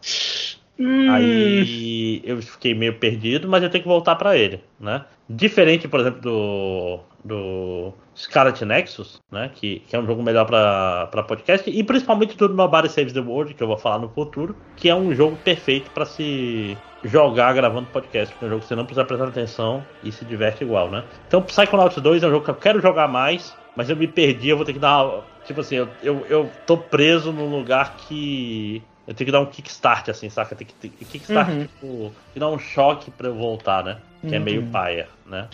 Hum, 0.80 1.11
Aí 1.11 2.22
eu 2.24 2.41
fiquei 2.41 2.74
meio 2.74 2.93
perdido, 2.93 3.49
mas 3.49 3.61
eu 3.61 3.70
tenho 3.70 3.84
que 3.84 3.88
voltar 3.89 4.15
pra 4.15 4.38
ele, 4.38 4.61
né? 4.80 5.03
Diferente, 5.30 5.88
por 5.89 5.99
exemplo, 5.99 6.22
do, 6.22 6.99
do 7.24 7.93
Scarlet 8.15 8.63
Nexus, 8.63 9.20
né? 9.30 9.51
Que, 9.53 9.80
que 9.88 9.95
é 9.95 9.99
um 9.99 10.05
jogo 10.05 10.24
melhor 10.24 10.45
pra 10.45 11.07
pra 11.11 11.22
podcast, 11.24 11.70
e 11.70 11.84
principalmente 11.84 12.38
do 12.38 12.47
Nobody 12.49 12.88
Saves 12.89 13.11
the 13.13 13.20
World, 13.20 13.53
que 13.53 13.61
eu 13.61 13.67
vou 13.67 13.78
falar 13.78 13.99
no 13.99 14.07
futuro, 14.09 14.55
que 14.78 14.88
é 14.89 14.95
um 14.95 15.13
jogo 15.13 15.36
perfeito 15.43 15.91
pra 15.91 16.05
se 16.05 16.78
jogar 17.03 17.53
gravando 17.53 17.88
podcast, 17.88 18.34
porque 18.34 18.45
é 18.45 18.47
um 18.47 18.51
jogo 18.51 18.61
que 18.61 18.67
você 18.70 18.76
não 18.76 18.86
precisa 18.86 19.05
prestar 19.05 19.28
atenção 19.28 19.84
e 20.03 20.11
se 20.13 20.24
diverte 20.24 20.63
igual, 20.63 20.89
né? 20.89 21.03
Então, 21.28 21.41
Psychonauts 21.41 22.01
2 22.01 22.24
é 22.24 22.28
um 22.28 22.32
jogo 22.32 22.45
que 22.45 22.51
eu 22.51 22.55
quero 22.55 22.82
jogar 22.82 23.07
mais, 23.09 23.53
mas 23.76 23.89
eu 23.89 23.97
me 23.97 24.07
perdi, 24.07 24.47
eu 24.49 24.55
vou 24.57 24.65
ter 24.65 24.74
que 24.74 24.80
dar. 24.80 25.03
uma- 25.03 25.24
Tipo 25.49 25.61
assim, 25.61 25.77
eu, 25.77 25.89
eu, 26.03 26.25
eu 26.27 26.51
tô 26.63 26.77
preso 26.77 27.33
num 27.33 27.47
lugar 27.49 27.97
que. 27.97 28.83
Eu 29.07 29.15
tenho 29.15 29.25
que 29.25 29.31
dar 29.31 29.39
um 29.39 29.47
kickstart, 29.47 30.07
assim, 30.07 30.29
saca? 30.29 30.55
Tem 30.55 30.67
que 30.67 30.75
ter 30.75 30.89
kickstart, 30.89 31.49
Uhum. 31.49 31.65
tipo, 31.65 32.15
que 32.31 32.39
dá 32.39 32.47
um 32.47 32.59
choque 32.59 33.09
pra 33.09 33.29
eu 33.29 33.33
voltar, 33.33 33.83
né? 33.83 33.97
Que 34.27 34.35
é 34.35 34.37
Uhum. 34.37 34.45
meio 34.45 34.71
paia, 34.71 35.07
né? 35.25 35.49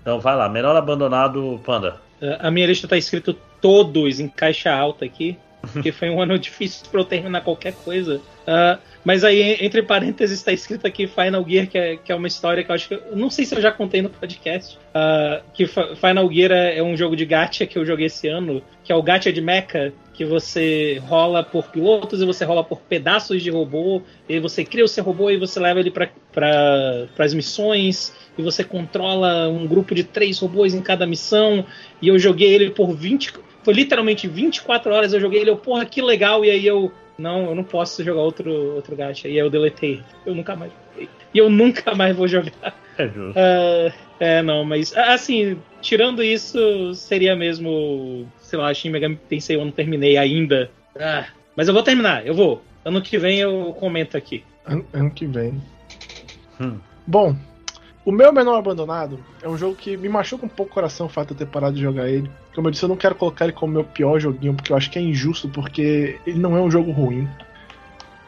Então 0.00 0.20
vai 0.20 0.36
lá, 0.36 0.48
menor 0.48 0.76
abandonado, 0.76 1.60
Panda. 1.64 2.00
A 2.38 2.52
minha 2.52 2.68
lista 2.68 2.86
tá 2.86 2.96
escrito 2.96 3.34
todos 3.60 4.20
em 4.20 4.28
caixa 4.28 4.72
alta 4.72 5.04
aqui, 5.04 5.36
porque 5.60 5.90
foi 5.90 6.08
um 6.08 6.22
ano 6.22 6.38
difícil 6.38 6.86
pra 6.88 7.00
eu 7.00 7.04
terminar 7.04 7.40
qualquer 7.40 7.72
coisa. 7.72 8.22
Ah, 8.46 8.78
mas 9.04 9.24
aí, 9.24 9.56
entre 9.60 9.82
parênteses, 9.82 10.42
tá 10.42 10.52
escrito 10.52 10.86
aqui 10.86 11.06
Final 11.06 11.44
Gear, 11.48 11.66
que 11.66 11.78
é, 11.78 11.96
que 11.96 12.12
é 12.12 12.14
uma 12.14 12.28
história 12.28 12.62
que 12.62 12.70
eu 12.70 12.74
acho 12.74 12.88
que. 12.88 12.94
eu 12.94 13.16
Não 13.16 13.30
sei 13.30 13.44
se 13.44 13.54
eu 13.54 13.60
já 13.60 13.72
contei 13.72 14.02
no 14.02 14.10
podcast. 14.10 14.78
ah, 14.94 15.40
que 15.54 15.66
Final 15.66 16.30
Gear 16.30 16.52
é, 16.52 16.78
é 16.78 16.82
um 16.82 16.96
jogo 16.96 17.16
de 17.16 17.24
gacha 17.24 17.66
que 17.66 17.78
eu 17.78 17.84
joguei 17.84 18.06
esse 18.06 18.28
ano, 18.28 18.62
que 18.84 18.92
é 18.92 18.94
o 18.94 19.02
gacha 19.02 19.32
de 19.32 19.40
mecha, 19.40 19.92
que 20.12 20.24
você 20.24 21.00
rola 21.06 21.42
por 21.42 21.68
pilotos 21.68 22.20
e 22.20 22.26
você 22.26 22.44
rola 22.44 22.62
por 22.62 22.80
pedaços 22.80 23.42
de 23.42 23.48
robô, 23.50 24.02
e 24.28 24.38
você 24.38 24.64
cria 24.64 24.84
o 24.84 24.88
seu 24.88 25.02
robô 25.02 25.30
e 25.30 25.38
você 25.38 25.58
leva 25.58 25.80
ele 25.80 25.90
para 25.90 27.08
as 27.18 27.32
missões, 27.32 28.12
e 28.36 28.42
você 28.42 28.62
controla 28.62 29.48
um 29.48 29.66
grupo 29.66 29.94
de 29.94 30.04
três 30.04 30.38
robôs 30.38 30.74
em 30.74 30.82
cada 30.82 31.06
missão, 31.06 31.64
e 32.02 32.08
eu 32.08 32.18
joguei 32.18 32.52
ele 32.52 32.68
por 32.68 32.94
20. 32.94 33.32
Foi 33.62 33.72
literalmente 33.72 34.28
24 34.28 34.92
horas 34.92 35.12
eu 35.14 35.20
joguei 35.20 35.40
ele, 35.40 35.50
eu, 35.50 35.56
porra, 35.56 35.86
que 35.86 36.02
legal, 36.02 36.44
e 36.44 36.50
aí 36.50 36.66
eu. 36.66 36.92
Não, 37.20 37.46
eu 37.46 37.54
não 37.54 37.62
posso 37.62 38.02
jogar 38.02 38.22
outro, 38.22 38.50
outro 38.74 38.96
gacha. 38.96 39.28
E 39.28 39.32
aí 39.32 39.38
eu 39.38 39.50
deletei. 39.50 40.02
Eu 40.24 40.34
nunca 40.34 40.56
mais 40.56 40.72
joguei. 40.72 41.08
E 41.34 41.38
eu 41.38 41.50
nunca 41.50 41.94
mais 41.94 42.16
vou 42.16 42.26
jogar. 42.26 42.74
É 42.96 43.06
justo. 43.08 43.38
Ah, 43.38 43.92
é, 44.18 44.42
não, 44.42 44.64
mas 44.64 44.96
ah, 44.96 45.14
assim, 45.14 45.58
tirando 45.80 46.22
isso, 46.22 46.94
seria 46.94 47.36
mesmo, 47.36 48.26
sei 48.40 48.58
lá, 48.58 48.72
Shin 48.72 48.90
Megami 48.90 49.16
Tensei 49.28 49.56
eu 49.56 49.64
não 49.64 49.72
terminei 49.72 50.16
ainda. 50.16 50.70
Ah, 50.98 51.26
mas 51.56 51.68
eu 51.68 51.74
vou 51.74 51.82
terminar, 51.82 52.26
eu 52.26 52.34
vou. 52.34 52.62
Ano 52.84 53.02
que 53.02 53.18
vem 53.18 53.38
eu 53.38 53.74
comento 53.78 54.16
aqui. 54.16 54.42
Ano, 54.66 54.84
ano 54.92 55.10
que 55.10 55.26
vem. 55.26 55.60
Hum. 56.60 56.78
Bom, 57.06 57.36
o 58.10 58.12
meu 58.12 58.32
menor 58.32 58.58
abandonado 58.58 59.20
é 59.40 59.48
um 59.48 59.56
jogo 59.56 59.76
que 59.76 59.96
me 59.96 60.08
machuca 60.08 60.44
um 60.44 60.48
pouco 60.48 60.72
o 60.72 60.74
coração 60.74 61.06
o 61.06 61.08
fato 61.08 61.28
de 61.28 61.34
eu 61.34 61.38
ter 61.38 61.46
parado 61.46 61.76
de 61.76 61.82
jogar 61.82 62.08
ele. 62.08 62.28
Como 62.52 62.66
eu 62.66 62.72
disse, 62.72 62.84
eu 62.84 62.88
não 62.88 62.96
quero 62.96 63.14
colocar 63.14 63.44
ele 63.44 63.52
como 63.52 63.72
meu 63.72 63.84
pior 63.84 64.18
joguinho, 64.18 64.52
porque 64.52 64.72
eu 64.72 64.76
acho 64.76 64.90
que 64.90 64.98
é 64.98 65.02
injusto, 65.02 65.48
porque 65.48 66.18
ele 66.26 66.40
não 66.40 66.56
é 66.56 66.60
um 66.60 66.68
jogo 66.68 66.90
ruim. 66.90 67.28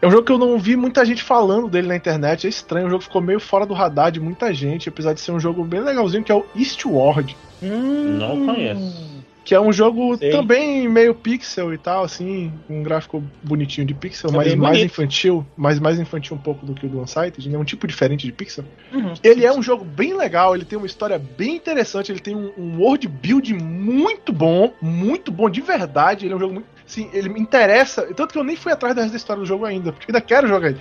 É 0.00 0.06
um 0.06 0.10
jogo 0.10 0.22
que 0.22 0.30
eu 0.30 0.38
não 0.38 0.56
vi 0.56 0.76
muita 0.76 1.04
gente 1.04 1.22
falando 1.22 1.68
dele 1.68 1.88
na 1.88 1.96
internet, 1.96 2.46
é 2.46 2.50
estranho, 2.50 2.86
o 2.86 2.90
jogo 2.90 3.02
ficou 3.02 3.20
meio 3.20 3.40
fora 3.40 3.66
do 3.66 3.74
radar 3.74 4.12
de 4.12 4.20
muita 4.20 4.54
gente, 4.54 4.88
apesar 4.88 5.14
de 5.14 5.20
ser 5.20 5.32
um 5.32 5.40
jogo 5.40 5.64
bem 5.64 5.80
legalzinho, 5.80 6.22
que 6.22 6.30
é 6.30 6.34
o 6.34 6.46
Eastward. 6.56 7.36
Não 7.60 8.46
conheço. 8.46 9.11
Que 9.44 9.54
é 9.54 9.60
um 9.60 9.72
jogo 9.72 10.16
Sei. 10.16 10.30
também 10.30 10.88
meio 10.88 11.14
pixel 11.14 11.74
e 11.74 11.78
tal, 11.78 12.04
assim, 12.04 12.52
um 12.68 12.82
gráfico 12.82 13.22
bonitinho 13.42 13.86
de 13.86 13.94
pixel, 13.94 14.30
É 14.30 14.32
mas 14.32 14.54
mais 14.54 14.78
infantil, 14.78 15.46
mas 15.56 15.80
mais 15.80 15.98
infantil 15.98 16.36
um 16.36 16.40
pouco 16.40 16.64
do 16.64 16.74
que 16.74 16.86
o 16.86 16.88
do 16.88 17.00
Unsighted, 17.00 17.52
é 17.52 17.58
um 17.58 17.64
tipo 17.64 17.86
diferente 17.86 18.24
de 18.24 18.32
pixel. 18.32 18.64
Uhum. 18.92 19.14
Ele 19.22 19.44
é 19.44 19.52
um 19.52 19.62
jogo 19.62 19.84
bem 19.84 20.14
legal, 20.14 20.54
ele 20.54 20.64
tem 20.64 20.78
uma 20.78 20.86
história 20.86 21.18
bem 21.18 21.56
interessante, 21.56 22.12
ele 22.12 22.20
tem 22.20 22.36
um, 22.36 22.52
um 22.56 22.78
world 22.78 23.08
build 23.08 23.52
muito 23.54 24.32
bom, 24.32 24.72
muito 24.80 25.32
bom 25.32 25.50
de 25.50 25.60
verdade. 25.60 26.26
Ele 26.26 26.34
é 26.34 26.36
um 26.36 26.40
jogo 26.40 26.54
muito. 26.54 26.66
Sim, 26.86 27.08
ele 27.12 27.28
me 27.28 27.40
interessa. 27.40 28.02
Tanto 28.14 28.32
que 28.32 28.38
eu 28.38 28.44
nem 28.44 28.56
fui 28.56 28.70
atrás 28.72 28.94
da 28.94 29.04
história 29.04 29.40
do 29.40 29.46
jogo 29.46 29.64
ainda, 29.64 29.92
porque 29.92 30.10
ainda 30.10 30.20
quero 30.20 30.46
jogar 30.46 30.68
ele. 30.68 30.80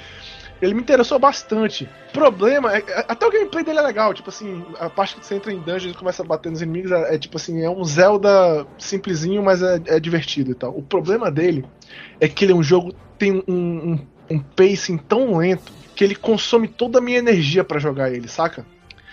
Ele 0.61 0.73
me 0.73 0.81
interessou 0.81 1.17
bastante. 1.17 1.89
Problema, 2.13 2.75
é, 2.75 2.79
é- 2.79 3.05
até 3.07 3.25
o 3.25 3.31
gameplay 3.31 3.63
dele 3.63 3.79
é 3.79 3.81
legal. 3.81 4.13
Tipo 4.13 4.29
assim, 4.29 4.63
a 4.79 4.89
parte 4.89 5.15
que 5.15 5.25
você 5.25 5.35
entra 5.35 5.51
em 5.51 5.59
dungeon 5.59 5.91
e 5.91 5.93
começa 5.95 6.21
a 6.21 6.25
bater 6.25 6.51
nos 6.51 6.61
inimigos 6.61 6.91
é, 6.91 7.15
é 7.15 7.17
tipo 7.17 7.37
assim, 7.37 7.61
é 7.61 7.69
um 7.69 7.83
Zelda 7.83 8.65
simplesinho, 8.77 9.41
mas 9.41 9.61
é, 9.61 9.81
é 9.87 9.99
divertido 9.99 10.51
e 10.51 10.55
tal. 10.55 10.77
O 10.77 10.83
problema 10.83 11.31
dele 11.31 11.65
é 12.19 12.27
que 12.27 12.45
ele 12.45 12.51
é 12.51 12.55
um 12.55 12.63
jogo 12.63 12.93
tem 13.17 13.31
um, 13.31 13.43
um, 13.53 13.99
um 14.31 14.39
pacing 14.39 14.97
tão 14.97 15.37
lento 15.37 15.71
que 15.95 16.03
ele 16.03 16.15
consome 16.15 16.67
toda 16.67 16.97
a 16.97 17.01
minha 17.01 17.19
energia 17.19 17.63
pra 17.63 17.79
jogar 17.79 18.11
ele, 18.11 18.27
saca? 18.27 18.65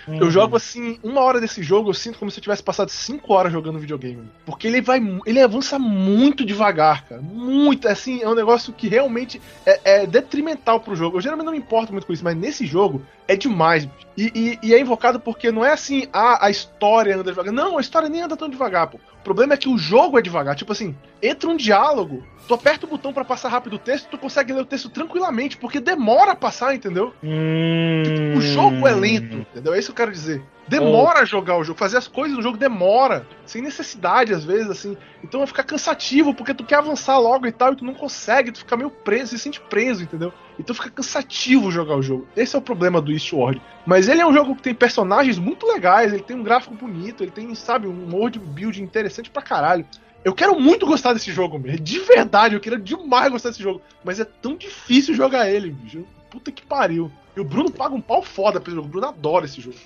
Uhum. 0.08 0.18
Eu 0.20 0.30
jogo 0.30 0.56
assim, 0.56 0.98
uma 1.02 1.20
hora 1.20 1.40
desse 1.40 1.62
jogo, 1.62 1.90
eu 1.90 1.94
sinto 1.94 2.18
como 2.18 2.30
se 2.30 2.38
eu 2.38 2.42
tivesse 2.42 2.62
passado 2.62 2.88
cinco 2.90 3.32
horas 3.34 3.52
jogando 3.52 3.78
videogame. 3.78 4.28
Porque 4.46 4.66
ele 4.66 4.80
vai. 4.80 5.00
Ele 5.26 5.40
avança 5.40 5.78
muito 5.78 6.44
devagar, 6.44 7.04
cara. 7.06 7.20
Muito. 7.20 7.86
Assim, 7.88 8.22
é 8.22 8.28
um 8.28 8.34
negócio 8.34 8.72
que 8.72 8.88
realmente 8.88 9.40
é, 9.66 10.02
é 10.02 10.06
detrimental 10.06 10.80
pro 10.80 10.96
jogo. 10.96 11.16
Eu 11.16 11.20
geralmente 11.20 11.46
não 11.46 11.52
me 11.52 11.58
importo 11.58 11.92
muito 11.92 12.06
com 12.06 12.12
isso, 12.12 12.24
mas 12.24 12.36
nesse 12.36 12.66
jogo 12.66 13.02
é 13.26 13.36
demais. 13.36 13.88
E, 14.16 14.32
e- 14.62 14.68
e 14.68 14.74
é 14.74 14.80
invocado 14.80 15.20
porque 15.20 15.52
não 15.52 15.64
é 15.64 15.72
assim, 15.72 16.06
ah, 16.12 16.44
a 16.46 16.50
história 16.50 17.14
anda 17.14 17.24
devagar. 17.30 17.52
Não, 17.52 17.78
a 17.78 17.80
história 17.80 18.08
nem 18.08 18.22
anda 18.22 18.36
tão 18.36 18.48
devagar, 18.48 18.88
pô. 18.88 18.98
O 19.28 19.34
problema 19.34 19.52
é 19.52 19.56
que 19.58 19.68
o 19.68 19.76
jogo 19.76 20.18
é 20.18 20.22
devagar. 20.22 20.56
Tipo 20.56 20.72
assim, 20.72 20.96
entra 21.22 21.50
um 21.50 21.56
diálogo, 21.56 22.24
tu 22.48 22.54
aperta 22.54 22.86
o 22.86 22.88
botão 22.88 23.12
pra 23.12 23.26
passar 23.26 23.50
rápido 23.50 23.74
o 23.74 23.78
texto, 23.78 24.08
tu 24.08 24.16
consegue 24.16 24.54
ler 24.54 24.62
o 24.62 24.64
texto 24.64 24.88
tranquilamente, 24.88 25.58
porque 25.58 25.80
demora 25.80 26.32
a 26.32 26.34
passar, 26.34 26.74
entendeu? 26.74 27.12
Hum. 27.22 28.34
O 28.38 28.40
jogo 28.40 28.88
é 28.88 28.94
lento, 28.94 29.36
entendeu? 29.36 29.74
É 29.74 29.78
isso 29.78 29.88
que 29.88 30.00
eu 30.00 30.06
quero 30.06 30.12
dizer. 30.12 30.42
Demora 30.68 31.20
a 31.20 31.24
jogar 31.24 31.56
o 31.56 31.64
jogo, 31.64 31.78
fazer 31.78 31.96
as 31.96 32.06
coisas 32.06 32.36
no 32.36 32.42
jogo 32.42 32.58
demora, 32.58 33.26
sem 33.46 33.62
necessidade 33.62 34.34
às 34.34 34.44
vezes, 34.44 34.70
assim. 34.70 34.96
Então 35.24 35.40
vai 35.40 35.46
ficar 35.46 35.62
cansativo, 35.62 36.34
porque 36.34 36.52
tu 36.52 36.64
quer 36.64 36.76
avançar 36.76 37.18
logo 37.18 37.46
e 37.46 37.52
tal, 37.52 37.72
e 37.72 37.76
tu 37.76 37.84
não 37.84 37.94
consegue, 37.94 38.52
tu 38.52 38.58
fica 38.58 38.76
meio 38.76 38.90
preso, 38.90 39.30
se 39.30 39.38
sente 39.38 39.60
preso, 39.60 40.02
entendeu? 40.02 40.32
Então 40.58 40.74
fica 40.74 40.90
cansativo 40.90 41.70
jogar 41.70 41.96
o 41.96 42.02
jogo. 42.02 42.28
Esse 42.36 42.54
é 42.54 42.58
o 42.58 42.62
problema 42.62 43.00
do 43.00 43.10
Eastward. 43.10 43.62
Mas 43.86 44.08
ele 44.08 44.20
é 44.20 44.26
um 44.26 44.32
jogo 44.32 44.54
que 44.54 44.62
tem 44.62 44.74
personagens 44.74 45.38
muito 45.38 45.66
legais, 45.66 46.12
ele 46.12 46.22
tem 46.22 46.36
um 46.36 46.42
gráfico 46.42 46.74
bonito, 46.74 47.22
ele 47.22 47.30
tem, 47.30 47.54
sabe, 47.54 47.86
um 47.86 48.14
world 48.14 48.38
build 48.38 48.82
interessante 48.82 49.30
pra 49.30 49.40
caralho. 49.40 49.86
Eu 50.24 50.34
quero 50.34 50.58
muito 50.60 50.84
gostar 50.84 51.12
desse 51.12 51.32
jogo. 51.32 51.58
De 51.58 52.00
verdade, 52.00 52.54
eu 52.54 52.60
queria 52.60 52.78
demais 52.78 53.30
gostar 53.30 53.50
desse 53.50 53.62
jogo. 53.62 53.80
Mas 54.04 54.18
é 54.18 54.24
tão 54.24 54.56
difícil 54.56 55.14
jogar 55.14 55.48
ele, 55.48 55.70
bicho. 55.70 56.04
Puta 56.28 56.52
que 56.52 56.62
pariu. 56.62 57.10
E 57.38 57.40
o 57.40 57.44
Bruno 57.44 57.70
paga 57.70 57.94
um 57.94 58.00
pau 58.00 58.20
foda 58.20 58.60
pelo 58.60 58.74
jogo. 58.74 58.88
O 58.88 58.90
Bruno 58.90 59.06
adora 59.06 59.44
esse 59.44 59.60
jogo. 59.60 59.76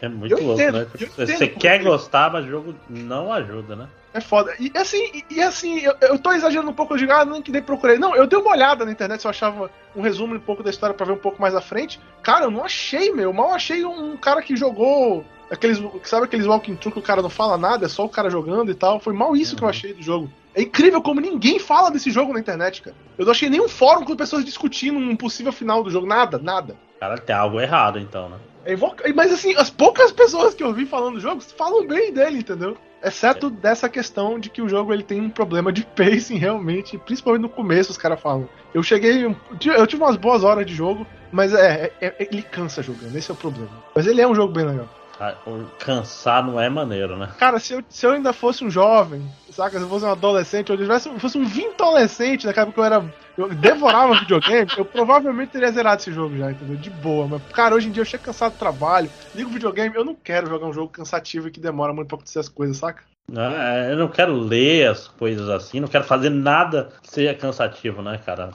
É 0.00 0.08
muito 0.08 0.32
Eu 0.32 0.42
louco, 0.42 0.58
entendo, 0.62 0.78
né? 0.78 0.86
Você 1.18 1.48
quer 1.48 1.78
que- 1.78 1.84
gostar, 1.84 2.32
mas 2.32 2.46
o 2.46 2.48
jogo 2.48 2.74
não 2.88 3.30
ajuda, 3.30 3.76
né? 3.76 3.88
É 4.14 4.22
foda. 4.22 4.54
E 4.58 4.72
assim, 4.74 5.22
e, 5.28 5.42
assim, 5.42 5.80
eu, 5.80 5.94
eu 6.00 6.18
tô 6.18 6.32
exagerando 6.32 6.70
um 6.70 6.74
pouco, 6.74 6.94
eu 6.94 6.98
digo, 6.98 7.12
ah, 7.12 7.26
nem 7.26 7.42
que 7.42 7.52
nem 7.52 7.60
procurei. 7.60 7.98
Não, 7.98 8.16
eu 8.16 8.26
dei 8.26 8.38
uma 8.38 8.52
olhada 8.52 8.86
na 8.86 8.90
internet 8.92 9.20
se 9.20 9.26
eu 9.26 9.30
achava 9.30 9.70
um 9.94 10.00
resumo 10.00 10.34
um 10.34 10.40
pouco 10.40 10.62
da 10.62 10.70
história 10.70 10.94
pra 10.94 11.04
ver 11.04 11.12
um 11.12 11.18
pouco 11.18 11.42
mais 11.42 11.54
à 11.54 11.60
frente. 11.60 12.00
Cara, 12.22 12.46
eu 12.46 12.50
não 12.50 12.64
achei, 12.64 13.12
meu. 13.12 13.34
Mal 13.34 13.50
achei 13.52 13.84
um 13.84 14.16
cara 14.16 14.40
que 14.40 14.56
jogou. 14.56 15.26
Aqueles, 15.54 15.80
sabe 16.04 16.24
aqueles 16.26 16.46
walking 16.46 16.74
through 16.76 16.92
que 16.92 16.98
o 16.98 17.02
cara 17.02 17.22
não 17.22 17.30
fala 17.30 17.56
nada, 17.56 17.86
é 17.86 17.88
só 17.88 18.04
o 18.04 18.08
cara 18.08 18.28
jogando 18.30 18.70
e 18.70 18.74
tal. 18.74 19.00
Foi 19.00 19.12
mal 19.12 19.34
isso 19.36 19.56
que 19.56 19.62
eu 19.62 19.66
Uhum. 19.66 19.70
achei 19.70 19.94
do 19.94 20.02
jogo. 20.02 20.30
É 20.54 20.62
incrível 20.62 21.00
como 21.02 21.20
ninguém 21.20 21.58
fala 21.58 21.90
desse 21.90 22.10
jogo 22.10 22.32
na 22.32 22.40
internet, 22.40 22.82
cara. 22.82 22.96
Eu 23.18 23.24
não 23.24 23.32
achei 23.32 23.48
nenhum 23.48 23.68
fórum 23.68 24.04
com 24.04 24.14
pessoas 24.14 24.44
discutindo 24.44 24.98
um 24.98 25.16
possível 25.16 25.52
final 25.52 25.82
do 25.82 25.90
jogo. 25.90 26.06
Nada, 26.06 26.38
nada. 26.38 26.76
Cara, 27.00 27.18
tem 27.18 27.34
algo 27.34 27.60
errado 27.60 27.98
então, 27.98 28.28
né? 28.28 28.36
É 28.66 28.74
Mas 29.12 29.30
assim, 29.32 29.54
as 29.56 29.68
poucas 29.68 30.10
pessoas 30.10 30.54
que 30.54 30.62
eu 30.64 30.72
vi 30.72 30.86
falando 30.86 31.14
do 31.14 31.20
jogo 31.20 31.40
falam 31.42 31.86
bem 31.86 32.12
dele, 32.12 32.38
entendeu? 32.38 32.76
Exceto 33.02 33.50
dessa 33.50 33.88
questão 33.90 34.38
de 34.38 34.48
que 34.48 34.62
o 34.62 34.68
jogo 34.68 34.90
ele 34.94 35.02
tem 35.02 35.20
um 35.20 35.28
problema 35.28 35.70
de 35.70 35.84
pacing 35.84 36.36
realmente, 36.38 36.96
principalmente 36.96 37.42
no 37.42 37.48
começo 37.50 37.90
os 37.90 37.98
caras 37.98 38.18
falam. 38.18 38.48
Eu 38.72 38.82
cheguei, 38.82 39.24
eu 39.26 39.86
tive 39.86 40.02
umas 40.02 40.16
boas 40.16 40.42
horas 40.42 40.64
de 40.64 40.74
jogo, 40.74 41.06
mas 41.30 41.52
é, 41.52 41.92
é- 42.00 42.06
é- 42.06 42.28
ele 42.30 42.40
cansa 42.42 42.82
jogando, 42.82 43.14
esse 43.14 43.30
é 43.30 43.34
o 43.34 43.36
problema. 43.36 43.68
Mas 43.94 44.06
ele 44.06 44.22
é 44.22 44.26
um 44.26 44.34
jogo 44.34 44.54
bem 44.54 44.64
legal. 44.64 44.88
Ah, 45.24 45.36
Cansar 45.78 46.44
não 46.44 46.60
é 46.60 46.68
maneiro, 46.68 47.16
né? 47.16 47.30
Cara, 47.38 47.58
se 47.58 47.72
eu, 47.72 47.82
se 47.88 48.04
eu 48.04 48.12
ainda 48.12 48.32
fosse 48.32 48.64
um 48.64 48.70
jovem, 48.70 49.26
saca? 49.50 49.78
Se 49.78 49.84
eu 49.84 49.88
fosse 49.88 50.04
um 50.04 50.10
adolescente, 50.10 50.70
ou 50.70 50.76
eu 50.76 50.82
tivesse, 50.82 51.08
fosse 51.18 51.38
um 51.38 51.44
vintolescente, 51.44 52.46
naquela 52.46 52.66
época 52.66 52.74
que 52.74 52.80
eu 52.80 52.84
era. 52.84 53.14
Eu 53.36 53.54
devorava 53.54 54.14
videogame, 54.20 54.70
eu 54.76 54.84
provavelmente 54.84 55.52
teria 55.52 55.72
zerado 55.72 56.00
esse 56.00 56.12
jogo 56.12 56.36
já, 56.36 56.50
entendeu? 56.50 56.76
De 56.76 56.90
boa. 56.90 57.26
Mas, 57.26 57.42
cara, 57.52 57.74
hoje 57.74 57.88
em 57.88 57.90
dia 57.90 58.02
eu 58.02 58.06
chego 58.06 58.24
cansado 58.24 58.52
do 58.52 58.58
trabalho, 58.58 59.10
ligo 59.34 59.50
o 59.50 59.52
videogame, 59.52 59.94
eu 59.94 60.04
não 60.04 60.14
quero 60.14 60.48
jogar 60.48 60.66
um 60.66 60.72
jogo 60.72 60.88
cansativo 60.88 61.48
e 61.48 61.50
que 61.50 61.60
demora 61.60 61.92
muito 61.92 62.08
pra 62.08 62.16
acontecer 62.16 62.38
as 62.38 62.48
coisas, 62.48 62.76
saca? 62.76 63.02
É, 63.32 63.92
eu 63.92 63.96
não 63.96 64.08
quero 64.08 64.34
ler 64.34 64.90
as 64.90 65.08
coisas 65.08 65.48
assim, 65.48 65.80
não 65.80 65.88
quero 65.88 66.04
fazer 66.04 66.28
nada 66.28 66.90
que 67.02 67.10
seja 67.10 67.34
cansativo, 67.34 68.02
né, 68.02 68.20
cara? 68.24 68.50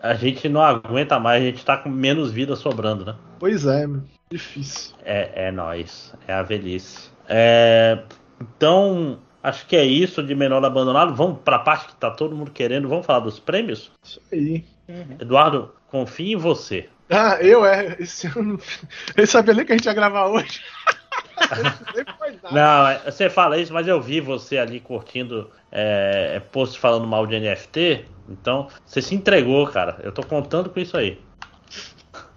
A 0.00 0.14
gente 0.14 0.48
não 0.48 0.62
aguenta 0.62 1.18
mais, 1.18 1.42
a 1.42 1.46
gente 1.46 1.64
tá 1.64 1.76
com 1.76 1.88
menos 1.88 2.30
vida 2.30 2.54
sobrando, 2.54 3.04
né? 3.04 3.16
Pois 3.38 3.66
é, 3.66 3.86
meu. 3.86 4.02
Difícil. 4.34 4.94
É, 5.04 5.46
é 5.46 5.52
nóis, 5.52 6.12
é 6.26 6.32
a 6.32 6.42
velhice. 6.42 7.10
É, 7.28 8.02
então, 8.40 9.18
acho 9.42 9.66
que 9.66 9.76
é 9.76 9.84
isso 9.84 10.22
de 10.22 10.34
menor 10.34 10.64
abandonado. 10.64 11.14
Vamos 11.14 11.40
pra 11.44 11.58
parte 11.58 11.88
que 11.88 11.96
tá 11.96 12.10
todo 12.10 12.34
mundo 12.34 12.50
querendo, 12.50 12.88
vamos 12.88 13.06
falar 13.06 13.20
dos 13.20 13.38
prêmios? 13.38 13.90
Isso 14.04 14.20
aí. 14.32 14.64
Eduardo, 15.20 15.72
confie 15.88 16.32
em 16.32 16.36
você. 16.36 16.88
Ah, 17.10 17.38
eu 17.40 17.64
é. 17.64 17.96
Esse 18.00 18.26
ano. 18.26 18.58
Eu 19.16 19.26
sabia 19.26 19.54
nem 19.54 19.64
que 19.64 19.72
a 19.72 19.76
gente 19.76 19.84
ia 19.84 19.94
gravar 19.94 20.26
hoje. 20.26 20.60
Não, 22.50 22.88
é, 22.88 22.98
você 23.10 23.28
fala 23.28 23.58
isso, 23.58 23.72
mas 23.72 23.86
eu 23.86 24.00
vi 24.00 24.20
você 24.20 24.58
ali 24.58 24.80
curtindo 24.80 25.50
é, 25.70 26.40
post 26.52 26.78
falando 26.78 27.06
mal 27.06 27.26
de 27.26 27.38
NFT. 27.38 28.06
Então, 28.28 28.68
você 28.84 29.02
se 29.02 29.14
entregou, 29.14 29.66
cara. 29.66 29.98
Eu 30.02 30.12
tô 30.12 30.22
contando 30.22 30.70
com 30.70 30.80
isso 30.80 30.96
aí. 30.96 31.20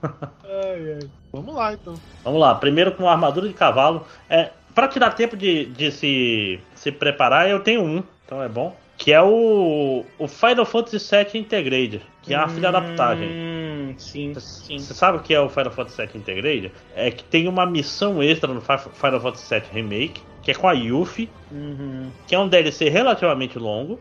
Ai, 0.03 0.93
ai. 1.01 1.09
Vamos 1.33 1.55
lá, 1.55 1.73
então. 1.73 1.93
Vamos 2.23 2.39
lá, 2.39 2.55
primeiro 2.55 2.91
com 2.93 3.07
a 3.07 3.11
armadura 3.11 3.47
de 3.47 3.53
cavalo. 3.53 4.05
É, 4.29 4.51
para 4.73 4.87
te 4.87 4.99
dar 4.99 5.11
tempo 5.11 5.35
de, 5.35 5.65
de 5.65 5.91
se, 5.91 6.59
se 6.75 6.91
preparar, 6.91 7.49
eu 7.49 7.59
tenho 7.59 7.81
um, 7.83 8.03
então 8.25 8.41
é 8.41 8.49
bom. 8.49 8.75
Que 8.97 9.13
é 9.13 9.21
o, 9.21 10.03
o 10.17 10.27
Final 10.27 10.65
Fantasy 10.65 10.97
VII 10.97 11.39
Integrated, 11.39 12.01
que 12.23 12.33
é 12.33 12.37
uma 12.37 12.47
filha. 12.49 12.71
Hum, 12.71 13.93
sim, 13.97 14.33
sim. 14.39 14.79
Você 14.79 14.93
sabe 14.95 15.19
o 15.19 15.21
que 15.21 15.33
é 15.35 15.39
o 15.39 15.47
Final 15.49 15.71
Fantasy 15.71 16.01
VII 16.01 16.09
Integrated? 16.19 16.71
É 16.95 17.11
que 17.11 17.23
tem 17.23 17.47
uma 17.47 17.65
missão 17.65 18.23
extra 18.23 18.51
no 18.51 18.59
Fi- 18.59 18.89
Final 18.93 19.19
Fantasy 19.21 19.53
VII 19.53 19.63
Remake, 19.71 20.21
que 20.41 20.49
é 20.49 20.53
com 20.55 20.67
a 20.67 20.73
Yuffie, 20.73 21.29
Uhum. 21.51 22.09
que 22.27 22.33
é 22.33 22.39
um 22.39 22.47
DLC 22.47 22.89
relativamente 22.89 23.59
longo. 23.59 23.99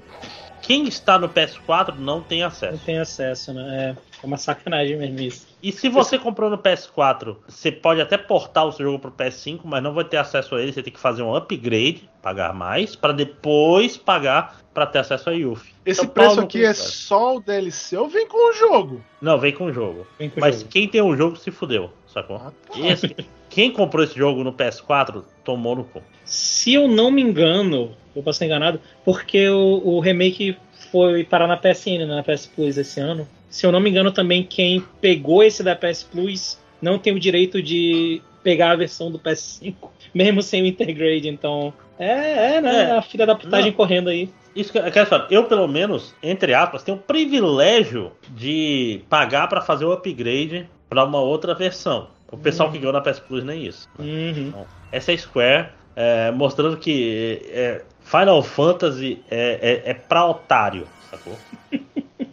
Quem 0.62 0.88
está 0.88 1.18
no 1.18 1.28
PS4 1.28 1.94
não 1.98 2.22
tem 2.22 2.40
Não 2.40 2.48
acesso. 2.48 2.82
tem 2.84 2.98
acesso, 2.98 3.52
né? 3.52 3.94
É, 3.94 4.22
é 4.22 4.26
uma 4.26 4.38
sacanagem 4.38 4.96
mesmo 4.96 5.20
isso. 5.20 5.46
E 5.68 5.72
se 5.72 5.88
você 5.88 6.16
comprou 6.18 6.48
no 6.48 6.58
PS4, 6.58 7.36
você 7.48 7.72
pode 7.72 8.00
até 8.00 8.16
portar 8.16 8.66
o 8.66 8.72
seu 8.72 8.86
jogo 8.86 8.98
pro 9.00 9.10
PS5, 9.10 9.60
mas 9.64 9.82
não 9.82 9.92
vai 9.92 10.04
ter 10.04 10.16
acesso 10.16 10.54
a 10.54 10.62
ele. 10.62 10.72
Você 10.72 10.82
tem 10.82 10.92
que 10.92 11.00
fazer 11.00 11.22
um 11.22 11.34
upgrade, 11.34 12.08
pagar 12.22 12.52
mais, 12.54 12.94
para 12.94 13.12
depois 13.12 13.96
pagar 13.96 14.60
para 14.72 14.86
ter 14.86 14.98
acesso 15.00 15.28
a 15.28 15.32
Yuffie. 15.32 15.72
Esse 15.84 16.02
Então, 16.02 16.12
preço 16.14 16.40
aqui 16.40 16.64
é 16.64 16.72
só 16.74 17.36
o 17.36 17.40
DLC 17.40 17.96
ou 17.96 18.08
vem 18.08 18.28
com 18.28 18.50
o 18.50 18.52
jogo? 18.52 19.02
Não, 19.20 19.38
vem 19.38 19.52
com 19.52 19.64
o 19.64 19.72
jogo. 19.72 20.06
Vem 20.18 20.30
com 20.30 20.38
o 20.38 20.40
Mas 20.40 20.58
jogo. 20.60 20.70
quem 20.70 20.86
tem 20.86 21.00
o 21.02 21.16
jogo 21.16 21.36
se 21.36 21.50
fudeu, 21.50 21.90
sacou? 22.06 22.36
Ah, 22.36 22.52
tá. 22.70 22.78
Esse- 22.78 23.16
quem 23.48 23.72
comprou 23.72 24.04
esse 24.04 24.16
jogo 24.16 24.44
no 24.44 24.52
PS4 24.52 25.24
tomou 25.42 25.74
no 25.74 25.84
cu. 25.84 26.02
Se 26.24 26.74
eu 26.74 26.86
não 26.86 27.10
me 27.10 27.22
engano, 27.22 27.92
eu 28.14 28.22
posso 28.22 28.36
estar 28.36 28.46
enganado, 28.46 28.80
porque 29.04 29.48
o, 29.48 29.80
o 29.84 29.98
remake 30.00 30.56
foi 30.90 31.24
parar 31.24 31.46
na 31.46 31.56
PSN, 31.56 31.98
né, 31.98 32.06
na 32.06 32.22
PS 32.22 32.46
Plus 32.46 32.76
esse 32.76 33.00
ano. 33.00 33.26
Se 33.48 33.66
eu 33.66 33.72
não 33.72 33.80
me 33.80 33.90
engano, 33.90 34.10
também 34.10 34.42
quem 34.42 34.82
pegou 35.00 35.42
esse 35.42 35.62
da 35.62 35.74
PS 35.74 36.02
Plus 36.02 36.58
não 36.80 36.98
tem 36.98 37.14
o 37.14 37.20
direito 37.20 37.62
de 37.62 38.20
pegar 38.42 38.72
a 38.72 38.76
versão 38.76 39.10
do 39.10 39.18
PS5, 39.18 39.74
mesmo 40.14 40.42
sem 40.42 40.62
o 40.62 40.66
Intergrade. 40.66 41.28
Então, 41.28 41.72
é, 41.98 42.56
é 42.56 42.60
né? 42.60 42.90
É. 42.90 42.90
A 42.92 43.02
filha 43.02 43.26
da 43.26 43.34
putagem 43.34 43.70
Não. 43.70 43.76
correndo 43.76 44.08
aí. 44.08 44.28
Isso 44.54 44.72
que 44.72 44.78
eu 44.78 44.90
quero 44.90 45.06
falar, 45.06 45.26
eu 45.30 45.44
pelo 45.44 45.68
menos, 45.68 46.14
entre 46.22 46.54
aspas, 46.54 46.82
tenho 46.82 46.96
o 46.96 47.00
privilégio 47.00 48.12
de 48.30 49.02
pagar 49.08 49.48
para 49.48 49.60
fazer 49.60 49.84
o 49.84 49.92
upgrade 49.92 50.66
para 50.88 51.04
uma 51.04 51.20
outra 51.20 51.54
versão. 51.54 52.08
O 52.30 52.38
pessoal 52.38 52.72
que 52.72 52.78
ganhou 52.78 52.92
na 52.92 53.00
PS 53.00 53.20
Plus 53.20 53.44
nem 53.44 53.66
isso. 53.66 53.88
Uhum. 53.98 54.52
Essa 54.90 55.12
é 55.12 55.14
a 55.14 55.18
Square 55.18 55.68
é, 55.96 56.30
mostrando 56.30 56.76
que 56.76 57.40
é, 57.48 57.82
Final 58.06 58.42
Fantasy 58.42 59.22
é, 59.30 59.82
é, 59.84 59.90
é 59.90 59.94
pra 59.94 60.24
otário, 60.24 60.86
sacou? 61.10 61.36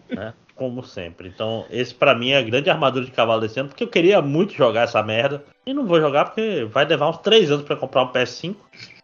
Né? 0.09 0.31
Como 0.53 0.83
sempre. 0.83 1.27
Então, 1.27 1.65
esse 1.71 1.91
pra 1.91 2.13
mim 2.13 2.29
é 2.29 2.37
a 2.37 2.41
grande 2.43 2.69
armadura 2.69 3.03
de 3.03 3.09
cavalo 3.09 3.41
desse 3.41 3.59
ano, 3.59 3.69
porque 3.69 3.83
eu 3.83 3.87
queria 3.87 4.21
muito 4.21 4.53
jogar 4.53 4.83
essa 4.83 5.01
merda. 5.01 5.43
E 5.65 5.73
não 5.73 5.87
vou 5.87 5.99
jogar 5.99 6.25
porque 6.25 6.65
vai 6.71 6.85
levar 6.85 7.09
uns 7.09 7.17
3 7.17 7.49
anos 7.49 7.65
pra 7.65 7.75
comprar 7.75 8.03
um 8.03 8.11
PS5. 8.13 8.55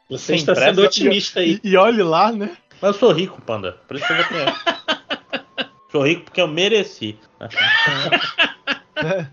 Você 0.07 0.35
está 0.35 0.53
pressa, 0.53 0.69
sendo 0.69 0.83
otimista 0.83 1.39
aí. 1.39 1.59
E, 1.63 1.69
e 1.69 1.75
olhe 1.75 2.03
lá, 2.03 2.31
né? 2.31 2.55
Mas 2.79 2.93
eu 2.93 2.99
sou 2.99 3.11
rico, 3.11 3.41
panda. 3.41 3.77
Por 3.87 3.97
isso 3.97 4.05
que 4.05 4.13
eu 4.13 4.17
vou 4.17 4.25
ter. 4.27 5.65
sou 5.91 6.05
rico 6.05 6.25
porque 6.25 6.41
eu 6.41 6.47
mereci. 6.47 7.17
né? 7.39 7.49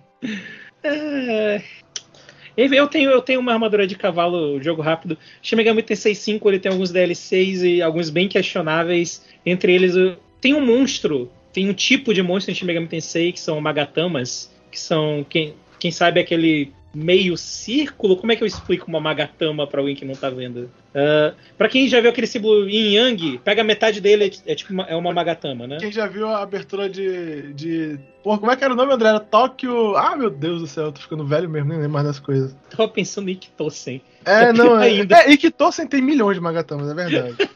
É... 0.83 1.63
Eu 2.57 2.87
tenho, 2.87 3.11
eu 3.11 3.20
tenho 3.20 3.41
uma 3.41 3.53
armadura 3.53 3.87
de 3.87 3.95
cavalo, 3.95 4.62
jogo 4.62 4.81
rápido. 4.81 5.19
Shin 5.43 5.57
Megami 5.57 5.83
Tensei 5.83 6.15
5 6.15 6.49
ele 6.49 6.59
tem 6.59 6.73
alguns 6.73 6.91
DLCs 6.91 7.62
e 7.62 7.83
alguns 7.83 8.09
bem 8.09 8.28
questionáveis. 8.28 9.24
Entre 9.45 9.74
eles, 9.74 9.95
tem 10.41 10.55
um 10.55 10.65
monstro, 10.65 11.31
tem 11.53 11.69
um 11.69 11.74
tipo 11.74 12.15
de 12.15 12.23
monstro 12.23 12.53
em 12.53 12.55
Shin 12.55 12.65
Megami 12.65 12.87
Tensei 12.87 13.31
que 13.31 13.41
são 13.41 13.61
Magatamas, 13.61 14.51
que 14.70 14.81
são, 14.81 15.24
quem, 15.28 15.55
quem 15.78 15.91
sabe, 15.91 16.19
aquele 16.19 16.73
meio 16.97 17.36
círculo. 17.36 18.16
Como 18.16 18.32
é 18.32 18.36
que 18.36 18.43
eu 18.43 18.47
explico 18.47 18.89
uma 18.89 18.98
Magatama 18.98 19.66
pra 19.66 19.81
alguém 19.81 19.94
que 19.94 20.05
não 20.05 20.14
tá 20.14 20.31
vendo? 20.31 20.70
Uh, 20.94 21.36
para 21.59 21.68
quem 21.68 21.86
já 21.89 22.01
viu 22.01 22.09
aquele 22.09 22.27
símbolo 22.27 22.68
Yin 22.68 22.94
Yang, 22.94 23.39
pega 23.44 23.62
metade 23.62 24.01
dele, 24.01 24.32
é, 24.47 24.52
é 24.52 24.55
tipo 24.55 24.73
uma, 24.73 24.85
é 24.85 24.97
uma 24.97 25.12
Magatama, 25.12 25.66
né? 25.66 25.77
Quem 25.78 25.93
já 25.93 26.06
viu 26.06 26.27
a 26.27 26.43
abertura 26.43 26.89
de. 26.89 27.52
de... 27.52 27.98
Porra, 28.24 28.39
como 28.39 28.51
é 28.51 28.56
que 28.56 28.64
era 28.64 28.73
o 28.73 28.77
nome, 28.77 28.94
André? 28.94 29.10
Era 29.10 29.20
Tóquio. 29.20 29.94
Ah, 29.94 30.16
meu 30.16 30.31
Deus 30.31 30.60
do 30.60 30.66
céu, 30.66 30.86
eu 30.86 30.93
tô 30.93 31.01
ficando 31.01 31.27
velho 31.27 31.51
mesmo, 31.51 31.68
nem 31.68 31.78
lembro 31.78 31.93
mais 31.93 32.06
das 32.06 32.18
coisas. 32.18 32.56
Tava 32.70 32.89
pensando 32.89 33.28
em 33.28 33.32
Ikitosen. 33.32 34.01
É, 34.24 34.44
É 34.44 34.52
não, 34.55 34.81
é. 34.81 34.86
ainda. 34.86 35.16
É, 35.18 35.36
que 35.36 35.51
Tossen 35.51 35.86
tem 35.86 36.01
milhões 36.01 36.36
de 36.36 36.40
Magatamas, 36.40 36.90
é 36.90 36.94
verdade. 36.94 37.36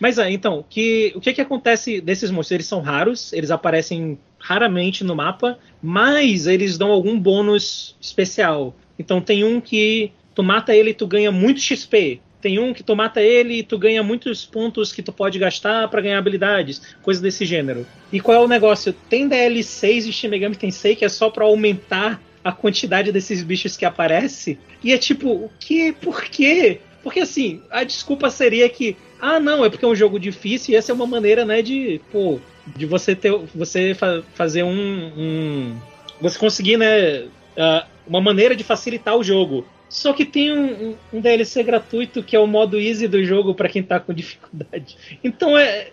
Mas 0.00 0.18
é, 0.18 0.30
então, 0.30 0.64
que, 0.68 1.12
o 1.14 1.20
que 1.20 1.32
que 1.32 1.40
acontece 1.40 2.00
desses 2.00 2.30
monstros? 2.30 2.56
Eles 2.56 2.66
são 2.66 2.80
raros, 2.80 3.32
eles 3.32 3.50
aparecem 3.50 4.18
raramente 4.44 5.02
no 5.02 5.16
mapa, 5.16 5.58
mas 5.82 6.46
eles 6.46 6.76
dão 6.76 6.90
algum 6.90 7.18
bônus 7.18 7.96
especial. 7.98 8.76
Então 8.98 9.18
tem 9.18 9.42
um 9.42 9.58
que 9.58 10.12
tu 10.34 10.42
mata 10.42 10.76
ele 10.76 10.90
e 10.90 10.94
tu 10.94 11.06
ganha 11.06 11.32
muito 11.32 11.62
XP. 11.62 12.20
Tem 12.42 12.58
um 12.58 12.74
que 12.74 12.82
tu 12.82 12.94
mata 12.94 13.22
ele 13.22 13.60
e 13.60 13.62
tu 13.62 13.78
ganha 13.78 14.02
muitos 14.02 14.44
pontos 14.44 14.92
que 14.92 15.02
tu 15.02 15.14
pode 15.14 15.38
gastar 15.38 15.88
pra 15.88 16.02
ganhar 16.02 16.18
habilidades, 16.18 16.94
coisas 17.02 17.22
desse 17.22 17.46
gênero. 17.46 17.86
E 18.12 18.20
qual 18.20 18.42
é 18.42 18.44
o 18.44 18.46
negócio? 18.46 18.92
Tem 19.08 19.26
DL6 19.26 20.04
de 20.04 20.12
Shin 20.12 20.28
Megami 20.28 20.56
Tensei 20.56 20.94
que 20.94 21.06
é 21.06 21.08
só 21.08 21.30
pra 21.30 21.46
aumentar 21.46 22.20
a 22.44 22.52
quantidade 22.52 23.10
desses 23.10 23.42
bichos 23.42 23.78
que 23.78 23.86
aparece. 23.86 24.58
E 24.82 24.92
é 24.92 24.98
tipo, 24.98 25.30
o 25.30 25.50
que? 25.58 25.90
Por 25.90 26.22
quê? 26.24 26.80
Porque 27.04 27.20
assim, 27.20 27.60
a 27.70 27.84
desculpa 27.84 28.30
seria 28.30 28.68
que, 28.68 28.96
ah, 29.20 29.38
não, 29.38 29.64
é 29.64 29.70
porque 29.70 29.84
é 29.84 29.88
um 29.88 29.94
jogo 29.94 30.18
difícil 30.18 30.72
e 30.74 30.76
essa 30.76 30.90
é 30.90 30.94
uma 30.94 31.06
maneira, 31.06 31.44
né, 31.44 31.62
de, 31.62 32.00
pô, 32.10 32.40
de 32.66 32.86
você 32.86 33.14
ter, 33.14 33.30
você 33.54 33.94
fa- 33.94 34.22
fazer 34.34 34.62
um, 34.64 35.12
um- 35.16 35.76
você 36.20 36.38
conseguir, 36.38 36.78
né, 36.78 37.28
ah, 37.56 37.86
uma 38.06 38.20
maneira 38.20 38.56
de 38.56 38.64
facilitar 38.64 39.16
o 39.16 39.22
jogo. 39.22 39.66
Só 39.88 40.12
que 40.12 40.24
tem 40.24 40.50
um, 40.52 40.96
um- 41.12 41.20
DLC 41.20 41.62
gratuito 41.62 42.22
que 42.22 42.34
é 42.34 42.40
o 42.40 42.46
modo 42.46 42.80
easy 42.80 43.06
do 43.06 43.22
jogo 43.22 43.54
pra 43.54 43.68
quem 43.68 43.82
tá 43.82 44.00
com 44.00 44.12
dificuldade. 44.14 44.96
Então 45.22 45.56
é, 45.56 45.90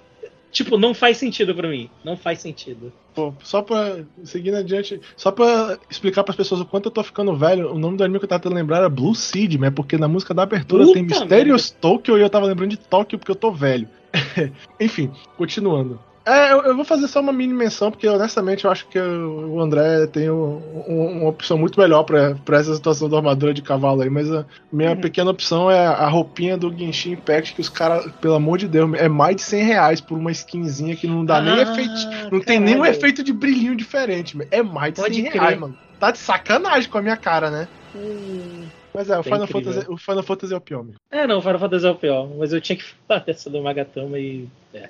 tipo, 0.51 0.77
não 0.77 0.93
faz 0.93 1.17
sentido 1.17 1.53
pra 1.53 1.67
mim. 1.67 1.89
Não 2.03 2.15
faz 2.17 2.39
sentido. 2.39 2.91
Pô, 3.13 3.33
só 3.43 3.61
pra. 3.61 3.99
Seguindo 4.23 4.55
adiante, 4.55 4.99
só 5.17 5.31
pra 5.31 5.77
explicar 5.89 6.23
pras 6.23 6.35
pessoas 6.35 6.61
o 6.61 6.65
quanto 6.65 6.85
eu 6.85 6.91
tô 6.91 7.03
ficando 7.03 7.35
velho, 7.35 7.73
o 7.73 7.77
nome 7.77 7.97
do 7.97 8.03
anime 8.03 8.19
que 8.19 8.25
eu 8.25 8.29
tava 8.29 8.41
tentando 8.41 8.57
lembrar 8.57 8.77
era 8.77 8.89
Blue 8.89 9.13
Seed, 9.13 9.59
né? 9.59 9.69
Porque 9.69 9.97
na 9.97 10.07
música 10.07 10.33
da 10.33 10.43
abertura 10.43 10.83
Puta 10.83 10.93
tem 10.93 11.03
Mistérios 11.03 11.71
Tokyo 11.71 12.17
e 12.17 12.21
eu 12.21 12.29
tava 12.29 12.45
lembrando 12.45 12.69
de 12.69 12.77
Tóquio 12.77 13.19
porque 13.19 13.31
eu 13.31 13.35
tô 13.35 13.51
velho. 13.51 13.87
Enfim, 14.79 15.11
continuando. 15.37 15.99
É, 16.25 16.51
eu, 16.53 16.61
eu 16.65 16.75
vou 16.75 16.85
fazer 16.85 17.07
só 17.07 17.19
uma 17.19 17.33
mini 17.33 17.51
menção, 17.53 17.89
porque 17.89 18.07
honestamente 18.07 18.65
eu 18.65 18.71
acho 18.71 18.87
que 18.87 18.99
o 18.99 19.59
André 19.59 20.05
tem 20.07 20.29
um- 20.29 20.57
um- 20.87 21.17
uma 21.21 21.29
opção 21.29 21.57
muito 21.57 21.79
melhor 21.79 22.03
pra, 22.03 22.35
pra 22.45 22.59
essa 22.59 22.75
situação 22.75 23.09
da 23.09 23.17
armadura 23.17 23.53
de 23.55 23.63
cavalo 23.63 24.01
aí, 24.03 24.09
mas 24.09 24.31
a 24.31 24.45
minha 24.71 24.91
Uhum. 24.91 25.01
pequena 25.01 25.31
opção 25.31 25.69
é 25.71 25.83
a 25.87 26.07
roupinha 26.07 26.55
do 26.57 26.71
Genshin 26.77 27.13
Impact, 27.13 27.55
que 27.55 27.61
os 27.61 27.69
caras, 27.69 28.05
pelo 28.21 28.35
amor 28.35 28.59
de 28.59 28.67
Deus, 28.67 28.93
é 28.99 29.09
mais 29.09 29.35
de 29.35 29.41
100 29.41 29.63
reais 29.63 29.99
por 29.99 30.15
uma 30.15 30.31
skinzinha 30.31 30.95
que 30.95 31.07
não 31.07 31.25
dá 31.25 31.41
nem 31.41 31.57
Ah, 31.57 31.63
efeito. 31.63 31.91
Não 32.31 32.39
tem 32.39 32.59
nenhum 32.59 32.85
efeito 32.85 33.23
de 33.23 33.33
brilhinho 33.33 33.75
diferente, 33.75 34.37
é 34.51 34.61
mais 34.61 34.93
de 34.93 34.99
Pode 35.01 35.15
100 35.15 35.23
crer. 35.25 35.41
reais, 35.41 35.59
mano. 35.59 35.75
Tá 35.99 36.11
de 36.11 36.19
sacanagem 36.19 36.89
com 36.89 36.97
a 36.99 37.01
minha 37.01 37.17
cara, 37.17 37.49
né? 37.49 37.67
Hum. 37.95 38.67
Mas 38.93 39.09
é, 39.09 39.17
o 39.17 39.21
É 39.21 39.23
Final, 39.23 39.43
incrível. 39.43 39.73
Fantasy, 39.73 39.91
o 39.91 39.97
Final 39.97 40.23
Fantasy 40.23 40.53
é 40.53 40.57
o 40.57 40.61
pior, 40.61 40.83
meu. 40.83 40.95
É, 41.11 41.25
não, 41.25 41.37
o 41.39 41.41
Final 41.41 41.59
Fantasy 41.59 41.85
é 41.87 41.89
o 41.89 41.95
pior, 41.95 42.27
mas 42.37 42.53
eu 42.53 42.61
tinha 42.61 42.77
que 42.77 42.83
falar 43.07 43.21
dessa 43.21 43.49
do 43.49 43.61
Magatama 43.61 44.19
e. 44.19 44.47
É. 44.73 44.89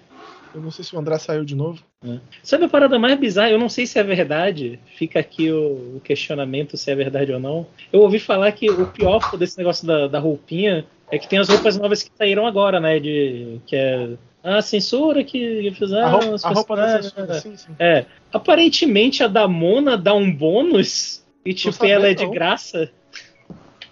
Eu 0.54 0.62
não 0.62 0.72
sei 0.72 0.84
se 0.84 0.96
o 0.96 1.00
André 1.00 1.18
saiu 1.18 1.46
de 1.46 1.56
novo. 1.56 1.82
É. 2.06 2.18
Sabe 2.44 2.66
a 2.66 2.70
parada 2.70 3.00
mais 3.00 3.18
bizarra? 3.20 3.52
Eu 3.52 3.60
não 3.60 3.70
sei 3.70 3.86
se 3.86 3.98
é 3.98 4.04
verdade. 4.04 4.80
Fica 4.98 5.20
aqui 5.20 5.52
o, 5.52 5.98
o, 5.98 6.02
questionamento 6.04 6.78
se 6.78 6.92
é 6.92 6.96
verdade 6.96 7.32
ou 7.32 7.40
não. 7.40 7.66
Eu 7.92 8.02
ouvi 8.02 8.20
falar 8.20 8.52
que 8.52 8.70
o 8.70 8.88
pior 8.88 9.36
desse 9.38 9.58
negócio 9.58 9.88
da, 9.88 10.08
da 10.08 10.20
roupinha 10.20 10.86
é 11.10 11.18
que 11.18 11.28
tem 11.28 11.40
as 11.40 11.50
roupas 11.50 11.78
novas 11.78 12.04
que 12.04 12.12
saíram 12.16 12.46
agora, 12.46 12.80
né? 12.80 13.00
De, 13.00 13.60
que 13.66 13.76
é 13.76 14.10
a 14.44 14.62
censura 14.62 15.24
que 15.24 15.72
fizeram. 15.78 16.08
A 16.08 16.10
roupa, 16.10 16.48
a 16.48 16.50
roupa 16.50 16.76
da 16.76 17.04
censura, 17.04 17.34
sim, 17.36 17.56
sim. 17.56 17.76
É. 17.80 18.06
Aparentemente 18.34 19.24
a 19.24 19.28
da 19.28 19.48
Mona 19.48 19.98
dá 19.98 20.14
um 20.14 20.34
bônus 20.34 21.24
e 21.46 21.54
tipo, 21.54 21.86
ela 21.86 22.08
é 22.08 22.14
de 22.14 22.28
graça. 22.28 22.92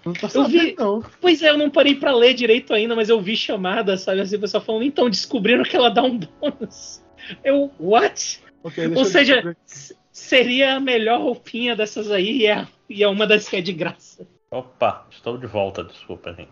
Não 0.06 0.14
tô 0.14 0.30
sabendo, 0.30 0.56
eu 0.56 0.62
vi, 0.62 0.76
não. 0.78 1.04
Pois 1.20 1.42
é, 1.42 1.50
eu 1.50 1.58
não 1.58 1.70
parei 1.70 1.96
para 1.96 2.16
ler 2.16 2.34
direito 2.34 2.74
ainda, 2.74 2.96
mas 2.96 3.10
eu 3.10 3.20
vi 3.20 3.36
chamada, 3.36 3.98
sabe? 3.98 4.22
Assim, 4.22 4.38
o 4.38 4.40
pessoal 4.40 4.64
falando, 4.64 4.84
então, 4.84 5.10
descobriram 5.10 5.64
que 5.64 5.76
ela 5.76 5.90
dá 5.90 6.04
um 6.04 6.18
bônus. 6.18 7.02
Eu, 7.44 7.72
what? 7.80 8.42
Okay, 8.64 8.88
Ou 8.96 9.06
seja, 9.06 9.56
seria 10.12 10.76
a 10.76 10.80
melhor 10.80 11.22
roupinha 11.22 11.76
dessas 11.76 12.12
aí 12.12 12.40
e 12.40 12.48
é, 12.48 12.68
e 12.90 13.04
é 13.04 13.08
uma 13.08 13.28
das 13.28 13.48
que 13.48 13.58
é 13.58 13.62
de 13.62 13.74
graça. 13.74 14.28
Opa, 14.52 15.06
estou 15.12 15.38
de 15.38 15.46
volta, 15.46 15.84
desculpa, 15.84 16.34
gente. 16.34 16.50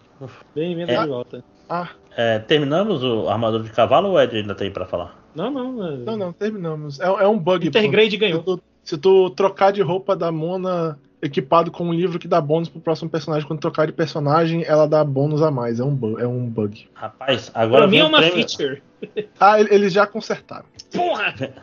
Bem-vindo 0.54 0.92
é, 0.92 1.02
de 1.02 1.08
volta. 1.08 1.44
Ah. 1.68 1.90
É, 2.16 2.40
terminamos 2.40 3.04
o 3.04 3.28
armador 3.28 3.64
de 3.64 3.72
cavalo 3.72 4.10
ou 4.10 4.22
Ed 4.22 4.38
ainda 4.38 4.56
tem 4.56 4.72
para 4.72 4.86
falar? 4.86 5.18
Não, 5.36 5.50
não. 5.50 5.88
É... 5.88 5.98
Não, 5.98 6.18
não, 6.18 6.34
terminamos. 6.34 7.00
É, 7.00 7.06
é 7.06 7.28
um 7.28 7.38
bug. 7.38 7.68
Intergrade 7.68 8.18
ganhou. 8.18 8.40
Se 8.40 8.46
tu, 8.46 8.62
se 8.84 8.98
tu 8.98 9.30
trocar 9.32 9.72
de 9.72 9.82
roupa 9.82 10.16
da 10.16 10.32
Mona 10.32 11.00
equipado 11.28 11.72
com 11.72 11.86
um 11.86 11.94
livro 11.94 12.20
que 12.20 12.28
dá 12.28 12.42
bônus 12.42 12.70
pro 12.70 12.82
próximo 12.82 13.10
personagem. 13.10 13.48
Quando 13.48 13.60
trocar 13.60 13.86
de 13.86 13.94
personagem, 13.94 14.64
ela 14.66 14.88
dá 14.88 15.04
bônus 15.04 15.42
a 15.42 15.52
mais. 15.52 15.80
É 15.80 15.84
um, 15.84 15.94
bu 15.94 16.20
é 16.20 16.28
um 16.28 16.48
bug. 16.48 16.88
Rapaz, 16.94 17.52
agora. 17.54 17.84
Pra 17.84 17.92
mim 17.92 17.98
é 17.98 18.06
uma 18.06 18.18
prêmio... 18.18 18.36
feature. 18.36 18.82
ah, 19.40 19.60
eles 19.60 19.94
já 19.94 20.08
consertaram. 20.08 20.66
Porra! 20.94 21.34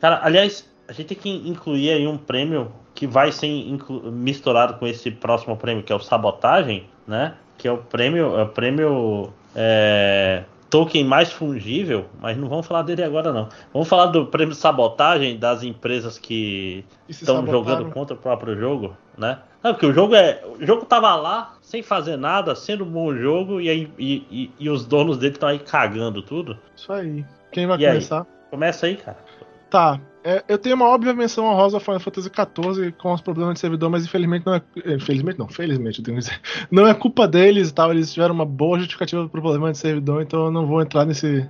Cara, 0.00 0.20
aliás, 0.22 0.68
a 0.88 0.92
gente 0.92 1.08
tem 1.08 1.18
que 1.18 1.48
incluir 1.48 1.90
aí 1.90 2.06
um 2.06 2.18
prêmio 2.18 2.72
que 2.94 3.06
vai 3.06 3.30
ser 3.30 3.48
misturado 4.12 4.74
com 4.74 4.86
esse 4.86 5.10
próximo 5.10 5.56
prêmio, 5.56 5.82
que 5.82 5.92
é 5.92 5.96
o 5.96 6.00
Sabotagem, 6.00 6.86
né? 7.06 7.34
Que 7.56 7.68
é 7.68 7.72
o 7.72 7.78
prêmio. 7.78 8.36
É 8.36 8.42
o 8.42 8.48
prêmio. 8.48 9.32
É, 9.54 10.44
token 10.72 11.04
mais 11.04 11.30
fungível, 11.30 12.06
mas 12.18 12.34
não 12.34 12.48
vamos 12.48 12.66
falar 12.66 12.80
dele 12.80 13.04
agora 13.04 13.30
não. 13.30 13.46
Vamos 13.74 13.86
falar 13.86 14.06
do 14.06 14.24
prêmio 14.24 14.54
de 14.54 14.58
sabotagem 14.58 15.38
das 15.38 15.62
empresas 15.62 16.18
que 16.18 16.82
estão 17.06 17.46
jogando 17.46 17.90
contra 17.90 18.16
o 18.16 18.18
próprio 18.18 18.58
jogo, 18.58 18.96
né? 19.18 19.38
Não, 19.62 19.74
porque 19.74 19.84
o 19.84 19.92
jogo 19.92 20.14
é, 20.14 20.42
o 20.46 20.64
jogo 20.64 20.86
tava 20.86 21.14
lá 21.14 21.56
sem 21.60 21.82
fazer 21.82 22.16
nada, 22.16 22.54
sendo 22.54 22.84
um 22.84 22.90
bom 22.90 23.14
jogo 23.14 23.60
e 23.60 23.68
aí 23.68 23.92
e, 23.98 24.26
e, 24.30 24.50
e 24.58 24.70
os 24.70 24.86
donos 24.86 25.18
dele 25.18 25.34
estão 25.34 25.50
aí 25.50 25.58
cagando 25.58 26.22
tudo. 26.22 26.58
Isso 26.74 26.90
aí. 26.90 27.22
Quem 27.50 27.66
vai 27.66 27.78
e 27.78 27.86
começar? 27.86 28.20
Aí? 28.20 28.26
Começa 28.50 28.86
aí, 28.86 28.96
cara. 28.96 29.18
Tá. 29.68 30.00
É, 30.24 30.44
eu 30.48 30.56
tenho 30.56 30.76
uma 30.76 30.88
óbvia 30.88 31.12
menção 31.12 31.50
a 31.50 31.54
Rosa 31.54 31.80
Final 31.80 31.98
Fantasy 31.98 32.30
XIV 32.30 32.92
com 32.92 33.12
os 33.12 33.20
problemas 33.20 33.54
de 33.54 33.60
servidor, 33.60 33.90
mas 33.90 34.04
infelizmente 34.04 34.46
não 34.46 34.54
é. 34.54 34.62
Infelizmente 34.86 35.38
não, 35.38 35.48
felizmente 35.48 35.98
eu 35.98 36.04
tenho 36.04 36.16
que 36.16 36.24
dizer. 36.24 36.40
Não 36.70 36.86
é 36.86 36.94
culpa 36.94 37.26
deles 37.26 37.70
e 37.70 37.74
tal, 37.74 37.90
eles 37.90 38.12
tiveram 38.12 38.34
uma 38.34 38.46
boa 38.46 38.78
justificativa 38.78 39.28
pro 39.28 39.42
problema 39.42 39.72
de 39.72 39.78
servidor, 39.78 40.22
então 40.22 40.46
eu 40.46 40.50
não 40.50 40.66
vou 40.66 40.80
entrar 40.80 41.04
nesse. 41.04 41.48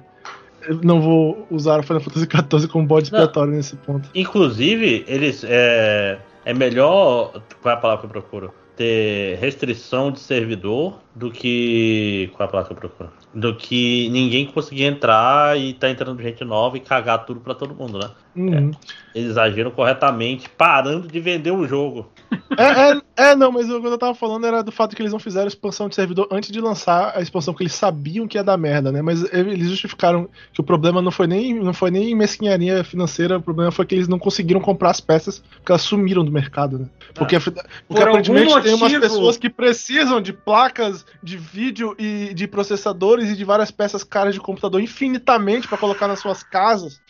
Não 0.82 1.00
vou 1.00 1.46
usar 1.50 1.80
o 1.80 1.82
Final 1.82 2.00
Fantasy 2.00 2.26
XIV 2.26 2.68
como 2.68 2.86
bode 2.86 3.06
expiatório 3.06 3.52
nesse 3.52 3.76
ponto. 3.76 4.08
Inclusive, 4.14 5.04
eles. 5.06 5.44
É, 5.44 6.18
é 6.44 6.54
melhor. 6.54 7.42
Qual 7.60 7.74
é 7.74 7.76
a 7.76 7.80
palavra 7.80 8.00
que 8.00 8.06
eu 8.06 8.22
procuro? 8.22 8.54
Ter 8.76 9.36
restrição 9.38 10.10
de 10.10 10.20
servidor 10.20 11.00
do 11.14 11.30
que. 11.30 12.30
Qual 12.34 12.46
é 12.46 12.48
a 12.48 12.50
palavra 12.50 12.74
que 12.74 12.84
eu 12.84 12.88
procuro? 12.88 13.10
Do 13.34 13.54
que 13.54 14.08
ninguém 14.10 14.46
conseguir 14.46 14.84
entrar 14.84 15.58
e 15.58 15.74
tá 15.74 15.90
entrando 15.90 16.20
gente 16.22 16.44
nova 16.44 16.76
e 16.76 16.80
cagar 16.80 17.24
tudo 17.26 17.40
para 17.40 17.54
todo 17.54 17.74
mundo, 17.74 17.98
né? 17.98 18.10
Uhum. 18.34 18.70
É, 18.70 19.18
eles 19.18 19.36
agiram 19.36 19.70
corretamente, 19.70 20.48
parando 20.48 21.06
de 21.06 21.20
vender 21.20 21.50
o 21.50 21.66
jogo. 21.66 22.10
É, 22.56 22.90
é, 22.90 23.00
é, 23.16 23.36
não, 23.36 23.52
mas 23.52 23.68
o 23.68 23.80
que 23.80 23.86
eu 23.86 23.98
tava 23.98 24.14
falando 24.14 24.46
era 24.46 24.62
do 24.62 24.72
fato 24.72 24.96
que 24.96 25.02
eles 25.02 25.12
não 25.12 25.18
fizeram 25.18 25.46
expansão 25.46 25.88
de 25.88 25.94
servidor 25.94 26.28
antes 26.30 26.50
de 26.50 26.60
lançar 26.60 27.12
a 27.14 27.20
expansão, 27.20 27.52
que 27.52 27.62
eles 27.62 27.74
sabiam 27.74 28.26
que 28.26 28.38
ia 28.38 28.44
dar 28.44 28.56
merda, 28.56 28.90
né? 28.90 29.02
Mas 29.02 29.22
eles 29.32 29.68
justificaram 29.68 30.28
que 30.52 30.60
o 30.60 30.64
problema 30.64 31.02
não 31.02 31.10
foi 31.10 31.26
nem, 31.26 31.54
não 31.54 31.74
foi 31.74 31.90
nem 31.90 32.14
mesquinharia 32.14 32.82
financeira, 32.84 33.38
o 33.38 33.42
problema 33.42 33.70
foi 33.70 33.84
que 33.84 33.94
eles 33.94 34.08
não 34.08 34.18
conseguiram 34.18 34.60
comprar 34.60 34.90
as 34.90 35.00
peças, 35.00 35.42
porque 35.56 35.72
elas 35.72 35.82
sumiram 35.82 36.24
do 36.24 36.32
mercado, 36.32 36.78
né? 36.78 36.86
Porque, 37.14 37.36
ah, 37.36 37.40
porque 37.40 38.02
aparentemente 38.02 38.62
tem 38.62 38.74
umas 38.74 38.92
pessoas 38.92 39.36
que 39.36 39.50
precisam 39.50 40.20
de 40.20 40.32
placas 40.32 41.01
de 41.22 41.36
vídeo 41.36 41.94
e 41.98 42.32
de 42.34 42.46
processadores 42.46 43.30
e 43.30 43.36
de 43.36 43.44
várias 43.44 43.70
peças 43.70 44.04
caras 44.04 44.34
de 44.34 44.40
computador 44.40 44.80
infinitamente 44.80 45.68
para 45.68 45.78
colocar 45.78 46.08
nas 46.08 46.20
suas 46.20 46.42
casas. 46.42 47.00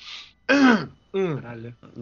Hum. 1.14 1.38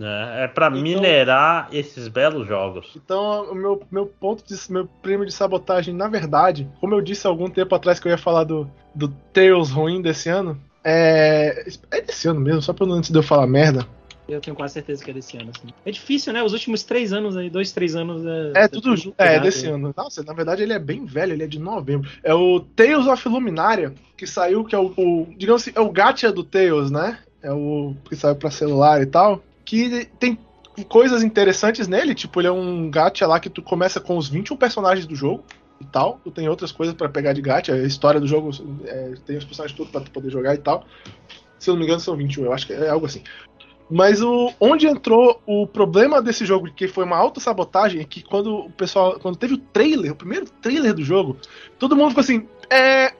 É, 0.00 0.44
é 0.44 0.46
para 0.46 0.68
então, 0.68 0.80
minerar 0.80 1.68
esses 1.72 2.06
belos 2.06 2.46
jogos. 2.46 2.92
Então, 2.94 3.50
o 3.50 3.54
meu, 3.56 3.82
meu 3.90 4.06
ponto 4.06 4.44
de 4.46 4.72
meu 4.72 4.86
prêmio 5.02 5.26
de 5.26 5.32
sabotagem, 5.32 5.92
na 5.92 6.06
verdade, 6.06 6.70
como 6.80 6.94
eu 6.94 7.00
disse 7.00 7.26
há 7.26 7.30
algum 7.30 7.50
tempo 7.50 7.74
atrás 7.74 7.98
que 7.98 8.06
eu 8.06 8.12
ia 8.12 8.16
falar 8.16 8.44
do, 8.44 8.70
do 8.94 9.08
Tails 9.32 9.70
ruim 9.72 10.00
desse 10.00 10.28
ano, 10.28 10.56
é. 10.84 11.66
É 11.90 12.00
desse 12.00 12.28
ano 12.28 12.40
mesmo, 12.40 12.62
só 12.62 12.72
pra 12.72 12.86
não 12.86 12.94
antes 12.94 13.10
de 13.10 13.18
eu 13.18 13.22
falar 13.22 13.46
merda. 13.46 13.86
Eu 14.30 14.40
tenho 14.40 14.56
quase 14.56 14.74
certeza 14.74 15.04
que 15.04 15.10
é 15.10 15.14
desse 15.14 15.36
ano. 15.36 15.50
Assim. 15.54 15.68
É 15.84 15.90
difícil, 15.90 16.32
né? 16.32 16.42
Os 16.42 16.52
últimos 16.52 16.82
três 16.82 17.12
anos 17.12 17.36
aí, 17.36 17.50
dois, 17.50 17.72
três 17.72 17.96
anos. 17.96 18.24
É, 18.24 18.64
é 18.64 18.68
tudo. 18.68 18.94
tudo 18.94 19.14
é, 19.18 19.36
é 19.36 19.40
desse 19.40 19.66
ano. 19.66 19.92
Nossa, 19.96 20.22
na 20.22 20.32
verdade 20.32 20.62
ele 20.62 20.72
é 20.72 20.78
bem 20.78 21.04
velho, 21.04 21.32
ele 21.32 21.44
é 21.44 21.46
de 21.46 21.58
novembro. 21.58 22.10
É 22.22 22.34
o 22.34 22.60
Tales 22.60 23.06
of 23.06 23.28
Luminária, 23.28 23.94
que 24.16 24.26
saiu, 24.26 24.64
que 24.64 24.74
é 24.74 24.78
o. 24.78 24.92
o 24.96 25.26
digamos 25.36 25.62
assim, 25.62 25.72
é 25.74 25.80
o 25.80 25.90
gacha 25.90 26.32
do 26.32 26.44
Tales, 26.44 26.90
né? 26.90 27.18
É 27.42 27.52
o 27.52 27.94
que 28.08 28.16
saiu 28.16 28.36
pra 28.36 28.50
celular 28.50 29.02
e 29.02 29.06
tal. 29.06 29.42
Que 29.64 30.06
tem 30.18 30.38
coisas 30.88 31.22
interessantes 31.22 31.88
nele, 31.88 32.14
tipo, 32.14 32.40
ele 32.40 32.48
é 32.48 32.52
um 32.52 32.90
gacha 32.90 33.26
lá 33.26 33.38
que 33.38 33.50
tu 33.50 33.62
começa 33.62 34.00
com 34.00 34.16
os 34.16 34.28
21 34.28 34.56
personagens 34.56 35.06
do 35.06 35.14
jogo 35.14 35.44
e 35.80 35.84
tal. 35.84 36.20
Tu 36.22 36.30
tem 36.30 36.48
outras 36.48 36.72
coisas 36.72 36.94
para 36.94 37.08
pegar 37.08 37.32
de 37.32 37.40
gacha, 37.40 37.72
a 37.72 37.86
história 37.86 38.20
do 38.20 38.26
jogo 38.26 38.50
é, 38.84 39.14
tem 39.26 39.36
os 39.36 39.44
personagens 39.44 39.76
tudo 39.76 39.90
pra 39.90 40.00
tu 40.00 40.10
poder 40.10 40.30
jogar 40.30 40.54
e 40.54 40.58
tal. 40.58 40.84
Se 41.58 41.68
eu 41.68 41.74
não 41.74 41.80
me 41.80 41.84
engano, 41.84 42.00
são 42.00 42.16
21, 42.16 42.44
eu 42.44 42.52
acho 42.52 42.66
que 42.66 42.72
é 42.72 42.88
algo 42.88 43.06
assim. 43.06 43.22
Mas 43.90 44.22
o, 44.22 44.52
onde 44.60 44.86
entrou 44.86 45.42
o 45.44 45.66
problema 45.66 46.22
desse 46.22 46.46
jogo, 46.46 46.72
que 46.72 46.86
foi 46.86 47.04
uma 47.04 47.16
auto-sabotagem, 47.16 48.00
é 48.00 48.04
que 48.04 48.22
quando 48.22 48.66
o 48.66 48.70
pessoal. 48.70 49.18
Quando 49.18 49.36
teve 49.36 49.54
o 49.54 49.58
trailer, 49.58 50.12
o 50.12 50.16
primeiro 50.16 50.46
trailer 50.62 50.94
do 50.94 51.02
jogo, 51.02 51.36
todo 51.78 51.96
mundo 51.96 52.10
ficou 52.10 52.22
assim. 52.22 52.46
É. 52.70 53.12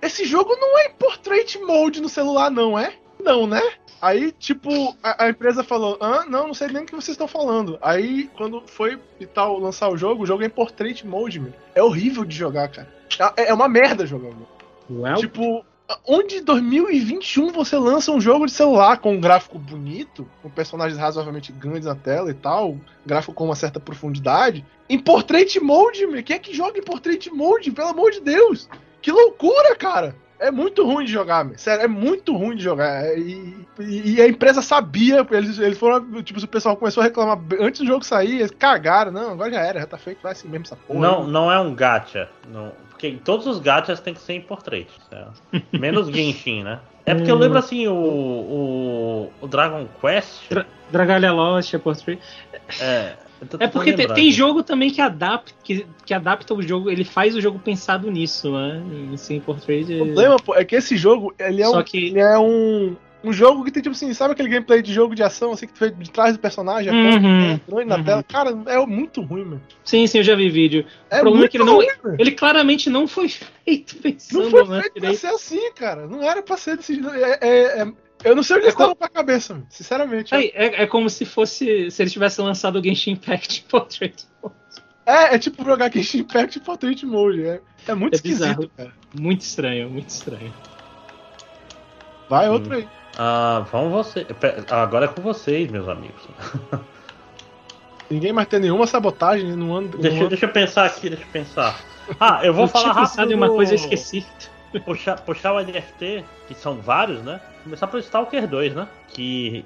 Esse 0.00 0.24
jogo 0.24 0.54
não 0.54 0.78
é 0.78 0.86
em 0.86 0.92
portrait 0.92 1.58
mode 1.58 2.00
no 2.00 2.08
celular, 2.08 2.50
não 2.50 2.78
é? 2.78 2.92
Não, 3.20 3.46
né? 3.48 3.60
Aí, 4.00 4.30
tipo, 4.30 4.96
a, 5.02 5.24
a, 5.24 5.30
empresa 5.30 5.64
falou: 5.64 5.96
ah, 6.00 6.24
não, 6.28 6.48
não 6.48 6.54
sei 6.54 6.68
nem 6.68 6.82
o 6.82 6.86
que 6.86 6.94
vocês 6.94 7.14
estão 7.14 7.26
falando. 7.26 7.78
Aí, 7.82 8.30
quando 8.36 8.62
foi 8.66 9.00
e 9.18 9.26
tal 9.26 9.58
lançar 9.58 9.88
o 9.88 9.96
jogo, 9.96 10.22
o 10.22 10.26
jogo 10.26 10.42
é 10.42 10.46
em 10.46 10.50
portrait 10.50 11.04
mode, 11.04 11.40
meu. 11.40 11.52
É 11.74 11.82
horrível 11.82 12.24
de 12.24 12.36
jogar, 12.36 12.68
cara. 12.68 12.88
É, 13.36 13.48
é 13.48 13.54
uma 13.54 13.68
merda 13.68 14.06
jogar, 14.06 14.30
meu. 14.30 14.46
Well. 14.90 15.16
Tipo, 15.16 15.64
onde 16.06 16.36
em 16.36 16.44
2021 16.44 17.50
você 17.52 17.76
lança 17.76 18.12
um 18.12 18.20
jogo 18.20 18.46
de 18.46 18.52
celular 18.52 18.98
com 18.98 19.14
um 19.14 19.20
gráfico 19.20 19.58
bonito, 19.58 20.28
com 20.42 20.50
personagens 20.50 21.00
razoavelmente 21.00 21.52
grandes 21.52 21.86
na 21.86 21.94
tela 21.94 22.30
e 22.30 22.34
tal, 22.34 22.76
gráfico 23.06 23.32
com 23.32 23.44
uma 23.44 23.54
certa 23.54 23.80
profundidade, 23.80 24.64
em 24.88 24.98
portrait 24.98 25.58
mode, 25.60 26.06
meu? 26.06 26.22
Quem 26.22 26.36
é 26.36 26.38
que 26.38 26.54
joga 26.54 26.78
em 26.78 26.82
portrait 26.82 27.30
mode? 27.30 27.70
Pelo 27.70 27.88
amor 27.88 28.10
de 28.10 28.20
Deus! 28.20 28.68
Que 29.00 29.10
loucura, 29.10 29.74
cara! 29.76 30.14
É 30.40 30.52
muito 30.52 30.84
ruim 30.84 31.04
de 31.04 31.12
jogar, 31.12 31.44
meu. 31.44 31.58
sério, 31.58 31.84
é 31.84 31.88
muito 31.88 32.36
ruim 32.36 32.56
de 32.56 32.62
jogar. 32.62 33.04
É, 33.04 33.18
e, 33.18 33.66
e, 33.80 34.22
a 34.22 34.28
empresa 34.28 34.62
sabia, 34.62 35.26
eles, 35.32 35.58
eles 35.58 35.76
foram, 35.76 36.22
tipo, 36.22 36.38
o 36.38 36.46
pessoal 36.46 36.76
começou 36.76 37.00
a 37.00 37.04
reclamar 37.04 37.40
antes 37.58 37.80
do 37.80 37.86
jogo 37.86 38.04
sair, 38.04 38.36
eles 38.36 38.52
cagaram, 38.52 39.10
não, 39.10 39.32
agora 39.32 39.50
já 39.50 39.60
era, 39.60 39.80
já 39.80 39.86
tá 39.86 39.98
feito, 39.98 40.22
vai 40.22 40.32
assim 40.32 40.46
mesmo 40.46 40.64
essa 40.64 40.76
porra. 40.76 41.00
Não, 41.00 41.26
não 41.26 41.50
é 41.50 41.58
um 41.58 41.74
gacha. 41.74 42.28
Não, 42.48 42.72
porque 42.98 43.16
todos 43.24 43.46
os 43.46 43.60
gachas 43.60 44.00
tem 44.00 44.12
que 44.12 44.20
ser 44.20 44.32
em 44.32 44.40
portrait. 44.40 44.88
Menos 45.72 46.08
Genshin, 46.08 46.64
né? 46.64 46.80
É 47.06 47.14
porque 47.14 47.30
eu 47.30 47.36
hum. 47.36 47.38
lembro 47.38 47.58
assim, 47.58 47.86
o, 47.86 47.94
o, 47.94 49.32
o 49.40 49.46
Dragon 49.46 49.86
Quest. 50.00 50.50
Dra 50.50 50.66
Dragalha 50.90 51.32
Lost 51.32 51.72
é 51.72 51.78
portrait. 51.78 52.18
É. 52.80 53.14
É 53.60 53.68
porque 53.68 53.92
tem, 53.92 54.08
tem, 54.08 54.32
jogo 54.32 54.64
também 54.64 54.90
que 54.90 55.00
adapta, 55.00 55.52
que, 55.62 55.86
que 56.04 56.12
adapta 56.12 56.52
o 56.52 56.60
jogo, 56.60 56.90
ele 56.90 57.04
faz 57.04 57.36
o 57.36 57.40
jogo 57.40 57.56
pensado 57.60 58.10
nisso, 58.10 58.50
né? 58.50 58.82
Em 59.12 59.16
sim, 59.16 59.38
portrait. 59.38 59.84
O 59.94 60.06
problema, 60.06 60.36
pô, 60.38 60.56
é 60.56 60.64
que 60.64 60.74
esse 60.74 60.96
jogo, 60.96 61.32
ele 61.38 61.62
é, 61.62 61.66
Só 61.66 61.78
um, 61.78 61.82
que... 61.84 62.08
ele 62.08 62.18
é 62.18 62.36
um, 62.36 62.96
um 63.22 63.32
jogo 63.32 63.64
que 63.64 63.70
tem, 63.70 63.82
tipo 63.82 63.94
assim, 63.94 64.12
sabe 64.14 64.32
aquele 64.32 64.48
gameplay 64.48 64.80
de 64.80 64.92
jogo 64.92 65.14
de 65.14 65.22
ação, 65.22 65.52
assim, 65.52 65.66
que 65.66 65.72
tu 65.72 65.80
vê 65.80 65.90
de 65.90 66.10
trás 66.10 66.34
do 66.34 66.38
personagem, 66.38 66.92
uhum, 66.92 67.52
entrando 67.52 67.84
na 67.86 67.96
uhum. 67.96 68.04
tela? 68.04 68.22
Cara, 68.22 68.56
é 68.66 68.86
muito 68.86 69.20
ruim, 69.22 69.44
mano. 69.44 69.62
Sim, 69.84 70.06
sim, 70.06 70.18
eu 70.18 70.24
já 70.24 70.36
vi 70.36 70.48
vídeo. 70.48 70.86
É 71.10 71.18
o 71.18 71.20
problema 71.22 71.46
é 71.46 71.48
que 71.48 71.56
ele 71.56 71.64
não. 71.64 71.80
ele 72.18 72.30
claramente 72.32 72.88
não 72.88 73.08
foi 73.08 73.28
feito 73.28 73.96
pensando 73.96 74.44
Não 74.44 74.50
foi 74.50 74.82
feito 74.82 75.00
pra 75.00 75.14
ser 75.14 75.26
assim, 75.28 75.72
cara. 75.72 76.06
Não 76.06 76.22
era 76.22 76.42
pra 76.42 76.56
ser 76.56 76.76
desse. 76.76 77.00
É, 77.14 77.38
é, 77.40 77.82
é, 77.82 77.92
eu 78.24 78.36
não 78.36 78.42
sei 78.42 78.56
o 78.56 78.60
que 78.60 78.66
é 78.66 78.68
estavam 78.70 78.94
com... 78.94 79.04
a 79.04 79.08
cabeça, 79.08 79.60
sinceramente. 79.68 80.34
É, 80.34 80.44
é, 80.46 80.82
é, 80.82 80.86
como 80.86 81.10
se 81.10 81.24
fosse. 81.24 81.90
Se 81.90 82.02
ele 82.02 82.10
tivesse 82.10 82.40
lançado 82.40 82.78
o 82.78 82.82
Genshin 82.82 83.12
Impact 83.12 83.64
Portrait 83.68 84.24
Mode. 84.42 84.54
É, 85.04 85.34
é 85.34 85.38
tipo 85.38 85.64
jogar 85.64 85.90
Genshin 85.92 86.18
Impact 86.18 86.60
Portrait 86.60 87.04
Mode. 87.04 87.44
É, 87.44 87.60
é 87.88 87.94
muito 87.94 88.14
é 88.14 88.16
esquisito, 88.16 88.38
bizarro. 88.38 88.70
cara. 88.76 88.92
Muito 89.18 89.40
estranho, 89.40 89.90
muito 89.90 90.08
estranho. 90.10 90.52
Vai, 92.28 92.48
outro 92.48 92.74
hum. 92.74 92.76
aí. 92.76 92.97
Ah, 93.18 93.66
vamos 93.72 93.90
você. 93.90 94.24
Agora 94.70 95.06
é 95.06 95.08
com 95.08 95.20
vocês, 95.20 95.68
meus 95.68 95.88
amigos. 95.88 96.22
Ninguém 98.08 98.32
mais 98.32 98.46
tem 98.46 98.60
nenhuma 98.60 98.86
sabotagem 98.86 99.56
no 99.56 99.74
ano. 99.74 99.88
Deixa, 99.88 100.20
ano... 100.20 100.28
deixa 100.28 100.46
eu 100.46 100.52
pensar 100.52 100.86
aqui, 100.86 101.10
deixa 101.10 101.24
eu 101.24 101.28
pensar. 101.28 101.78
Ah, 102.18 102.40
eu 102.42 102.54
vou 102.54 102.64
eu 102.64 102.68
falar 102.68 102.92
rápido. 102.92 103.34
uma 103.34 103.48
coisa 103.48 103.72
eu 103.72 103.76
esqueci. 103.76 104.24
Puxar, 104.84 105.20
puxar 105.22 105.52
o 105.52 105.60
NFT, 105.60 106.24
que 106.46 106.54
são 106.54 106.76
vários, 106.76 107.22
né? 107.22 107.40
Começar 107.64 107.86
pelo 107.86 108.02
Stalker 108.02 108.46
2, 108.46 108.74
né? 108.74 108.88
Que 109.08 109.64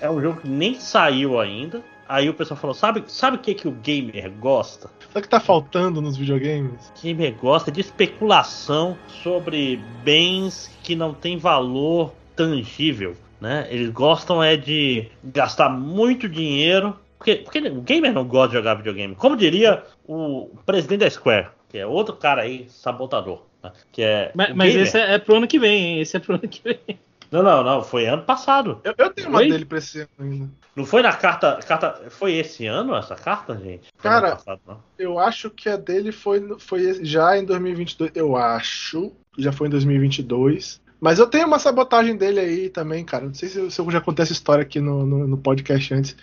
é 0.00 0.10
um 0.10 0.20
jogo 0.20 0.40
que 0.40 0.48
nem 0.48 0.74
saiu 0.78 1.40
ainda. 1.40 1.82
Aí 2.08 2.28
o 2.28 2.34
pessoal 2.34 2.58
falou: 2.58 2.74
sabe, 2.74 3.04
sabe 3.08 3.36
o 3.36 3.40
que, 3.40 3.54
que 3.54 3.68
o 3.68 3.72
gamer 3.72 4.30
gosta? 4.38 4.88
Sabe 5.08 5.18
o 5.18 5.22
que 5.22 5.28
tá 5.28 5.40
faltando 5.40 6.00
nos 6.00 6.16
videogames? 6.16 6.92
O 6.96 7.02
gamer 7.02 7.34
gosta 7.34 7.70
de 7.70 7.80
especulação 7.80 8.96
sobre 9.22 9.76
bens 10.04 10.70
que 10.82 10.94
não 10.94 11.12
tem 11.12 11.36
valor 11.36 12.12
tangível. 12.40 13.14
Né? 13.40 13.66
Eles 13.70 13.90
gostam 13.90 14.42
é 14.42 14.56
de 14.56 15.08
gastar 15.22 15.68
muito 15.68 16.28
dinheiro. 16.28 16.98
Porque, 17.18 17.36
porque 17.36 17.58
o 17.58 17.82
gamer 17.82 18.12
não 18.12 18.24
gosta 18.24 18.48
de 18.48 18.54
jogar 18.54 18.74
videogame. 18.74 19.14
Como 19.14 19.36
diria 19.36 19.82
o 20.06 20.50
presidente 20.64 21.00
da 21.00 21.10
Square, 21.10 21.48
que 21.68 21.76
é 21.76 21.86
outro 21.86 22.16
cara 22.16 22.42
aí, 22.42 22.66
sabotador. 22.70 23.42
Né? 23.62 23.72
Que 23.92 24.02
é 24.02 24.32
mas, 24.34 24.54
mas 24.54 24.74
esse 24.74 24.98
é, 24.98 25.14
é 25.14 25.18
pro 25.18 25.36
ano 25.36 25.46
que 25.46 25.58
vem, 25.58 25.84
hein? 25.84 26.00
Esse 26.00 26.16
é 26.16 26.20
pro 26.20 26.34
ano 26.34 26.48
que 26.48 26.62
vem. 26.64 26.98
Não, 27.30 27.42
não, 27.42 27.62
não. 27.62 27.82
Foi 27.82 28.06
ano 28.06 28.22
passado. 28.22 28.80
Eu, 28.82 28.94
eu 28.96 29.10
tenho 29.10 29.28
uma 29.28 29.40
dele 29.40 29.64
pra 29.64 29.78
esse 29.78 30.00
ano 30.00 30.08
ainda. 30.18 30.50
Não 30.74 30.84
foi 30.86 31.02
na 31.02 31.12
carta, 31.12 31.58
carta. 31.66 32.00
Foi 32.08 32.34
esse 32.34 32.66
ano 32.66 32.94
essa 32.96 33.14
carta, 33.14 33.54
gente? 33.54 33.88
Foi 33.96 34.10
Cara, 34.10 34.30
passado, 34.32 34.82
eu 34.98 35.18
acho 35.18 35.50
que 35.50 35.68
a 35.68 35.76
dele 35.76 36.10
foi, 36.10 36.56
foi 36.58 37.04
já 37.04 37.36
em 37.36 37.44
2022. 37.44 38.12
Eu 38.14 38.36
acho. 38.36 39.12
Já 39.38 39.52
foi 39.52 39.68
em 39.68 39.70
2022. 39.70 40.80
Mas 41.00 41.18
eu 41.18 41.26
tenho 41.26 41.46
uma 41.46 41.58
sabotagem 41.58 42.16
dele 42.16 42.40
aí 42.40 42.68
também, 42.68 43.04
cara. 43.04 43.24
Não 43.24 43.34
sei 43.34 43.48
se, 43.48 43.58
eu 43.58 43.90
já 43.90 44.00
contei 44.00 44.22
essa 44.22 44.32
história 44.32 44.62
aqui 44.62 44.80
no, 44.80 45.06
no, 45.06 45.26
no, 45.26 45.38
podcast 45.38 45.94
antes. 45.94 46.16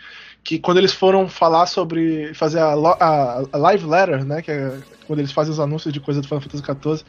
Que 0.44 0.60
quando 0.60 0.78
eles 0.78 0.94
foram 0.94 1.28
falar 1.28 1.66
sobre 1.66 2.34
fazer 2.36 2.60
a, 2.60 2.74
a, 2.74 3.44
a 3.52 3.58
live 3.58 3.86
letter, 3.86 4.24
né? 4.24 4.42
Que 4.42 4.52
é 4.52 4.80
quando 5.08 5.20
eles 5.20 5.32
fazem 5.32 5.52
os 5.52 5.60
anúncios 5.60 5.94
de 5.94 6.00
coisa 6.00 6.22
do 6.22 6.28
Final 6.28 6.42
Fantasy 6.42 6.64
XIV, 6.64 7.06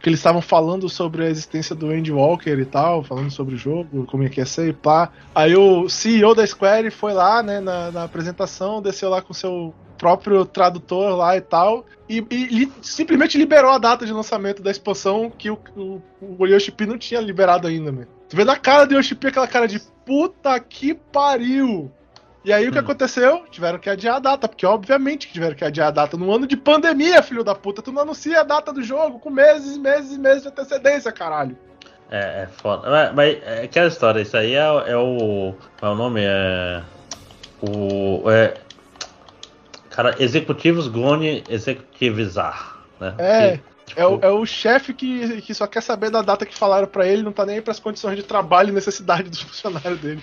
que 0.00 0.08
eles 0.08 0.18
estavam 0.18 0.40
falando 0.40 0.88
sobre 0.88 1.24
a 1.24 1.28
existência 1.28 1.74
do 1.74 1.90
Andy 1.90 2.10
Walker 2.10 2.58
e 2.58 2.64
tal, 2.64 3.04
falando 3.04 3.30
sobre 3.30 3.54
o 3.54 3.58
jogo, 3.58 4.06
como 4.06 4.24
é 4.24 4.28
que 4.28 4.40
ia 4.40 4.46
ser 4.46 4.68
e 4.68 4.72
pá. 4.72 5.10
Aí 5.34 5.54
o 5.54 5.88
CEO 5.88 6.34
da 6.34 6.46
Square 6.46 6.90
foi 6.90 7.12
lá, 7.12 7.42
né, 7.42 7.60
na, 7.60 7.90
na 7.90 8.04
apresentação, 8.04 8.80
desceu 8.80 9.10
lá 9.10 9.20
com 9.20 9.34
seu 9.34 9.74
próprio 9.98 10.46
tradutor 10.46 11.14
lá 11.14 11.36
e 11.36 11.42
tal, 11.42 11.84
e, 12.08 12.24
e, 12.30 12.72
simplesmente 12.80 13.36
liberou 13.36 13.70
a 13.70 13.78
data 13.78 14.06
de 14.06 14.12
lançamento 14.12 14.62
da 14.62 14.70
expansão 14.70 15.30
que 15.30 15.50
o, 15.50 15.58
o, 15.76 16.00
o 16.38 16.46
Yoshi 16.46 16.72
P 16.72 16.86
não 16.86 16.96
tinha 16.96 17.20
liberado 17.20 17.68
ainda, 17.68 17.92
mano. 17.92 18.08
Tu 18.26 18.34
vê 18.34 18.44
na 18.44 18.56
cara 18.56 18.86
do 18.86 18.94
Yoshi 18.94 19.14
P 19.14 19.28
aquela 19.28 19.46
cara 19.46 19.68
de 19.68 19.78
puta 20.06 20.58
que 20.58 20.94
pariu! 20.94 21.92
E 22.44 22.52
aí 22.52 22.68
o 22.68 22.72
que 22.72 22.78
hum. 22.78 22.82
aconteceu? 22.82 23.44
Tiveram 23.50 23.78
que 23.78 23.90
adiar 23.90 24.16
a 24.16 24.20
data, 24.20 24.48
porque 24.48 24.64
obviamente 24.64 25.26
que 25.26 25.32
tiveram 25.34 25.54
que 25.54 25.64
adiar 25.64 25.88
a 25.88 25.90
data. 25.90 26.16
No 26.16 26.34
ano 26.34 26.46
de 26.46 26.56
pandemia, 26.56 27.22
filho 27.22 27.44
da 27.44 27.54
puta, 27.54 27.82
tu 27.82 27.92
não 27.92 28.02
anuncia 28.02 28.40
a 28.40 28.44
data 28.44 28.72
do 28.72 28.82
jogo 28.82 29.18
com 29.18 29.30
meses, 29.30 29.76
meses 29.76 30.16
e 30.16 30.18
meses 30.18 30.42
de 30.42 30.48
antecedência, 30.48 31.12
caralho. 31.12 31.56
É, 32.10 32.42
é 32.42 32.46
foda. 32.46 32.90
Mas, 32.90 33.14
mas 33.14 33.42
é 33.44 33.62
aquela 33.64 33.88
história, 33.88 34.20
isso 34.20 34.36
aí 34.36 34.54
é, 34.54 34.58
é 34.58 34.96
o. 34.96 35.54
Qual 35.78 35.92
é 35.92 35.94
o 35.94 35.98
nome? 35.98 36.22
É. 36.24 36.82
O. 37.62 38.30
É, 38.30 38.54
Cara, 39.90 40.14
executivos 40.20 40.86
Gone 40.86 41.42
executivizar, 41.48 42.78
né? 42.98 43.14
É. 43.18 43.50
Tipo... 43.50 44.00
É 44.00 44.06
o, 44.06 44.20
é 44.22 44.30
o 44.30 44.46
chefe 44.46 44.94
que, 44.94 45.42
que 45.42 45.52
só 45.52 45.66
quer 45.66 45.80
saber 45.82 46.10
da 46.10 46.22
data 46.22 46.46
que 46.46 46.56
falaram 46.56 46.86
para 46.86 47.08
ele, 47.08 47.24
não 47.24 47.32
tá 47.32 47.44
nem 47.44 47.56
aí 47.56 47.60
pras 47.60 47.80
condições 47.80 48.14
de 48.14 48.22
trabalho 48.22 48.68
e 48.68 48.72
necessidade 48.72 49.28
dos 49.28 49.42
funcionários 49.42 49.98
dele. 49.98 50.22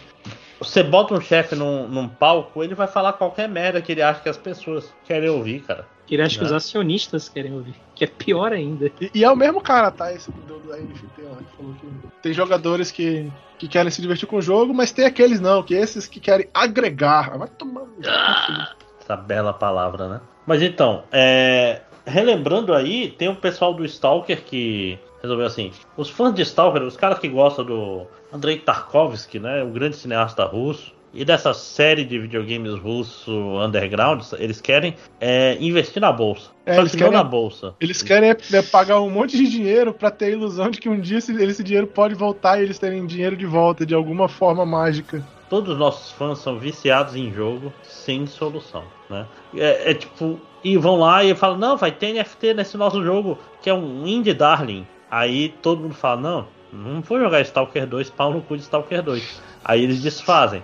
Você 0.60 0.84
bota 0.84 1.14
um 1.14 1.22
chefe 1.22 1.56
num, 1.56 1.88
num 1.88 2.08
palco, 2.08 2.64
ele 2.64 2.74
vai 2.74 2.88
falar 2.88 3.14
qualquer 3.14 3.48
merda 3.48 3.82
que 3.82 3.92
ele 3.92 4.02
acha 4.02 4.22
que 4.22 4.30
as 4.30 4.38
pessoas 4.38 4.94
querem 5.06 5.30
ouvir, 5.30 5.62
cara. 5.62 5.86
Que 6.06 6.16
ele 6.16 6.24
acha 6.24 6.38
que 6.38 6.46
os 6.46 6.52
né? 6.52 6.58
acionistas 6.58 7.28
querem 7.28 7.54
ouvir. 7.54 7.76
Que 7.94 8.06
é 8.06 8.08
pior 8.08 8.54
ainda. 8.54 8.90
E, 9.00 9.12
e 9.14 9.24
é 9.24 9.30
o 9.30 9.36
mesmo 9.36 9.62
cara, 9.62 9.92
tá? 9.92 10.12
Esse 10.12 10.32
do, 10.32 10.60
da 10.60 10.78
NFT 10.78 11.22
lá, 11.22 11.38
que 11.38 11.58
falou 11.58 11.74
que 11.74 12.08
tem 12.22 12.34
jogadores 12.34 12.92
que, 12.92 13.32
que 13.60 13.68
querem 13.68 13.92
se 13.92 14.02
divertir 14.02 14.28
com 14.28 14.38
o 14.38 14.42
jogo, 14.42 14.74
mas 14.74 14.92
tem 14.92 15.06
aqueles 15.06 15.40
não, 15.40 15.62
que 15.62 15.74
esses 15.74 16.08
que 16.08 16.20
querem 16.20 16.48
agregar. 16.54 17.38
Vai 17.38 17.50
tomar. 17.50 17.84
Ah! 18.06 18.74
Essa 19.02 19.18
bela 19.18 19.54
palavra, 19.54 20.08
né? 20.08 20.22
Mas 20.46 20.62
então, 20.62 21.04
é... 21.12 21.82
relembrando 22.06 22.74
aí, 22.74 23.10
tem 23.10 23.28
o 23.28 23.36
pessoal 23.36 23.74
do 23.74 23.86
Stalker 23.86 24.44
que 24.44 24.98
resolveu 25.28 25.46
assim: 25.46 25.72
os 25.96 26.10
fãs 26.10 26.34
de 26.34 26.42
Stalker, 26.42 26.82
os 26.84 26.98
caras 26.98 27.20
que 27.20 27.28
gostam 27.28 27.66
do 27.66 28.08
Andrei 28.32 28.58
Tarkovsky, 28.58 29.40
né? 29.40 29.64
O 29.64 29.68
grande 29.68 29.96
cineasta 29.96 30.44
russo. 30.46 30.96
E 31.14 31.24
dessa 31.24 31.54
série 31.54 32.04
de 32.04 32.20
videogames 32.20 32.76
russo 32.76 33.32
underground, 33.32 34.22
eles 34.38 34.60
querem 34.60 34.94
é, 35.20 35.58
investir 35.60 36.02
na 36.02 36.12
bolsa. 36.12 36.52
É, 36.66 36.76
Só 36.76 36.82
eles 36.82 36.92
que 36.92 36.98
querem, 36.98 37.14
na 37.14 37.24
bolsa. 37.24 37.74
Eles 37.80 38.04
querem 38.04 38.30
é, 38.30 38.62
pagar 38.62 39.02
um 39.02 39.10
monte 39.10 39.38
de 39.38 39.50
dinheiro 39.50 39.94
para 39.94 40.12
ter 40.12 40.26
a 40.26 40.30
ilusão 40.30 40.70
de 40.70 40.80
que 40.80 40.90
um 40.90 41.00
dia 41.00 41.18
esse, 41.18 41.32
esse 41.42 41.64
dinheiro 41.64 41.88
pode 41.88 42.14
voltar 42.14 42.60
e 42.60 42.64
eles 42.64 42.78
terem 42.78 43.06
dinheiro 43.08 43.38
de 43.38 43.46
volta 43.46 43.86
de 43.86 43.96
alguma 43.96 44.28
forma 44.28 44.66
mágica 44.66 45.26
todos 45.50 45.74
os 45.74 45.80
nossos 45.80 46.12
fãs 46.12 46.40
são 46.40 46.60
viciados 46.60 47.16
em 47.16 47.32
jogo 47.32 47.72
sem 47.82 48.26
solução, 48.28 48.84
né? 49.10 49.26
É, 49.56 49.92
é, 49.92 49.94
tipo, 49.94 50.40
e 50.64 50.78
vão 50.78 50.98
lá 50.98 51.24
e 51.24 51.34
falam, 51.36 51.58
não, 51.58 51.78
vai 51.78 51.92
ter 51.92 52.14
NFT 52.14 52.54
nesse 52.54 52.78
nosso 52.78 53.04
jogo, 53.04 53.38
que 53.62 53.70
é 53.70 53.74
um 53.74 54.06
Indie 54.06 54.34
Darling. 54.34 54.86
Aí 55.10 55.50
todo 55.62 55.82
mundo 55.82 55.96
fala, 55.96 56.22
não, 56.22 56.48
não 56.72 57.02
vou 57.02 57.20
jogar 57.20 57.42
Stalker 57.42 57.88
2, 57.88 58.10
pau 58.10 58.34
no 58.34 58.42
cu 58.42 58.56
de 58.58 58.64
Stalker 58.64 59.02
2. 59.02 59.42
Aí 59.64 59.84
eles 59.84 60.02
desfazem. 60.02 60.64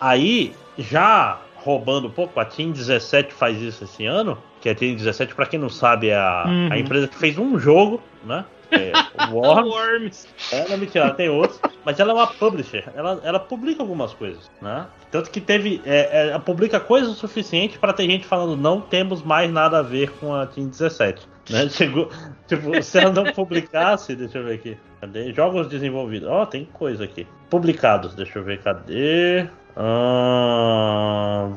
Aí, 0.00 0.54
já 0.78 1.40
roubando 1.56 2.08
um 2.08 2.10
pouco, 2.10 2.38
a 2.38 2.44
Team 2.44 2.72
17 2.72 3.32
faz 3.32 3.60
isso 3.60 3.84
esse 3.84 4.04
ano, 4.04 4.38
que 4.60 4.68
a 4.68 4.74
Team 4.74 4.94
17, 4.94 5.34
para 5.34 5.46
quem 5.46 5.58
não 5.58 5.70
sabe, 5.70 6.08
é 6.08 6.16
a, 6.16 6.44
uhum. 6.46 6.68
a 6.70 6.78
empresa 6.78 7.08
que 7.08 7.16
fez 7.16 7.38
um 7.38 7.58
jogo, 7.58 8.02
né? 8.24 8.44
É, 8.74 9.32
Worms. 9.32 9.68
Worms. 9.68 10.28
É, 10.52 10.68
não, 10.68 10.78
mentira, 10.78 11.06
ela 11.06 11.14
tem 11.14 11.28
outros. 11.28 11.60
Mas 11.84 12.00
ela 12.00 12.12
é 12.12 12.14
uma 12.14 12.26
publisher. 12.26 12.84
Ela, 12.94 13.20
ela 13.22 13.38
publica 13.38 13.82
algumas 13.82 14.12
coisas, 14.12 14.50
né? 14.60 14.86
Tanto 15.10 15.30
que 15.30 15.40
teve. 15.40 15.82
É, 15.84 15.98
é 16.10 16.28
ela 16.30 16.40
publica 16.40 16.80
coisas 16.80 17.10
o 17.10 17.14
suficiente 17.14 17.78
para 17.78 17.92
ter 17.92 18.04
gente 18.04 18.26
falando 18.26 18.56
não 18.56 18.80
temos 18.80 19.22
mais 19.22 19.50
nada 19.50 19.78
a 19.78 19.82
ver 19.82 20.10
com 20.12 20.34
a 20.34 20.46
Team 20.46 20.68
17. 20.68 21.26
Né? 21.50 21.68
Chegou, 21.70 22.10
tipo, 22.46 22.82
se 22.82 22.98
ela 22.98 23.12
não 23.12 23.32
publicasse, 23.32 24.14
deixa 24.16 24.38
eu 24.38 24.44
ver 24.44 24.54
aqui. 24.54 24.78
Cadê? 25.00 25.32
Jogos 25.32 25.68
desenvolvidos. 25.68 26.28
Ó, 26.28 26.42
oh, 26.42 26.46
tem 26.46 26.64
coisa 26.64 27.04
aqui. 27.04 27.26
Publicados, 27.50 28.14
deixa 28.14 28.38
eu 28.38 28.44
ver, 28.44 28.62
cadê? 28.62 29.46
Uh, 29.76 31.52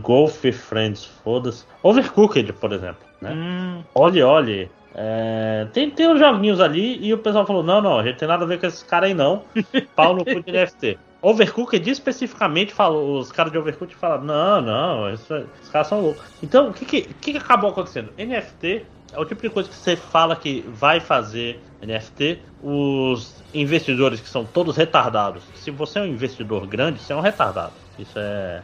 Golf 0.00 0.42
Friends, 0.52 1.04
foda-se. 1.22 1.64
Overcooked, 1.82 2.52
por 2.54 2.72
exemplo. 2.72 3.06
Né? 3.20 3.32
Hum. 3.32 3.84
Olhe, 3.94 4.22
olhe. 4.22 4.70
É, 4.94 5.66
tem, 5.72 5.90
tem 5.90 6.08
uns 6.08 6.18
joguinhos 6.18 6.60
ali 6.60 6.98
e 7.04 7.12
o 7.14 7.18
pessoal 7.18 7.46
falou: 7.46 7.62
não, 7.62 7.80
não, 7.80 7.98
a 7.98 8.02
gente 8.02 8.18
tem 8.18 8.28
nada 8.28 8.44
a 8.44 8.46
ver 8.46 8.60
com 8.60 8.66
esses 8.66 8.82
caras 8.82 9.08
aí 9.08 9.14
não. 9.14 9.44
Pau 9.96 10.14
no 10.14 10.24
cu 10.24 10.42
de 10.42 10.52
NFT. 10.52 10.98
Overcooked 11.22 11.88
especificamente 11.88 12.72
falou, 12.72 13.20
os 13.20 13.30
caras 13.30 13.52
de 13.52 13.58
Overcooked 13.58 13.94
falaram: 13.96 14.24
não, 14.24 14.60
não, 14.60 15.12
isso, 15.12 15.34
esses 15.34 15.70
caras 15.70 15.86
são 15.86 16.00
loucos. 16.00 16.22
Então, 16.42 16.70
o 16.70 16.72
que, 16.72 16.84
que, 16.84 17.02
que 17.02 17.36
acabou 17.36 17.70
acontecendo? 17.70 18.12
NFT 18.18 18.84
é 19.12 19.18
o 19.18 19.24
tipo 19.24 19.42
de 19.42 19.50
coisa 19.50 19.68
que 19.68 19.74
você 19.74 19.96
fala 19.96 20.34
que 20.34 20.64
vai 20.68 21.00
fazer 21.00 21.60
NFT, 21.82 22.38
os 22.62 23.42
investidores 23.52 24.20
que 24.20 24.28
são 24.28 24.44
todos 24.44 24.76
retardados. 24.76 25.42
Se 25.56 25.70
você 25.70 25.98
é 25.98 26.02
um 26.02 26.06
investidor 26.06 26.66
grande, 26.66 27.00
você 27.00 27.12
é 27.12 27.16
um 27.16 27.20
retardado. 27.20 27.72
Isso 27.98 28.18
é, 28.18 28.62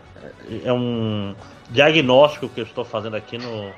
é 0.64 0.72
um 0.72 1.34
diagnóstico 1.70 2.48
que 2.48 2.60
eu 2.60 2.64
estou 2.64 2.84
fazendo 2.84 3.16
aqui 3.16 3.36
no, 3.36 3.72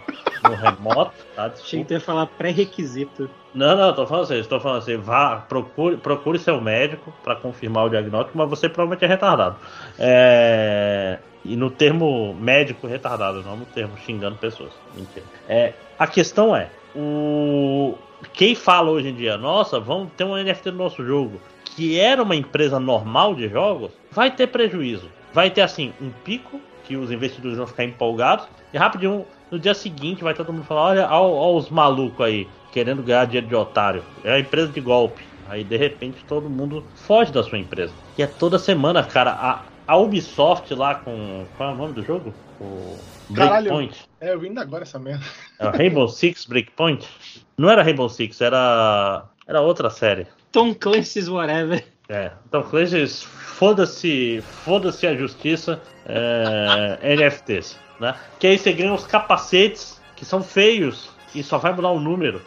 no 0.48 0.54
remoto. 0.54 1.12
Tá? 1.34 1.46
Achei 1.58 1.84
que 1.84 1.94
ia 1.94 2.00
falar 2.00 2.26
pré-requisito. 2.26 3.28
Não, 3.54 3.76
não, 3.76 3.90
estou 3.90 4.06
falando 4.06 4.24
assim, 4.24 4.38
estou 4.38 4.60
falando 4.60 4.78
assim, 4.78 4.96
vá, 4.96 5.36
procure, 5.36 5.96
procure 5.96 6.38
seu 6.38 6.60
médico 6.60 7.12
para 7.24 7.34
confirmar 7.34 7.86
o 7.86 7.88
diagnóstico, 7.88 8.38
mas 8.38 8.48
você 8.48 8.68
provavelmente 8.68 9.04
é 9.04 9.08
retardado. 9.08 9.56
É, 9.98 11.18
e 11.44 11.56
no 11.56 11.70
termo 11.70 12.32
médico 12.34 12.86
retardado, 12.86 13.42
não 13.42 13.56
no 13.56 13.64
termo 13.64 13.96
xingando 13.98 14.36
pessoas. 14.36 14.70
Mentira. 14.94 15.26
É, 15.48 15.72
a 15.98 16.06
questão 16.06 16.54
é, 16.54 16.68
o 16.94 17.98
quem 18.32 18.54
fala 18.54 18.90
hoje 18.90 19.08
em 19.08 19.14
dia, 19.14 19.36
nossa, 19.36 19.80
vamos 19.80 20.10
ter 20.16 20.24
um 20.24 20.36
NFT 20.36 20.70
no 20.70 20.78
nosso 20.78 21.04
jogo, 21.04 21.40
que 21.64 21.98
era 21.98 22.22
uma 22.22 22.36
empresa 22.36 22.78
normal 22.78 23.34
de 23.34 23.48
jogos, 23.48 23.90
vai 24.10 24.30
ter 24.30 24.46
prejuízo. 24.48 25.08
Vai 25.32 25.50
ter 25.50 25.62
assim 25.62 25.92
um 26.00 26.10
pico 26.24 26.60
que 26.84 26.96
os 26.96 27.10
investidores 27.10 27.56
vão 27.56 27.66
ficar 27.66 27.84
empolgados 27.84 28.46
e 28.72 28.78
rapidinho 28.78 29.24
no 29.50 29.58
dia 29.58 29.74
seguinte 29.74 30.22
vai 30.22 30.34
todo 30.34 30.52
mundo 30.52 30.64
falar, 30.64 30.82
olha, 30.82 31.08
olha 31.10 31.56
os 31.56 31.70
malucos 31.70 32.24
aí 32.24 32.48
querendo 32.72 33.02
ganhar 33.02 33.24
dinheiro 33.24 33.46
de 33.46 33.54
otário. 33.54 34.02
É 34.24 34.34
a 34.34 34.40
empresa 34.40 34.72
de 34.72 34.80
golpe. 34.80 35.22
Aí 35.48 35.64
de 35.64 35.76
repente 35.76 36.24
todo 36.28 36.48
mundo 36.48 36.84
foge 36.94 37.32
da 37.32 37.42
sua 37.42 37.58
empresa. 37.58 37.92
E 38.16 38.22
é 38.22 38.26
toda 38.26 38.58
semana, 38.58 39.02
cara, 39.02 39.32
a, 39.32 39.62
a 39.86 39.96
Ubisoft 39.96 40.72
lá 40.74 40.94
com. 40.94 41.44
Qual 41.56 41.70
é 41.70 41.72
o 41.72 41.76
nome 41.76 41.92
do 41.92 42.04
jogo? 42.04 42.32
O 42.60 42.96
Breakpoint. 43.28 44.09
É, 44.20 44.32
eu 44.32 44.40
vim 44.40 44.56
agora 44.58 44.82
essa 44.82 44.98
merda. 44.98 45.24
É 45.58 45.68
Rainbow 45.68 46.08
Six 46.08 46.44
Breakpoint? 46.44 47.08
Não 47.56 47.70
era 47.70 47.82
Rainbow 47.82 48.08
Six, 48.08 48.40
era. 48.40 49.24
Era 49.46 49.60
outra 49.60 49.88
série. 49.90 50.26
Tom 50.52 50.74
Clancy's 50.74 51.28
Whatever. 51.28 51.84
É, 52.10 52.32
então, 52.48 52.64
Cleges, 52.64 53.22
foda-se, 53.22 54.42
foda-se 54.64 55.06
a 55.06 55.14
justiça, 55.14 55.80
é, 56.04 56.98
NFTs, 57.14 57.78
né? 58.00 58.16
Que 58.40 58.48
aí 58.48 58.58
você 58.58 58.72
ganha 58.72 58.92
os 58.92 59.06
capacetes 59.06 60.02
que 60.16 60.24
são 60.24 60.42
feios 60.42 61.08
e 61.32 61.40
só 61.40 61.56
vai 61.56 61.72
mudar 61.72 61.90
o 61.90 62.00
número. 62.00 62.42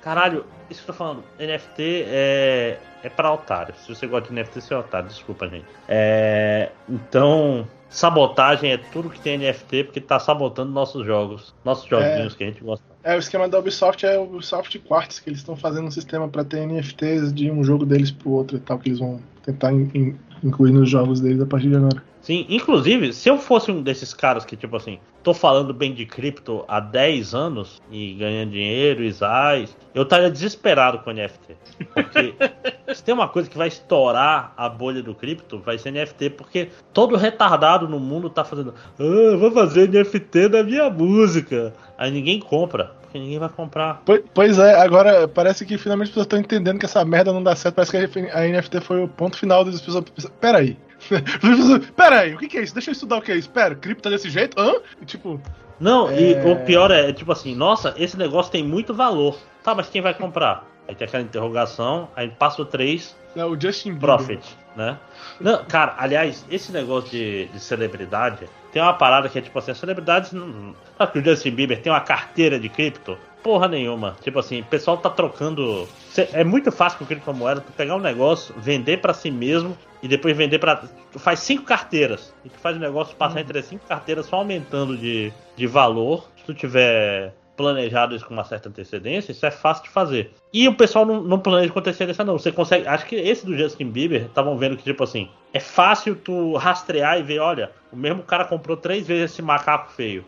Caralho, 0.00 0.46
isso 0.70 0.84
que 0.84 0.90
eu 0.90 0.94
tô 0.94 0.98
falando, 0.98 1.24
NFT 1.40 2.04
é, 2.06 2.78
é 3.02 3.08
pra 3.08 3.32
otário. 3.32 3.74
Se 3.84 3.92
você 3.92 4.06
gosta 4.06 4.28
de 4.28 4.40
NFT, 4.40 4.60
você 4.60 4.74
é 4.74 4.76
otário, 4.76 5.08
desculpa, 5.08 5.48
gente. 5.48 5.66
É, 5.88 6.70
então, 6.88 7.66
sabotagem 7.90 8.72
é 8.72 8.78
tudo 8.78 9.10
que 9.10 9.20
tem 9.20 9.36
NFT, 9.36 9.84
porque 9.84 10.00
tá 10.00 10.18
sabotando 10.18 10.70
nossos 10.70 11.04
jogos, 11.04 11.52
nossos 11.64 11.88
joguinhos 11.88 12.34
é, 12.34 12.36
que 12.36 12.44
a 12.44 12.46
gente 12.46 12.62
gosta. 12.62 12.84
É, 13.02 13.16
o 13.16 13.18
esquema 13.18 13.48
da 13.48 13.58
Ubisoft 13.58 14.06
é 14.06 14.16
o 14.16 14.22
Ubisoft 14.22 14.78
Quartz, 14.78 15.18
que 15.18 15.28
eles 15.28 15.40
estão 15.40 15.56
fazendo 15.56 15.88
um 15.88 15.90
sistema 15.90 16.28
para 16.28 16.44
ter 16.44 16.66
NFTs 16.66 17.32
de 17.34 17.50
um 17.50 17.64
jogo 17.64 17.84
deles 17.84 18.10
pro 18.10 18.30
outro 18.30 18.56
e 18.56 18.60
tal, 18.60 18.78
que 18.78 18.88
eles 18.88 19.00
vão 19.00 19.20
tentar 19.42 19.72
in, 19.72 19.90
in, 19.94 20.16
incluir 20.42 20.72
nos 20.72 20.88
jogos 20.88 21.20
deles 21.20 21.40
a 21.40 21.46
partir 21.46 21.68
de 21.68 21.76
agora. 21.76 22.02
Sim, 22.22 22.44
inclusive, 22.50 23.12
se 23.14 23.30
eu 23.30 23.38
fosse 23.38 23.70
um 23.70 23.82
desses 23.82 24.12
caras 24.12 24.44
que, 24.44 24.54
tipo 24.54 24.76
assim, 24.76 24.98
tô 25.22 25.32
falando 25.32 25.72
bem 25.72 25.94
de 25.94 26.04
cripto 26.04 26.64
há 26.68 26.78
10 26.78 27.34
anos 27.34 27.80
e 27.90 28.12
ganhando 28.12 28.50
dinheiro, 28.50 29.02
ISAs, 29.02 29.74
eu 29.94 30.02
estaria 30.02 30.30
desesperado 30.30 30.98
com 30.98 31.12
NFT. 31.12 31.56
Porque 31.94 32.34
se 32.94 33.02
tem 33.02 33.14
uma 33.14 33.28
coisa 33.28 33.48
que 33.48 33.56
vai 33.56 33.68
estourar 33.68 34.52
a 34.56 34.68
bolha 34.68 35.02
do 35.02 35.14
cripto, 35.14 35.58
vai 35.60 35.78
ser 35.78 35.92
NFT, 35.92 36.30
porque 36.30 36.68
todo 36.92 37.16
retardado 37.16 37.88
no 37.88 37.98
mundo 37.98 38.28
tá 38.28 38.44
fazendo, 38.44 38.74
ah, 38.98 39.36
vou 39.38 39.50
fazer 39.50 39.88
NFT 39.88 40.48
da 40.48 40.62
minha 40.62 40.90
música. 40.90 41.72
Aí 41.96 42.10
ninguém 42.10 42.38
compra 42.38 42.99
porque 43.10 43.18
ninguém 43.18 43.40
vai 43.40 43.48
comprar. 43.48 44.02
Pois, 44.32 44.58
é, 44.58 44.80
agora 44.80 45.26
parece 45.26 45.66
que 45.66 45.76
finalmente 45.76 46.06
as 46.06 46.10
pessoas 46.10 46.26
estão 46.26 46.38
entendendo 46.38 46.78
que 46.78 46.86
essa 46.86 47.04
merda 47.04 47.32
não 47.32 47.42
dá 47.42 47.56
certo. 47.56 47.74
Parece 47.74 47.90
que 47.90 48.30
a 48.30 48.46
NFT 48.46 48.80
foi 48.80 49.02
o 49.02 49.08
ponto 49.08 49.36
final 49.36 49.64
das 49.64 49.80
pessoas. 49.80 50.04
Peraí, 50.40 50.78
Pera 51.96 52.20
aí, 52.20 52.34
o 52.34 52.38
que, 52.38 52.48
que, 52.48 52.58
é 52.58 52.62
isso? 52.62 52.74
Deixa 52.74 52.90
eu 52.90 52.92
estudar 52.92 53.16
o 53.16 53.22
que 53.22 53.32
é 53.32 53.36
isso. 53.36 53.50
Pera, 53.50 53.74
cripto 53.74 54.02
tá 54.02 54.10
desse 54.10 54.30
jeito? 54.30 54.60
Hã? 54.60 54.74
Tipo. 55.06 55.40
Não, 55.78 56.10
é... 56.10 56.20
e 56.20 56.52
o 56.52 56.56
pior 56.64 56.90
é, 56.90 57.12
tipo 57.12 57.32
assim, 57.32 57.54
nossa, 57.54 57.94
esse 57.96 58.16
negócio 58.16 58.52
tem 58.52 58.62
muito 58.62 58.92
valor. 58.92 59.38
Tá, 59.62 59.74
mas 59.74 59.88
quem 59.88 60.02
vai 60.02 60.14
comprar? 60.14 60.66
Aí 60.86 60.94
tem 60.94 61.06
aquela 61.06 61.22
interrogação, 61.22 62.08
aí 62.14 62.28
passa 62.28 62.62
o 62.62 62.64
3. 62.64 63.16
É 63.34 63.44
o 63.44 63.58
Justin 63.58 63.92
Bieber. 63.92 64.16
Profit, 64.16 64.58
né? 64.76 64.98
Não, 65.40 65.64
cara, 65.64 65.94
aliás, 65.98 66.44
esse 66.50 66.72
negócio 66.72 67.10
de, 67.10 67.46
de 67.46 67.60
celebridade 67.60 68.48
tem 68.72 68.80
uma 68.80 68.94
parada 68.94 69.28
que 69.28 69.38
é 69.38 69.42
tipo 69.42 69.58
assim, 69.58 69.72
as 69.72 69.78
celebridades. 69.78 70.32
Não, 70.32 70.74
sabe 70.96 71.12
que 71.12 71.18
o 71.18 71.24
Justin 71.24 71.50
Bieber 71.50 71.80
tem 71.80 71.92
uma 71.92 72.00
carteira 72.00 72.58
de 72.58 72.68
cripto? 72.68 73.18
Porra 73.42 73.68
nenhuma. 73.68 74.16
Tipo 74.20 74.38
assim, 74.38 74.60
o 74.60 74.64
pessoal 74.64 74.98
tá 74.98 75.10
trocando. 75.10 75.88
É 76.32 76.44
muito 76.44 76.70
fácil 76.70 76.98
com 76.98 77.06
criptomoeda 77.06 77.62
tu 77.62 77.72
pegar 77.72 77.96
um 77.96 78.00
negócio, 78.00 78.54
vender 78.58 78.98
para 78.98 79.14
si 79.14 79.30
mesmo 79.30 79.76
e 80.02 80.08
depois 80.08 80.36
vender 80.36 80.58
para. 80.58 80.84
Tu 81.10 81.18
faz 81.18 81.40
cinco 81.40 81.64
carteiras. 81.64 82.34
E 82.44 82.48
tu 82.48 82.58
faz 82.58 82.76
o 82.76 82.80
negócio 82.80 83.16
passar 83.16 83.36
uhum. 83.36 83.40
entre 83.40 83.58
as 83.58 83.64
cinco 83.64 83.86
carteiras 83.86 84.26
só 84.26 84.36
aumentando 84.36 84.96
de, 84.96 85.32
de 85.56 85.66
valor. 85.66 86.28
Se 86.36 86.44
tu 86.44 86.54
tiver 86.54 87.32
planejado 87.60 88.14
isso 88.14 88.24
com 88.24 88.32
uma 88.32 88.44
certa 88.44 88.68
antecedência, 88.68 89.32
isso 89.32 89.44
é 89.44 89.50
fácil 89.50 89.84
de 89.84 89.90
fazer. 89.90 90.32
E 90.52 90.66
o 90.66 90.74
pessoal 90.74 91.04
não, 91.04 91.22
não 91.22 91.38
planeja 91.38 91.72
com 91.72 91.78
antecedência, 91.78 92.24
não. 92.24 92.38
Você 92.38 92.50
consegue. 92.50 92.86
Acho 92.88 93.04
que 93.06 93.16
esse 93.16 93.44
do 93.44 93.56
Justin 93.56 93.90
Bieber 93.90 94.22
estavam 94.22 94.56
vendo 94.56 94.76
que, 94.76 94.84
tipo 94.84 95.04
assim, 95.04 95.28
é 95.52 95.60
fácil 95.60 96.16
tu 96.16 96.56
rastrear 96.56 97.18
e 97.18 97.22
ver, 97.22 97.40
olha, 97.40 97.70
o 97.92 97.96
mesmo 97.96 98.22
cara 98.22 98.44
comprou 98.44 98.76
três 98.76 99.06
vezes 99.06 99.32
esse 99.32 99.42
macaco 99.42 99.92
feio 99.92 100.24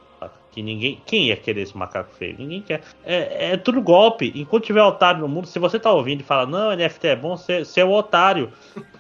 que 0.53 0.63
ninguém. 0.63 1.01
Quem 1.05 1.29
ia 1.29 1.37
querer 1.37 1.63
esse 1.63 1.77
macaco 1.77 2.15
feio? 2.15 2.37
Ninguém 2.39 2.61
quer. 2.61 2.83
É, 3.05 3.53
é 3.53 3.57
tudo 3.57 3.81
golpe. 3.81 4.31
Enquanto 4.35 4.65
tiver 4.65 4.83
otário 4.83 5.21
no 5.21 5.29
mundo, 5.29 5.49
se 5.49 5.59
você 5.59 5.81
tá 5.81 5.91
ouvindo 5.91 6.21
e 6.21 6.25
fala, 6.25 6.47
não, 6.47 6.77
NFT 6.77 7.09
é 7.09 7.17
bom, 7.17 7.37
você, 7.37 7.65
você 7.65 7.81
é 7.81 7.85
o 7.85 7.91
otário. 7.91 8.53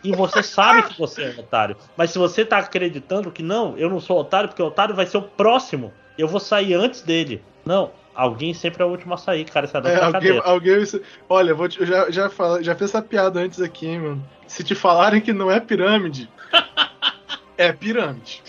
E 0.02 0.10
você 0.12 0.42
sabe 0.42 0.82
que 0.88 0.98
você 0.98 1.24
é 1.24 1.40
otário. 1.40 1.76
Mas 1.96 2.10
se 2.10 2.18
você 2.18 2.44
tá 2.44 2.58
acreditando 2.58 3.30
que 3.30 3.42
não, 3.42 3.76
eu 3.76 3.88
não 3.88 4.00
sou 4.00 4.18
otário, 4.18 4.48
porque 4.48 4.62
o 4.62 4.66
otário 4.66 4.94
vai 4.94 5.06
ser 5.06 5.18
o 5.18 5.22
próximo. 5.22 5.92
Eu 6.16 6.26
vou 6.26 6.40
sair 6.40 6.74
antes 6.74 7.02
dele. 7.02 7.42
Não, 7.64 7.90
Alguém 8.14 8.52
sempre 8.52 8.82
é 8.82 8.86
o 8.86 8.88
último 8.88 9.14
a 9.14 9.16
sair, 9.16 9.44
cara. 9.44 9.66
Isso 9.66 9.76
é, 9.76 9.80
é 9.80 10.04
alguém, 10.04 10.40
alguém, 10.44 10.84
Olha, 11.28 11.50
eu, 11.50 11.56
vou 11.56 11.68
te, 11.68 11.80
eu 11.80 11.86
já, 11.86 12.10
já, 12.10 12.28
fala, 12.28 12.62
já 12.62 12.74
fiz 12.74 12.90
essa 12.90 13.00
piada 13.00 13.40
antes 13.40 13.60
aqui, 13.60 13.86
hein, 13.86 14.00
mano. 14.00 14.28
Se 14.46 14.62
te 14.62 14.74
falarem 14.74 15.20
que 15.20 15.32
não 15.32 15.50
é 15.50 15.58
pirâmide, 15.58 16.28
é 17.56 17.72
pirâmide. 17.72 18.42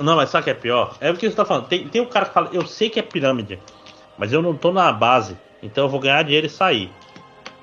Não, 0.00 0.16
mas 0.16 0.30
sabe 0.30 0.42
o 0.42 0.44
que 0.44 0.50
é 0.50 0.54
pior? 0.54 0.96
É 1.00 1.10
o 1.10 1.16
que 1.16 1.28
você 1.28 1.36
tá 1.36 1.44
falando. 1.44 1.68
Tem, 1.68 1.86
tem 1.86 2.00
um 2.00 2.06
cara 2.06 2.26
que 2.26 2.34
fala, 2.34 2.50
eu 2.52 2.66
sei 2.66 2.90
que 2.90 2.98
é 2.98 3.02
pirâmide, 3.02 3.60
mas 4.18 4.32
eu 4.32 4.42
não 4.42 4.56
tô 4.56 4.72
na 4.72 4.90
base, 4.92 5.36
então 5.62 5.84
eu 5.84 5.88
vou 5.88 6.00
ganhar 6.00 6.22
dinheiro 6.22 6.46
e 6.46 6.50
sair. 6.50 6.90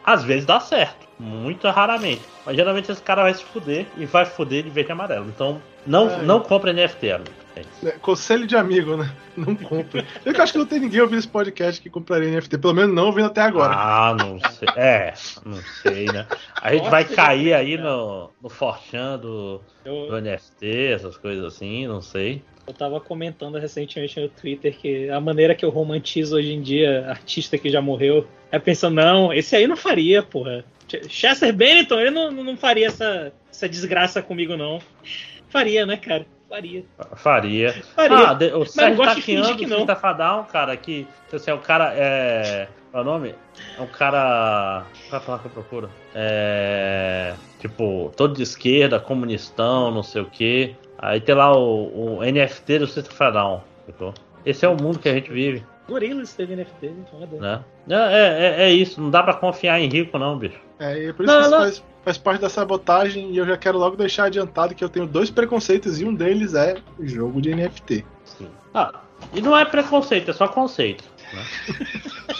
Às 0.05 0.23
vezes 0.23 0.45
dá 0.45 0.59
certo, 0.59 1.07
muito 1.19 1.67
raramente. 1.67 2.21
Mas 2.45 2.55
geralmente 2.55 2.91
esse 2.91 3.01
cara 3.01 3.23
vai 3.23 3.33
se 3.33 3.43
fuder 3.43 3.85
e 3.97 4.05
vai 4.05 4.25
fuder 4.25 4.63
de 4.63 4.69
verde 4.69 4.91
e 4.91 4.93
amarelo. 4.93 5.25
Então 5.27 5.61
não, 5.85 6.09
é. 6.09 6.21
não 6.21 6.39
compra 6.39 6.71
NFT, 6.73 7.11
amigo. 7.11 7.42
É, 7.55 7.91
conselho 7.91 8.47
de 8.47 8.55
amigo, 8.55 8.97
né? 8.97 9.11
Não 9.37 9.55
compre. 9.55 10.05
Eu 10.25 10.41
acho 10.41 10.51
que 10.51 10.57
não 10.57 10.65
tem 10.65 10.79
ninguém 10.79 11.01
ouvindo 11.01 11.19
esse 11.19 11.27
podcast 11.27 11.81
que 11.81 11.89
compraria 11.89 12.29
NFT, 12.29 12.57
pelo 12.57 12.73
menos 12.73 12.95
não 12.95 13.07
ouvindo 13.07 13.25
até 13.25 13.41
agora. 13.41 13.73
Ah, 13.75 14.15
não 14.15 14.39
sei. 14.39 14.67
É, 14.75 15.13
não 15.45 15.61
sei, 15.81 16.05
né? 16.05 16.27
A 16.61 16.73
gente 16.73 16.89
vai 16.89 17.03
cair 17.05 17.53
aí 17.53 17.77
no, 17.77 18.31
no 18.41 18.49
forchan 18.49 19.19
do, 19.19 19.61
do 19.83 20.21
NFT, 20.21 20.93
essas 20.93 21.17
coisas 21.17 21.43
assim, 21.45 21.87
não 21.87 22.01
sei. 22.01 22.43
Eu 22.65 22.73
tava 22.73 22.99
comentando 22.99 23.57
recentemente 23.57 24.19
no 24.19 24.29
Twitter 24.29 24.75
que 24.75 25.09
a 25.09 25.19
maneira 25.19 25.53
que 25.53 25.65
eu 25.65 25.69
romantizo 25.69 26.37
hoje 26.37 26.53
em 26.53 26.61
dia 26.61 27.07
artista 27.09 27.57
que 27.57 27.69
já 27.69 27.81
morreu 27.81 28.25
é 28.51 28.57
pensando, 28.57 28.95
não, 28.95 29.33
esse 29.33 29.55
aí 29.55 29.67
não 29.67 29.75
faria, 29.75 30.23
porra. 30.23 30.63
Chester 31.09 31.53
Bennington, 31.53 31.99
ele 31.99 32.11
não, 32.11 32.31
não 32.31 32.55
faria 32.55 32.87
essa, 32.87 33.33
essa 33.51 33.67
desgraça 33.67 34.21
comigo, 34.21 34.55
não. 34.55 34.79
Faria, 35.49 35.85
né, 35.85 35.97
cara? 35.97 36.25
Faria. 36.53 36.85
Faria. 37.15 37.73
Faria. 37.95 38.29
Ah, 38.29 38.33
de, 38.35 38.53
o 38.53 38.63
Sérgio 38.63 39.03
Taquiano 39.03 39.57
que 39.57 39.65
não. 39.65 39.87
Fadal, 39.95 40.43
cara, 40.45 40.77
que. 40.77 41.07
Assim, 41.33 41.49
é 41.49 41.53
o 41.55 41.57
cara. 41.57 41.91
É. 41.95 42.67
Qual 42.91 43.03
é 43.03 43.07
o 43.07 43.09
nome? 43.09 43.35
É 43.75 43.81
um 43.81 43.87
cara. 43.87 44.85
Qual 45.09 45.19
é 45.19 45.23
a 45.23 45.25
palavra 45.25 45.49
que 45.49 45.57
eu 45.57 45.63
procuro? 45.63 45.89
É. 46.13 47.33
Tipo, 47.59 48.13
todo 48.15 48.35
de 48.35 48.43
esquerda, 48.43 48.99
comunistão, 48.99 49.89
não 49.89 50.03
sei 50.03 50.21
o 50.21 50.25
quê. 50.25 50.75
Aí 50.99 51.19
tem 51.19 51.33
lá 51.33 51.57
o, 51.57 52.19
o 52.19 52.23
NFT 52.23 52.79
do 52.79 52.87
Sexta 52.87 53.11
Fadal. 53.11 53.63
Esse 54.45 54.63
é 54.63 54.69
o 54.69 54.79
mundo 54.79 54.99
que 54.99 55.09
a 55.09 55.13
gente 55.13 55.31
vive. 55.31 55.65
Gorilas 55.87 56.33
teve 56.33 56.55
NFT, 56.55 56.93
né? 57.39 57.63
É, 57.89 57.93
é, 57.93 58.63
é, 58.63 58.71
isso, 58.71 59.01
não 59.01 59.09
dá 59.09 59.21
pra 59.21 59.33
confiar 59.33 59.79
em 59.79 59.89
rico, 59.89 60.17
não, 60.17 60.37
bicho. 60.37 60.59
É, 60.79 60.97
e 60.97 61.05
é 61.07 61.13
por 61.13 61.25
isso 61.25 61.33
não, 61.33 61.41
que 61.41 61.47
isso 61.47 61.57
faz, 61.57 61.83
faz, 62.03 62.17
parte 62.17 62.41
da 62.41 62.49
sabotagem 62.49 63.31
e 63.31 63.37
eu 63.37 63.45
já 63.45 63.57
quero 63.57 63.77
logo 63.77 63.97
deixar 63.97 64.25
adiantado 64.25 64.73
que 64.73 64.83
eu 64.83 64.89
tenho 64.89 65.05
dois 65.05 65.29
preconceitos 65.29 65.99
e 65.99 66.05
um 66.05 66.13
deles 66.13 66.53
é 66.53 66.77
o 66.97 67.05
jogo 67.05 67.41
de 67.41 67.53
NFT. 67.53 68.05
Sim. 68.23 68.47
Ah, 68.73 69.01
e 69.33 69.41
não 69.41 69.57
é 69.57 69.65
preconceito, 69.65 70.31
é 70.31 70.33
só 70.33 70.47
conceito. 70.47 71.03
Né? 71.33 71.43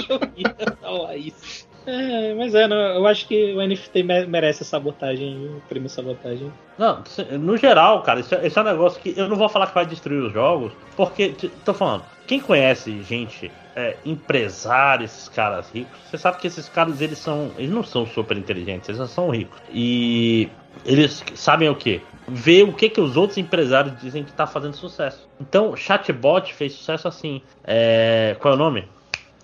eu 0.09 0.19
ia 0.37 0.77
falar 0.81 1.17
isso. 1.17 1.67
É, 1.85 2.33
mas 2.33 2.55
é, 2.55 2.65
eu 2.65 3.05
acho 3.07 3.27
que 3.27 3.53
o 3.53 3.65
NFT 3.65 4.03
merece 4.27 4.63
sabotagem, 4.63 5.47
o 5.47 5.61
prêmio 5.67 5.89
sabotagem. 5.89 6.51
Não, 6.77 7.03
no 7.39 7.57
geral, 7.57 8.01
cara, 8.03 8.19
esse, 8.19 8.33
esse 8.35 8.57
é 8.57 8.61
um 8.61 8.65
negócio 8.65 9.01
que 9.01 9.13
eu 9.17 9.27
não 9.27 9.35
vou 9.35 9.49
falar 9.49 9.67
que 9.67 9.75
vai 9.75 9.85
destruir 9.85 10.23
os 10.23 10.33
jogos, 10.33 10.71
porque, 10.95 11.35
tô 11.65 11.73
falando, 11.73 12.03
quem 12.25 12.39
conhece 12.39 13.01
gente, 13.03 13.51
é, 13.75 13.97
esses 15.03 15.27
caras 15.29 15.69
ricos, 15.73 15.99
você 16.09 16.17
sabe 16.17 16.37
que 16.37 16.47
esses 16.47 16.69
caras, 16.69 17.01
eles 17.01 17.17
são, 17.17 17.51
eles 17.57 17.71
não 17.71 17.83
são 17.83 18.05
super 18.05 18.37
inteligentes, 18.37 18.87
eles 18.87 18.99
não 18.99 19.07
são 19.07 19.29
ricos. 19.29 19.59
E 19.71 20.49
eles 20.85 21.23
sabem 21.35 21.69
o 21.69 21.75
que? 21.75 22.01
Ver 22.27 22.63
o 22.63 22.73
que, 22.73 22.89
que 22.89 23.01
os 23.01 23.17
outros 23.17 23.37
empresários 23.37 23.99
dizem 23.99 24.23
que 24.23 24.31
tá 24.31 24.47
fazendo 24.47 24.75
sucesso. 24.75 25.27
Então, 25.39 25.75
chatbot 25.75 26.53
fez 26.53 26.73
sucesso 26.73 27.07
assim. 27.07 27.41
É, 27.65 28.37
qual 28.39 28.53
é 28.53 28.55
o 28.55 28.59
nome? 28.59 28.87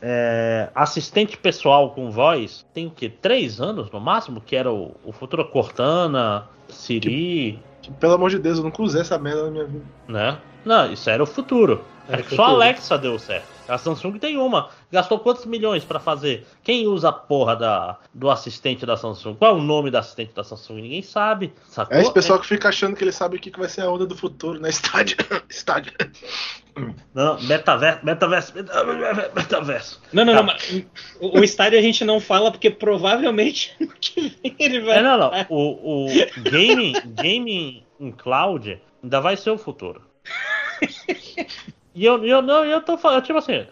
É, 0.02 0.70
assistente 0.74 1.38
pessoal 1.38 1.92
com 1.92 2.10
voz 2.10 2.66
tem 2.74 2.88
o 2.88 2.92
que? 2.92 3.10
Três 3.10 3.60
anos 3.60 3.92
no 3.92 4.00
máximo? 4.00 4.42
Que 4.42 4.56
era 4.56 4.72
o, 4.72 4.96
o 5.04 5.12
futuro 5.12 5.46
Cortana, 5.46 6.48
Siri. 6.68 7.10
Que, 7.10 7.60
que, 7.82 7.92
pelo 7.92 8.14
amor 8.14 8.30
de 8.30 8.40
Deus, 8.40 8.58
eu 8.58 8.64
nunca 8.64 8.82
usei 8.82 9.02
essa 9.02 9.18
merda 9.18 9.46
na 9.46 9.52
minha 9.52 9.66
vida. 9.66 9.86
Né? 10.08 10.38
Não, 10.66 10.92
isso 10.92 11.10
era 11.10 11.22
o 11.22 11.26
futuro. 11.26 11.84
É, 12.10 12.24
só 12.36 12.46
a 12.46 12.50
Alexa 12.50 12.98
deu 12.98 13.20
certo. 13.20 13.60
A 13.68 13.78
Samsung 13.78 14.18
tem 14.18 14.36
uma. 14.36 14.70
Gastou 14.92 15.20
quantos 15.20 15.46
milhões 15.46 15.84
para 15.84 16.00
fazer? 16.00 16.44
Quem 16.64 16.88
usa 16.88 17.10
a 17.10 17.12
porra 17.12 17.56
da, 17.56 18.00
do 18.12 18.32
assistente 18.32 18.84
da 18.84 18.98
Samsung? 18.98 19.36
Qual 19.36 19.56
é 19.56 19.60
o 19.60 19.62
nome 19.62 19.92
do 19.92 19.98
assistente 19.98 20.34
da 20.34 20.44
Samsung? 20.44 20.82
Ninguém 20.82 21.04
sabe. 21.04 21.54
Sacou? 21.68 21.96
É 21.96 22.02
esse 22.02 22.12
pessoal 22.12 22.40
é... 22.40 22.42
que 22.42 22.48
fica 22.48 22.70
achando 22.70 22.96
que 22.96 23.04
ele 23.04 23.12
sabe 23.12 23.38
o 23.38 23.40
que 23.40 23.52
vai 23.52 23.70
ser 23.70 23.82
a 23.82 23.92
onda 23.92 24.08
do 24.08 24.18
futuro, 24.18 24.60
né? 24.60 24.70
Estádio. 24.70 25.18
Estádio. 25.48 25.94
Não, 27.14 27.40
metaverso, 27.44 28.04
metaverso, 28.04 28.54
metaverso. 29.36 30.02
Não, 30.12 30.26
não, 30.26 30.34
tá. 30.34 30.40
não. 30.40 30.46
Mas, 30.48 30.86
o, 31.20 31.40
o 31.40 31.44
estádio 31.44 31.78
a 31.78 31.82
gente 31.82 32.04
não 32.04 32.20
fala 32.20 32.52
porque 32.52 32.72
provavelmente 32.72 33.76
ele 34.58 34.80
vai. 34.82 34.98
É, 34.98 35.04
não, 35.04 35.18
não. 35.18 35.32
O, 35.48 36.06
o 36.06 36.08
gaming, 36.50 36.94
gaming 37.06 37.84
em 38.00 38.12
cloud 38.12 38.82
ainda 39.04 39.22
vai 39.22 39.38
ser 39.38 39.52
o 39.52 39.58
futuro. 39.58 40.09
E 41.96 42.06
eu, 42.06 42.24
eu 42.24 42.42
não, 42.42 42.64
eu 42.64 42.82
tô 42.82 42.98
falando, 42.98 43.24
tipo 43.24 43.40
assim, 43.40 43.66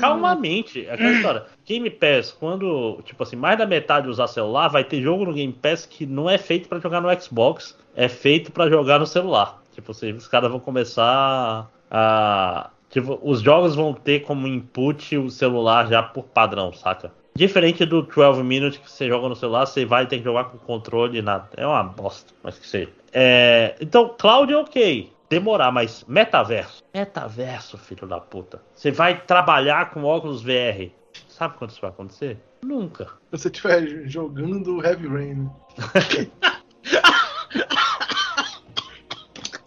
calmamente, 0.00 0.88
aquela 0.88 1.12
história. 1.12 1.44
Game 1.64 1.88
Pass, 1.90 2.32
quando, 2.32 3.00
tipo 3.04 3.22
assim, 3.22 3.36
mais 3.36 3.56
da 3.56 3.66
metade 3.66 4.08
usar 4.08 4.26
celular, 4.26 4.68
vai 4.68 4.82
ter 4.82 5.00
jogo 5.00 5.24
no 5.24 5.32
Game 5.32 5.52
Pass 5.52 5.86
que 5.86 6.06
não 6.06 6.28
é 6.28 6.38
feito 6.38 6.68
para 6.68 6.80
jogar 6.80 7.00
no 7.00 7.20
Xbox, 7.20 7.78
é 7.94 8.08
feito 8.08 8.50
para 8.50 8.68
jogar 8.68 8.98
no 8.98 9.06
celular. 9.06 9.62
Tipo 9.72 9.92
assim, 9.92 10.12
os 10.12 10.26
caras 10.26 10.50
vão 10.50 10.60
começar 10.60 11.70
a. 11.90 12.70
Tipo, 12.88 13.20
os 13.22 13.40
jogos 13.40 13.76
vão 13.76 13.94
ter 13.94 14.20
como 14.20 14.48
input 14.48 15.16
o 15.16 15.30
celular 15.30 15.86
já 15.86 16.02
por 16.02 16.24
padrão, 16.24 16.72
saca? 16.72 17.12
Diferente 17.36 17.84
do 17.86 18.02
12 18.02 18.42
Minutes 18.42 18.78
que 18.78 18.90
você 18.90 19.06
joga 19.06 19.28
no 19.28 19.36
celular, 19.36 19.64
você 19.66 19.84
vai 19.84 20.06
ter 20.06 20.18
que 20.18 20.24
jogar 20.24 20.44
com 20.46 20.58
controle 20.58 21.22
nada. 21.22 21.48
É 21.56 21.64
uma 21.64 21.84
bosta, 21.84 22.34
mas 22.42 22.58
que 22.58 22.66
seja. 22.66 22.90
É... 23.12 23.76
Então, 23.80 24.12
cloud 24.18 24.52
é 24.52 24.56
ok. 24.56 25.12
Demorar, 25.30 25.70
mas 25.70 26.04
metaverso. 26.08 26.82
Metaverso, 26.92 27.78
filho 27.78 28.04
da 28.04 28.18
puta. 28.18 28.60
Você 28.74 28.90
vai 28.90 29.20
trabalhar 29.20 29.90
com 29.90 30.02
óculos 30.02 30.42
VR. 30.42 30.90
Sabe 31.28 31.56
quando 31.56 31.70
isso 31.70 31.80
vai 31.80 31.90
acontecer? 31.90 32.36
Nunca. 32.62 33.04
Se 33.04 33.38
você 33.38 33.48
estiver 33.48 34.08
jogando 34.08 34.84
Heavy 34.84 35.06
Rain. 35.06 35.34
né? 35.44 35.50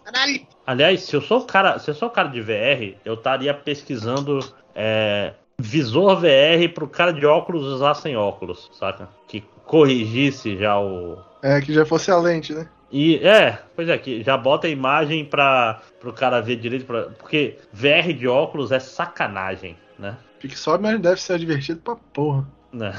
Caralho. 0.04 0.46
Aliás, 0.66 1.00
se 1.02 1.16
eu 1.16 1.22
sou 1.22 1.40
o 1.40 1.44
cara, 1.46 1.78
se 1.78 1.90
eu 1.90 1.94
sou 1.94 2.08
o 2.08 2.12
cara 2.12 2.28
de 2.28 2.42
VR, 2.42 2.98
eu 3.04 3.14
estaria 3.14 3.54
pesquisando 3.54 4.40
é, 4.74 5.32
visor 5.58 6.20
VR 6.20 6.72
pro 6.74 6.86
cara 6.86 7.12
de 7.12 7.24
óculos 7.24 7.64
usar 7.64 7.94
sem 7.94 8.16
óculos, 8.16 8.70
saca? 8.72 9.08
Que 9.26 9.40
corrigisse 9.64 10.56
já 10.58 10.78
o. 10.78 11.18
É, 11.42 11.60
que 11.60 11.72
já 11.72 11.84
fosse 11.84 12.10
a 12.10 12.18
lente, 12.18 12.52
né? 12.54 12.68
E 12.90 13.16
é, 13.26 13.58
pois 13.74 13.88
é, 13.88 13.98
que 13.98 14.22
já 14.22 14.36
bota 14.36 14.66
a 14.66 14.70
imagem 14.70 15.24
para 15.24 15.80
pro 16.00 16.12
cara 16.12 16.40
ver 16.40 16.56
direito, 16.56 16.86
pra, 16.86 17.02
porque 17.10 17.58
VR 17.72 18.12
de 18.12 18.28
óculos 18.28 18.70
é 18.70 18.78
sacanagem, 18.78 19.76
né? 19.98 20.16
Fique 20.38 20.58
só, 20.58 20.78
mas 20.78 21.00
deve 21.00 21.20
ser 21.20 21.38
divertido 21.38 21.80
pra 21.80 21.96
porra. 21.96 22.46
Né? 22.72 22.92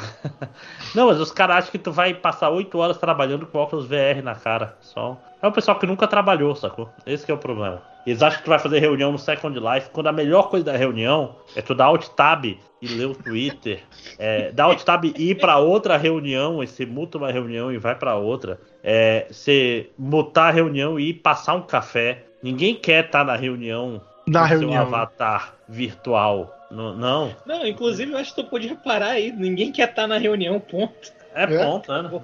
Não, 0.96 1.08
mas 1.08 1.20
os 1.20 1.32
caras 1.32 1.58
acham 1.58 1.72
que 1.72 1.78
tu 1.78 1.92
vai 1.92 2.14
passar 2.14 2.50
8 2.50 2.78
horas 2.78 2.98
trabalhando 2.98 3.46
com 3.46 3.58
óculos 3.58 3.86
VR 3.86 4.24
na 4.24 4.34
cara. 4.34 4.78
Só. 4.80 5.22
É 5.42 5.48
o 5.48 5.52
pessoal 5.52 5.78
que 5.78 5.86
nunca 5.86 6.08
trabalhou, 6.08 6.56
sacou? 6.56 6.90
Esse 7.06 7.30
é 7.30 7.34
o 7.34 7.38
problema. 7.38 7.84
Eles 8.06 8.22
acham 8.22 8.38
que 8.40 8.46
tu 8.46 8.50
vai 8.50 8.60
fazer 8.60 8.80
reunião 8.80 9.12
no 9.12 9.18
Second 9.18 9.60
Life, 9.60 9.90
quando 9.92 10.08
a 10.08 10.12
melhor 10.12 10.50
coisa 10.50 10.66
da 10.66 10.78
reunião 10.78 11.36
é 11.56 11.62
tu 11.62 11.74
dar 11.74 11.86
Alt 11.86 12.08
Tab 12.10 12.46
e 12.46 12.88
ler 12.88 13.06
o 13.06 13.16
Twitter. 13.16 13.80
É, 14.20 14.52
dar 14.52 14.66
Alt 14.66 14.84
Tab 14.84 15.04
e 15.06 15.32
ir 15.32 15.36
pra 15.36 15.58
outra 15.58 15.98
reunião, 15.98 16.64
e 16.64 16.68
você 16.68 16.86
muta 16.86 17.18
uma 17.18 17.32
reunião 17.32 17.72
e 17.72 17.78
vai 17.78 17.96
pra 17.96 18.16
outra. 18.16 18.60
É, 18.84 19.26
você 19.30 19.90
mutar 19.98 20.50
a 20.50 20.52
reunião 20.52 20.98
e 21.00 21.10
ir 21.10 21.14
passar 21.16 21.56
um 21.56 21.62
café. 21.62 22.24
Ninguém 22.42 22.76
quer 22.76 23.06
estar 23.06 23.26
na 23.26 23.36
reunião 23.36 24.00
Na 24.28 24.44
com 24.44 24.48
seu 24.50 24.60
reunião. 24.60 24.82
avatar 24.84 25.56
virtual. 25.68 26.54
Não, 26.72 26.96
não. 26.96 27.36
Não, 27.46 27.66
inclusive 27.68 28.12
eu 28.14 28.18
acho 28.18 28.34
que 28.36 28.44
tu 28.44 28.50
pode 28.50 28.68
reparar 28.68 29.10
aí, 29.12 29.32
ninguém 29.32 29.72
quer 29.72 29.90
estar 29.90 30.08
na 30.08 30.18
reunião, 30.18 30.60
ponto. 30.60 31.12
É, 31.34 31.44
É? 31.44 31.66
ponto, 31.66 31.92
né? 31.92 32.22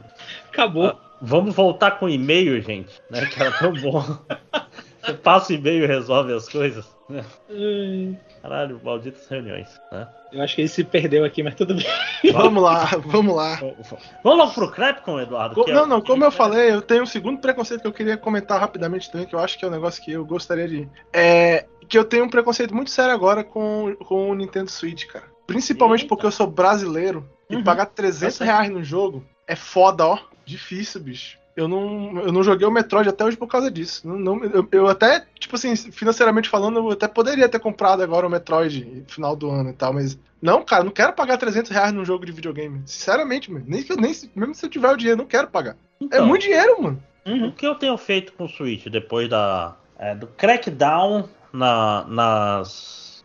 Acabou. 0.49 0.87
Ah, 0.87 0.95
Vamos 1.21 1.53
voltar 1.53 1.91
com 1.99 2.07
e-mail, 2.09 2.59
gente, 2.61 2.89
né? 3.09 3.25
Que 3.27 3.41
era 3.41 3.51
tão 3.51 3.73
bom. 3.73 4.03
Você 5.03 5.13
passa 5.13 5.51
o 5.51 5.55
e-mail 5.55 5.83
e 5.83 5.87
resolve 5.87 6.33
as 6.33 6.47
coisas. 6.47 6.85
né? 7.09 7.23
Caralho, 8.41 8.79
malditas 8.83 9.27
reuniões. 9.27 9.69
Né? 9.91 10.07
Eu 10.31 10.41
acho 10.41 10.55
que 10.55 10.61
ele 10.61 10.67
se 10.67 10.83
perdeu 10.83 11.23
aqui, 11.25 11.43
mas 11.43 11.55
tudo 11.55 11.75
bem. 11.75 11.85
Vamos 12.31 12.63
lá, 12.63 12.85
vamos 13.05 13.35
lá. 13.35 13.59
Vamos 14.23 14.39
logo 14.39 14.53
pro 14.53 14.71
Crepcom, 14.71 15.19
Eduardo. 15.19 15.55
Co- 15.55 15.65
que 15.65 15.71
é 15.71 15.73
não, 15.73 15.83
o- 15.83 15.87
não, 15.87 16.01
como 16.01 16.23
eu 16.23 16.31
falei, 16.31 16.71
eu 16.71 16.81
tenho 16.81 17.03
um 17.03 17.07
segundo 17.07 17.39
preconceito 17.39 17.81
que 17.81 17.87
eu 17.87 17.93
queria 17.93 18.17
comentar 18.17 18.59
rapidamente 18.59 19.11
também, 19.11 19.27
que 19.27 19.35
eu 19.35 19.39
acho 19.39 19.57
que 19.59 19.65
é 19.65 19.67
um 19.67 19.71
negócio 19.71 20.03
que 20.03 20.11
eu 20.11 20.25
gostaria 20.25 20.67
de. 20.67 20.89
É. 21.13 21.65
Que 21.89 21.97
eu 21.97 22.05
tenho 22.05 22.23
um 22.23 22.29
preconceito 22.29 22.73
muito 22.73 22.89
sério 22.89 23.13
agora 23.13 23.43
com, 23.43 23.93
com 24.07 24.29
o 24.29 24.35
Nintendo 24.35 24.71
Switch, 24.71 25.05
cara. 25.07 25.25
Principalmente 25.45 26.03
Eita. 26.03 26.09
porque 26.09 26.25
eu 26.25 26.31
sou 26.31 26.47
brasileiro 26.47 27.29
e 27.49 27.57
Uhum. 27.57 27.63
pagar 27.63 27.87
300 27.87 28.37
Tá 28.37 28.45
reais 28.45 28.69
no 28.69 28.81
jogo 28.81 29.25
é 29.45 29.55
foda, 29.57 30.05
ó. 30.07 30.17
Difícil, 30.45 31.01
bicho. 31.01 31.37
Eu 31.55 31.67
não, 31.67 32.21
eu 32.21 32.31
não 32.31 32.43
joguei 32.43 32.65
o 32.65 32.71
Metroid 32.71 33.09
até 33.09 33.25
hoje 33.25 33.35
por 33.37 33.47
causa 33.47 33.69
disso. 33.69 34.07
Não, 34.07 34.17
não- 34.17 34.43
eu, 34.45 34.67
eu 34.71 34.87
até, 34.87 35.25
tipo 35.39 35.55
assim, 35.55 35.75
financeiramente 35.75 36.47
falando, 36.49 36.79
eu 36.79 36.91
até 36.91 37.07
poderia 37.07 37.49
ter 37.49 37.59
comprado 37.59 38.01
agora 38.01 38.25
o 38.25 38.29
Metroid 38.29 38.85
no 38.85 39.05
final 39.05 39.35
do 39.35 39.49
ano 39.49 39.69
e 39.69 39.73
tal, 39.73 39.93
mas. 39.93 40.17
Não, 40.41 40.63
cara, 40.63 40.83
não 40.83 40.91
quero 40.91 41.13
pagar 41.13 41.37
300 41.37 41.69
reais 41.71 41.91
num 41.93 42.05
jogo 42.05 42.25
de 42.25 42.31
videogame. 42.31 42.81
Sinceramente, 42.85 43.51
mano. 43.51 43.65
Nem, 43.67 43.85
nem, 43.99 44.13
mesmo 44.35 44.55
se 44.55 44.65
eu 44.65 44.69
tiver 44.69 44.89
o 44.91 44.95
dinheiro, 44.97 45.17
não 45.19 45.25
quero 45.27 45.47
pagar. 45.49 45.73
É 45.99 46.05
Então, 46.05 46.25
muito 46.27 46.41
dinheiro, 46.41 46.81
mano. 46.81 47.03
Uhum. 47.25 47.47
O 47.49 47.51
que 47.51 47.67
eu 47.67 47.75
tenho 47.75 47.95
feito 47.97 48.33
com 48.33 48.45
o 48.45 48.49
Switch 48.49 48.87
depois 48.87 49.29
da, 49.29 49.75
é, 49.99 50.15
do 50.15 50.25
crackdown 50.27 51.29
na- 51.53 52.05
nas. 52.07 53.23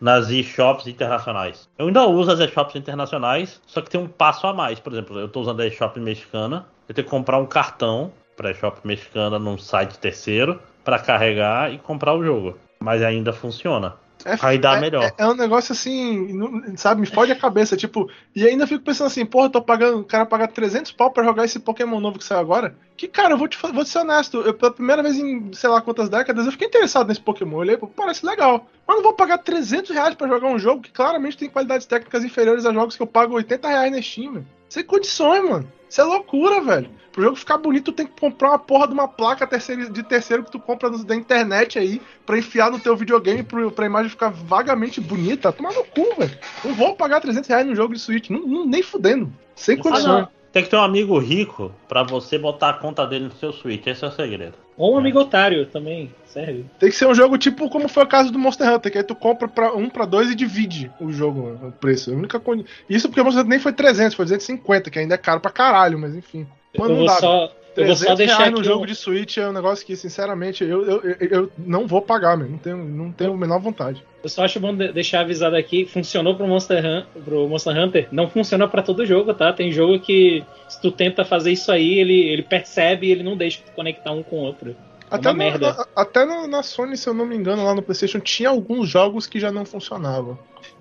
Nas 0.00 0.30
eShops 0.30 0.86
internacionais. 0.86 1.68
Eu 1.78 1.86
ainda 1.86 2.06
uso 2.06 2.30
as 2.30 2.40
eShops 2.40 2.76
internacionais, 2.76 3.60
só 3.66 3.80
que 3.80 3.90
tem 3.90 4.00
um 4.00 4.06
passo 4.06 4.46
a 4.46 4.52
mais. 4.52 4.78
Por 4.78 4.92
exemplo, 4.92 5.18
eu 5.18 5.26
estou 5.26 5.42
usando 5.42 5.60
a 5.60 5.66
eShop 5.66 5.98
mexicana, 5.98 6.66
eu 6.88 6.94
tenho 6.94 7.04
que 7.04 7.10
comprar 7.10 7.38
um 7.38 7.46
cartão 7.46 8.12
para 8.36 8.50
eShop 8.50 8.78
mexicana 8.84 9.38
num 9.38 9.56
site 9.56 9.98
terceiro 9.98 10.60
para 10.84 10.98
carregar 10.98 11.72
e 11.72 11.78
comprar 11.78 12.14
o 12.14 12.22
jogo. 12.22 12.58
Mas 12.78 13.02
ainda 13.02 13.32
funciona. 13.32 13.94
É, 14.24 14.36
Aí 14.40 14.58
dá 14.58 14.76
é- 14.76 14.80
melhor. 14.80 15.04
É, 15.04 15.14
é 15.18 15.26
um 15.26 15.34
negócio 15.34 15.72
assim, 15.72 16.32
não- 16.32 16.76
sabe, 16.76 17.00
me 17.00 17.06
fode 17.06 17.30
a 17.32 17.36
cabeça, 17.36 17.76
tipo, 17.76 18.10
e 18.34 18.46
ainda 18.46 18.66
fico 18.66 18.82
pensando 18.82 19.06
assim, 19.06 19.24
porra, 19.24 19.50
tô 19.50 19.62
pagando, 19.62 20.00
o 20.00 20.04
cara 20.04 20.26
pagar 20.26 20.48
300 20.48 20.90
pau 20.92 21.10
pra 21.10 21.22
jogar 21.22 21.44
esse 21.44 21.58
Pokémon 21.58 22.00
novo 22.00 22.18
que 22.18 22.24
saiu 22.24 22.40
agora. 22.40 22.76
Que, 22.96 23.06
cara, 23.06 23.34
eu 23.34 23.38
vou 23.38 23.46
te, 23.46 23.58
vou 23.60 23.84
ser 23.84 23.98
honesto, 24.00 24.38
eu, 24.40 24.54
pela 24.54 24.72
primeira 24.72 25.02
vez 25.02 25.16
em, 25.16 25.52
sei 25.52 25.68
lá 25.70 25.80
quantas 25.80 26.08
décadas, 26.08 26.46
eu 26.46 26.52
fiquei 26.52 26.66
interessado 26.66 27.08
nesse 27.08 27.20
Pokémon, 27.20 27.56
eu 27.56 27.58
olhei, 27.58 27.76
pô, 27.76 27.86
parece 27.86 28.24
legal. 28.24 28.66
Mas 28.86 28.96
não 28.96 29.02
vou 29.02 29.12
pagar 29.12 29.38
300 29.38 29.90
reais 29.90 30.14
pra 30.14 30.28
jogar 30.28 30.48
um 30.48 30.58
jogo 30.58 30.82
que 30.82 30.90
claramente 30.90 31.36
tem 31.36 31.48
qualidades 31.48 31.86
técnicas 31.86 32.24
inferiores 32.24 32.64
a 32.64 32.72
jogos 32.72 32.96
que 32.96 33.02
eu 33.02 33.06
pago 33.06 33.34
80 33.34 33.68
reais 33.68 33.92
na 33.92 34.02
Steam, 34.02 34.32
velho. 34.32 34.46
Sem 34.68 34.84
condições, 34.84 35.48
mano. 35.48 35.72
Isso 35.88 36.00
é 36.00 36.04
loucura, 36.04 36.60
velho. 36.60 36.90
Pro 37.12 37.22
jogo 37.22 37.36
ficar 37.36 37.56
bonito, 37.56 37.84
tu 37.86 37.92
tem 37.92 38.06
que 38.06 38.20
comprar 38.20 38.48
uma 38.50 38.58
porra 38.58 38.86
de 38.88 38.92
uma 38.92 39.08
placa 39.08 39.46
de 39.46 40.02
terceiro 40.02 40.44
que 40.44 40.50
tu 40.52 40.58
compra 40.58 40.90
no- 40.90 41.02
da 41.04 41.14
internet 41.16 41.78
aí 41.78 42.02
pra 42.26 42.36
enfiar 42.38 42.70
no 42.70 42.78
teu 42.78 42.94
videogame 42.96 43.42
pro, 43.42 43.70
pra 43.70 43.86
imagem 43.86 44.10
ficar 44.10 44.28
vagamente 44.30 45.00
bonita. 45.00 45.50
Toma 45.52 45.72
no 45.72 45.84
cu, 45.84 46.14
velho. 46.18 46.38
Não 46.64 46.74
vou 46.74 46.94
pagar 46.94 47.20
300 47.20 47.48
reais 47.48 47.66
num 47.66 47.74
jogo 47.74 47.94
de 47.94 48.00
Switch. 48.00 48.28
Não, 48.28 48.40
não- 48.40 48.66
nem 48.66 48.82
fudendo. 48.82 49.32
Sem 49.54 49.78
Ah, 49.78 49.82
condições. 49.82 50.06
não. 50.22 50.28
Tem 50.56 50.64
que 50.64 50.70
ter 50.70 50.76
um 50.76 50.82
amigo 50.82 51.18
rico 51.18 51.70
para 51.86 52.02
você 52.02 52.38
botar 52.38 52.70
a 52.70 52.72
conta 52.72 53.06
dele 53.06 53.26
no 53.26 53.32
seu 53.32 53.52
Switch. 53.52 53.86
Esse 53.86 54.02
é 54.06 54.08
o 54.08 54.10
segredo. 54.10 54.54
Ou 54.74 54.94
um 54.94 54.98
amigo 54.98 55.20
otário 55.20 55.66
também, 55.66 56.10
serve. 56.24 56.64
Tem 56.78 56.88
que 56.88 56.96
ser 56.96 57.06
um 57.06 57.14
jogo 57.14 57.36
tipo 57.36 57.68
como 57.68 57.90
foi 57.90 58.04
o 58.04 58.06
caso 58.06 58.32
do 58.32 58.38
Monster 58.38 58.72
Hunter, 58.72 58.90
que 58.90 58.96
aí 58.96 59.04
tu 59.04 59.14
compra 59.14 59.48
pra 59.48 59.74
um 59.74 59.90
pra 59.90 60.06
dois 60.06 60.30
e 60.30 60.34
divide 60.34 60.90
o 60.98 61.12
jogo, 61.12 61.60
o 61.62 61.72
preço. 61.72 62.10
A 62.10 62.14
única 62.14 62.40
coisa. 62.40 62.64
Isso 62.88 63.06
porque 63.06 63.20
o 63.20 63.24
Monster 63.24 63.42
Hunter 63.42 63.50
nem 63.50 63.58
foi 63.58 63.74
300, 63.74 64.14
foi 64.14 64.24
250, 64.24 64.90
que 64.90 64.98
ainda 64.98 65.14
é 65.14 65.18
caro 65.18 65.40
pra 65.40 65.50
caralho, 65.50 65.98
mas 65.98 66.16
enfim. 66.16 66.46
Mas 66.74 66.88
eu 66.88 66.88
não 66.88 66.96
vou 66.96 67.06
dá. 67.06 67.16
só, 67.16 67.52
eu 67.76 67.86
vou 67.86 67.94
300 67.94 67.98
só 68.08 68.14
deixar 68.14 68.36
reais 68.38 68.48
aqui 68.52 68.58
no 68.58 68.64
jogo 68.64 68.82
um- 68.84 68.86
de 68.86 68.94
Switch 68.94 69.36
é 69.38 69.48
um 69.48 69.52
negócio 69.52 69.84
que, 69.86 69.94
sinceramente, 69.96 70.64
eu, 70.64 70.84
eu, 70.84 71.02
eu, 71.02 71.16
eu 71.30 71.52
não 71.58 71.86
vou 71.86 72.00
pagar, 72.02 72.36
meu. 72.36 72.48
Não 72.48 72.58
tenho, 72.58 72.76
não 72.78 73.12
tenho 73.12 73.32
a 73.32 73.36
menor 73.36 73.60
vontade. 73.60 74.02
Eu 74.22 74.28
só 74.28 74.44
acho 74.44 74.58
bom 74.58 74.74
de- 74.74 74.92
deixar 74.92 75.20
avisado 75.20 75.54
aqui, 75.56 75.84
funcionou 75.86 76.34
pro 76.34 76.46
Monster, 76.48 76.84
Hun- 76.84 77.22
pro 77.22 77.48
Monster 77.48 77.76
Hunter, 77.76 78.08
não 78.10 78.28
funciona 78.28 78.66
pra 78.66 78.82
todo 78.82 79.06
jogo, 79.06 79.32
tá? 79.34 79.52
Tem 79.52 79.70
jogo 79.70 80.00
que 80.00 80.42
se 80.68 80.80
tu 80.80 80.90
tenta 80.90 81.24
fazer 81.24 81.52
isso 81.52 81.70
aí, 81.70 81.98
ele, 81.98 82.20
ele 82.28 82.42
percebe 82.42 83.06
e 83.06 83.12
ele 83.12 83.22
não 83.22 83.36
deixa 83.36 83.60
tu 83.64 83.70
conectar 83.72 84.10
um 84.12 84.22
com 84.22 84.36
o 84.36 84.40
outro. 84.40 84.74
Até, 85.08 85.28
uma 85.28 85.32
no- 85.34 85.38
merda. 85.38 85.72
na, 85.74 85.86
até 86.02 86.24
no- 86.24 86.48
na 86.48 86.62
Sony, 86.64 86.96
se 86.96 87.08
eu 87.08 87.14
não 87.14 87.24
me 87.24 87.36
engano, 87.36 87.64
lá 87.64 87.72
no 87.74 87.82
PlayStation, 87.82 88.18
tinha 88.18 88.48
alguns 88.48 88.88
jogos 88.88 89.26
que 89.26 89.38
já 89.38 89.52
não 89.52 89.64
funcionavam. 89.64 90.36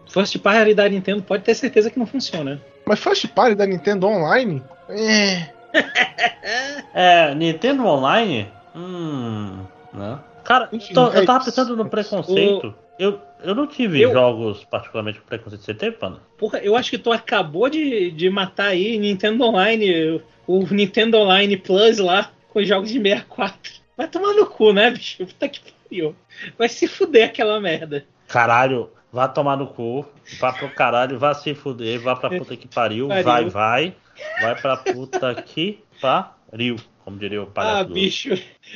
First 0.09 0.38
Party 0.39 0.73
da 0.73 0.88
Nintendo 0.89 1.22
pode 1.22 1.43
ter 1.43 1.53
certeza 1.53 1.91
que 1.91 1.99
não 1.99 2.05
funciona. 2.07 2.59
Mas 2.88 2.99
First 2.99 3.27
Party 3.27 3.53
da 3.55 3.65
Nintendo 3.67 4.07
Online? 4.07 4.63
É. 4.89 5.49
É, 6.93 7.34
Nintendo 7.35 7.85
Online? 7.85 8.47
Hum. 8.76 9.65
Né? 9.93 10.19
Cara, 10.43 10.69
Enfim, 10.72 10.93
tô- 10.93 11.11
é 11.11 11.19
eu 11.19 11.26
tava 11.26 11.39
isso. 11.39 11.45
pensando 11.52 11.76
no 11.76 11.89
preconceito. 11.89 12.73
Eu, 12.97 13.19
eu 13.43 13.53
não 13.56 13.68
tive 13.68 14.02
Eu- 14.02 14.14
jogos 14.14 14.64
particularmente 14.65 15.19
com 15.19 15.26
preconceito. 15.27 15.61
Você 15.64 15.73
teve, 15.73 15.97
Panda? 15.97 16.19
Porra, 16.38 16.60
eu 16.60 16.76
acho 16.76 16.89
que 16.91 16.97
tu 16.97 17.11
acabou 17.11 17.69
de, 17.69 18.11
de 18.11 18.30
matar 18.30 18.68
aí 18.68 18.97
Nintendo 18.97 19.43
Online, 19.43 20.22
o 20.47 20.60
Nintendo 20.72 21.18
Online 21.18 21.57
Plus 21.57 21.97
lá, 21.97 22.30
com 22.49 22.60
os 22.60 22.68
jogos 22.68 22.89
de 22.89 23.02
64. 23.02 23.73
Vai 23.97 24.07
tomar 24.07 24.34
no 24.34 24.45
cu, 24.45 24.72
né, 24.72 24.91
bicho? 24.91 25.26
Puta 25.26 25.49
que 25.49 25.60
pariu. 25.89 26.15
Vai 26.57 26.69
se 26.69 26.88
fuder 26.88 27.26
aquela 27.26 27.60
merda. 27.60 28.06
Caralho, 28.27 28.89
vá 29.11 29.27
tomar 29.27 29.57
no 29.57 29.68
cu. 29.68 30.06
Vá 30.39 30.53
pro 30.53 30.69
caralho, 30.69 31.18
vá 31.19 31.34
se 31.34 31.53
fuder, 31.53 31.99
vá 31.99 32.15
pra 32.15 32.30
puta 32.30 32.56
que 32.56 32.68
pariu. 32.68 33.07
Pariu. 33.07 33.23
Vai, 33.23 33.45
vai. 33.49 33.95
Vai 34.41 34.55
pra 34.59 34.77
puta 34.77 35.33
que 35.35 35.79
pariu. 36.01 36.75
Como 37.03 37.19
diria 37.19 37.43
o 37.43 37.45
palhaço 37.47 37.81
Ah, 37.81 37.83
bicho. 37.83 38.29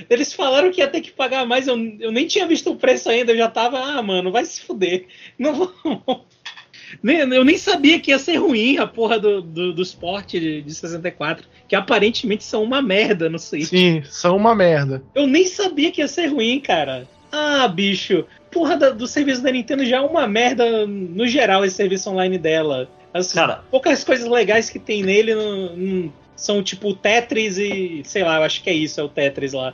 Eles 0.10 0.32
falaram 0.34 0.72
que 0.72 0.82
ia 0.82 0.88
ter 0.88 1.02
que 1.02 1.10
pagar 1.12 1.46
mais, 1.48 1.68
eu, 1.68 1.76
eu 2.00 2.12
nem 2.12 2.28
tinha 2.28 2.46
visto 2.46 2.72
o 2.72 2.76
preço 2.76 3.10
ainda, 3.10 3.32
eu 3.32 3.38
já 3.38 3.48
tava, 3.50 3.80
ah, 3.80 4.02
mano, 4.04 4.32
vai 4.32 4.46
se 4.46 4.62
fuder. 4.62 5.08
Não 5.38 5.54
vou. 5.56 5.74
Nem- 7.04 7.20
Eu 7.34 7.44
nem 7.46 7.58
sabia 7.58 8.00
que 8.00 8.12
ia 8.12 8.18
ser 8.20 8.38
ruim 8.38 8.78
a 8.78 8.88
porra 8.88 9.20
do, 9.20 9.42
do, 9.42 9.74
do 9.74 9.82
Sport 9.84 10.32
de, 10.32 10.62
de 10.64 10.74
64, 10.74 11.46
que 11.68 11.76
aparentemente 11.76 12.44
são 12.44 12.64
uma 12.64 12.82
merda 12.82 13.30
no 13.30 13.38
Switch. 13.38 13.68
Sim, 13.70 14.02
são 14.06 14.36
uma 14.36 14.56
merda. 14.56 15.04
Eu 15.14 15.28
nem 15.28 15.46
sabia 15.46 15.92
que 15.92 16.02
ia 16.02 16.08
ser 16.08 16.28
ruim, 16.28 16.60
cara. 16.60 17.08
Ah, 17.32 17.68
bicho. 17.68 18.26
Porra 18.52 18.76
da- 18.76 18.90
do 18.90 19.06
serviço 19.08 19.44
da 19.44 19.52
Nintendo 19.52 19.86
já 19.86 19.98
é 19.98 20.02
uma 20.02 20.28
merda 20.28 20.88
no 20.88 21.28
geral 21.28 21.64
esse 21.64 21.76
serviço 21.76 22.10
online 22.10 22.40
dela. 22.40 22.90
As 23.14 23.34
Cara. 23.34 23.64
poucas 23.72 24.04
coisas 24.04 24.28
legais 24.30 24.70
que 24.70 24.78
tem 24.80 25.02
nele 25.04 25.34
não- 25.36 25.76
não- 25.76 26.14
são 26.36 26.64
tipo 26.64 26.94
Tetris 26.94 27.58
e. 27.58 28.02
sei 28.06 28.24
lá, 28.24 28.38
eu 28.38 28.44
acho 28.44 28.64
que 28.64 28.70
é 28.70 28.74
isso, 28.74 29.00
é 29.02 29.04
o 29.04 29.10
Tetris 29.10 29.54
lá. 29.54 29.74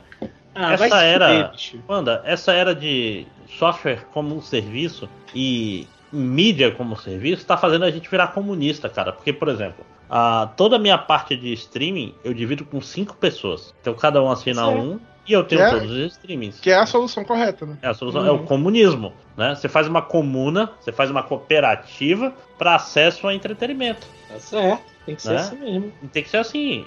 Ah, 0.54 0.72
Essa 0.72 1.02
era- 1.04 1.50
fuder. 1.52 1.80
Wanda, 1.88 2.22
essa 2.24 2.52
era 2.52 2.74
de 2.74 3.26
software 3.58 4.06
como 4.12 4.34
um 4.34 4.40
serviço 4.40 5.08
e 5.34 5.86
mídia 6.10 6.70
como 6.70 6.96
serviço 6.96 7.42
está 7.42 7.56
fazendo 7.58 7.84
a 7.84 7.90
gente 7.90 8.08
virar 8.08 8.28
comunista, 8.28 8.88
cara. 8.88 9.12
Porque, 9.12 9.32
por 9.32 9.48
exemplo, 9.48 9.84
a, 10.08 10.48
toda 10.56 10.76
a 10.76 10.78
minha 10.78 10.96
parte 10.98 11.36
de 11.36 11.52
streaming 11.52 12.14
eu 12.24 12.32
divido 12.34 12.64
com 12.64 12.80
cinco 12.80 13.16
pessoas. 13.16 13.74
Então 13.80 13.94
cada 13.94 14.22
um 14.22 14.30
assina 14.30 14.64
Certo. 14.64 14.78
um 14.80 15.00
e 15.26 15.32
eu 15.32 15.42
tenho 15.42 15.62
é- 15.62 15.70
todos 15.70 15.90
os 15.90 16.12
streamings. 16.12 16.60
Que 16.60 16.70
é 16.70 16.76
a 16.76 16.86
solução 16.86 17.24
correta, 17.24 17.66
né? 17.66 17.76
É 17.82 17.88
a 17.88 17.94
solução, 17.94 18.24
é 18.24 18.30
o 18.30 18.34
Uhum. 18.36 18.44
comunismo, 18.46 19.12
né? 19.36 19.54
Você 19.54 19.68
faz 19.68 19.88
uma 19.88 20.00
comuna, 20.02 20.70
você 20.80 20.92
faz 20.92 21.10
uma 21.10 21.22
cooperativa 21.22 22.32
para 22.56 22.76
acesso 22.76 23.26
a 23.26 23.34
entretenimento. 23.34 24.06
Tá 24.28 24.38
certo, 24.38 24.82
tem 25.04 25.16
que 25.16 25.22
ser 25.22 25.30
Né? 25.30 25.36
assim 25.36 25.56
mesmo. 25.58 25.92
Tem 26.12 26.22
que 26.22 26.28
ser 26.28 26.36
assim, 26.36 26.84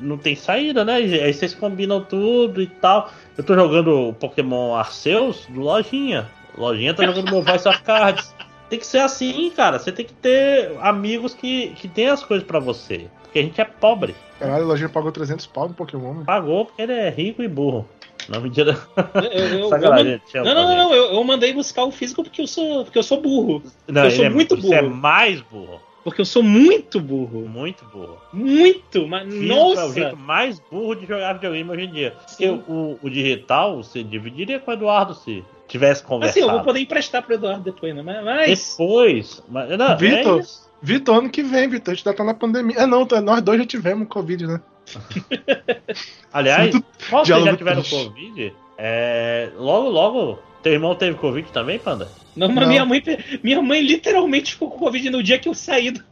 não 0.00 0.18
tem 0.18 0.34
saída, 0.34 0.84
né? 0.84 0.94
Aí 0.96 1.32
vocês 1.32 1.54
combinam 1.54 2.00
tudo 2.02 2.60
e 2.60 2.66
tal. 2.66 3.10
Eu 3.38 3.44
tô 3.44 3.54
jogando 3.54 4.08
o 4.08 4.12
Pokémon 4.14 4.74
Arceus 4.74 5.46
do 5.48 5.60
Lojinha. 5.60 6.28
Lojinha 6.58 6.94
tá 6.94 7.04
jogando 7.04 7.30
meu 7.30 7.42
Voice 7.42 7.68
of 7.68 7.80
Cards. 7.82 8.34
Tem 8.68 8.78
que 8.78 8.86
ser 8.86 8.98
assim, 8.98 9.50
cara. 9.50 9.78
Você 9.78 9.92
tem 9.92 10.04
que 10.04 10.12
ter 10.14 10.72
amigos 10.80 11.34
que, 11.34 11.68
que 11.70 11.88
tem 11.88 12.08
as 12.08 12.22
coisas 12.24 12.46
pra 12.46 12.58
você. 12.58 13.06
Porque 13.22 13.38
a 13.38 13.42
gente 13.42 13.60
é 13.60 13.64
pobre. 13.64 14.14
Caralho, 14.38 14.64
a 14.64 14.66
lojinha 14.66 14.88
pagou 14.88 15.10
300 15.12 15.46
pau 15.46 15.68
no 15.68 15.74
Pokémon, 15.74 16.12
mano. 16.12 16.24
Pagou 16.24 16.66
porque 16.66 16.82
ele 16.82 16.92
é 16.92 17.08
rico 17.08 17.42
e 17.42 17.48
burro. 17.48 17.88
Não, 18.28 18.40
mentira. 18.40 18.76
Eu, 19.14 19.22
eu- 19.30 19.58
eu 19.60 19.68
Sacanagem, 19.68 20.20
não, 20.34 20.44
não, 20.54 20.76
não, 20.76 20.94
eu, 20.94 21.12
eu 21.14 21.24
mandei 21.24 21.52
buscar 21.52 21.84
o 21.84 21.92
físico 21.92 22.24
porque 22.24 22.42
eu 22.42 22.46
sou, 22.46 22.84
porque 22.84 22.98
eu 22.98 23.02
sou 23.02 23.20
burro. 23.20 23.62
Não, 23.86 24.04
eu 24.04 24.10
sou 24.10 24.24
é- 24.24 24.28
muito 24.30 24.56
Você 24.60 24.74
é 24.74 24.82
burro. 24.82 24.94
mais 24.94 25.40
burro. 25.42 25.80
Porque 26.02 26.20
eu 26.20 26.24
sou 26.24 26.42
muito 26.42 27.00
burro. 27.00 27.48
Muito 27.48 27.84
burro. 27.86 28.16
Muito, 28.32 29.08
mas 29.08 29.24
Físico 29.24 29.42
é 29.52 29.54
o 29.54 29.68
nossa! 29.74 29.92
jeito 29.92 30.16
mais 30.16 30.60
burro 30.60 30.94
de 30.94 31.06
jogar 31.06 31.32
videogame 31.34 31.70
hoje 31.70 31.82
em 31.84 31.90
dia. 31.92 32.14
Porque 32.28 32.48
o, 32.48 32.98
o 33.02 33.10
digital 33.10 33.76
você 33.82 34.02
dividiria 34.04 34.58
com 34.60 34.70
o 34.70 34.74
Eduardo 34.74 35.14
se 35.14 35.44
tivesse 35.68 36.02
conversado. 36.02 36.38
Assim, 36.38 36.48
eu 36.48 36.54
vou 36.54 36.64
poder 36.64 36.80
emprestar 36.80 37.22
pro 37.22 37.34
Eduardo 37.34 37.62
depois, 37.64 37.94
né? 37.94 38.02
Mas, 38.02 38.24
mas- 38.24 38.76
Depois. 38.78 39.42
Mas, 39.48 39.68
não, 39.78 39.96
Vitor, 39.96 40.38
é 40.38 40.40
isso. 40.42 40.66
Vitor, 40.82 41.16
ano 41.18 41.30
que 41.30 41.42
vem, 41.42 41.68
Vitor. 41.68 41.92
A 41.92 41.94
gente 41.96 42.06
ainda 42.06 42.16
tá 42.16 42.24
na 42.24 42.34
pandemia. 42.34 42.76
É, 42.78 42.86
não, 42.86 43.04
tá- 43.06 43.20
nós 43.20 43.40
dois 43.42 43.58
já 43.60 43.66
tivemos 43.66 44.08
Covid, 44.08 44.46
né? 44.46 44.60
Aliás, 46.32 46.74
qual 47.10 47.24
vocês 47.24 47.44
já 47.44 47.56
tiveram 47.56 47.82
triste. 47.82 48.04
Covid? 48.04 48.54
É, 48.78 49.50
logo, 49.56 49.88
logo. 49.88 50.38
Teu 50.62 50.72
irmão 50.72 50.94
teve 50.96 51.16
Covid 51.16 51.50
também, 51.52 51.78
Panda? 51.78 52.08
não, 52.34 52.48
mas 52.48 52.64
Não. 52.64 52.68
minha 52.68 52.84
mãe, 52.84 53.02
minha 53.42 53.62
mãe 53.62 53.80
literalmente 53.80 54.52
ficou 54.52 54.68
com 54.70 54.78
Covid 54.78 55.10
no 55.10 55.22
dia 55.22 55.38
que 55.38 55.48
eu 55.48 55.54
saí 55.54 55.92
do, 55.92 56.02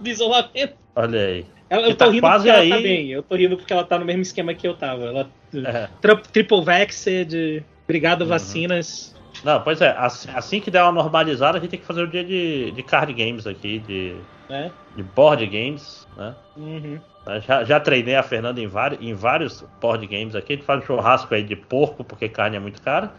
do 0.00 0.08
isolamento. 0.08 0.74
Olha 0.94 1.20
aí. 1.20 1.46
Ela, 1.68 1.88
eu 1.88 1.96
tô 1.96 2.04
tá 2.04 2.10
rindo 2.10 2.20
quase 2.20 2.44
porque 2.44 2.50
aí. 2.60 2.70
ela 2.70 2.76
tá 2.76 2.82
bem. 2.82 3.10
Eu 3.10 3.22
tô 3.24 3.34
rindo 3.34 3.56
porque 3.56 3.72
ela 3.72 3.82
tá 3.84 3.98
no 3.98 4.04
mesmo 4.04 4.22
esquema 4.22 4.54
que 4.54 4.68
eu 4.68 4.74
tava. 4.74 5.04
Ela 5.06 5.30
É. 5.52 5.88
tri- 6.00 6.22
triple 6.32 6.62
vaxxed, 6.64 7.64
Uhum. 7.84 7.88
obrigado 7.88 8.26
vacinas. 8.26 9.14
Não, 9.42 9.60
pois 9.60 9.80
é, 9.80 9.90
assim, 9.98 10.28
assim 10.34 10.60
que 10.60 10.70
der 10.70 10.82
uma 10.82 10.92
normalizada, 10.92 11.58
a 11.58 11.60
gente 11.60 11.70
tem 11.70 11.80
que 11.80 11.86
fazer 11.86 12.02
o 12.02 12.06
dia 12.06 12.24
de, 12.24 12.70
de 12.70 12.82
card 12.82 13.12
games 13.12 13.46
aqui, 13.46 13.78
de, 13.78 14.16
Né? 14.48 14.72
de 14.96 15.02
board 15.02 15.44
games, 15.46 16.06
né? 16.16 16.34
Uhum. 16.56 16.98
Já, 17.46 17.64
já 17.64 17.80
treinei 17.80 18.16
a 18.16 18.22
Fernanda 18.22 18.60
em, 18.60 18.66
vários, 18.66 19.00
em 19.02 19.14
vários 19.14 19.64
board 19.80 20.06
games 20.06 20.34
aqui. 20.34 20.52
A 20.52 20.56
gente 20.56 20.64
faz 20.66 20.82
um 20.82 20.86
churrasco 20.86 21.34
aí 21.34 21.42
de 21.42 21.56
porco, 21.56 22.04
porque 22.04 22.28
carne 22.28 22.56
é 22.56 22.60
muito 22.60 22.80
cara. 22.82 23.12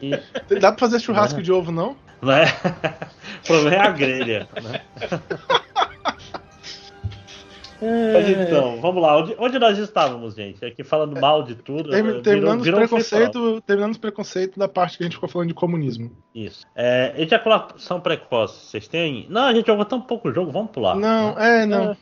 E, 0.00 0.10
Dá 0.58 0.72
pra 0.72 0.78
fazer 0.78 1.00
churrasco 1.00 1.36
Uhum. 1.38 1.42
de 1.42 1.52
ovo, 1.52 1.70
não? 1.70 1.96
né? 2.22 2.44
o 3.44 3.46
problema 3.46 3.76
é 3.76 3.88
a 3.88 3.90
grelha, 3.90 4.48
né? 4.62 4.80
Mas 8.12 8.28
então, 8.28 8.80
vamos 8.80 9.02
lá. 9.02 9.18
Onde, 9.18 9.34
onde 9.38 9.58
nós 9.58 9.76
estávamos, 9.78 10.34
gente? 10.34 10.64
Aqui 10.64 10.84
falando 10.84 11.20
mal 11.20 11.42
de 11.42 11.54
tudo. 11.54 11.90
Termi- 11.90 12.08
virou- 12.08 12.22
terminando, 12.22 12.58
os 12.60 12.64
virou 12.64 12.80
free-for-all. 12.88 13.30
preconceito, 13.30 13.60
terminando 13.66 13.92
os 13.92 13.98
preconceitos 13.98 14.56
da 14.58 14.68
parte 14.68 14.96
que 14.96 15.02
a 15.02 15.06
gente 15.06 15.14
ficou 15.14 15.28
falando 15.28 15.48
de 15.48 15.54
comunismo. 15.54 16.10
Isso. 16.34 16.64
É, 16.76 17.12
ejaculação 17.16 18.00
precoce, 18.00 18.66
vocês 18.66 18.86
têm? 18.88 19.26
Não, 19.28 19.42
a 19.42 19.54
gente 19.54 19.66
jogou 19.66 19.84
tão 19.84 20.00
pouco 20.00 20.32
jogo, 20.32 20.50
vamos 20.52 20.70
pular. 20.70 20.94
Não, 20.96 21.38
é, 21.38 21.66
não. 21.66 21.96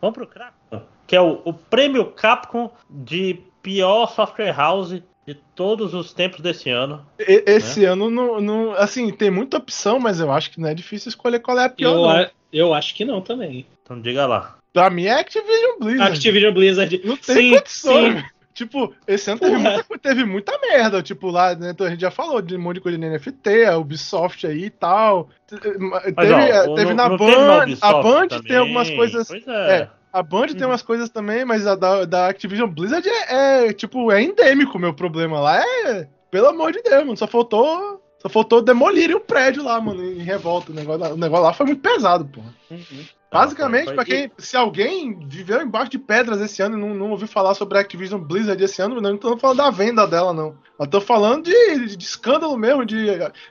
Vamos 0.00 0.14
pro 0.16 0.26
Capcom, 0.26 0.80
que 1.06 1.16
é 1.16 1.20
o, 1.20 1.40
o 1.44 1.52
prêmio 1.52 2.06
Capcom 2.12 2.70
de 2.88 3.40
pior 3.62 4.06
software 4.06 4.52
house 4.56 5.02
de 5.26 5.34
todos 5.54 5.92
os 5.92 6.14
tempos 6.14 6.40
desse 6.40 6.70
ano. 6.70 7.04
E- 7.18 7.36
Né? 7.36 7.42
Esse 7.46 7.84
ano, 7.84 8.08
não, 8.08 8.40
não- 8.40 8.72
assim, 8.72 9.10
tem 9.12 9.30
muita 9.30 9.58
opção, 9.58 9.98
mas 9.98 10.20
eu 10.20 10.30
acho 10.32 10.50
que 10.50 10.60
não 10.60 10.68
é 10.68 10.74
difícil 10.74 11.10
escolher 11.10 11.40
qual 11.40 11.58
é 11.58 11.64
a 11.64 11.68
pior. 11.68 11.90
Eu, 11.90 11.96
não. 11.96 12.08
a- 12.10 12.30
eu 12.52 12.72
acho 12.72 12.94
que 12.94 13.04
não 13.04 13.20
também. 13.20 13.66
Então 13.82 14.00
diga 14.00 14.24
lá. 14.26 14.56
Pra 14.72 14.90
mim 14.90 15.04
é 15.06 15.18
Activision 15.20 15.78
Blizzard. 15.80 16.12
Activision 16.12 16.54
Blizzard. 16.54 17.00
Não 17.04 17.16
tem 17.16 17.34
sim, 17.36 17.50
condições. 17.58 18.14
sim. 18.20 18.24
Tipo, 18.54 18.92
esse 19.06 19.30
ano 19.30 19.38
teve 19.38 19.56
muita, 19.56 19.84
teve 20.02 20.24
muita 20.24 20.58
merda. 20.58 21.00
Tipo, 21.02 21.30
lá, 21.30 21.54
né, 21.54 21.72
a 21.78 21.88
gente 21.90 22.00
já 22.00 22.10
falou 22.10 22.42
de 22.42 22.56
um 22.56 22.60
monte 22.60 22.74
de 22.76 22.80
coisa 22.80 22.98
de 22.98 23.04
NFT, 23.08 23.64
a 23.66 23.78
Ubisoft 23.78 24.44
aí 24.46 24.64
e 24.64 24.70
tal. 24.70 25.28
Te- 25.46 25.78
Mas, 25.78 26.02
teve 26.02 26.32
ó, 26.34 26.74
teve 26.74 26.94
não- 26.94 26.94
na 26.96 27.08
não 27.08 27.16
Band. 27.16 27.64
teve 27.66 27.78
a 27.80 27.92
Band 28.02 28.28
também. 28.28 28.48
tem 28.48 28.56
algumas 28.56 28.90
coisas. 28.90 29.30
É. 29.30 29.76
É, 29.76 29.88
a 30.12 30.22
Band 30.24 30.48
tem 30.48 30.62
Uhum. 30.62 30.70
umas 30.70 30.82
coisas 30.82 31.08
também, 31.08 31.44
mas 31.44 31.68
a 31.68 31.76
da, 31.76 32.04
da 32.04 32.26
Activision 32.28 32.68
Blizzard 32.68 33.08
é, 33.08 33.68
é, 33.68 33.72
tipo, 33.72 34.10
é 34.10 34.20
endêmico 34.22 34.76
o 34.76 34.80
meu 34.80 34.92
problema 34.92 35.38
lá. 35.38 35.62
É. 35.86 36.08
Pelo 36.28 36.48
amor 36.48 36.72
de 36.72 36.82
Deus, 36.82 37.04
mano. 37.04 37.16
Só 37.16 37.28
faltou. 37.28 38.02
Só 38.20 38.28
faltou 38.28 38.60
demolirem 38.60 39.14
o 39.14 39.20
prédio 39.20 39.62
lá, 39.62 39.80
mano, 39.80 40.02
em 40.04 40.18
revolta. 40.18 40.72
O 40.72 40.74
negócio, 40.74 41.00
lá- 41.00 41.10
o 41.10 41.16
negócio 41.16 41.44
lá 41.44 41.52
foi 41.52 41.66
muito 41.66 41.80
pesado, 41.80 42.24
porra. 42.24 42.52
Uhum. 42.68 43.04
Basicamente, 43.30 43.84
foi- 43.86 43.94
pra 43.94 44.04
quem. 44.04 44.30
Se 44.38 44.56
alguém 44.56 45.18
viveu 45.26 45.60
embaixo 45.60 45.90
de 45.90 45.98
pedras 45.98 46.40
esse 46.40 46.62
ano 46.62 46.78
e 46.78 46.80
não, 46.80 46.94
não 46.94 47.10
ouviu 47.10 47.28
falar 47.28 47.54
sobre 47.54 47.76
a 47.76 47.80
Activision 47.82 48.20
Blizzard 48.20 48.62
esse 48.62 48.80
ano, 48.80 48.96
eu 48.96 49.00
não 49.02 49.16
tô 49.18 49.36
falando 49.36 49.58
da 49.58 49.70
venda 49.70 50.06
dela, 50.06 50.32
não. 50.32 50.56
Eu 50.80 50.86
tô 50.86 51.00
falando 51.00 51.44
de, 51.44 51.96
de 51.96 52.04
escândalo 52.04 52.56
mesmo, 52.56 52.86
de, 52.86 53.06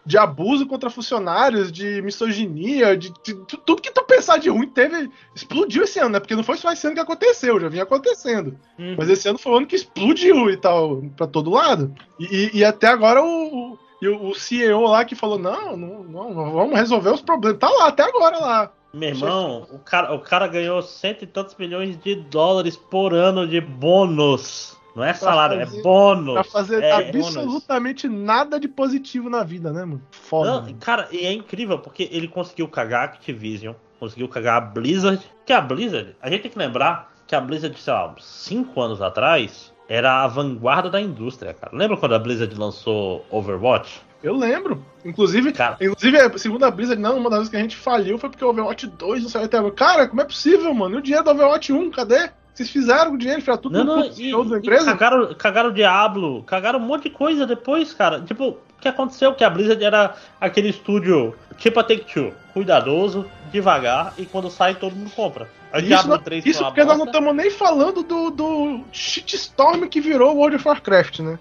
de 0.06 0.18
abuso 0.18 0.66
contra 0.66 0.90
funcionários, 0.90 1.72
de 1.72 2.02
misoginia, 2.02 2.96
de, 2.98 3.10
de- 3.24 3.34
de 3.34 3.58
tudo 3.58 3.82
que 3.82 3.92
tu 3.92 4.04
pensar 4.06 4.38
de 4.38 4.50
ruim 4.50 4.68
teve. 4.68 5.10
Explodiu 5.36 5.84
esse 5.84 6.00
ano, 6.00 6.10
né? 6.10 6.20
Porque 6.20 6.36
não 6.36 6.44
foi 6.44 6.58
só 6.58 6.72
esse 6.72 6.88
ano 6.88 6.96
que 6.96 7.02
aconteceu, 7.02 7.60
já 7.60 7.68
vinha 7.70 7.84
acontecendo. 7.84 8.58
Uhum. 8.80 8.96
Mas 8.98 9.10
esse 9.10 9.28
ano 9.28 9.38
foi 9.38 9.52
o 9.52 9.58
ano 9.58 9.68
que 9.68 9.76
explodiu 9.76 10.50
e 10.50 10.58
tal, 10.58 11.04
pra 11.16 11.28
todo 11.28 11.52
lado. 11.52 11.94
E, 12.20 12.26
e- 12.26 12.58
e 12.60 12.66
até 12.66 12.88
agora 12.88 13.22
o, 13.22 13.28
o, 13.74 13.80
e 14.02 14.08
o- 14.08 14.34
CEO 14.34 14.82
lá 14.88 15.04
que 15.06 15.14
falou: 15.14 15.38
não, 15.38 15.76
não, 15.78 16.04
não, 16.04 16.34
não, 16.34 16.52
vamos 16.52 16.76
resolver 16.80 17.10
os 17.12 17.22
problemas. 17.22 17.60
Tá 17.60 17.70
lá, 17.70 17.88
até 17.90 18.04
agora 18.04 18.40
lá. 18.40 18.72
Meu 18.98 19.10
irmão, 19.10 19.68
o 19.72 19.80
cara, 19.80 20.14
o 20.14 20.20
cara 20.20 20.48
ganhou 20.48 20.82
cento 20.82 21.24
e 21.24 21.28
tantos 21.28 21.56
milhões 21.56 21.98
de 21.98 22.16
dólares 22.16 22.76
por 22.76 23.14
ano 23.14 23.48
de 23.48 23.62
bônus. 23.62 24.76
Não 24.96 25.04
é 25.04 25.14
salário, 25.14 25.60
fazer- 25.60 25.80
é 25.80 25.84
bônus. 25.84 26.34
Pra 26.34 26.44
fazer 26.44 26.84
é 26.84 26.92
absolutamente 26.94 28.08
nada 28.08 28.60
de 28.60 28.68
positivo 28.68 29.30
na 29.30 29.44
vida, 29.44 29.72
né, 29.72 29.86
mano? 29.86 30.02
Foda. 30.10 30.62
Não, 30.62 30.74
cara, 30.74 31.08
e 31.12 31.20
é 31.26 31.32
incrível 31.32 31.78
porque 31.78 32.10
ele 32.12 32.28
conseguiu 32.28 32.68
cagar 32.68 33.02
a 33.02 33.06
Activision, 33.06 33.76
conseguiu 34.00 34.28
cagar 34.28 34.58
a 34.58 34.62
Blizzard. 34.62 35.22
Que 35.46 35.54
a 35.54 35.62
Blizzard, 35.62 36.16
a 36.20 36.30
gente 36.30 36.42
tem 36.42 36.52
que 36.52 36.58
lembrar 36.58 37.14
que 37.28 37.36
a 37.36 37.40
Blizzard, 37.42 37.80
sei 37.80 37.94
lá, 37.94 38.16
cinco 38.20 38.82
anos 38.82 39.00
atrás, 39.02 39.72
era 39.88 40.24
a 40.24 40.28
vanguarda 40.28 40.90
da 40.90 41.00
indústria, 41.00 41.54
cara. 41.54 41.76
Lembra 41.78 41.96
quando 41.98 42.16
a 42.16 42.20
Blizzard 42.20 42.54
lançou 42.56 43.24
Overwatch? 43.30 44.02
Eu 44.24 44.36
lembro. 44.36 44.84
Inclusive, 45.06 45.52
Cara. 45.52 45.78
inclusive, 45.80 46.18
a 46.66 46.72
Blizzard, 46.72 47.02
não, 47.02 47.18
uma 47.18 47.30
das 47.30 47.40
vezes 47.40 47.52
que 47.52 47.58
a 47.58 47.62
gente 47.62 47.78
faliu 47.78 48.18
foi 48.18 48.30
porque 48.30 48.44
o 48.44 48.50
Overwatch 48.50 48.88
2 48.88 49.24
não 49.24 49.30
saiu 49.30 49.46
até 49.46 49.58
agora. 49.58 49.74
Cara, 49.74 50.08
como 50.08 50.22
é 50.22 50.26
possível, 50.26 50.74
mano? 50.74 50.96
E 50.96 50.98
o 50.98 51.02
dinheiro 51.02 51.24
do 51.24 51.32
Overwatch 51.32 51.72
1, 51.72 51.92
cadê? 51.92 52.30
Vocês 52.54 52.70
fizeram 52.72 53.14
o 53.14 53.18
dinheiro, 53.18 53.40
fizeram 53.42 53.60
tudo 53.62 53.78
Não, 53.78 53.98
não, 53.98 54.06
e, 54.06 54.50
da 54.50 54.58
empresa? 54.58 54.86
cagaram, 54.86 55.34
cagaram 55.36 55.70
o 55.70 55.74
Diablo, 55.74 56.44
cagaram 56.44 56.80
um 56.80 56.82
monte 56.82 57.04
de 57.04 57.12
coisa 57.12 57.46
depois, 57.46 57.94
cara. 57.94 58.20
Tipo, 58.22 58.50
o 58.50 58.58
que 58.82 58.88
aconteceu? 58.88 59.36
Que 59.36 59.44
a 59.44 59.50
Blizzard 59.50 59.84
era 59.84 60.16
aquele 60.42 60.70
estúdio 60.70 61.36
tipo 61.58 61.80
a 61.80 61.84
Take-Two, 61.84 62.34
cuidadoso, 62.54 63.26
devagar, 63.52 64.14
e 64.18 64.26
quando 64.26 64.50
sai 64.50 64.74
todo 64.74 64.96
mundo 64.96 65.12
compra. 65.12 65.48
Aí 65.72 65.82
Isso, 65.82 65.90
Diablo 65.90 66.12
não- 66.16 66.20
3 66.20 66.44
foi 66.44 66.52
isso 66.52 66.64
porque 66.66 66.84
nós 66.84 66.98
não 66.98 67.06
estamos 67.06 67.36
nem 67.36 67.52
falando 67.52 68.02
do, 68.02 68.32
do 68.32 68.80
shitstorm 68.92 69.88
que 69.88 70.02
virou 70.02 70.36
World 70.36 70.56
of 70.56 70.68
Warcraft, 70.68 71.20
né? 71.20 71.38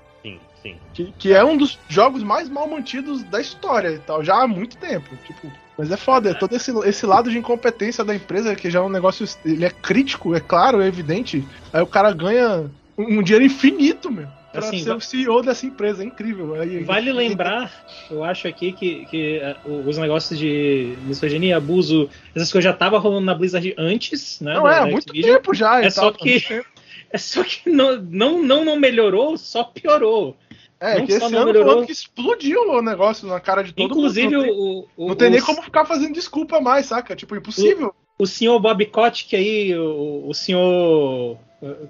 Sim. 0.63 0.77
Que, 0.95 1.13
que 1.19 1.33
é 1.33 1.45
um 1.45 1.57
dos 1.57 1.79
jogos 1.89 2.23
mais 2.23 2.49
mal 2.49 2.69
mantidos 2.69 3.23
da 3.25 3.41
história 3.41 3.91
e 3.91 3.99
tal, 3.99 4.25
já 4.25 4.43
há 4.43 4.49
muito 4.49 4.77
tempo. 4.77 5.09
Tipo, 5.27 5.53
mas 5.79 5.91
é 5.91 5.97
foda, 5.97 6.31
é 6.31 6.35
todo 6.35 6.55
esse, 6.55 6.71
esse 6.87 7.05
lado 7.05 7.31
de 7.31 7.39
incompetência 7.39 8.03
da 8.03 8.15
empresa, 8.15 8.55
que 8.55 8.71
já 8.71 8.79
é 8.79 8.83
um 8.83 8.89
negócio. 8.89 9.27
Ele 9.45 9.65
é 9.65 9.71
crítico, 9.71 10.35
é 10.35 10.41
claro, 10.41 10.81
é 10.81 10.87
evidente. 10.87 11.45
Aí 11.73 11.83
o 11.83 11.87
cara 11.87 12.13
ganha 12.13 12.71
um, 12.97 13.19
um 13.19 13.23
dinheiro 13.23 13.45
infinito, 13.45 14.11
meu. 14.11 14.27
Pra 14.57 14.69
Assim, 14.69 14.83
ser 14.83 14.95
o 14.95 15.01
CEO 15.01 15.43
dessa 15.43 15.67
empresa, 15.67 16.03
é 16.03 16.07
incrível. 16.07 16.55
Aí, 16.55 16.83
Vale 16.83 17.13
lembrar, 17.13 17.71
eu 18.11 18.25
acho 18.25 18.49
aqui 18.49 18.73
que, 18.73 19.05
que 19.05 19.37
eh, 19.37 19.55
os 19.67 19.99
negócios 19.99 20.39
de 20.39 20.97
misoginia, 21.03 21.59
abuso, 21.59 22.09
essas 22.35 22.51
coisas 22.51 22.65
já 22.65 22.71
estavam 22.71 22.99
rolando 22.99 23.27
na 23.27 23.35
Blizzard 23.35 23.75
antes, 23.77 24.41
né? 24.41 24.55
Não, 24.55 24.67
é, 24.67 24.79
há 24.79 24.87
muito 24.87 25.11
Activision. 25.11 25.35
tempo 25.35 25.53
já. 25.53 25.85
É 25.85 25.91
só 25.91 26.11
tal, 26.11 26.15
que-. 26.15 26.43
É 27.09 27.19
só 27.19 27.45
que 27.45 27.71
não, 27.71 27.99
não, 28.03 28.43
não, 28.43 28.65
não 28.65 28.77
melhorou, 28.77 29.39
só 29.39 29.63
piorou. 29.63 30.37
É, 30.79 30.99
não 30.99 31.07
que 31.07 31.13
esse 31.13 31.25
ano 31.35 31.47
melhorou. 31.47 31.75
foi 31.75 31.83
o 31.83 31.87
que 31.87 31.93
explodiu 31.93 32.61
o 32.71 32.83
negócio 32.83 33.27
na 33.27 33.41
cara 33.41 33.63
de 33.63 33.73
todo 33.73 33.91
Inclusive, 33.93 34.37
mundo. 34.37 34.43
Tem, 34.43 34.53
o, 34.53 34.87
o, 34.97 35.09
não 35.09 35.15
tem 35.17 35.31
nem 35.31 35.41
os- 35.41 35.47
como 35.47 35.63
ficar 35.63 35.85
fazendo 35.85 36.13
desculpa 36.13 36.61
mais, 36.61 36.87
saca? 36.87 37.17
Tipo, 37.17 37.35
impossível. 37.37 37.95
o 38.19 38.27
senhor 38.27 38.59
Bob 38.61 38.85
Kotick 38.87 39.35
aí, 39.35 39.75
o, 39.77 40.29
o 40.29 40.35
senhor 40.35 41.39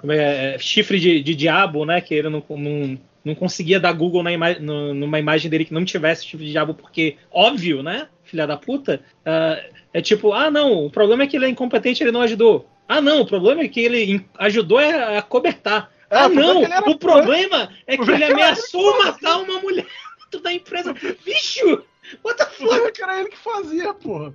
como 0.01 0.13
é, 0.13 0.55
é, 0.55 0.59
chifre 0.59 0.99
de, 1.01 1.23
de, 1.23 1.35
diabo, 1.35 1.85
né? 1.85 2.01
Que 2.01 2.15
ele 2.15 2.29
não, 2.29 2.43
não, 2.51 2.99
não 3.25 3.35
conseguia 3.35 3.81
dar 3.81 3.93
Google 3.93 4.23
na 4.23 4.33
ima 4.33 4.55
no, 4.55 4.95
numa 4.95 5.19
imagem 5.19 5.51
dele 5.51 5.65
que 5.65 5.75
não 5.75 5.85
tivesse 5.85 6.25
chifre 6.25 6.47
de 6.47 6.53
diabo, 6.53 6.75
porque, 6.75 7.17
óbvio, 7.31 7.83
né? 7.83 8.09
Filha 8.23 8.47
da 8.47 8.57
puta. 8.57 9.01
Uh, 9.23 9.77
é 9.93 10.01
tipo, 10.01 10.33
ah, 10.33 10.51
não, 10.51 10.87
o 10.87 10.91
problema 10.91 11.25
é 11.25 11.27
que 11.27 11.37
ele 11.37 11.47
é 11.47 11.49
incompetente, 11.49 12.03
ele 12.03 12.13
não 12.13 12.23
ajudou. 12.23 12.69
Ah, 12.89 13.01
não, 13.01 13.23
o 13.23 13.27
problema 13.27 13.63
é 13.63 13.69
que 13.69 13.81
ele 13.81 14.25
ajudou 14.39 14.79
a 14.79 15.21
cobertar. 15.23 15.91
É, 16.11 16.19
ah, 16.19 16.29
não, 16.29 16.63
o 16.87 16.99
problema 16.99 17.71
é 17.87 17.97
que 17.97 18.11
ele 18.11 18.25
ameaçou 18.25 18.99
matar 19.05 19.39
uma 19.39 19.61
mulher 19.61 19.87
dentro 20.25 20.41
da 20.41 20.53
empresa. 20.53 20.95
Bicho! 21.25 21.85
What 22.25 22.39
the 22.39 22.47
fuck? 22.47 22.93
que 22.93 23.03
era 23.03 23.21
ele 23.21 23.31
que 23.31 23.39
fazia, 23.39 23.93
porra. 23.93 24.33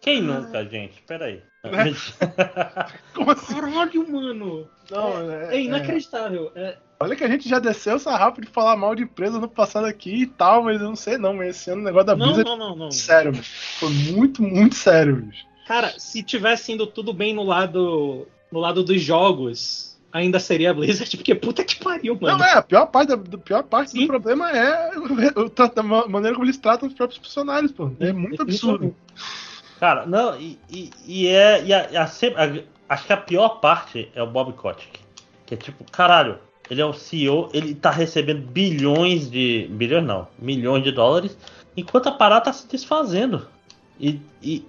Quem 0.00 0.22
nunca, 0.22 0.64
gente? 0.64 1.02
Peraí. 1.02 1.42
Né? 1.64 1.94
Como 3.12 3.30
assim? 3.32 3.54
Caralho, 3.54 4.08
mano. 4.08 4.68
Não, 4.90 5.30
é, 5.30 5.54
é, 5.54 5.56
é 5.56 5.60
inacreditável. 5.60 6.52
É... 6.54 6.76
Olha 7.00 7.16
que 7.16 7.24
a 7.24 7.28
gente 7.28 7.48
já 7.48 7.58
desceu 7.58 7.96
essa 7.96 8.16
rápido 8.16 8.46
de 8.46 8.52
falar 8.52 8.76
mal 8.76 8.94
de 8.94 9.02
empresa 9.02 9.38
no 9.38 9.48
passado 9.48 9.86
aqui 9.86 10.22
e 10.22 10.26
tal, 10.26 10.64
mas 10.64 10.80
eu 10.80 10.88
não 10.88 10.96
sei 10.96 11.18
não, 11.18 11.34
mas 11.34 11.56
esse 11.56 11.70
ano 11.70 11.80
o 11.80 11.84
negócio 11.84 12.06
da 12.06 12.16
Blizzard... 12.16 12.44
Não, 12.44 12.56
não, 12.56 12.70
não, 12.70 12.76
não. 12.76 12.90
Sério, 12.90 13.32
Foi 13.34 13.90
muito, 13.90 14.42
muito 14.42 14.74
sério, 14.74 15.16
bicho. 15.16 15.46
Cara, 15.66 15.92
se 15.98 16.22
tivesse 16.22 16.72
indo 16.72 16.86
tudo 16.86 17.12
bem 17.12 17.34
no 17.34 17.42
lado, 17.42 18.26
no 18.50 18.58
lado 18.58 18.82
dos 18.82 19.00
jogos, 19.02 19.87
ainda 20.12 20.40
seria 20.40 20.70
a 20.70 20.74
Blizzard, 20.74 21.16
porque 21.16 21.34
puta 21.34 21.64
que 21.64 21.76
pariu, 21.76 22.18
mano. 22.20 22.38
Não, 22.38 22.44
é, 22.44 22.54
a 22.54 22.62
pior 22.62 22.86
parte, 22.86 23.12
a 23.12 23.18
pior 23.18 23.62
parte 23.64 23.98
do 23.98 24.06
problema 24.06 24.50
é 24.50 24.90
a 25.76 26.08
maneira 26.08 26.34
como 26.34 26.46
eles 26.46 26.56
tratam 26.56 26.88
os 26.88 26.94
próprios 26.94 27.20
funcionários, 27.22 27.72
pô. 27.72 27.90
É 28.00 28.12
muito 28.12 28.42
absurdo. 28.42 28.94
Cara, 29.78 30.06
não, 30.06 30.38
e, 30.40 30.58
e, 30.70 30.90
e 31.06 31.26
é. 31.28 31.64
E 31.64 31.72
a, 31.72 32.02
a, 32.02 32.04
a, 32.04 32.94
acho 32.94 33.06
que 33.06 33.12
a 33.12 33.16
pior 33.16 33.60
parte 33.60 34.10
é 34.14 34.22
o 34.22 34.26
Bob 34.26 34.52
Kotick. 34.54 35.00
Que 35.46 35.54
é 35.54 35.56
tipo, 35.56 35.84
caralho, 35.90 36.38
ele 36.70 36.80
é 36.80 36.84
o 36.84 36.92
CEO, 36.92 37.48
ele 37.52 37.74
tá 37.74 37.90
recebendo 37.90 38.42
bilhões 38.42 39.30
de. 39.30 39.68
Bilhões 39.70 40.04
não, 40.04 40.26
milhões 40.38 40.82
de 40.82 40.90
dólares, 40.90 41.38
enquanto 41.76 42.08
a 42.08 42.12
parada 42.12 42.46
tá 42.46 42.52
se 42.52 42.66
desfazendo. 42.66 43.46
E, 44.00 44.20
e, 44.42 44.64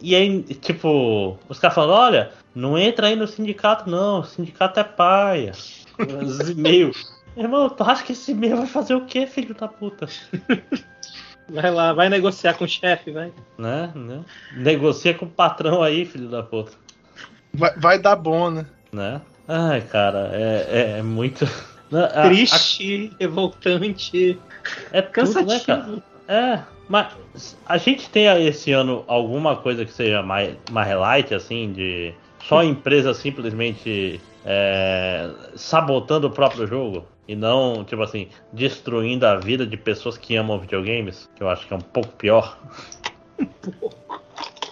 e 0.00 0.14
aí, 0.14 0.42
tipo, 0.42 1.38
os 1.48 1.58
caras 1.58 1.74
falam, 1.74 1.94
olha, 1.94 2.32
não 2.54 2.78
entra 2.78 3.08
aí 3.08 3.16
no 3.16 3.26
sindicato, 3.26 3.90
não, 3.90 4.20
o 4.20 4.24
sindicato 4.24 4.78
é 4.80 4.84
paia. 4.84 5.52
Os 6.22 6.48
e-mails. 6.50 7.12
Irmão, 7.36 7.68
tu 7.68 7.82
acha 7.82 8.04
que 8.04 8.12
esse 8.12 8.30
e-mail 8.30 8.58
vai 8.58 8.66
fazer 8.66 8.94
o 8.94 9.04
quê, 9.04 9.26
filho 9.26 9.54
da 9.54 9.66
puta? 9.66 10.06
Vai 11.48 11.70
lá, 11.70 11.92
vai 11.92 12.08
negociar 12.08 12.54
com 12.54 12.64
o 12.64 12.68
chefe, 12.68 13.10
vai. 13.10 13.32
Né, 13.58 13.92
né? 13.94 14.24
Negocia 14.56 15.12
com 15.12 15.26
o 15.26 15.30
patrão 15.30 15.82
aí, 15.82 16.06
filho 16.06 16.28
da 16.28 16.42
puta. 16.42 16.72
Vai, 17.52 17.76
vai 17.76 17.98
dar 17.98 18.16
bom, 18.16 18.50
né? 18.50 18.66
Né? 18.92 19.20
Ai, 19.46 19.82
cara, 19.82 20.30
é, 20.32 20.66
é, 20.70 20.98
é 20.98 21.02
muito. 21.02 21.46
Triste, 22.24 23.10
a, 23.12 23.14
a... 23.14 23.18
revoltante. 23.20 24.38
É 24.90 25.02
cansativo. 25.02 25.50
Tudo, 25.50 25.52
né, 25.52 25.60
cara? 25.66 26.02
É, 26.26 26.62
mas 26.88 27.56
a 27.66 27.76
gente 27.76 28.08
tem 28.08 28.26
esse 28.46 28.72
ano 28.72 29.04
alguma 29.06 29.56
coisa 29.56 29.84
que 29.84 29.92
seja 29.92 30.22
mais, 30.22 30.56
mais 30.70 30.96
light, 30.96 31.34
assim, 31.34 31.72
de 31.72 32.14
só 32.46 32.58
a 32.58 32.64
empresa 32.64 33.12
simplesmente 33.14 34.20
é, 34.44 35.30
sabotando 35.56 36.28
o 36.28 36.30
próprio 36.30 36.66
jogo? 36.66 37.06
e 37.26 37.34
não, 37.34 37.84
tipo 37.84 38.02
assim, 38.02 38.28
destruindo 38.52 39.26
a 39.26 39.36
vida 39.36 39.66
de 39.66 39.76
pessoas 39.76 40.18
que 40.18 40.36
amam 40.36 40.58
videogames, 40.58 41.28
que 41.34 41.42
eu 41.42 41.48
acho 41.48 41.66
que 41.66 41.72
é 41.72 41.76
um 41.76 41.80
pouco 41.80 42.10
pior. 42.10 42.58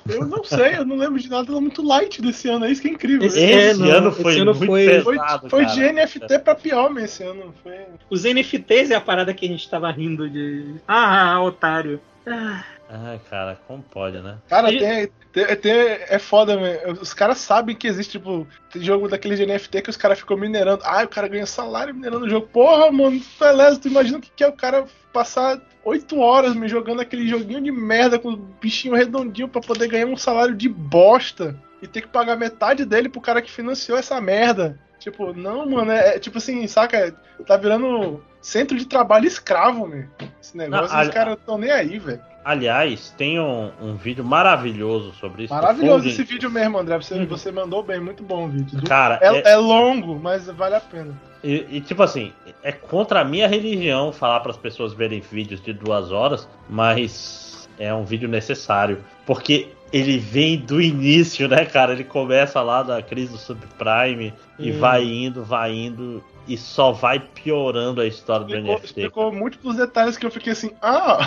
Eu 0.08 0.26
não 0.26 0.42
sei, 0.42 0.76
eu 0.76 0.84
não 0.84 0.96
lembro 0.96 1.18
de 1.20 1.30
nada 1.30 1.52
muito 1.60 1.80
light 1.80 2.20
desse 2.20 2.48
ano, 2.48 2.64
é 2.64 2.70
isso 2.72 2.82
que 2.82 2.88
é 2.88 2.90
incrível. 2.90 3.26
Esse, 3.26 3.40
esse 3.40 3.88
ano 3.88 4.10
foi 4.10 4.32
esse 4.32 4.40
ano 4.40 4.54
muito 4.54 4.66
foi, 4.66 4.86
pesado, 4.86 5.48
Foi, 5.48 5.64
foi 5.64 5.74
de 5.74 5.92
NFT 5.92 6.38
pra 6.40 6.54
pior, 6.56 6.90
mas 6.90 7.04
esse 7.04 7.22
ano 7.22 7.54
foi... 7.62 7.74
Os 8.10 8.24
NFTs 8.24 8.90
é 8.90 8.96
a 8.96 9.00
parada 9.00 9.32
que 9.32 9.46
a 9.46 9.48
gente 9.48 9.68
tava 9.70 9.90
rindo 9.90 10.28
de... 10.28 10.74
Ah, 10.88 11.40
otário. 11.40 12.00
Ah. 12.26 12.64
Ai, 12.94 13.18
cara, 13.30 13.58
como 13.66 13.82
pode, 13.82 14.18
né? 14.20 14.36
Cara, 14.48 14.68
tem, 14.68 15.08
tem, 15.32 15.56
tem, 15.56 15.72
é 15.72 16.18
foda, 16.18 16.58
mesmo. 16.58 17.00
Os 17.00 17.14
caras 17.14 17.38
sabem 17.38 17.74
que 17.74 17.86
existe, 17.88 18.12
tipo, 18.12 18.46
tem 18.70 18.82
jogo 18.82 19.08
daquele 19.08 19.34
de 19.34 19.46
NFT 19.46 19.80
que 19.80 19.88
os 19.88 19.96
caras 19.96 20.18
ficam 20.18 20.36
minerando. 20.36 20.82
Ah, 20.84 21.02
o 21.02 21.08
cara 21.08 21.26
ganha 21.26 21.46
salário 21.46 21.94
minerando 21.94 22.26
o 22.26 22.28
jogo. 22.28 22.48
Porra, 22.48 22.92
mano, 22.92 23.18
beleza, 23.40 23.80
tu 23.80 23.88
imagina 23.88 24.18
o 24.18 24.20
que 24.20 24.44
é 24.44 24.46
o 24.46 24.52
cara 24.52 24.84
passar 25.10 25.58
oito 25.84 26.18
horas 26.18 26.54
me 26.54 26.68
jogando 26.68 27.00
aquele 27.00 27.26
joguinho 27.26 27.62
de 27.62 27.72
merda 27.72 28.18
com 28.18 28.36
bichinho 28.36 28.94
redondinho 28.94 29.48
para 29.48 29.62
poder 29.62 29.88
ganhar 29.88 30.06
um 30.06 30.16
salário 30.16 30.54
de 30.54 30.68
bosta 30.68 31.58
e 31.80 31.86
ter 31.86 32.02
que 32.02 32.08
pagar 32.08 32.36
metade 32.36 32.84
dele 32.84 33.08
pro 33.08 33.22
cara 33.22 33.40
que 33.40 33.50
financiou 33.50 33.96
essa 33.96 34.20
merda. 34.20 34.78
Tipo, 34.98 35.32
não, 35.32 35.68
mano, 35.68 35.90
é, 35.90 36.16
é 36.16 36.18
tipo 36.18 36.36
assim, 36.38 36.66
saca? 36.66 37.12
Tá 37.46 37.56
virando 37.56 38.22
centro 38.40 38.76
de 38.76 38.84
trabalho 38.86 39.26
escravo, 39.26 39.88
meu. 39.88 40.06
Esse 40.40 40.56
negócio, 40.56 40.94
não, 40.94 41.02
os 41.02 41.08
caras 41.08 41.38
tão 41.44 41.56
nem 41.56 41.70
aí, 41.70 41.98
velho. 41.98 42.31
Aliás, 42.44 43.14
tem 43.16 43.38
um, 43.38 43.70
um, 43.80 43.94
vídeo 43.94 44.24
maravilhoso 44.24 45.12
sobre 45.12 45.44
isso. 45.44 45.54
Maravilhoso 45.54 46.08
esse 46.08 46.24
vídeo 46.24 46.50
mesmo, 46.50 46.78
André. 46.78 46.96
Você, 46.96 47.14
uhum. 47.14 47.26
você 47.26 47.52
mandou 47.52 47.82
bem, 47.82 48.00
muito 48.00 48.22
bom 48.22 48.46
o 48.46 48.48
vídeo. 48.48 48.82
Cara, 48.82 49.18
é, 49.22 49.28
é... 49.28 49.52
é 49.52 49.56
longo, 49.56 50.18
mas 50.18 50.46
vale 50.48 50.74
a 50.74 50.80
pena. 50.80 51.14
E, 51.42 51.66
e, 51.70 51.80
tipo 51.80 52.02
assim, 52.02 52.32
é 52.62 52.72
contra 52.72 53.20
a 53.20 53.24
minha 53.24 53.48
religião 53.48 54.12
falar 54.12 54.40
para 54.40 54.50
as 54.50 54.56
pessoas 54.56 54.92
verem 54.92 55.20
vídeos 55.20 55.60
de 55.60 55.72
duas 55.72 56.10
horas, 56.12 56.48
mas 56.68 57.68
é 57.78 57.92
um 57.92 58.04
vídeo 58.04 58.28
necessário. 58.28 59.04
Porque 59.26 59.68
ele 59.92 60.18
vem 60.18 60.58
do 60.58 60.80
início, 60.80 61.48
né, 61.48 61.64
cara? 61.64 61.92
Ele 61.92 62.04
começa 62.04 62.60
lá 62.62 62.82
da 62.82 63.02
crise 63.02 63.32
do 63.32 63.38
subprime 63.38 64.32
hum. 64.58 64.64
e 64.64 64.72
vai 64.72 65.04
indo, 65.04 65.44
vai 65.44 65.72
indo 65.72 66.24
e 66.48 66.56
só 66.56 66.92
vai 66.92 67.20
piorando 67.20 68.00
a 68.00 68.06
história 68.06 68.44
explicou, 68.44 68.64
do 68.64 68.72
NFT. 68.72 68.86
Explicou 68.86 69.32
múltiplos 69.32 69.76
detalhes 69.76 70.16
que 70.16 70.26
eu 70.26 70.30
fiquei 70.30 70.52
assim, 70.52 70.72
ah, 70.80 71.18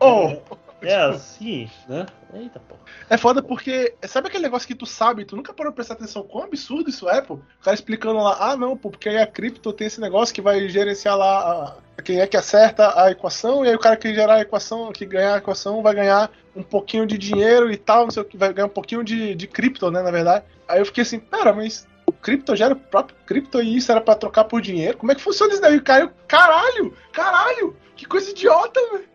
oh. 0.00 0.56
É 0.82 0.94
assim, 0.94 1.70
né? 1.86 2.06
Eita 2.32 2.58
porra. 2.58 2.80
É 3.08 3.18
foda 3.18 3.42
porque. 3.42 3.94
Sabe 4.06 4.28
aquele 4.28 4.44
negócio 4.44 4.66
que 4.66 4.74
tu 4.74 4.86
sabe, 4.86 5.26
tu 5.26 5.36
nunca 5.36 5.52
parou 5.52 5.72
pra 5.72 5.76
prestar 5.76 5.94
atenção 5.94 6.22
quão 6.22 6.44
absurdo 6.44 6.88
isso 6.88 7.08
é, 7.08 7.20
pô? 7.20 7.34
O 7.34 7.42
cara 7.62 7.74
explicando 7.74 8.18
lá, 8.18 8.36
ah 8.40 8.56
não, 8.56 8.76
pô, 8.76 8.90
porque 8.90 9.08
aí 9.08 9.18
a 9.18 9.26
cripto 9.26 9.72
tem 9.72 9.86
esse 9.86 10.00
negócio 10.00 10.34
que 10.34 10.40
vai 10.40 10.68
gerenciar 10.68 11.16
lá 11.16 11.76
a, 11.98 12.02
quem 12.02 12.20
é 12.20 12.26
que 12.26 12.36
acerta 12.36 12.98
a 13.00 13.10
equação, 13.10 13.64
e 13.64 13.68
aí 13.68 13.74
o 13.74 13.78
cara 13.78 13.96
que 13.96 14.14
gerar 14.14 14.36
a 14.36 14.40
equação, 14.40 14.90
que 14.90 15.04
ganhar 15.04 15.34
a 15.34 15.38
equação, 15.38 15.82
vai 15.82 15.94
ganhar 15.94 16.30
um 16.56 16.62
pouquinho 16.62 17.06
de 17.06 17.18
dinheiro 17.18 17.70
e 17.70 17.76
tal, 17.76 18.04
não 18.04 18.10
sei 18.10 18.22
o 18.22 18.24
que, 18.26 18.38
vai 18.38 18.52
ganhar 18.52 18.66
um 18.66 18.70
pouquinho 18.70 19.04
de, 19.04 19.34
de 19.34 19.46
cripto, 19.46 19.90
né, 19.90 20.02
na 20.02 20.10
verdade. 20.10 20.44
Aí 20.66 20.80
eu 20.80 20.86
fiquei 20.86 21.02
assim, 21.02 21.18
pera, 21.18 21.52
mas 21.52 21.86
o 22.06 22.12
cripto 22.12 22.56
gera 22.56 22.72
o 22.72 22.76
próprio 22.76 23.16
cripto 23.26 23.60
e 23.60 23.76
isso 23.76 23.92
era 23.92 24.00
para 24.00 24.14
trocar 24.14 24.44
por 24.44 24.62
dinheiro? 24.62 24.96
Como 24.96 25.12
é 25.12 25.14
que 25.14 25.22
funciona 25.22 25.52
isso 25.52 25.62
daí? 25.62 25.78
Caiu, 25.80 26.10
caralho, 26.26 26.96
caralho, 27.12 27.76
que 27.94 28.06
coisa 28.06 28.30
idiota, 28.30 28.80
velho. 28.92 29.09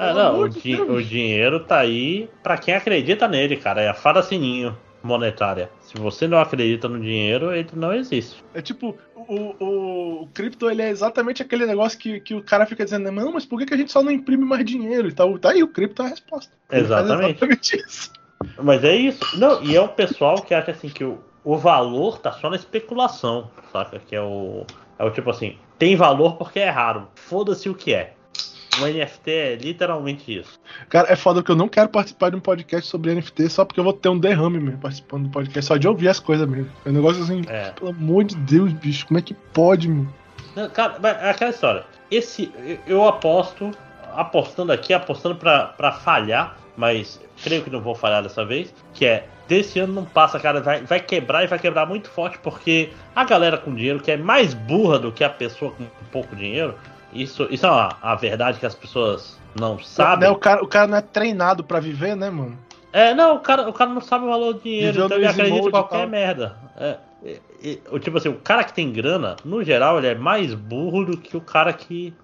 Ah, 0.00 0.14
não, 0.14 0.42
o, 0.42 0.48
di 0.48 0.80
o, 0.80 1.02
dinheiro 1.02 1.58
tá 1.58 1.80
aí 1.80 2.30
para 2.40 2.56
quem 2.56 2.72
acredita 2.72 3.26
nele, 3.26 3.56
cara. 3.56 3.82
É 3.82 3.88
a 3.88 3.94
fada 3.94 4.22
sininho 4.22 4.78
monetária. 5.02 5.68
Se 5.80 5.98
você 5.98 6.28
não 6.28 6.38
acredita 6.38 6.88
no 6.88 7.00
dinheiro, 7.00 7.52
ele 7.52 7.68
não 7.74 7.92
existe. 7.92 8.44
É 8.54 8.62
tipo, 8.62 8.96
o, 9.16 9.34
o, 9.34 10.22
o 10.22 10.28
cripto 10.28 10.70
ele 10.70 10.82
é 10.82 10.88
exatamente 10.88 11.42
aquele 11.42 11.66
negócio 11.66 11.98
que, 11.98 12.20
que 12.20 12.32
o 12.32 12.42
cara 12.42 12.64
fica 12.64 12.84
dizendo, 12.84 13.10
não, 13.10 13.32
mas 13.32 13.44
por 13.44 13.58
que, 13.58 13.66
que 13.66 13.74
a 13.74 13.76
gente 13.76 13.90
só 13.90 14.00
não 14.00 14.12
imprime 14.12 14.44
mais 14.44 14.64
dinheiro? 14.64 15.08
E 15.08 15.12
tá, 15.12 15.24
tá 15.40 15.50
aí, 15.50 15.64
o 15.64 15.68
cripto 15.68 16.02
é 16.02 16.06
a 16.06 16.08
resposta. 16.10 16.52
Exatamente. 16.70 17.30
exatamente 17.32 17.76
isso. 17.84 18.12
Mas 18.62 18.84
é 18.84 18.94
isso. 18.94 19.36
Não, 19.36 19.60
e 19.64 19.74
é 19.74 19.80
o 19.80 19.88
pessoal 19.88 20.40
que 20.42 20.54
acha 20.54 20.70
assim 20.70 20.88
que 20.88 21.02
o, 21.02 21.18
o 21.42 21.56
valor 21.56 22.18
tá 22.18 22.30
só 22.30 22.48
na 22.48 22.56
especulação, 22.56 23.50
saca? 23.72 23.98
Que 23.98 24.14
é 24.14 24.22
o. 24.22 24.64
É 24.96 25.04
o 25.04 25.10
tipo 25.10 25.30
assim, 25.30 25.56
tem 25.76 25.96
valor 25.96 26.36
porque 26.36 26.60
é 26.60 26.70
raro. 26.70 27.08
Foda-se 27.14 27.68
o 27.68 27.74
que 27.74 27.94
é. 27.94 28.14
O 28.80 28.86
NFT 28.86 29.30
é 29.30 29.54
literalmente 29.56 30.38
isso. 30.38 30.60
Cara, 30.88 31.12
é 31.12 31.16
foda 31.16 31.42
que 31.42 31.50
eu 31.50 31.56
não 31.56 31.68
quero 31.68 31.88
participar 31.88 32.30
de 32.30 32.36
um 32.36 32.40
podcast 32.40 32.88
sobre 32.88 33.14
NFT 33.14 33.48
só 33.50 33.64
porque 33.64 33.80
eu 33.80 33.84
vou 33.84 33.92
ter 33.92 34.08
um 34.08 34.18
derrame 34.18 34.58
mesmo 34.58 34.78
participando 34.78 35.24
do 35.24 35.30
podcast, 35.30 35.66
só 35.66 35.76
de 35.76 35.88
ouvir 35.88 36.08
as 36.08 36.20
coisas 36.20 36.48
mesmo. 36.48 36.70
É 36.84 36.90
um 36.90 36.92
negócio 36.92 37.22
assim, 37.22 37.42
é. 37.48 37.70
pelo 37.70 37.90
amor 37.90 38.24
de 38.24 38.36
Deus, 38.36 38.72
bicho, 38.72 39.06
como 39.06 39.18
é 39.18 39.22
que 39.22 39.34
pode, 39.34 39.88
meu? 39.88 40.06
Não, 40.54 40.68
cara, 40.70 40.96
é 41.22 41.30
aquela 41.30 41.50
história. 41.50 41.84
Esse, 42.10 42.52
eu 42.86 43.06
aposto, 43.06 43.70
apostando 44.14 44.72
aqui, 44.72 44.94
apostando 44.94 45.36
para 45.36 45.92
falhar, 45.92 46.56
mas 46.76 47.20
creio 47.42 47.62
que 47.62 47.70
não 47.70 47.80
vou 47.80 47.94
falhar 47.94 48.22
dessa 48.22 48.44
vez, 48.44 48.72
que 48.94 49.04
é 49.04 49.26
desse 49.48 49.80
ano 49.80 49.94
não 49.94 50.04
passa, 50.04 50.38
cara, 50.38 50.60
vai, 50.60 50.82
vai 50.82 51.00
quebrar 51.00 51.42
e 51.42 51.46
vai 51.46 51.58
quebrar 51.58 51.86
muito 51.86 52.10
forte, 52.10 52.38
porque 52.38 52.90
a 53.16 53.24
galera 53.24 53.56
com 53.56 53.74
dinheiro, 53.74 53.98
que 53.98 54.10
é 54.10 54.16
mais 54.16 54.52
burra 54.52 54.98
do 54.98 55.10
que 55.10 55.24
a 55.24 55.30
pessoa 55.30 55.72
com 55.72 55.84
pouco 56.12 56.36
dinheiro, 56.36 56.74
isso, 57.12 57.46
isso 57.50 57.66
é 57.66 57.70
uma, 57.70 57.96
a 58.02 58.14
verdade 58.14 58.58
que 58.58 58.66
as 58.66 58.74
pessoas 58.74 59.38
não 59.58 59.78
sabem. 59.78 60.28
Não, 60.28 60.34
o, 60.34 60.38
cara, 60.38 60.62
o 60.62 60.66
cara 60.66 60.86
não 60.86 60.98
é 60.98 61.02
treinado 61.02 61.64
para 61.64 61.80
viver, 61.80 62.14
né, 62.14 62.30
mano? 62.30 62.58
É, 62.92 63.14
não, 63.14 63.36
o 63.36 63.40
cara, 63.40 63.68
o 63.68 63.72
cara 63.72 63.90
não 63.90 64.00
sabe 64.00 64.24
o 64.24 64.28
valor 64.28 64.54
do 64.54 64.60
dinheiro, 64.60 64.92
Viveu 64.92 65.06
então 65.06 65.18
ele 65.18 65.26
acredita 65.26 65.68
em 65.68 65.70
qualquer 65.70 66.06
merda. 66.08 66.56
É, 66.76 66.96
é, 67.24 67.38
é, 67.92 67.98
tipo 67.98 68.16
assim, 68.16 68.28
o 68.28 68.38
cara 68.38 68.64
que 68.64 68.72
tem 68.72 68.90
grana, 68.92 69.36
no 69.44 69.62
geral, 69.62 69.98
ele 69.98 70.06
é 70.08 70.14
mais 70.14 70.54
burro 70.54 71.04
do 71.04 71.16
que 71.18 71.36
o 71.36 71.40
cara 71.40 71.72
que 71.72 72.14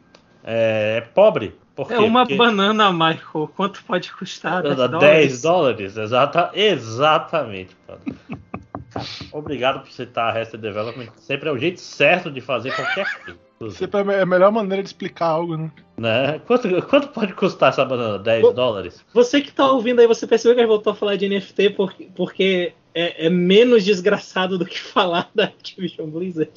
é, 0.42 0.96
é 0.98 1.00
pobre. 1.00 1.54
Por 1.74 1.90
É 1.90 1.98
uma 1.98 2.22
Porque- 2.22 2.36
banana, 2.36 2.92
Michael. 2.92 3.50
Quanto 3.56 3.82
pode 3.84 4.12
custar? 4.12 4.62
10 4.62 4.76
10 4.76 4.90
dólares? 4.90 5.42
dólares, 5.42 5.96
exata, 5.96 6.50
exatamente. 6.54 7.76
Cara, 7.86 7.98
Obrigado 9.32 9.80
por 9.80 9.90
citar 9.90 10.26
a 10.26 10.28
Arrested 10.28 10.60
Development. 10.60 11.08
Sempre 11.16 11.48
é 11.48 11.52
o 11.52 11.58
jeito 11.58 11.80
certo 11.80 12.30
de 12.30 12.40
fazer 12.40 12.74
qualquer 12.74 13.06
coisa. 13.24 13.38
Sempre 13.70 14.14
é 14.14 14.22
a 14.22 14.26
melhor 14.26 14.50
maneira 14.52 14.82
de 14.82 14.88
explicar 14.88 15.26
algo, 15.26 15.56
né? 15.56 15.70
Né? 15.96 16.40
Quanto, 16.46 16.68
quanto 16.82 17.08
pode 17.08 17.32
custar 17.34 17.70
essa 17.70 17.84
banana? 17.84 18.18
10 18.18 18.42
Pô. 18.42 18.52
dólares? 18.52 19.04
Você 19.14 19.40
que 19.40 19.52
tá 19.52 19.70
ouvindo 19.70 20.00
aí, 20.00 20.06
você 20.06 20.26
percebeu 20.26 20.54
que 20.54 20.60
a 20.60 20.64
gente 20.64 20.70
voltou 20.70 20.92
a 20.92 20.96
falar 20.96 21.16
de 21.16 21.28
NFT 21.28 21.70
porque, 21.70 22.08
porque 22.14 22.72
é, 22.94 23.26
é 23.26 23.30
menos 23.30 23.84
desgraçado 23.84 24.58
do 24.58 24.66
que 24.66 24.78
falar 24.82 25.30
da 25.34 25.44
Activision 25.44 26.08
Blizzard. 26.08 26.52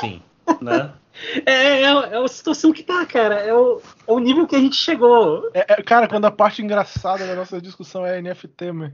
Sim. 0.00 0.20
Né? 0.60 0.90
É, 1.44 1.52
é, 1.52 1.82
é 1.82 2.16
a 2.16 2.28
situação 2.28 2.72
que 2.72 2.82
tá, 2.82 3.04
cara. 3.04 3.34
É 3.34 3.52
o, 3.52 3.80
é 4.06 4.12
o 4.12 4.18
nível 4.18 4.46
que 4.46 4.56
a 4.56 4.58
gente 4.58 4.76
chegou. 4.76 5.50
É, 5.52 5.74
é, 5.74 5.82
cara, 5.82 6.08
quando 6.08 6.24
a 6.24 6.30
parte 6.30 6.62
engraçada 6.62 7.26
da 7.26 7.34
nossa 7.34 7.60
discussão 7.60 8.06
é 8.06 8.22
NFT, 8.22 8.72
mano. 8.72 8.92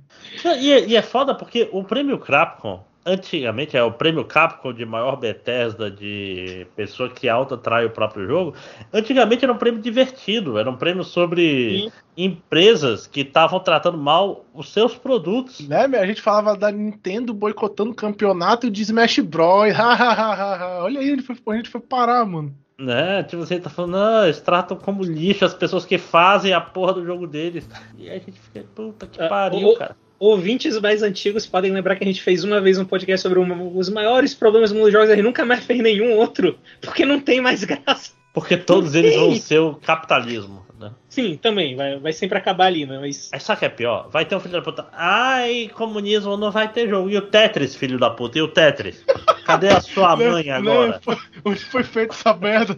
E, 0.58 0.72
é- 0.72 0.86
e 0.86 0.96
é 0.96 1.02
foda 1.02 1.34
porque 1.34 1.68
o 1.72 1.84
prêmio 1.84 2.18
Capcom, 2.18 2.82
antigamente 3.06 3.76
é 3.76 3.82
o 3.82 3.92
prêmio 3.92 4.24
Capcom 4.24 4.72
de 4.72 4.84
maior 4.84 5.16
Bethesda 5.16 5.88
de 5.90 6.66
pessoa 6.74 7.08
que 7.08 7.28
auto-trai 7.28 7.86
o 7.86 7.90
próprio 7.90 8.26
jogo. 8.26 8.54
Antigamente 8.92 9.44
era 9.44 9.52
um 9.52 9.56
prêmio 9.58 9.80
divertido, 9.80 10.58
era 10.58 10.68
um 10.68 10.76
prêmio 10.76 11.04
sobre 11.04 11.84
Sim. 11.84 11.92
empresas 12.16 13.06
que 13.06 13.20
estavam 13.20 13.60
tratando 13.60 13.96
mal 13.96 14.44
os 14.52 14.70
seus 14.72 14.94
produtos. 14.94 15.66
Né? 15.68 15.84
A 15.84 16.06
gente 16.06 16.20
falava 16.20 16.56
da 16.56 16.70
Nintendo 16.70 17.32
boicotando 17.32 17.92
o 17.92 17.94
campeonato 17.94 18.70
de 18.70 18.82
Smash 18.82 19.20
Bros. 19.20 19.72
Olha 20.82 21.00
aí 21.00 21.22
foi, 21.22 21.36
a 21.48 21.56
gente 21.56 21.70
foi 21.70 21.80
parar, 21.80 22.24
mano. 22.26 22.54
Né? 22.78 23.22
Tipo, 23.22 23.46
você 23.46 23.58
tá 23.58 23.70
falando, 23.70 23.92
não, 23.92 24.24
eles 24.24 24.40
tratam 24.40 24.76
como 24.76 25.02
lixo 25.02 25.44
as 25.46 25.54
pessoas 25.54 25.86
que 25.86 25.96
fazem 25.96 26.52
a 26.52 26.60
porra 26.60 26.92
do 26.92 27.06
jogo 27.06 27.26
deles. 27.26 27.66
E 27.96 28.10
aí 28.10 28.16
a 28.16 28.18
gente 28.20 28.38
fica, 28.38 28.66
puta 28.74 29.06
que 29.06 29.22
Ah, 29.22 29.28
pariu, 29.28 29.68
o- 29.68 29.76
cara. 29.76 29.96
Ouvintes 30.18 30.80
mais 30.80 31.02
antigos 31.02 31.46
podem 31.46 31.72
lembrar 31.72 31.96
que 31.96 32.04
a 32.04 32.06
gente 32.06 32.22
fez 32.22 32.42
uma 32.42 32.60
vez 32.60 32.78
um 32.78 32.84
podcast 32.84 33.22
sobre 33.22 33.38
um- 33.38 33.76
os 33.76 33.88
maiores 33.90 34.34
problemas 34.34 34.70
do 34.70 34.76
mundo 34.76 34.84
dos 34.84 34.92
jogos 34.92 35.08
e 35.08 35.12
a 35.12 35.16
gente 35.16 35.24
nunca 35.24 35.44
mais 35.44 35.64
fez 35.64 35.80
nenhum 35.82 36.12
outro, 36.16 36.58
porque 36.80 37.04
não 37.04 37.20
tem 37.20 37.40
mais 37.40 37.62
graça. 37.64 38.12
Porque 38.32 38.56
todos 38.56 38.92
Não 38.92 39.00
eles 39.00 39.14
vão 39.16 39.34
ser 39.36 39.58
o 39.60 39.74
capitalismo, 39.76 40.65
né? 40.78 40.92
Sim, 41.08 41.36
também, 41.36 41.74
vai, 41.76 41.98
vai 41.98 42.12
sempre 42.12 42.38
acabar 42.38 42.66
ali, 42.66 42.84
né? 42.86 42.98
Mas. 42.98 43.30
Aí 43.32 43.40
sabe 43.40 43.56
o 43.56 43.60
que 43.60 43.64
é 43.64 43.68
pior? 43.68 44.08
Vai 44.10 44.24
ter 44.24 44.36
um 44.36 44.40
filho 44.40 44.54
da 44.54 44.62
puta. 44.62 44.86
Ai, 44.92 45.70
comunismo 45.74 46.36
não 46.36 46.50
vai 46.50 46.68
ter 46.72 46.88
jogo. 46.88 47.08
E 47.10 47.16
o 47.16 47.22
Tetris, 47.22 47.74
filho 47.74 47.98
da 47.98 48.10
puta? 48.10 48.38
E 48.38 48.42
o 48.42 48.48
Tetris? 48.48 49.04
Cadê 49.44 49.68
a 49.68 49.80
sua 49.80 50.14
mãe 50.16 50.50
agora? 50.50 51.00
foi- 51.02 51.16
onde 51.44 51.64
foi 51.64 51.82
feita 51.82 52.14
essa 52.14 52.34
merda? 52.34 52.76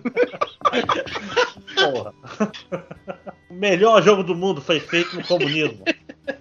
Porra. 1.75 2.13
O 3.51 3.55
melhor 3.55 4.03
jogo 4.03 4.23
do 4.23 4.35
mundo 4.35 4.61
foi 4.61 4.81
feito 4.81 5.17
no 5.17 5.25
comunismo. 5.25 5.85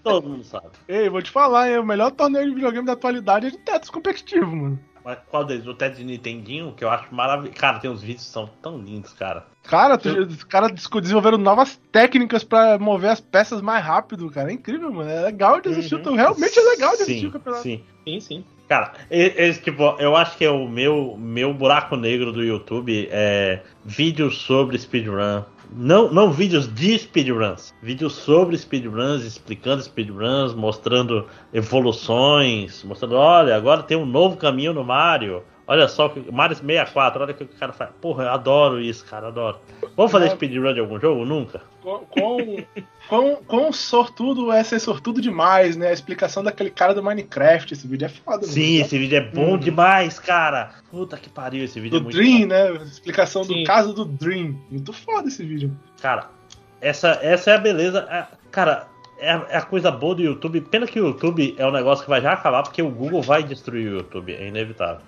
Todo 0.03 0.27
mundo 0.29 0.43
sabe. 0.43 0.67
Ei, 0.87 1.09
vou 1.09 1.21
te 1.21 1.31
falar, 1.31 1.69
hein? 1.69 1.77
O 1.79 1.85
melhor 1.85 2.11
torneio 2.11 2.47
de 2.49 2.53
videogame 2.55 2.85
da 2.85 2.93
atualidade 2.93 3.47
é 3.47 3.49
de 3.51 3.57
Tetris 3.57 3.89
competitivo, 3.89 4.53
mano. 4.55 4.79
Mas 5.07 5.19
qual 5.29 5.45
deles? 5.45 5.65
O 5.65 5.73
de 5.73 6.03
Nintendinho, 6.03 6.73
que 6.75 6.83
eu 6.83 6.89
acho 6.89 7.15
maravilhoso. 7.15 7.57
Cara, 7.57 7.79
tem 7.79 7.89
uns 7.89 8.01
vídeos 8.01 8.25
que 8.25 8.29
são 8.29 8.49
tão 8.61 8.77
lindos, 8.77 9.13
cara. 9.13 9.45
Cara, 9.63 9.97
tu- 9.97 10.09
os 10.09 10.43
caras 10.43 10.69
desenvolveram 10.73 11.37
novas 11.37 11.79
técnicas 11.93 12.43
pra 12.43 12.77
mover 12.77 13.11
as 13.11 13.21
peças 13.21 13.61
mais 13.61 13.85
rápido, 13.85 14.29
cara. 14.29 14.51
É 14.51 14.53
incrível, 14.53 14.91
mano. 14.91 15.09
É 15.09 15.21
legal 15.21 15.61
de 15.61 15.69
assistir. 15.69 15.95
Uhum. 15.95 16.13
Realmente 16.13 16.59
é 16.59 16.61
legal 16.61 16.89
de 16.97 17.03
assistir 17.03 17.21
sim, 17.21 17.27
o 17.27 17.31
campeonato. 17.31 17.63
Sim. 17.63 17.81
Sim, 18.05 18.19
sim. 18.19 18.45
Cara, 18.67 18.91
esse, 19.09 19.61
tipo, 19.61 19.81
eu 19.97 20.13
acho 20.13 20.37
que 20.37 20.43
é 20.43 20.51
o 20.51 20.67
meu, 20.67 21.15
meu 21.17 21.53
buraco 21.53 21.95
negro 21.95 22.33
do 22.33 22.43
YouTube 22.43 23.07
é 23.09 23.61
vídeos 23.85 24.39
sobre 24.39 24.77
speedrun. 24.77 25.43
Não, 25.69 26.11
não 26.11 26.31
vídeos 26.31 26.73
de 26.73 26.97
speedruns, 26.97 27.73
vídeos 27.81 28.13
sobre 28.13 28.57
speedruns, 28.57 29.23
explicando 29.23 29.81
speedruns, 29.83 30.53
mostrando 30.53 31.27
evoluções, 31.53 32.83
mostrando, 32.83 33.15
olha, 33.15 33.55
agora 33.55 33.83
tem 33.83 33.97
um 33.97 34.05
novo 34.05 34.37
caminho 34.37 34.73
no 34.73 34.83
Mario. 34.83 35.43
Olha 35.67 35.87
só, 35.89 36.07
que- 36.07 36.31
Mario 36.31 36.55
64, 36.55 37.21
olha 37.21 37.33
o 37.33 37.35
que 37.35 37.43
o 37.43 37.47
cara 37.47 37.73
faz. 37.73 37.89
Porra, 38.01 38.23
eu 38.23 38.29
adoro 38.31 38.79
isso, 38.79 39.03
cara, 39.05 39.27
adoro. 39.27 39.57
Vamos 39.97 40.11
fazer 40.13 40.29
speedrun 40.29 40.73
de 40.73 40.79
algum 40.79 40.97
jogo? 40.97 41.25
Nunca. 41.25 41.61
Com, 41.81 41.99
com, 42.05 42.63
com, 43.09 43.35
com 43.45 43.71
sortudo 43.73 44.49
é 44.51 44.63
ser 44.63 44.79
sortudo 44.79 45.21
demais, 45.21 45.75
né? 45.75 45.89
A 45.89 45.93
explicação 45.93 46.41
daquele 46.41 46.69
cara 46.69 46.93
do 46.93 47.03
Minecraft. 47.03 47.73
Esse 47.73 47.85
vídeo 47.85 48.05
é 48.05 48.09
foda, 48.09 48.45
Sim, 48.47 48.77
esse 48.81 48.97
vídeo 48.97 49.17
é 49.17 49.21
bom 49.21 49.51
Uhum. 49.51 49.57
demais, 49.57 50.19
cara. 50.19 50.71
Puta 50.89 51.17
que 51.17 51.29
pariu, 51.29 51.65
esse 51.65 51.79
vídeo 51.81 51.99
Do 51.99 52.01
é 52.01 52.03
muito 52.03 52.15
Dream, 52.17 52.41
bom. 52.41 52.47
né? 52.47 52.71
Explicação 52.85 53.43
Sim. 53.43 53.59
do 53.59 53.63
caso 53.65 53.93
do 53.93 54.05
Dream. 54.05 54.55
Muito 54.71 54.93
foda 54.93 55.27
esse 55.27 55.43
vídeo. 55.43 55.77
Cara, 56.01 56.27
essa, 56.79 57.19
essa 57.21 57.51
é 57.51 57.55
a 57.55 57.57
beleza. 57.59 58.07
é- 58.09 58.27
cara, 58.51 58.87
é 59.19 59.31
é 59.49 59.57
a 59.57 59.61
coisa 59.63 59.91
boa 59.91 60.15
do 60.15 60.21
YouTube. 60.21 60.61
Pena 60.61 60.85
que 60.87 60.99
o 61.01 61.07
YouTube 61.07 61.55
é 61.57 61.65
um 61.67 61.71
negócio 61.71 62.03
que 62.05 62.09
vai 62.09 62.21
já 62.21 62.31
acabar, 62.33 62.63
porque 62.63 62.81
o 62.81 62.89
Google 62.89 63.21
vai 63.21 63.43
destruir 63.43 63.91
o 63.91 63.95
YouTube, 63.97 64.33
é 64.33 64.47
inevitável. 64.47 65.01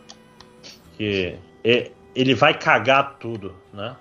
Que 0.99 1.37
é- 1.63 1.91
ele 2.13 2.35
vai 2.35 2.53
cagar 2.53 3.17
tudo, 3.17 3.55
né? 3.73 3.95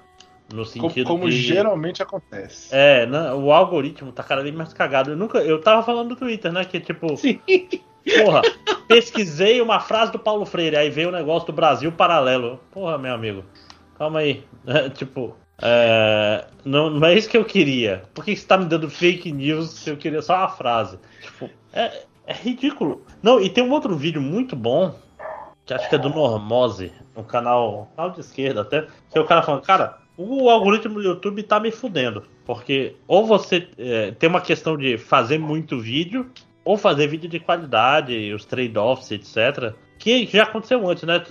No 0.52 0.64
sentido 0.64 1.06
Como, 1.06 1.30
de. 1.30 1.36
geralmente 1.36 2.02
acontece. 2.02 2.68
É, 2.74 3.06
né, 3.06 3.32
o 3.34 3.52
algoritmo 3.52 4.10
tá 4.10 4.24
cada 4.24 4.42
vez 4.42 4.54
mais 4.54 4.72
cagado. 4.72 5.10
Eu 5.10 5.16
nunca. 5.16 5.38
Eu 5.38 5.60
tava 5.60 5.82
falando 5.84 6.08
do 6.08 6.16
Twitter, 6.16 6.52
né? 6.52 6.64
Que 6.64 6.80
tipo, 6.80 7.16
Sim. 7.16 7.38
porra, 8.24 8.42
pesquisei 8.88 9.60
uma 9.60 9.78
frase 9.78 10.10
do 10.10 10.18
Paulo 10.18 10.44
Freire, 10.44 10.76
aí 10.76 10.90
veio 10.90 11.10
o 11.10 11.12
negócio 11.12 11.46
do 11.46 11.52
Brasil 11.52 11.92
paralelo. 11.92 12.58
Porra, 12.72 12.98
meu 12.98 13.14
amigo. 13.14 13.44
Calma 13.96 14.18
aí. 14.20 14.42
É, 14.66 14.90
tipo, 14.90 15.34
é, 15.62 16.44
não, 16.62 16.90
não 16.90 17.06
é 17.08 17.14
isso 17.14 17.28
que 17.28 17.36
eu 17.36 17.44
queria. 17.44 18.02
Por 18.12 18.22
que 18.22 18.36
você 18.36 18.46
tá 18.46 18.58
me 18.58 18.66
dando 18.66 18.90
fake 18.90 19.32
news 19.32 19.70
se 19.70 19.88
eu 19.88 19.96
queria 19.96 20.20
só 20.20 20.36
uma 20.36 20.48
frase? 20.48 20.98
Tipo, 21.22 21.48
é, 21.72 22.02
é 22.26 22.34
ridículo. 22.34 23.02
Não, 23.22 23.40
e 23.40 23.48
tem 23.48 23.64
um 23.64 23.70
outro 23.70 23.96
vídeo 23.96 24.20
muito 24.20 24.54
bom, 24.54 24.94
que 25.68 25.74
acho 25.74 25.88
que 25.88 25.94
é 25.94 25.98
do 25.98 26.08
Normose, 26.08 26.90
um 27.14 27.22
canal, 27.22 27.92
canal 27.94 28.10
de 28.10 28.20
esquerda 28.20 28.62
até, 28.62 28.86
que 29.10 29.18
é 29.18 29.20
o 29.20 29.26
cara 29.26 29.42
falando, 29.42 29.62
cara, 29.62 29.98
o 30.16 30.48
algoritmo 30.48 30.94
do 30.94 31.02
YouTube 31.02 31.42
tá 31.42 31.60
me 31.60 31.70
fudendo. 31.70 32.24
Porque 32.46 32.96
ou 33.06 33.26
você 33.26 33.68
é, 33.76 34.10
tem 34.12 34.30
uma 34.30 34.40
questão 34.40 34.78
de 34.78 34.96
fazer 34.96 35.38
muito 35.38 35.78
vídeo, 35.78 36.30
ou 36.64 36.78
fazer 36.78 37.06
vídeo 37.06 37.28
de 37.28 37.38
qualidade, 37.38 38.32
os 38.32 38.46
trade-offs, 38.46 39.10
etc. 39.10 39.74
Que 39.98 40.26
já 40.26 40.44
aconteceu 40.44 40.88
antes, 40.88 41.04
né? 41.04 41.22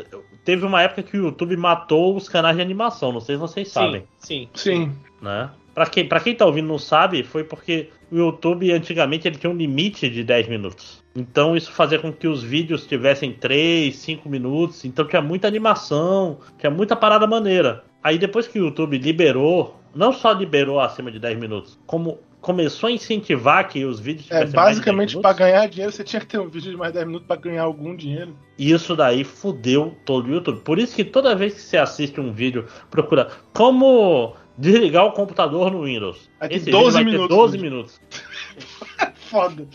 Teve 0.45 0.65
uma 0.65 0.83
época 0.83 1.01
que 1.01 1.17
o 1.17 1.25
YouTube 1.25 1.57
matou 1.57 2.15
os 2.15 2.29
canais 2.29 2.55
de 2.55 2.61
animação, 2.61 3.11
não 3.11 3.19
sei 3.19 3.35
se 3.35 3.41
vocês 3.41 3.67
sabem 3.69 4.03
Sim, 4.19 4.47
sim. 4.53 4.75
Sim. 4.75 4.95
né? 5.19 5.49
Pra 5.77 5.85
quem, 5.85 6.07
pra 6.07 6.19
quem 6.19 6.33
tá 6.33 6.43
ouvindo 6.43 6.67
não 6.67 6.79
sabe, 6.79 7.21
foi 7.21 7.43
porque 7.43 7.89
o 8.11 8.17
YouTube 8.17 8.71
antigamente 8.71 9.27
ele 9.27 9.37
tinha 9.37 9.51
um 9.51 9.55
limite 9.55 10.09
de 10.09 10.23
10 10.23 10.47
minutos. 10.47 11.03
Então 11.15 11.55
isso 11.55 11.71
fazia 11.71 11.99
com 11.99 12.11
que 12.11 12.27
os 12.27 12.41
vídeos 12.41 12.87
tivessem 12.87 13.31
3, 13.31 13.95
5 13.95 14.27
minutos. 14.27 14.83
Então 14.85 15.05
tinha 15.05 15.21
muita 15.21 15.47
animação, 15.47 16.39
tinha 16.57 16.71
muita 16.71 16.95
parada 16.95 17.27
maneira. 17.27 17.83
Aí 18.01 18.17
depois 18.17 18.47
que 18.47 18.59
o 18.59 18.65
YouTube 18.65 18.97
liberou, 18.97 19.79
não 19.93 20.11
só 20.11 20.31
liberou 20.31 20.79
acima 20.79 21.11
de 21.11 21.19
10 21.19 21.37
minutos, 21.37 21.77
como 21.85 22.17
começou 22.41 22.87
a 22.87 22.91
incentivar 22.91 23.67
que 23.67 23.85
os 23.85 23.99
vídeos 23.99 24.31
É, 24.31 24.45
tivessem 24.45 24.53
10 24.53 24.53
basicamente, 24.53 25.19
pra 25.19 25.33
ganhar 25.33 25.67
dinheiro, 25.67 25.91
você 25.91 26.03
tinha 26.03 26.19
que 26.19 26.25
ter 26.25 26.39
um 26.39 26.49
vídeo 26.49 26.71
de 26.71 26.77
mais 26.77 26.91
10 26.91 27.05
minutos 27.05 27.27
pra 27.27 27.35
ganhar 27.35 27.61
algum 27.61 27.95
dinheiro. 27.95 28.35
isso 28.57 28.95
daí 28.95 29.23
fudeu 29.23 29.95
todo 30.05 30.25
o 30.25 30.31
YouTube. 30.31 30.61
Por 30.61 30.79
isso 30.79 30.95
que 30.95 31.03
toda 31.03 31.35
vez 31.35 31.53
que 31.53 31.61
você 31.61 31.77
assiste 31.77 32.19
um 32.19 32.31
vídeo, 32.31 32.65
procura 32.89 33.27
como 33.53 34.33
desligar 34.57 35.05
o 35.05 35.11
computador 35.11 35.71
no 35.71 35.83
Windows. 35.83 36.29
Tem 36.39 36.57
Esse 36.57 36.71
12 36.71 36.71
vídeo 36.71 36.91
vai 36.93 37.03
ter 37.03 37.11
minutos, 37.11 37.37
12 37.37 37.57
né? 37.57 37.63
minutos. 37.63 38.01
Foda. 39.29 39.67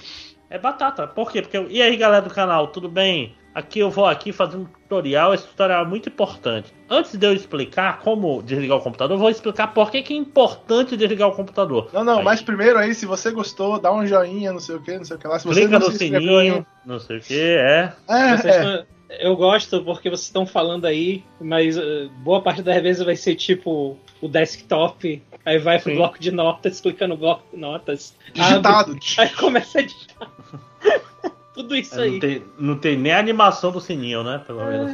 É 0.50 0.58
batata. 0.58 1.06
Por 1.06 1.30
quê? 1.30 1.40
Porque 1.40 1.56
eu... 1.56 1.70
E 1.70 1.80
aí, 1.80 1.96
galera 1.96 2.22
do 2.22 2.34
canal, 2.34 2.68
tudo 2.68 2.88
bem? 2.88 3.34
Aqui 3.54 3.80
eu 3.80 3.90
vou 3.90 4.06
aqui 4.06 4.32
fazer 4.32 4.56
um 4.56 4.64
tutorial. 4.64 5.34
Esse 5.34 5.46
tutorial 5.46 5.84
é 5.84 5.88
muito 5.88 6.08
importante. 6.08 6.72
Antes 6.88 7.16
de 7.16 7.26
eu 7.26 7.34
explicar 7.34 8.00
como 8.00 8.42
desligar 8.42 8.78
o 8.78 8.80
computador, 8.80 9.14
eu 9.14 9.20
vou 9.20 9.28
explicar 9.28 9.68
por 9.68 9.90
que, 9.90 10.02
que 10.02 10.14
é 10.14 10.16
importante 10.16 10.96
desligar 10.96 11.28
o 11.28 11.32
computador. 11.32 11.90
Não, 11.92 12.02
não, 12.02 12.18
Aí, 12.18 12.24
mas 12.24 12.40
primeiro 12.40 12.78
aí, 12.78 12.94
se 12.94 13.04
você 13.04 13.30
gostou, 13.30 13.78
dá 13.78 13.92
um 13.92 14.06
joinha, 14.06 14.52
não 14.52 14.60
sei 14.60 14.76
o 14.76 14.80
que, 14.80 14.96
não 14.96 15.04
sei 15.04 15.16
o 15.16 15.18
que 15.18 15.26
lá. 15.26 15.38
Se 15.38 15.46
você 15.46 15.60
clica 15.60 15.78
não 15.78 15.86
no 15.86 15.92
se 15.92 15.98
sininho, 15.98 16.66
não 16.84 16.98
sei 16.98 17.18
o 17.18 17.20
que, 17.20 17.40
é. 17.40 17.92
É, 18.08 18.48
é. 18.48 18.86
Eu 19.20 19.36
gosto 19.36 19.82
porque 19.84 20.08
vocês 20.08 20.26
estão 20.26 20.46
falando 20.46 20.84
aí, 20.86 21.24
mas 21.40 21.76
eh, 21.76 22.08
boa 22.18 22.40
parte 22.42 22.62
das 22.62 22.82
vezes 22.82 23.04
vai 23.04 23.16
ser 23.16 23.34
tipo 23.34 23.96
o 24.20 24.28
desktop, 24.28 25.22
aí 25.44 25.58
vai 25.58 25.78
pro 25.80 25.90
Sim. 25.90 25.96
bloco 25.96 26.18
de 26.18 26.30
notas, 26.30 26.80
clica 26.82 27.06
no 27.06 27.16
bloco 27.16 27.44
de 27.52 27.60
notas, 27.60 28.14
digitado. 28.32 28.92
abre, 28.92 28.98
aí 29.18 29.28
começa 29.30 29.78
a 29.78 29.82
digitar. 29.82 30.30
Tudo 31.54 31.76
isso 31.76 32.00
É, 32.00 32.04
aí. 32.04 32.10
Não 32.12 32.18
tem, 32.20 32.42
não 32.58 32.78
tem 32.78 32.96
nem 32.96 33.12
a 33.12 33.18
animação 33.18 33.70
do 33.70 33.80
sininho, 33.80 34.22
né? 34.24 34.42
Pelo 34.46 34.64
menos. 34.64 34.90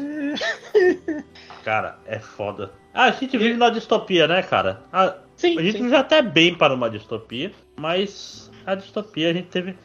Cara, 1.65 1.99
é 2.05 2.19
foda. 2.19 2.73
Ah, 2.93 3.05
a 3.05 3.11
gente 3.13 3.37
vive 3.39 3.57
na 3.57 3.71
distopia, 3.71 4.27
né, 4.27 4.43
cara? 4.43 4.83
A, 4.93 5.15
Sim, 5.37 5.57
a 5.57 5.63
gente 5.63 5.77
sim. 5.77 5.85
vive 5.85 5.95
até 5.95 6.21
bem 6.21 6.53
para 6.55 6.75
uma 6.75 6.91
distopia, 6.91 7.53
mas 7.77 8.51
a 8.67 8.75
distopia 8.75 9.31
a 9.31 9.33
gente 9.33 9.47
teve. 9.49 9.77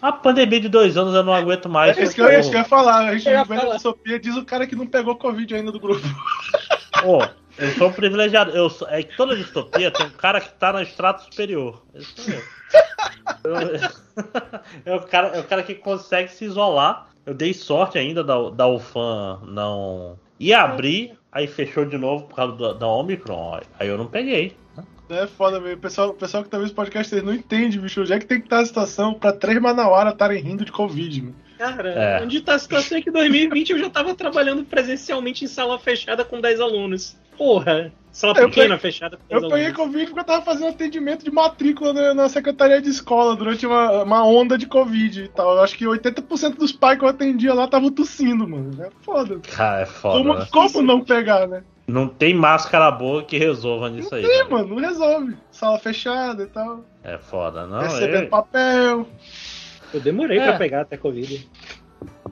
A 0.00 0.12
pandemia 0.12 0.60
de 0.60 0.68
dois 0.68 0.96
anos 0.96 1.14
eu 1.14 1.24
não 1.24 1.32
aguento 1.32 1.68
mais. 1.68 1.96
É 1.98 2.02
isso 2.02 2.14
que 2.14 2.20
eu, 2.20 2.28
eu 2.28 2.52
ia 2.52 2.64
falar. 2.64 3.08
A 3.08 3.16
gente 3.16 3.26
Eu 3.26 3.32
ia 3.32 3.42
vive 3.42 3.54
na 3.56 3.60
falar. 3.62 3.74
distopia, 3.74 4.18
diz 4.18 4.36
o 4.36 4.44
cara 4.44 4.66
que 4.66 4.76
não 4.76 4.86
pegou 4.86 5.16
Covid 5.16 5.54
ainda 5.54 5.72
do 5.72 5.80
grupo. 5.80 6.06
Ô, 7.04 7.22
Eu 7.58 7.70
sou 7.72 7.88
um 7.88 7.92
privilegiado. 7.92 8.52
Eu 8.52 8.70
sou, 8.70 8.88
é 8.88 9.02
que 9.02 9.16
toda 9.16 9.34
distopia 9.36 9.90
tem 9.90 10.06
um 10.06 10.10
cara 10.10 10.40
que 10.40 10.50
tá 10.50 10.72
no 10.72 10.80
extrato 10.80 11.24
superior. 11.24 11.82
Esse 11.94 12.14
sou 12.22 12.34
eu. 12.34 12.42
eu, 14.86 14.94
é, 14.94 14.96
o 14.96 15.00
cara, 15.08 15.28
é 15.28 15.40
o 15.40 15.44
cara 15.44 15.62
que 15.62 15.74
consegue 15.74 16.30
se 16.30 16.44
isolar. 16.44 17.08
Eu 17.26 17.34
dei 17.34 17.52
sorte 17.52 17.98
ainda 17.98 18.22
da, 18.22 18.50
da 18.50 18.66
UFAM 18.68 19.40
não 19.46 20.18
ia 20.40 20.62
abrir, 20.62 21.18
aí 21.30 21.46
fechou 21.46 21.84
de 21.84 21.98
novo 21.98 22.24
por 22.26 22.36
causa 22.36 22.56
da, 22.56 22.72
da 22.72 22.86
Omicron. 22.86 23.60
Aí 23.78 23.88
eu 23.88 23.98
não 23.98 24.06
peguei. 24.06 24.56
É 25.08 25.26
foda, 25.26 25.58
velho. 25.58 25.76
O 25.76 25.80
pessoal, 25.80 26.12
pessoal 26.12 26.44
que 26.44 26.50
tá 26.50 26.58
vendo 26.58 26.66
esse 26.66 26.74
podcast 26.74 27.14
não 27.22 27.32
entende, 27.32 27.78
bicho. 27.78 28.02
Onde 28.02 28.12
é 28.12 28.18
que 28.18 28.26
tem 28.26 28.38
que 28.38 28.46
estar 28.46 28.60
a 28.60 28.66
situação 28.66 29.14
pra 29.14 29.32
três 29.32 29.60
manauara 29.60 30.10
estarem 30.10 30.42
rindo 30.42 30.64
de 30.64 30.72
Covid, 30.72 31.22
mano? 31.22 31.36
Cara, 31.58 31.88
é. 31.90 32.22
onde 32.22 32.40
tá 32.40 32.54
a 32.54 32.58
situação 32.58 32.98
é 32.98 33.02
que 33.02 33.10
em 33.10 33.12
2020 33.12 33.70
eu 33.70 33.78
já 33.78 33.90
tava 33.90 34.14
trabalhando 34.14 34.62
presencialmente 34.64 35.44
em 35.44 35.48
sala 35.48 35.76
fechada 35.76 36.24
com 36.24 36.40
10 36.40 36.60
alunos. 36.60 37.16
Porra, 37.36 37.92
sala 38.12 38.32
eu 38.38 38.48
pequena 38.48 38.76
peguei, 38.76 38.78
fechada 38.78 39.16
com 39.16 39.22
10 39.28 39.42
Eu 39.42 39.48
peguei 39.48 39.72
Covid 39.72 40.06
porque 40.06 40.20
eu 40.20 40.24
tava 40.24 40.44
fazendo 40.44 40.68
atendimento 40.68 41.24
de 41.24 41.32
matrícula 41.32 41.92
na, 41.92 42.14
na 42.14 42.28
secretaria 42.28 42.80
de 42.80 42.88
escola 42.88 43.34
durante 43.34 43.66
uma, 43.66 44.04
uma 44.04 44.24
onda 44.24 44.56
de 44.56 44.66
Covid 44.66 45.24
e 45.24 45.28
tal. 45.28 45.56
Eu 45.56 45.62
acho 45.62 45.76
que 45.76 45.84
80% 45.84 46.56
dos 46.56 46.70
pais 46.70 46.96
que 46.96 47.04
eu 47.04 47.08
atendia 47.08 47.52
lá 47.52 47.64
estavam 47.64 47.90
tossindo, 47.90 48.46
mano. 48.48 48.80
É 48.80 48.90
foda. 49.02 49.40
Cara, 49.40 49.82
é 49.82 49.86
foda. 49.86 50.18
Como, 50.18 50.34
né? 50.34 50.46
como 50.52 50.82
não 50.82 51.00
pegar, 51.04 51.48
né? 51.48 51.64
Não 51.88 52.06
tem 52.06 52.34
máscara 52.34 52.90
boa 52.90 53.24
que 53.24 53.38
resolva 53.38 53.88
nisso 53.88 54.10
não 54.12 54.18
aí. 54.18 54.24
Tem, 54.24 54.48
mano, 54.48 54.68
não 54.68 54.76
resolve. 54.76 55.36
Sala 55.50 55.78
fechada 55.78 56.42
e 56.42 56.46
tal. 56.46 56.84
É 57.02 57.18
foda, 57.18 57.66
não. 57.66 57.80
Recebendo 57.80 58.24
eu... 58.24 58.28
papel. 58.28 59.08
Eu 59.92 60.00
demorei 60.00 60.38
é. 60.38 60.44
pra 60.44 60.58
pegar 60.58 60.80
até 60.82 60.96
Covid. 60.96 61.48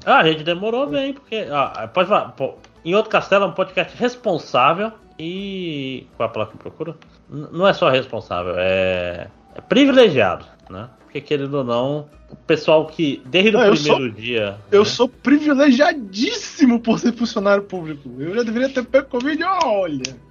Ah, 0.05 0.19
a 0.19 0.25
gente 0.25 0.45
demorou 0.45 0.87
bem, 0.87 1.13
porque. 1.13 1.47
Ah, 1.51 1.89
pode 1.93 2.09
falar. 2.09 2.33
Pô, 2.33 2.55
em 2.85 2.95
outro 2.95 3.11
castelo 3.11 3.45
é 3.45 3.49
um 3.49 3.53
podcast 3.53 3.97
responsável 3.97 4.93
e. 5.19 6.07
Qual 6.17 6.27
é 6.27 6.31
a 6.31 6.33
palavra 6.33 6.53
que 6.53 6.59
procura? 6.59 6.97
N 7.31 7.49
não 7.53 7.67
é 7.67 7.73
só 7.73 7.89
responsável, 7.89 8.55
é. 8.57 9.29
é 9.55 9.61
privilegiado, 9.61 10.47
né? 10.71 10.89
Porque 11.01 11.21
querendo 11.21 11.55
ou 11.55 11.65
não, 11.65 12.09
o 12.31 12.37
pessoal 12.37 12.87
que 12.87 13.23
desde 13.25 13.53
não, 13.53 13.61
o 13.61 13.73
primeiro 13.73 13.99
sou, 13.99 14.11
dia. 14.11 14.57
Eu 14.71 14.81
né? 14.81 14.85
sou 14.85 15.09
privilegiadíssimo 15.09 16.79
por 16.81 16.99
ser 16.99 17.13
funcionário 17.13 17.65
público. 17.65 18.11
Eu 18.19 18.35
já 18.35 18.43
deveria 18.43 18.69
ter 18.69 18.85
pego 18.85 19.09
Covid, 19.09 19.43
olha. 19.65 20.26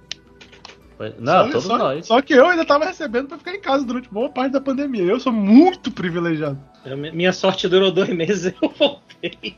Não, 1.18 1.44
só, 1.44 1.50
todos 1.50 1.64
só, 1.64 1.78
nós. 1.78 2.06
Só 2.06 2.22
que 2.22 2.32
eu 2.32 2.46
ainda 2.46 2.64
tava 2.64 2.86
recebendo 2.86 3.28
pra 3.28 3.38
ficar 3.38 3.54
em 3.54 3.60
casa 3.60 3.84
durante 3.84 4.08
boa 4.08 4.30
parte 4.30 4.52
da 4.52 4.60
pandemia. 4.60 5.02
Eu 5.02 5.20
sou 5.20 5.32
muito 5.32 5.90
privilegiado. 5.90 6.58
Minha 7.12 7.32
sorte 7.32 7.68
durou 7.68 7.90
dois 7.90 8.08
meses 8.08 8.54
eu 8.62 8.68
voltei. 8.70 9.56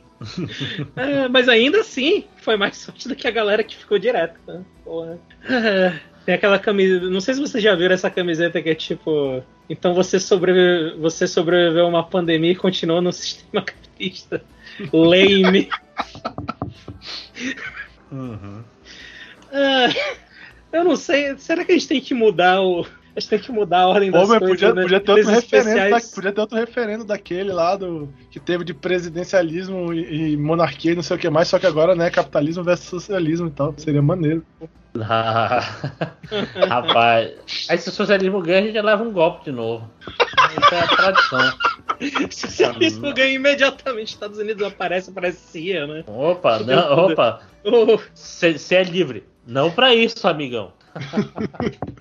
é, 0.96 1.28
mas 1.28 1.48
ainda 1.48 1.80
assim, 1.80 2.24
foi 2.38 2.56
mais 2.56 2.76
sorte 2.76 3.08
do 3.08 3.14
que 3.14 3.28
a 3.28 3.30
galera 3.30 3.62
que 3.62 3.76
ficou 3.76 3.98
direto. 3.98 4.40
Né? 4.46 4.64
Porra. 4.84 5.18
É, 5.48 6.00
tem 6.26 6.34
aquela 6.34 6.58
camisa. 6.58 7.08
Não 7.08 7.20
sei 7.20 7.34
se 7.34 7.40
vocês 7.40 7.62
já 7.62 7.74
viram 7.74 7.94
essa 7.94 8.10
camiseta 8.10 8.60
que 8.60 8.70
é 8.70 8.74
tipo. 8.74 9.42
Então 9.70 9.94
você, 9.94 10.18
sobrevive, 10.18 10.98
você 10.98 11.26
sobreviveu 11.26 11.84
a 11.84 11.88
uma 11.88 12.04
pandemia 12.04 12.52
e 12.52 12.56
continuou 12.56 13.00
no 13.00 13.12
sistema 13.12 13.62
capitalista. 13.62 14.42
Lame. 14.92 15.68
uhum. 18.10 18.64
É, 19.50 20.27
eu 20.72 20.84
não 20.84 20.96
sei. 20.96 21.36
Será 21.38 21.64
que 21.64 21.72
a 21.72 21.74
gente 21.74 21.88
tem 21.88 22.00
que 22.00 22.14
mudar 22.14 22.60
o. 22.60 22.86
A 23.16 23.20
gente 23.20 23.30
tem 23.30 23.38
que 23.40 23.50
mudar 23.50 23.80
a 23.80 23.88
ordem 23.88 24.12
das 24.12 24.28
Pô, 24.28 24.38
coisas. 24.38 24.48
Podia, 24.48 24.72
né? 24.72 24.82
podia, 24.82 25.00
ter 25.00 25.10
outro 25.10 25.30
referendo 25.30 25.90
da, 25.90 26.00
podia 26.14 26.32
ter 26.32 26.40
outro 26.40 26.56
referendo 26.56 27.04
daquele 27.04 27.50
lá 27.50 27.74
do, 27.74 28.08
que 28.30 28.38
teve 28.38 28.62
de 28.62 28.72
presidencialismo 28.72 29.92
e, 29.92 30.34
e 30.34 30.36
monarquia 30.36 30.92
e 30.92 30.94
não 30.94 31.02
sei 31.02 31.16
o 31.16 31.18
que 31.18 31.28
mais, 31.28 31.48
só 31.48 31.58
que 31.58 31.66
agora, 31.66 31.96
né, 31.96 32.10
capitalismo 32.10 32.62
versus 32.62 32.86
socialismo 32.86 33.48
e 33.48 33.50
tal. 33.50 33.74
Seria 33.76 34.00
maneiro. 34.00 34.46
Ah, 35.00 35.60
rapaz, 36.68 37.66
aí 37.68 37.78
se 37.78 37.88
o 37.88 37.92
socialismo 37.92 38.40
ganha, 38.40 38.60
a 38.60 38.66
gente 38.66 38.80
leva 38.80 39.02
um 39.02 39.12
golpe 39.12 39.46
de 39.46 39.52
novo. 39.52 39.90
Isso 40.56 40.74
é 40.74 40.80
a 40.80 40.86
tradição. 40.86 41.58
Se 42.30 42.46
o 42.46 42.48
socialismo 42.48 43.12
ganha 43.12 43.34
imediatamente, 43.34 44.10
Estados 44.10 44.38
Unidos 44.38 44.64
aparece, 44.64 45.10
aparece 45.10 45.38
CIA, 45.38 45.86
né? 45.86 46.04
Opa, 46.06 46.60
não, 46.60 47.06
opa. 47.06 47.40
Você 48.14 48.74
é 48.76 48.84
livre. 48.84 49.24
Não 49.48 49.70
pra 49.70 49.94
isso, 49.94 50.28
amigão. 50.28 50.72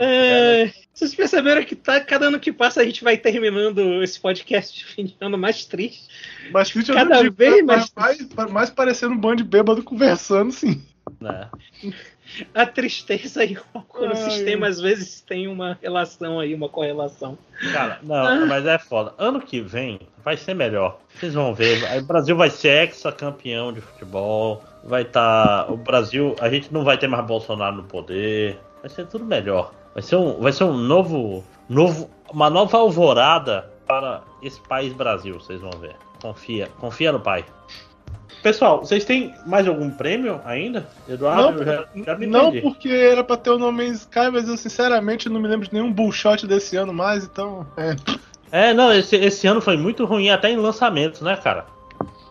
É, 0.00 0.70
vocês 0.94 1.12
perceberam 1.12 1.64
que 1.64 1.74
tá, 1.74 2.00
cada 2.00 2.26
ano 2.26 2.38
que 2.38 2.52
passa 2.52 2.80
a 2.82 2.84
gente 2.84 3.02
vai 3.02 3.16
terminando 3.16 4.00
esse 4.00 4.20
podcast 4.20 4.78
de 4.78 4.84
fim 4.84 5.06
de 5.06 5.16
ano 5.20 5.36
mais 5.36 5.64
triste. 5.64 6.06
Mais 6.52 6.70
triste 6.70 6.92
cada 6.92 7.20
digo, 7.20 7.34
vez 7.34 7.64
mais, 7.64 7.90
mais, 7.96 8.28
mais 8.50 8.70
parecendo 8.70 9.14
um 9.14 9.18
bando 9.18 9.42
de 9.42 9.44
bêbado 9.44 9.82
conversando, 9.82 10.52
sim. 10.52 10.80
É. 11.24 11.48
A 12.54 12.66
tristeza 12.66 13.44
e 13.44 13.56
o 13.56 13.62
álcool 13.74 14.06
no 14.06 14.14
sistema 14.14 14.68
às 14.68 14.80
vezes 14.80 15.20
tem 15.20 15.48
uma 15.48 15.76
relação 15.82 16.38
aí, 16.38 16.54
uma 16.54 16.68
correlação. 16.68 17.36
Cara, 17.72 17.98
não, 18.02 18.14
ah. 18.14 18.46
mas 18.46 18.66
é 18.66 18.78
foda. 18.78 19.14
Ano 19.18 19.40
que 19.40 19.60
vem 19.60 19.98
vai 20.22 20.36
ser 20.36 20.54
melhor. 20.54 21.00
Vocês 21.14 21.34
vão 21.34 21.54
ver. 21.54 21.82
O 21.98 22.04
Brasil 22.04 22.36
vai 22.36 22.50
ser 22.50 22.86
ex-campeão 22.86 23.72
de 23.72 23.80
futebol. 23.80 24.62
Vai 24.84 25.02
estar. 25.02 25.64
Tá, 25.64 25.72
o 25.72 25.76
Brasil. 25.76 26.34
A 26.40 26.48
gente 26.48 26.72
não 26.72 26.84
vai 26.84 26.96
ter 26.98 27.08
mais 27.08 27.24
Bolsonaro 27.26 27.76
no 27.76 27.84
poder. 27.84 28.58
Vai 28.80 28.90
ser 28.90 29.06
tudo 29.06 29.24
melhor. 29.24 29.72
Vai 29.94 30.02
ser 30.02 30.16
um, 30.16 30.40
vai 30.40 30.52
ser 30.52 30.64
um 30.64 30.76
novo, 30.76 31.44
novo. 31.68 32.10
Uma 32.32 32.50
nova 32.50 32.76
alvorada 32.78 33.70
para 33.86 34.22
esse 34.42 34.60
país 34.60 34.92
Brasil, 34.92 35.40
vocês 35.40 35.60
vão 35.60 35.70
ver. 35.80 35.96
Confia, 36.20 36.68
confia 36.78 37.10
no 37.10 37.20
pai. 37.20 37.44
Pessoal, 38.42 38.80
vocês 38.80 39.04
têm 39.04 39.34
mais 39.46 39.66
algum 39.66 39.90
prêmio 39.90 40.40
ainda? 40.44 40.88
Eduardo, 41.08 41.58
não, 41.58 41.64
já, 41.64 41.88
já 42.06 42.18
Não, 42.18 42.52
porque 42.60 42.88
era 42.88 43.24
pra 43.24 43.36
ter 43.36 43.50
o 43.50 43.58
nome 43.58 43.88
Sky, 43.88 44.30
mas 44.32 44.48
eu 44.48 44.56
sinceramente 44.56 45.28
não 45.28 45.40
me 45.40 45.48
lembro 45.48 45.66
de 45.66 45.74
nenhum 45.74 45.92
bullshot 45.92 46.46
desse 46.46 46.76
ano 46.76 46.92
mais, 46.92 47.24
então. 47.24 47.66
É, 47.76 47.96
é 48.70 48.74
não, 48.74 48.92
esse, 48.92 49.16
esse 49.16 49.46
ano 49.46 49.60
foi 49.60 49.76
muito 49.76 50.04
ruim 50.04 50.30
até 50.30 50.50
em 50.50 50.56
lançamentos, 50.56 51.20
né, 51.20 51.36
cara? 51.36 51.66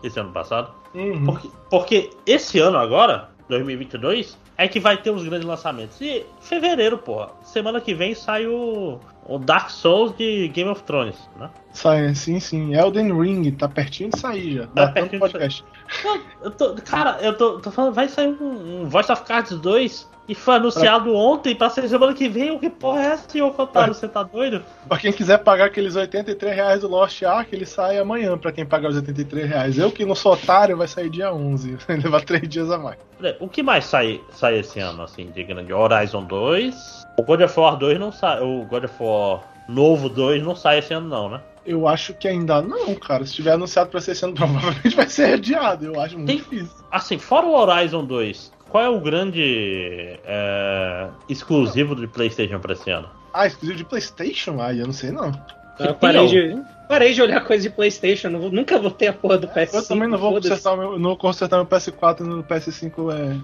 Esse 0.02 0.18
ano 0.18 0.32
passado. 0.32 0.72
Uhum. 0.98 1.24
Porque, 1.24 1.50
porque 1.70 2.10
esse 2.26 2.58
ano 2.58 2.76
agora, 2.76 3.30
2022, 3.48 4.36
é 4.56 4.66
que 4.66 4.80
vai 4.80 4.96
ter 4.96 5.10
os 5.10 5.22
grandes 5.22 5.46
lançamentos. 5.46 6.00
E 6.00 6.26
fevereiro, 6.40 6.98
porra. 6.98 7.30
Semana 7.42 7.80
que 7.80 7.94
vem 7.94 8.12
sai 8.14 8.46
o, 8.46 8.98
o 9.24 9.38
Dark 9.38 9.70
Souls 9.70 10.16
de 10.16 10.48
Game 10.48 10.68
of 10.68 10.82
Thrones, 10.82 11.16
né? 11.38 11.48
Sai, 11.72 12.12
sim, 12.16 12.40
sim. 12.40 12.74
Elden 12.74 13.16
Ring, 13.18 13.52
tá 13.52 13.68
pertinho 13.68 14.10
de 14.10 14.18
sair 14.18 14.56
já. 14.56 14.66
Tá 14.66 14.88
pertinho 14.88 15.20
podcast. 15.20 15.64
De 15.86 15.94
sair. 16.02 16.22
Eu 16.42 16.50
tô, 16.50 16.74
cara, 16.74 17.18
eu 17.22 17.36
tô, 17.36 17.60
tô, 17.60 17.70
falando, 17.70 17.94
vai 17.94 18.08
sair 18.08 18.28
um, 18.28 18.82
um 18.82 18.88
Voice 18.88 19.12
of 19.12 19.22
Cards 19.22 19.56
2 19.60 20.08
e 20.28 20.34
foi 20.34 20.56
anunciado 20.56 21.10
pra... 21.10 21.18
ontem 21.18 21.54
pra 21.54 21.70
ser 21.70 21.88
semana 21.88 22.12
que 22.12 22.28
vem. 22.28 22.50
O 22.50 22.58
que 22.58 22.68
porra 22.68 23.00
é 23.00 23.06
essa, 23.06 23.30
senhor 23.30 23.50
Kotaro? 23.54 23.94
Você 23.94 24.06
tá 24.06 24.22
doido? 24.22 24.62
Pra 24.86 24.98
quem 24.98 25.12
quiser 25.12 25.38
pagar 25.38 25.66
aqueles 25.66 25.96
83 25.96 26.54
reais 26.54 26.80
do 26.82 26.88
Lost 26.88 27.22
Ark, 27.22 27.54
ele 27.54 27.64
sai 27.64 27.98
amanhã 27.98 28.36
pra 28.36 28.52
quem 28.52 28.66
pagar 28.66 28.90
os 28.90 28.96
83 28.96 29.48
reais. 29.48 29.78
Eu 29.78 29.90
que 29.90 30.04
não 30.04 30.14
sou 30.14 30.34
otário, 30.34 30.76
vai 30.76 30.86
sair 30.86 31.08
dia 31.08 31.32
11. 31.32 31.78
Vai 31.88 31.96
levar 31.96 32.22
3 32.22 32.46
dias 32.46 32.70
a 32.70 32.76
mais. 32.76 32.98
O 33.40 33.48
que 33.48 33.62
mais 33.62 33.86
sai, 33.86 34.20
sai 34.30 34.58
esse 34.58 34.78
ano, 34.78 35.02
assim, 35.02 35.30
de 35.30 35.42
grande? 35.42 35.72
Horizon 35.72 36.24
2. 36.24 37.06
O 37.18 37.22
God 37.22 37.40
of 37.40 37.58
War 37.58 37.76
2 37.76 37.98
não 37.98 38.12
sai. 38.12 38.40
O 38.42 38.64
God 38.64 38.84
of 38.84 38.94
War 39.00 39.40
novo 39.68 40.08
2 40.08 40.42
não 40.42 40.54
sai 40.54 40.78
esse 40.78 40.92
ano, 40.92 41.08
não, 41.08 41.30
né? 41.30 41.40
Eu 41.68 41.86
acho 41.86 42.14
que 42.14 42.26
ainda 42.26 42.62
não, 42.62 42.94
cara. 42.94 43.26
Se 43.26 43.34
tiver 43.34 43.52
anunciado 43.52 43.90
pra 43.90 44.00
ser 44.00 44.12
esse 44.12 44.24
ano, 44.24 44.32
provavelmente 44.34 44.96
vai 44.96 45.06
ser 45.06 45.34
adiado. 45.34 45.84
Eu 45.84 46.00
acho 46.00 46.16
muito 46.16 46.28
Tem, 46.28 46.38
difícil. 46.38 46.74
Assim, 46.90 47.18
fora 47.18 47.46
o 47.46 47.54
Horizon 47.54 48.06
2, 48.06 48.52
qual 48.70 48.84
é 48.84 48.88
o 48.88 48.98
grande 48.98 50.18
é, 50.24 51.08
exclusivo 51.28 51.94
de 51.94 52.06
PlayStation 52.06 52.58
pra 52.58 52.72
esse 52.72 52.90
ano? 52.90 53.06
Ah, 53.34 53.46
exclusivo 53.46 53.76
de 53.76 53.84
PlayStation? 53.84 54.62
Ah, 54.62 54.72
eu 54.72 54.86
não 54.86 54.94
sei 54.94 55.10
não. 55.10 55.30
Eu 55.78 55.94
parei 55.94 56.26
de, 56.26 56.62
parei 56.88 57.12
de 57.12 57.20
olhar 57.20 57.44
coisa 57.44 57.68
de 57.68 57.70
PlayStation. 57.70 58.30
Não, 58.30 58.48
nunca 58.48 58.78
vou 58.78 58.90
ter 58.90 59.08
a 59.08 59.12
porra 59.12 59.36
do 59.36 59.46
PS5. 59.46 59.74
Eu 59.74 59.86
também 59.86 60.08
não 60.08 60.16
vou 60.16 60.32
consertar 60.32 60.74
meu, 60.74 60.98
não 60.98 61.14
consertar 61.16 61.56
meu 61.58 61.66
PS4 61.66 62.20
no 62.20 62.42
PS5. 62.42 63.12
É, 63.12 63.36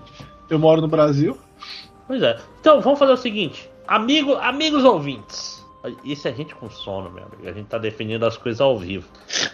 eu 0.48 0.58
moro 0.58 0.80
no 0.80 0.88
Brasil. 0.88 1.38
Pois 2.06 2.22
é. 2.22 2.38
Então, 2.58 2.80
vamos 2.80 2.98
fazer 2.98 3.12
o 3.12 3.18
seguinte. 3.18 3.68
Amigo, 3.86 4.34
amigos 4.36 4.82
ouvintes. 4.82 5.53
Isso 6.04 6.26
é 6.28 6.32
gente 6.32 6.54
com 6.54 6.70
sono, 6.70 7.10
meu 7.10 7.24
amigo. 7.24 7.48
A 7.48 7.52
gente 7.52 7.66
tá 7.66 7.78
definindo 7.78 8.24
as 8.24 8.36
coisas 8.36 8.60
ao 8.60 8.78
vivo. 8.78 9.08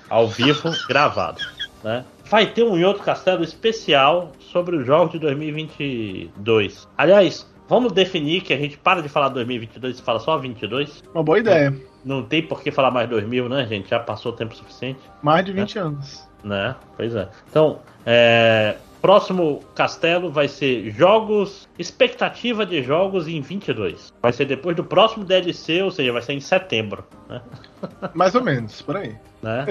Ao 0.09 0.29
vivo, 0.29 0.71
gravado. 0.89 1.41
Né? 1.83 2.05
Vai 2.25 2.47
ter 2.47 2.63
um 2.63 2.83
outro 2.85 3.03
castelo 3.03 3.43
especial 3.43 4.33
sobre 4.39 4.77
os 4.77 4.87
jogos 4.87 5.13
de 5.13 5.19
2022. 5.19 6.89
Aliás, 6.97 7.51
vamos 7.69 7.93
definir 7.93 8.43
que 8.43 8.53
a 8.53 8.57
gente 8.57 8.77
para 8.77 9.03
de 9.03 9.09
falar 9.09 9.31
2022 9.31 9.99
e 9.99 10.03
fala 10.03 10.21
só 10.21 10.37
22? 10.39 11.03
Uma 11.15 11.23
boa 11.23 11.39
ideia. 11.39 11.71
Não, 12.05 12.21
não 12.21 12.23
tem 12.23 12.43
por 12.43 12.63
que 12.63 12.71
falar 12.71 12.91
mais 12.91 13.09
2000, 13.09 13.49
né, 13.49 13.67
gente? 13.67 13.89
Já 13.89 13.99
passou 13.99 14.33
tempo 14.33 14.55
suficiente. 14.55 15.01
Mais 15.23 15.45
de 15.45 15.53
20 15.53 15.75
né? 15.75 15.83
anos. 15.83 16.29
Né? 16.45 16.77
Pois 16.97 17.15
é. 17.15 17.29
Então, 17.49 17.81
é, 18.07 18.77
próximo 19.01 19.61
castelo 19.75 20.31
vai 20.31 20.49
ser 20.49 20.91
jogos, 20.91 21.69
expectativa 21.79 22.65
de 22.67 22.83
jogos 22.83 23.27
em 23.29 23.41
22. 23.41 24.13
Vai 24.23 24.33
ser 24.33 24.45
depois 24.45 24.77
do 24.77 24.85
próximo 24.85 25.25
DLC, 25.25 25.83
ou 25.83 25.91
seja, 25.91 26.13
vai 26.13 26.23
ser 26.23 26.35
em 26.35 26.41
setembro, 26.41 27.05
né? 27.29 27.41
Mais 28.15 28.35
ou 28.35 28.43
menos, 28.43 28.83
por 28.83 28.97
aí. 28.97 29.15
Né? 29.43 29.67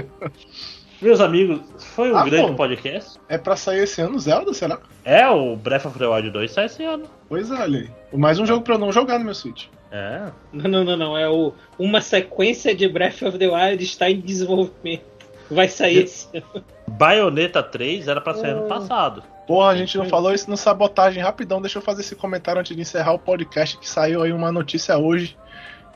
Meus 1.01 1.21
amigos, 1.21 1.61
foi 1.95 2.11
um 2.11 2.17
Ah, 2.17 2.25
grande 2.25 2.47
pô. 2.49 2.55
podcast. 2.55 3.19
É 3.29 3.37
pra 3.37 3.55
sair 3.55 3.83
esse 3.83 4.01
ano 4.01 4.19
Zelda, 4.19 4.53
será? 4.53 4.79
É, 5.05 5.25
o 5.29 5.55
Breath 5.55 5.85
of 5.85 5.97
the 5.97 6.05
Wild 6.05 6.29
2 6.31 6.51
sai 6.51 6.65
esse 6.65 6.83
ano. 6.83 7.05
Pois 7.29 7.49
é, 7.49 7.53
olha 7.55 7.79
aí. 7.79 7.89
Mais 8.19 8.37
um 8.39 8.45
jogo 8.45 8.63
pra 8.63 8.75
eu 8.75 8.79
não 8.79 8.91
jogar 8.91 9.17
no 9.17 9.25
meu 9.25 9.33
Switch. 9.33 9.67
É. 9.91 10.29
Não, 10.51 10.69
não, 10.69 10.83
não, 10.83 10.97
não. 10.97 11.17
É 11.17 11.29
o, 11.29 11.53
uma 11.77 12.01
sequência 12.01 12.75
de 12.75 12.87
Breath 12.89 13.21
of 13.21 13.37
the 13.37 13.47
Wild 13.47 13.81
está 13.83 14.09
em 14.09 14.19
desenvolvimento. 14.19 15.03
Vai 15.49 15.67
sair 15.67 16.03
esse 16.03 16.27
ano. 16.37 16.63
Bayonetta 16.87 17.63
3 17.63 18.07
era 18.07 18.21
pra 18.21 18.33
sair 18.33 18.51
ano 18.51 18.67
passado. 18.67 19.23
Porra, 19.47 19.69
a 19.69 19.75
gente 19.75 19.97
não 19.97 20.05
falou 20.05 20.33
isso 20.33 20.49
no 20.49 20.57
sabotagem 20.57 21.23
rapidão. 21.23 21.61
Deixa 21.61 21.79
eu 21.79 21.81
fazer 21.81 22.01
esse 22.01 22.15
comentário 22.15 22.59
antes 22.59 22.75
de 22.75 22.81
encerrar 22.81 23.13
o 23.13 23.19
podcast 23.19 23.77
que 23.77 23.89
saiu 23.89 24.21
aí 24.21 24.31
uma 24.31 24.51
notícia 24.51 24.97
hoje 24.97 25.35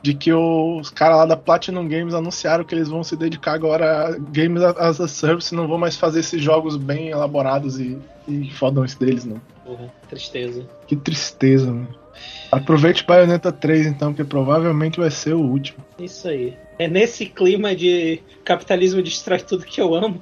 de 0.04 0.12
que 0.12 0.30
os 0.32 0.90
caras 0.90 1.16
lá 1.16 1.24
da 1.24 1.36
Platinum 1.36 1.88
Games 1.88 2.12
anunciaram 2.12 2.62
que 2.62 2.74
eles 2.74 2.88
vão 2.88 3.02
se 3.02 3.16
dedicar 3.16 3.54
agora 3.54 4.08
a 4.08 4.10
Games 4.18 4.62
as 4.62 5.00
a 5.00 5.08
Service 5.08 5.54
e 5.54 5.56
não 5.56 5.66
vão 5.66 5.78
mais 5.78 5.96
fazer 5.96 6.20
esses 6.20 6.42
jogos 6.42 6.76
bem 6.76 7.08
elaborados 7.08 7.80
e, 7.80 7.98
e 8.28 8.50
fodões 8.50 8.94
deles, 8.94 9.24
não. 9.24 9.40
Porra, 9.64 9.90
tristeza. 10.08 10.66
Que 10.86 10.94
tristeza, 10.94 11.66
mano. 11.72 11.88
Aproveite 12.52 13.02
Bayonetta 13.04 13.50
3 13.50 13.86
então, 13.86 14.12
que 14.12 14.22
provavelmente 14.22 15.00
vai 15.00 15.10
ser 15.10 15.32
o 15.32 15.40
último. 15.40 15.82
Isso 15.98 16.28
aí. 16.28 16.54
É 16.78 16.88
nesse 16.88 17.26
clima 17.26 17.74
de 17.74 18.20
capitalismo 18.44 19.02
destrói 19.02 19.38
tudo 19.38 19.64
que 19.64 19.80
eu 19.80 19.94
amo. 19.94 20.20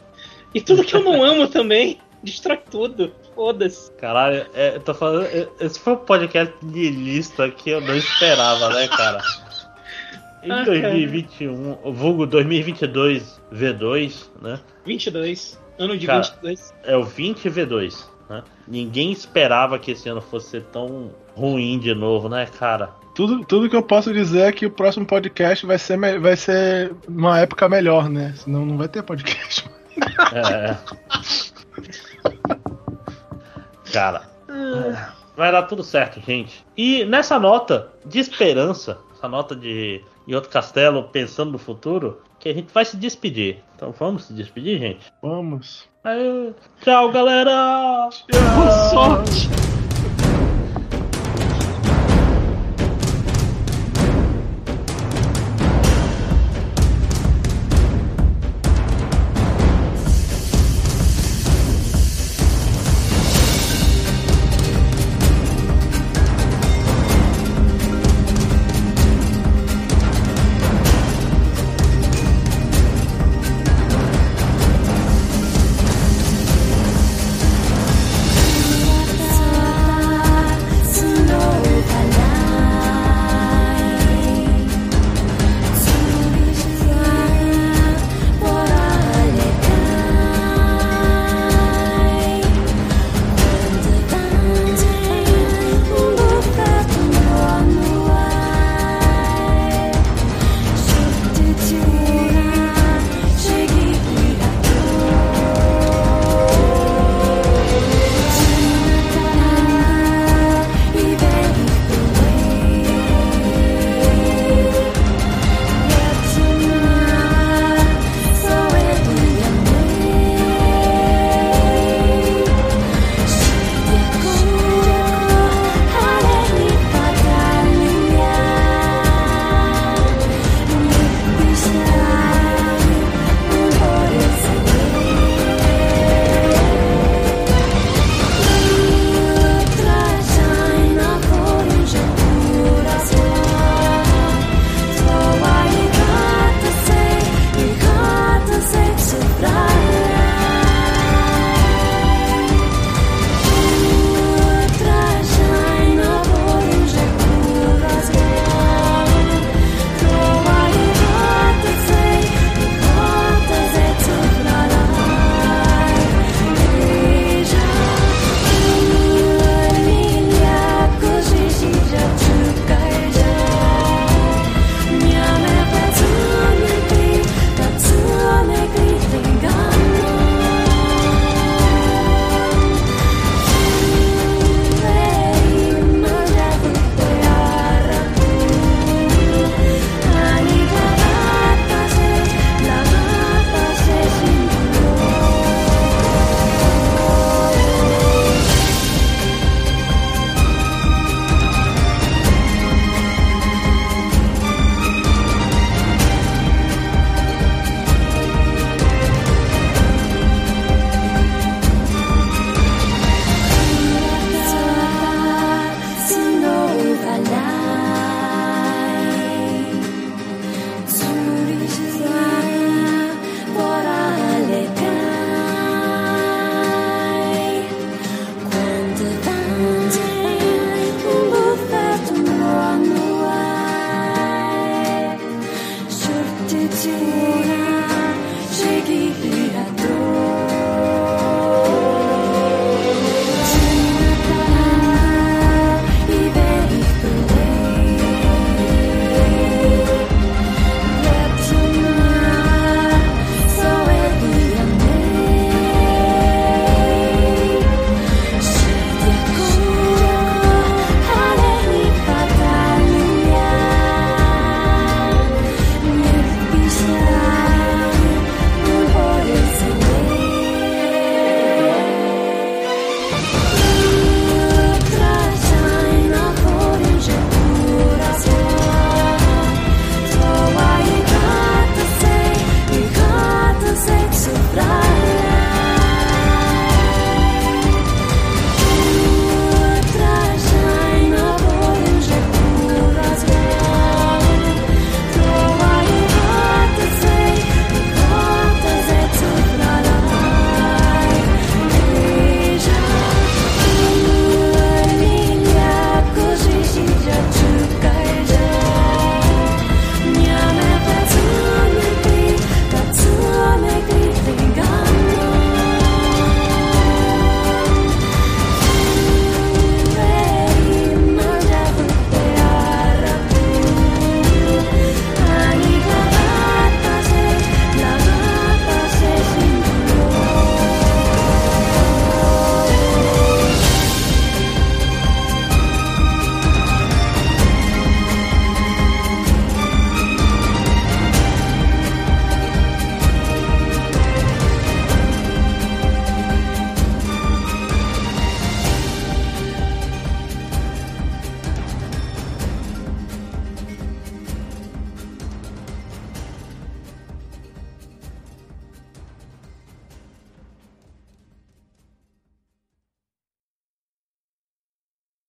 E 0.54 0.60
tudo 0.60 0.84
que 0.84 0.94
eu 0.94 1.02
não 1.02 1.22
amo 1.24 1.48
também. 1.48 1.98
Destrói 2.22 2.58
tudo. 2.70 3.12
Foda-se. 3.34 3.90
Caralho, 3.92 4.46
é, 4.54 4.76
eu 4.76 4.80
tô 4.80 4.92
falando. 4.94 5.24
é, 5.26 5.48
Esse 5.60 5.80
foi 5.80 5.94
um 5.94 5.96
podcast 5.96 6.54
de 6.62 6.90
lista 6.90 7.50
que 7.50 7.70
eu 7.70 7.80
não 7.80 7.96
esperava, 7.96 8.68
né, 8.70 8.86
cara? 8.88 9.20
Em 10.44 10.50
Ah, 10.50 10.64
2021, 10.64 11.78
o 11.84 11.92
vulgo 11.92 12.26
2022 12.26 13.40
V2, 13.52 14.28
né? 14.42 14.58
22. 14.84 15.60
Ano 15.78 15.96
de 15.96 16.04
Cara. 16.06 16.22
22. 16.22 16.74
É 16.84 16.96
o 16.96 17.04
20 17.04 17.48
V2, 17.48 18.04
né? 18.28 18.42
Ninguém 18.66 19.12
esperava 19.12 19.78
que 19.78 19.92
esse 19.92 20.08
ano 20.08 20.20
fosse 20.20 20.50
ser 20.50 20.62
tão 20.64 21.12
ruim 21.36 21.78
de 21.78 21.94
novo, 21.94 22.28
né, 22.28 22.46
cara? 22.58 22.90
Tudo, 23.14 23.44
tudo 23.44 23.68
que 23.68 23.76
eu 23.76 23.82
posso 23.82 24.12
dizer 24.12 24.48
é 24.48 24.52
que 24.52 24.64
o 24.64 24.70
próximo 24.70 25.05
podcast 25.06 25.66
vai 25.66 25.78
ser, 25.78 25.98
vai 26.18 26.36
ser 26.36 26.94
uma 27.06 27.40
época 27.40 27.68
melhor, 27.68 28.09
né? 28.09 28.32
Senão 28.36 28.64
não 28.64 28.78
vai 28.78 28.89
ter 28.89 29.02
podcast. 29.02 29.68
É. 30.32 30.76
Cara, 33.93 34.22
vai 35.36 35.52
dar 35.52 35.64
tudo 35.64 35.82
certo, 35.84 36.20
gente. 36.20 36.64
E 36.76 37.05
nessa 37.05 37.39
nota 37.39 37.90
de 38.05 38.18
esperança, 38.18 38.98
essa 39.14 39.28
nota 39.28 39.55
de 39.55 40.02
em 40.26 40.34
outro 40.34 40.51
castelo 40.51 41.05
pensando 41.05 41.52
no 41.52 41.59
futuro, 41.59 42.22
que 42.39 42.48
a 42.48 42.55
gente 42.55 42.72
vai 42.72 42.84
se 42.84 42.97
despedir. 42.97 43.62
Então 43.76 43.93
vamos 43.93 44.24
se 44.24 44.32
despedir, 44.32 44.78
gente? 44.78 45.12
Vamos. 45.20 45.89
Aí, 46.05 46.55
tchau, 46.82 47.10
galera! 47.10 48.09
Boa 48.30 48.90
sorte! 48.90 49.72